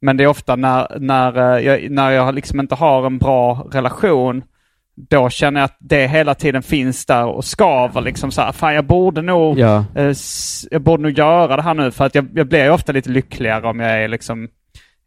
men 0.00 0.16
det 0.16 0.24
är 0.24 0.28
ofta 0.28 0.56
när, 0.56 0.96
när, 1.00 1.56
eh, 1.56 1.66
jag, 1.66 1.90
när 1.90 2.10
jag 2.10 2.34
liksom 2.34 2.60
inte 2.60 2.74
har 2.74 3.06
en 3.06 3.18
bra 3.18 3.66
relation, 3.72 4.42
då 5.10 5.30
känner 5.30 5.60
jag 5.60 5.64
att 5.64 5.76
det 5.80 6.06
hela 6.06 6.34
tiden 6.34 6.62
finns 6.62 7.06
där 7.06 7.24
och 7.26 7.44
skaver 7.44 8.00
liksom 8.00 8.30
så 8.30 8.42
här, 8.42 8.52
fan 8.52 8.74
jag 8.74 8.84
borde 8.84 9.22
nog 9.22 9.58
ja. 9.58 9.84
Eh, 9.94 10.12
jag 10.70 10.82
borde 10.82 11.02
nog 11.02 11.12
göra 11.12 11.56
det 11.56 11.62
här 11.62 11.74
nu 11.74 11.90
för 11.90 12.04
att 12.06 12.14
jag, 12.14 12.28
jag 12.34 12.48
blir 12.48 12.70
ofta 12.70 12.92
lite 12.92 13.10
lyckligare 13.10 13.66
om 13.68 13.80
jag 13.80 14.02
är 14.02 14.08
liksom 14.08 14.48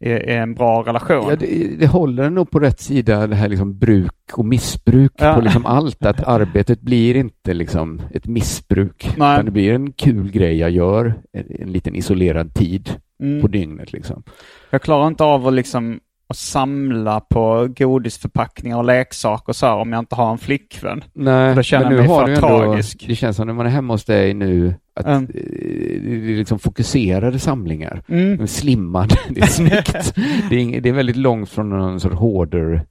i, 0.02 0.10
i 0.10 0.36
en 0.36 0.54
bra 0.54 0.84
relation. 0.84 1.26
Ja, 1.30 1.36
det, 1.36 1.76
det 1.80 1.88
håller 1.88 2.30
nog 2.30 2.52
på 2.52 2.60
rätt 2.60 2.80
sida, 2.80 3.28
det 3.28 3.36
här 3.36 3.50
liksom 3.50 3.78
bruk 3.78 4.14
och 4.34 4.46
missbruk 4.46 5.12
Ja. 5.18 5.34
på 5.36 5.42
liksom 5.42 5.66
allt. 5.66 6.06
Att 6.06 6.24
arbetet 6.24 6.82
blir 6.82 7.16
inte 7.16 7.54
liksom 7.54 8.02
ett 8.14 8.26
missbruk, 8.28 9.14
Nej. 9.18 9.34
utan 9.34 9.46
det 9.46 9.52
blir 9.52 9.74
en 9.74 9.92
kul 9.92 10.32
grej 10.32 10.58
jag 10.58 10.72
gör 10.72 11.14
en, 11.34 11.46
en 11.62 11.72
liten 11.72 11.96
isolerad 11.96 12.54
tid 12.54 12.90
Mm. 13.24 13.42
på 13.42 13.48
dygnet. 13.48 13.94
Liksom. 13.94 14.24
Jag 14.70 14.82
klarar 14.82 15.08
inte 15.08 15.24
av 15.24 15.48
att 15.48 15.54
liksom 15.54 16.00
att 16.30 16.38
samla 16.38 17.20
på 17.20 17.68
godisförpackningar 17.78 18.78
och 18.78 18.86
leksaker 18.86 19.50
och 19.50 19.56
så 19.56 19.66
här 19.66 19.76
om 19.76 19.94
jag 19.94 20.00
inte 20.00 20.16
har 20.16 20.32
en 20.32 20.38
flickvän. 20.38 21.04
Nej, 21.14 21.56
Då 21.56 21.64
känner 21.64 21.86
men 21.86 21.94
nu 21.94 21.98
jag 21.98 22.08
mig 22.08 22.10
har 22.16 22.20
för 22.22 22.28
du 22.28 22.34
ändå, 22.36 22.48
tragisk. 22.48 23.06
Det 23.08 23.16
känns 23.16 23.36
som 23.38 23.48
när 23.48 23.54
man 23.54 23.66
är 23.66 23.70
hemma 23.70 23.94
hos 23.94 24.06
dig 24.06 24.34
nu, 24.34 24.74
att 24.94 25.06
Mm. 25.06 25.26
det 25.26 26.34
är 26.34 26.38
liksom 26.38 26.60
fokuserade 26.60 27.40
samlingar. 27.40 28.04
Mm. 28.08 28.48
Slimmade, 28.48 29.16
det 29.30 29.42
är 29.42 29.46
snyggt. 29.46 30.16
det, 30.50 30.56
är 30.56 30.60
ing, 30.60 30.82
det 30.82 30.90
är 30.90 30.94
väldigt 30.94 31.16
långt 31.16 31.50
från 31.50 31.70
någon 31.70 32.00
sorts 32.00 32.16
hoarder 32.16 32.86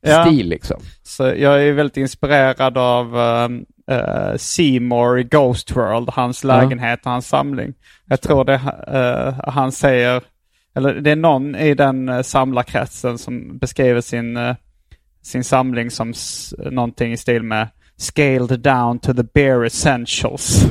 Ja. 0.00 0.24
stil 0.26 0.48
liksom. 0.48 0.80
Så 1.02 1.22
jag 1.22 1.62
är 1.64 1.72
väldigt 1.72 1.96
inspirerad 1.96 2.78
av 2.78 3.16
um, 3.16 3.64
uh, 3.90 4.36
Seymour 4.36 5.18
i 5.18 5.22
Ghost 5.24 5.76
World, 5.76 6.08
hans 6.10 6.44
lägenhet 6.44 7.00
och 7.06 7.10
hans 7.12 7.28
samling. 7.28 7.74
Jag 8.06 8.20
tror 8.20 8.44
det 8.44 8.54
uh, 8.54 9.48
han 9.50 9.72
säger, 9.72 10.22
eller 10.74 10.94
det 10.94 11.10
är 11.10 11.16
någon 11.16 11.54
i 11.56 11.74
den 11.74 12.24
samlarkretsen 12.24 13.18
som 13.18 13.58
beskriver 13.58 14.00
sin, 14.00 14.36
uh, 14.36 14.54
sin 15.22 15.44
samling 15.44 15.90
som 15.90 16.10
s- 16.10 16.54
någonting 16.70 17.12
i 17.12 17.16
stil 17.16 17.42
med 17.42 17.68
Scaled 17.98 18.60
down 18.60 18.98
to 18.98 19.14
the 19.14 19.22
bare 19.34 19.66
essentials. 19.66 20.66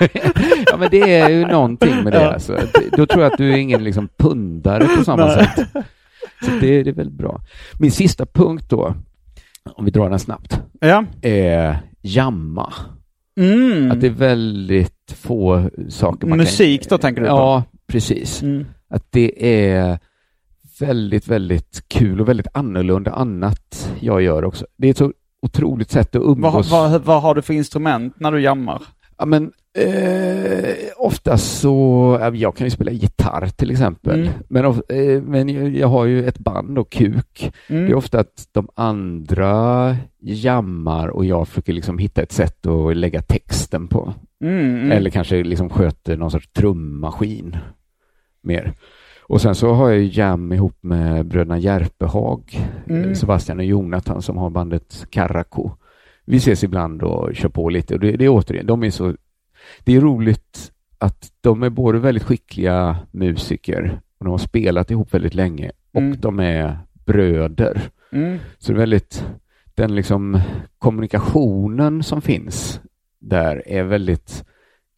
ja, 0.66 0.76
men 0.76 0.88
det 0.90 1.18
är 1.18 1.28
ju 1.30 1.46
någonting 1.46 2.04
med 2.04 2.12
det. 2.12 2.22
Ja. 2.22 2.32
Alltså. 2.32 2.58
Då 2.92 3.06
tror 3.06 3.22
jag 3.22 3.32
att 3.32 3.38
du 3.38 3.52
är 3.52 3.56
ingen 3.56 3.84
liksom 3.84 4.08
pundare 4.18 4.86
på 4.96 5.04
samma 5.04 5.26
Nej. 5.26 5.34
sätt. 5.34 5.68
Så 6.44 6.50
det, 6.60 6.82
det 6.82 6.90
är 6.90 6.94
väldigt 6.94 7.18
bra. 7.18 7.40
Min 7.78 7.90
sista 7.90 8.26
punkt 8.26 8.64
då, 8.68 8.94
om 9.64 9.84
vi 9.84 9.90
drar 9.90 10.10
den 10.10 10.18
snabbt, 10.18 10.60
Ja. 10.80 11.04
är 11.22 11.78
jamma. 12.00 12.72
Mm. 13.36 13.90
Att 13.90 14.00
det 14.00 14.06
är 14.06 14.10
väldigt 14.10 15.14
få 15.16 15.70
saker 15.88 16.26
man 16.26 16.38
Musik 16.38 16.82
kan... 16.82 16.88
då 16.90 16.98
tänker 16.98 17.22
du 17.22 17.28
på? 17.28 17.34
Ja, 17.34 17.64
precis. 17.86 18.42
Mm. 18.42 18.66
Att 18.88 19.04
det 19.10 19.56
är 19.70 19.98
väldigt, 20.80 21.28
väldigt 21.28 21.84
kul 21.88 22.20
och 22.20 22.28
väldigt 22.28 22.46
annorlunda 22.54 23.10
annat 23.10 23.94
jag 24.00 24.22
gör 24.22 24.44
också. 24.44 24.66
Det 24.76 24.88
är 24.88 24.94
så 24.94 25.12
otroligt 25.42 25.90
sätt 25.90 26.16
att 26.16 26.22
Vad, 26.22 26.30
umgås. 26.36 26.70
vad, 26.70 27.02
vad 27.02 27.22
har 27.22 27.34
du 27.34 27.42
för 27.42 27.54
instrument 27.54 28.14
när 28.20 28.32
du 28.32 28.40
jammar? 28.40 28.82
Ja, 29.18 29.26
men 29.26 29.52
eh, 29.78 30.74
oftast 30.96 31.60
så, 31.60 32.18
ja, 32.20 32.34
jag 32.34 32.56
kan 32.56 32.66
ju 32.66 32.70
spela 32.70 32.90
gitarr 32.90 33.46
till 33.46 33.70
exempel. 33.70 34.20
Mm. 34.20 34.32
Men, 34.48 34.64
of, 34.66 34.90
eh, 34.90 35.22
men 35.22 35.48
jag, 35.48 35.76
jag 35.76 35.88
har 35.88 36.04
ju 36.04 36.26
ett 36.28 36.38
band 36.38 36.78
och 36.78 36.90
kuk. 36.92 37.52
Mm. 37.68 37.84
Det 37.84 37.90
är 37.90 37.94
ofta 37.94 38.20
att 38.20 38.48
de 38.52 38.68
andra 38.74 39.96
jammar 40.20 41.08
och 41.08 41.24
jag 41.24 41.48
försöker 41.48 41.72
liksom 41.72 41.98
hitta 41.98 42.22
ett 42.22 42.32
sätt 42.32 42.66
att 42.66 42.96
lägga 42.96 43.22
texten 43.22 43.88
på. 43.88 44.14
Mm, 44.44 44.74
mm. 44.76 44.92
Eller 44.92 45.10
kanske 45.10 45.42
liksom 45.42 45.70
sköter 45.70 46.16
någon 46.16 46.30
sorts 46.30 46.48
trummaskin 46.52 47.56
mer. 48.42 48.74
Och 49.32 49.40
sen 49.40 49.54
så 49.54 49.72
har 49.72 49.90
jag 49.90 49.98
ju 50.00 50.10
jam 50.20 50.52
ihop 50.52 50.76
med 50.80 51.26
bröderna 51.26 51.58
Järpehag, 51.58 52.58
Mm. 52.88 53.08
eh, 53.08 53.14
Sebastian 53.14 53.58
och 53.58 53.64
Jonathan 53.64 54.22
som 54.22 54.36
har 54.36 54.50
bandet 54.50 55.06
Karakou. 55.10 55.70
Vi 56.24 56.36
ses 56.36 56.64
ibland 56.64 57.02
och 57.02 57.34
kör 57.34 57.48
på 57.48 57.68
lite 57.68 57.94
och 57.94 58.00
det, 58.00 58.12
det 58.12 58.24
är 58.24 58.28
återigen, 58.28 58.66
de 58.66 58.82
är 58.84 58.90
så, 58.90 59.14
det 59.84 59.96
är 59.96 60.00
roligt 60.00 60.72
att 60.98 61.32
de 61.40 61.62
är 61.62 61.70
både 61.70 61.98
väldigt 61.98 62.22
skickliga 62.22 62.96
musiker 63.10 64.00
och 64.18 64.24
de 64.24 64.30
har 64.30 64.38
spelat 64.38 64.90
ihop 64.90 65.14
väldigt 65.14 65.34
länge 65.34 65.72
och 65.92 66.00
Mm. 66.00 66.20
de 66.20 66.40
är 66.40 66.78
bröder. 67.04 67.80
Mm. 68.12 68.38
Så 68.58 68.72
det 68.72 68.76
är 68.76 68.80
väldigt, 68.80 69.24
den 69.74 69.94
liksom 69.94 70.40
kommunikationen 70.78 72.02
som 72.02 72.22
finns 72.22 72.80
där 73.18 73.62
är 73.68 73.82
väldigt 73.82 74.44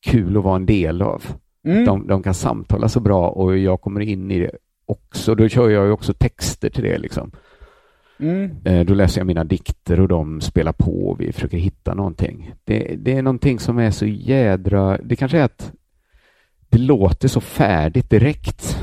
kul 0.07 0.37
att 0.37 0.45
vara 0.45 0.57
en 0.57 0.67
del 0.67 1.03
av. 1.03 1.23
Mm. 1.65 1.85
De, 1.85 2.07
de 2.07 2.23
kan 2.23 2.35
samtala 2.35 2.89
så 2.89 3.01
bra 3.01 3.29
och 3.29 3.59
jag 3.59 3.81
kommer 3.81 4.01
in 4.01 4.31
i 4.31 4.39
det 4.39 4.51
också. 4.87 5.35
Då 5.35 5.49
kör 5.49 5.71
jag 5.71 5.87
ju 5.87 5.91
också 5.91 6.13
texter 6.13 6.71
till 6.71 6.85
det 6.85 6.99
liksom. 6.99 7.31
Mm. 8.19 8.51
Eh, 8.65 8.87
Då 8.87 8.95
läser 8.95 9.21
jag 9.21 9.27
mina 9.27 9.45
dikter 9.45 10.01
och 10.01 10.09
de 10.09 10.41
spelar 10.41 10.73
på 10.73 11.09
och 11.09 11.21
vi 11.21 11.33
försöker 11.33 11.59
hitta 11.59 11.95
någonting. 11.95 12.55
Det, 12.65 12.97
det 12.99 13.13
är 13.13 13.23
någonting 13.23 13.59
som 13.59 13.79
är 13.79 13.91
så 13.91 14.07
jädra... 14.07 14.99
Det 15.03 15.17
kanske 15.17 15.39
är 15.39 15.45
att 15.45 15.73
det 16.69 16.79
låter 16.79 17.29
så 17.29 17.41
färdigt 17.41 18.11
direkt 18.11 18.79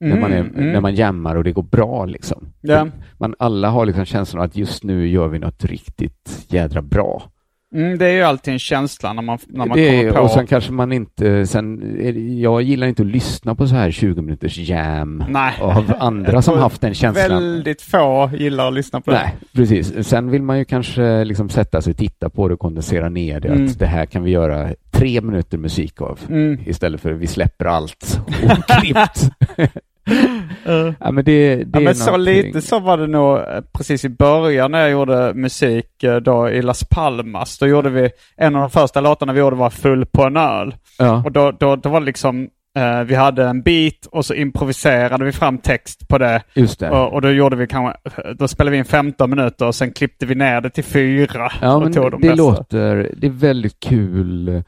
när, 0.00 0.20
man 0.20 0.32
är, 0.32 0.40
mm. 0.40 0.72
när 0.72 0.80
man 0.80 0.94
jammar 0.94 1.36
och 1.36 1.44
det 1.44 1.52
går 1.52 1.62
bra 1.62 2.04
liksom. 2.04 2.52
Ja. 2.60 2.88
Man, 3.18 3.34
alla 3.38 3.68
har 3.70 3.86
liksom 3.86 4.04
känslan 4.04 4.42
att 4.42 4.56
just 4.56 4.84
nu 4.84 5.08
gör 5.08 5.28
vi 5.28 5.38
något 5.38 5.64
riktigt 5.64 6.46
jädra 6.48 6.82
bra. 6.82 7.22
Mm, 7.74 7.98
det 7.98 8.06
är 8.06 8.12
ju 8.12 8.22
alltid 8.22 8.52
en 8.52 8.58
känsla 8.58 9.12
när 9.12 9.22
man, 9.22 9.38
när 9.48 9.66
man 9.66 9.78
det 9.78 9.86
kommer 9.88 10.04
är, 10.04 10.12
på... 10.12 10.20
och 10.20 10.30
sen 10.30 10.46
kanske 10.46 10.72
man 10.72 10.92
inte, 10.92 11.46
sen, 11.46 11.96
jag 12.40 12.62
gillar 12.62 12.86
inte 12.86 13.02
att 13.02 13.08
lyssna 13.08 13.54
på 13.54 13.66
så 13.66 13.74
här 13.74 13.90
20 13.90 14.22
minuters 14.22 14.58
jam 14.58 15.24
Nej. 15.28 15.54
av 15.60 15.94
andra 15.98 16.42
som 16.42 16.58
haft 16.58 16.80
den 16.80 16.94
känslan. 16.94 17.28
Väldigt 17.28 17.82
få 17.82 18.30
gillar 18.38 18.68
att 18.68 18.74
lyssna 18.74 19.00
på 19.00 19.10
det. 19.10 19.16
Nej, 19.16 19.34
precis. 19.52 20.08
Sen 20.08 20.30
vill 20.30 20.42
man 20.42 20.58
ju 20.58 20.64
kanske 20.64 21.24
liksom 21.24 21.48
sätta 21.48 21.82
sig 21.82 21.90
och 21.90 21.96
titta 21.96 22.30
på 22.30 22.48
det 22.48 22.54
och 22.54 22.60
kondensera 22.60 23.08
ner 23.08 23.40
det. 23.40 23.48
Mm. 23.48 23.66
Att 23.66 23.78
det 23.78 23.86
här 23.86 24.06
kan 24.06 24.22
vi 24.22 24.30
göra 24.30 24.68
tre 24.90 25.20
minuter 25.20 25.58
musik 25.58 26.00
av 26.00 26.18
Mm. 26.28 26.58
istället 26.66 27.00
för 27.00 27.12
vi 27.12 27.26
släpper 27.26 27.64
allt 27.64 28.20
oklippt. 28.44 29.30
ja, 31.00 31.10
men 31.10 31.24
det, 31.24 31.56
det 31.56 31.70
Ja, 31.72 31.80
men 31.80 31.94
så 31.94 32.16
lite 32.16 32.62
så 32.62 32.78
var 32.80 32.98
det 32.98 33.06
nog 33.06 33.38
eh, 33.38 33.44
precis 33.72 34.04
i 34.04 34.08
början 34.08 34.70
när 34.72 34.80
jag 34.80 34.90
gjorde 34.90 35.34
musik 35.34 36.02
eh, 36.02 36.16
då 36.16 36.50
i 36.50 36.62
Las 36.62 36.84
Palmas. 36.84 37.58
Då 37.58 37.66
gjorde 37.66 37.90
vi, 37.90 38.10
en 38.36 38.54
av 38.56 38.60
de 38.60 38.70
första 38.70 39.00
låtarna 39.00 39.32
vi 39.32 39.40
gjorde 39.40 39.56
var 39.56 39.70
Full 39.70 40.06
på 40.06 40.24
en 40.24 40.36
öl. 40.36 40.74
Ja, 40.98 41.22
Och 41.24 41.32
då, 41.32 41.50
då, 41.50 41.76
då 41.76 41.88
var 41.88 42.00
det 42.00 42.06
liksom, 42.06 42.48
eh, 42.76 43.00
vi 43.00 43.14
hade 43.14 43.44
en 43.44 43.62
beat 43.62 44.06
och 44.10 44.24
så 44.24 44.34
improviserade 44.34 45.24
vi 45.24 45.32
fram 45.32 45.58
text 45.58 46.08
på 46.08 46.18
det. 46.18 46.42
just 46.54 46.80
det. 46.80 46.90
Och, 46.90 47.12
och 47.12 47.22
då 47.22 47.30
gjorde 47.30 47.56
vi 47.56 47.66
kanske, 47.66 47.96
då 48.38 48.48
spelade 48.48 48.70
vi 48.72 48.78
in 48.78 48.84
15 48.84 49.30
minuter 49.30 49.66
och 49.66 49.74
sen 49.74 49.92
klippte 49.92 50.26
vi 50.26 50.34
ner 50.34 50.60
det 50.60 50.70
till 50.70 50.84
fyra. 50.84 51.52
Ja, 51.60 51.74
och 51.74 51.82
men 51.82 51.92
tog 51.92 52.10
de 52.10 52.20
det 52.20 52.34
låter, 52.34 53.14
det 53.16 53.26
är 53.26 53.30
väldigt 53.30 53.80
kul 53.80 54.62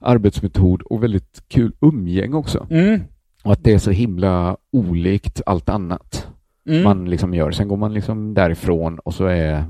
arbetsmetod 0.00 0.82
och 0.82 1.02
väldigt 1.02 1.42
kul 1.48 1.72
umgäng 1.80 2.34
också. 2.34 2.66
Mm. 2.70 3.00
Och 3.42 3.52
att 3.52 3.64
det 3.64 3.72
är 3.72 3.78
så 3.78 3.90
himla 3.90 4.56
olikt 4.72 5.42
allt 5.46 5.68
annat 5.68 6.26
Mm. 6.68 6.82
man 6.82 7.10
liksom 7.10 7.34
gör. 7.34 7.50
Sen 7.50 7.68
går 7.68 7.76
man 7.76 7.94
liksom 7.94 8.34
därifrån 8.34 8.98
och 8.98 9.14
så 9.14 9.24
är, 9.26 9.64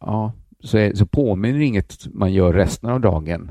ja, 0.00 0.32
så, 0.60 0.78
är, 0.78 0.94
så 0.94 1.06
påminner 1.06 1.60
inget 1.60 2.06
man 2.14 2.32
gör 2.32 2.52
resten 2.52 2.90
av 2.90 3.00
dagen 3.00 3.50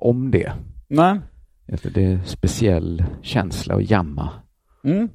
om 0.00 0.30
det. 0.30 0.52
Nej. 0.88 1.18
Det 1.66 2.04
är 2.04 2.20
speciell 2.24 3.04
känsla 3.22 3.74
att 3.74 3.90
jamma. 3.90 4.28
Mm. 4.84 5.08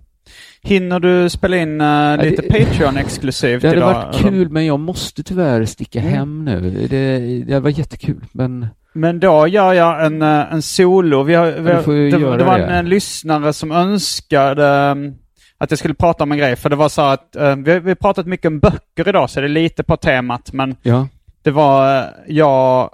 Hinner 0.63 0.99
du 0.99 1.29
spela 1.29 1.57
in 1.57 1.81
eh, 1.81 2.17
lite 2.23 2.41
det- 2.41 2.49
Patreon-exklusivt 2.49 3.61
Det 3.61 3.67
hade 3.67 3.77
idag? 3.79 3.93
varit 3.93 4.15
kul, 4.15 4.49
men 4.49 4.65
jag 4.65 4.79
måste 4.79 5.23
tyvärr 5.23 5.65
sticka 5.65 5.99
Mm. 5.99 6.11
hem 6.13 6.45
nu. 6.45 6.87
Det, 6.89 7.19
det 7.47 7.59
var 7.59 7.69
jättekul, 7.69 8.25
men 8.31 8.67
Men 8.95 9.19
då 9.19 9.47
gör 9.47 9.73
jag 9.73 10.05
en, 10.05 10.21
eh, 10.21 10.53
en 10.53 10.61
solo. 10.61 11.23
Vi 11.23 11.33
har, 11.33 11.51
vi 11.51 11.71
har, 11.71 12.11
det, 12.11 12.37
det 12.37 12.43
var 12.43 12.59
en, 12.59 12.69
en 12.69 12.89
lyssnare 12.89 13.53
som 13.53 13.71
önskade 13.71 14.91
um, 14.91 15.15
att 15.57 15.71
jag 15.71 15.79
skulle 15.79 15.93
prata 15.93 16.23
om 16.23 16.31
en 16.31 16.37
grej. 16.37 16.55
För 16.55 16.69
det 16.69 16.75
var 16.75 16.89
så 16.89 17.01
att 17.01 17.35
eh, 17.35 17.55
vi, 17.55 17.79
vi 17.79 17.89
har 17.89 17.95
pratat 17.95 18.25
mycket 18.25 18.47
om 18.47 18.59
böcker 18.59 19.07
idag 19.07 19.29
så 19.29 19.39
det 19.39 19.47
är 19.47 19.49
lite 19.49 19.83
på 19.83 19.97
temat. 19.97 20.53
Men 20.53 20.75
ja. 20.81 21.07
det 21.43 21.51
var, 21.51 21.99
uh, 21.99 22.09
jag, 22.27 22.89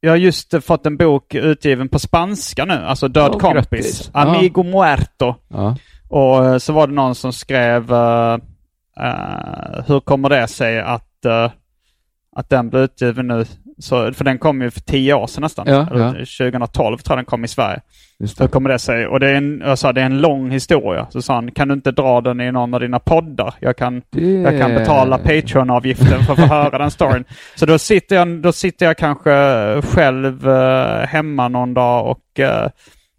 jag 0.00 0.10
har 0.10 0.16
just 0.16 0.54
eh, 0.54 0.60
fått 0.60 0.86
en 0.86 0.96
bok 0.96 1.34
utgiven 1.34 1.88
på 1.88 1.98
spanska 1.98 2.64
nu. 2.64 2.74
Alltså 2.74 3.08
Död 3.08 3.30
Åh, 3.34 3.38
kompis. 3.38 3.68
grattis. 3.70 4.10
Amigo 4.12 4.62
muerto. 4.62 5.34
ja. 5.48 5.76
Och 6.08 6.44
eh, 6.44 6.58
så 6.58 6.72
var 6.72 6.86
det 6.86 6.92
någon 6.92 7.14
som 7.14 7.32
skrev 7.32 7.92
eh, 7.92 8.38
eh, 9.00 9.84
hur 9.86 10.00
kommer 10.00 10.28
det 10.28 10.48
sig 10.48 10.80
att, 10.80 11.24
eh, 11.24 11.50
att 12.36 12.48
den 12.48 12.70
blev 12.70 12.82
utgiven 12.82 13.26
nu? 13.26 13.44
Så, 13.78 14.12
för 14.12 14.24
den 14.24 14.38
kom 14.38 14.62
ju 14.62 14.70
för 14.70 14.80
tio 14.80 15.14
år 15.14 15.26
sedan 15.26 15.42
nästan. 15.42 15.66
Ja, 15.68 15.86
ja. 15.92 16.10
2012 16.12 16.98
tror 16.98 17.12
jag 17.12 17.18
den 17.18 17.24
kom 17.24 17.44
i 17.44 17.48
Sverige. 17.48 17.80
Just 18.18 18.36
Så 18.36 18.42
det. 18.42 18.48
kommer 18.48 18.70
det 18.70 18.78
sig. 18.78 19.06
Och 19.06 19.20
det 19.20 19.30
är 19.30 19.34
en, 19.34 19.62
jag 19.64 19.78
sa, 19.78 19.92
det 19.92 20.00
är 20.00 20.06
en 20.06 20.20
lång 20.20 20.50
historia. 20.50 21.06
Så 21.10 21.22
sa 21.22 21.34
han, 21.34 21.50
kan 21.50 21.68
du 21.68 21.74
inte 21.74 21.90
dra 21.92 22.20
den 22.20 22.40
i 22.40 22.52
någon 22.52 22.74
av 22.74 22.80
dina 22.80 22.98
poddar? 22.98 23.54
Jag 23.60 23.76
kan, 23.76 24.02
Det- 24.10 24.20
jag 24.40 24.58
kan 24.60 24.74
betala 24.74 25.18
Patreon-avgiften 25.18 26.22
för 26.24 26.32
att 26.32 26.38
få 26.38 26.46
höra 26.46 26.78
den 26.78 26.90
storyn. 26.90 27.24
Så 27.54 27.66
då 27.66 27.78
sitter 27.78 28.16
jag, 28.16 28.28
då 28.28 28.52
sitter 28.52 28.86
jag 28.86 28.96
kanske 28.96 29.30
själv 29.82 30.48
eh, 30.48 31.06
hemma 31.06 31.48
någon 31.48 31.74
dag 31.74 32.06
och, 32.10 32.40
eh, 32.40 32.68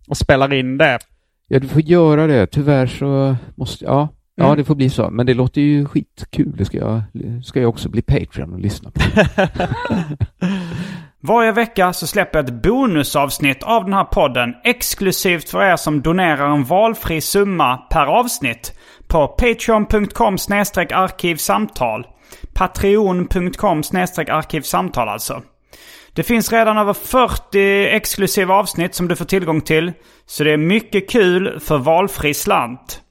och 0.08 0.18
spelar 0.18 0.54
in 0.54 0.78
det. 0.78 1.00
Ja, 1.48 1.60
du 1.60 1.68
får 1.68 1.82
göra 1.82 2.28
det. 2.28 2.48
Tyvärr 2.48 2.88
så 2.88 3.36
måste 3.56 3.86
ja. 3.86 4.08
Ja, 4.38 4.46
Mm. 4.46 4.58
det 4.58 4.64
får 4.64 4.76
bli 4.76 4.90
så. 4.90 5.10
Men 5.10 5.26
det 5.26 5.34
låter 5.34 5.62
ju 5.62 5.86
skitkul. 5.86 6.54
Det 6.58 6.66
ska 6.66 6.78
jag, 6.78 7.02
ska 7.44 7.60
jag 7.62 7.70
också 7.70 7.90
bli 7.90 8.02
Patreon 8.02 8.54
och 8.54 8.60
lyssna 8.60 8.92
på. 8.92 9.02
Varje 11.22 11.52
vecka 11.52 11.94
så 11.94 12.08
släpper 12.08 12.40
jag 12.40 12.46
ett 12.50 12.64
bonusavsnitt 12.64 13.64
av 13.64 13.84
den 13.84 13.94
här 13.94 14.04
podden 14.04 14.54
exklusivt 14.64 15.50
för 15.50 15.64
er 15.64 15.76
som 15.76 16.02
donerar 16.02 16.50
en 16.50 16.64
valfri 16.64 17.22
summa 17.22 17.78
per 17.78 18.06
avsnitt 18.06 18.80
på 19.08 19.28
patreon.com 19.28 20.38
arkivsamtal. 20.94 22.08
Patreon.com 22.54 23.78
arkivsamtal 23.80 25.10
alltså. 25.10 25.42
Det 26.14 26.24
finns 26.24 26.52
redan 26.52 26.78
över 26.78 26.94
40 26.94 27.88
exklusiva 27.88 28.54
avsnitt 28.56 28.96
som 28.96 29.08
du 29.08 29.16
får 29.16 29.26
tillgång 29.26 29.62
till. 29.62 29.92
Så 30.26 30.44
det 30.44 30.52
är 30.52 30.58
mycket 30.58 31.10
kul 31.10 31.60
för 31.60 31.78
valfri 31.78 32.34
slant. 32.34 33.02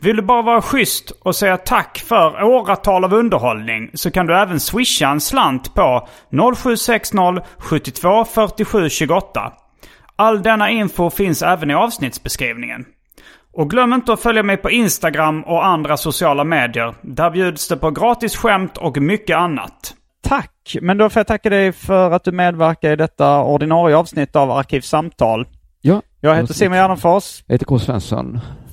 Vill 0.00 0.16
du 0.16 0.22
bara 0.22 0.42
vara 0.42 0.62
schysst 0.62 1.10
och 1.10 1.36
säga 1.36 1.56
tack 1.56 1.98
för 1.98 2.42
åratal 2.42 3.04
av 3.04 3.14
underhållning 3.14 3.90
så 3.94 4.10
kan 4.10 4.26
du 4.26 4.36
även 4.36 4.60
swisha 4.60 5.08
en 5.08 5.20
slant 5.20 5.74
på 5.74 6.08
0760 6.56 7.40
72 7.58 8.24
47 8.24 8.88
28. 8.90 9.52
All 10.16 10.42
denna 10.42 10.70
info 10.70 11.10
finns 11.10 11.42
även 11.42 11.70
i 11.70 11.74
avsnittsbeskrivningen. 11.74 12.84
Och 13.52 13.70
glöm 13.70 13.92
inte 13.92 14.12
att 14.12 14.20
följa 14.20 14.42
mig 14.42 14.56
på 14.56 14.70
Instagram 14.70 15.42
och 15.44 15.66
andra 15.66 15.96
sociala 15.96 16.44
medier. 16.44 16.94
Där 17.02 17.30
bjuds 17.30 17.68
det 17.68 17.76
på 17.76 17.90
gratis 17.90 18.36
skämt 18.36 18.76
och 18.76 18.96
mycket 18.96 19.36
annat. 19.36 19.94
Tack! 20.22 20.76
Men 20.80 20.98
då 20.98 21.10
får 21.10 21.20
jag 21.20 21.26
tacka 21.26 21.50
dig 21.50 21.72
för 21.72 22.10
att 22.10 22.24
du 22.24 22.32
medverkar 22.32 22.90
i 22.90 22.96
detta 22.96 23.42
ordinarie 23.42 23.96
avsnitt 23.96 24.36
av 24.36 24.50
Arkivsamtal. 24.50 25.46
Ja, 25.80 26.02
Jag 26.20 26.36
heter 26.36 26.54
Simon 26.54 26.76
Gärdenfors. 26.78 27.42
jag 27.46 27.54
heter 27.54 27.66
K. 27.66 27.78
Svensson. 27.78 28.40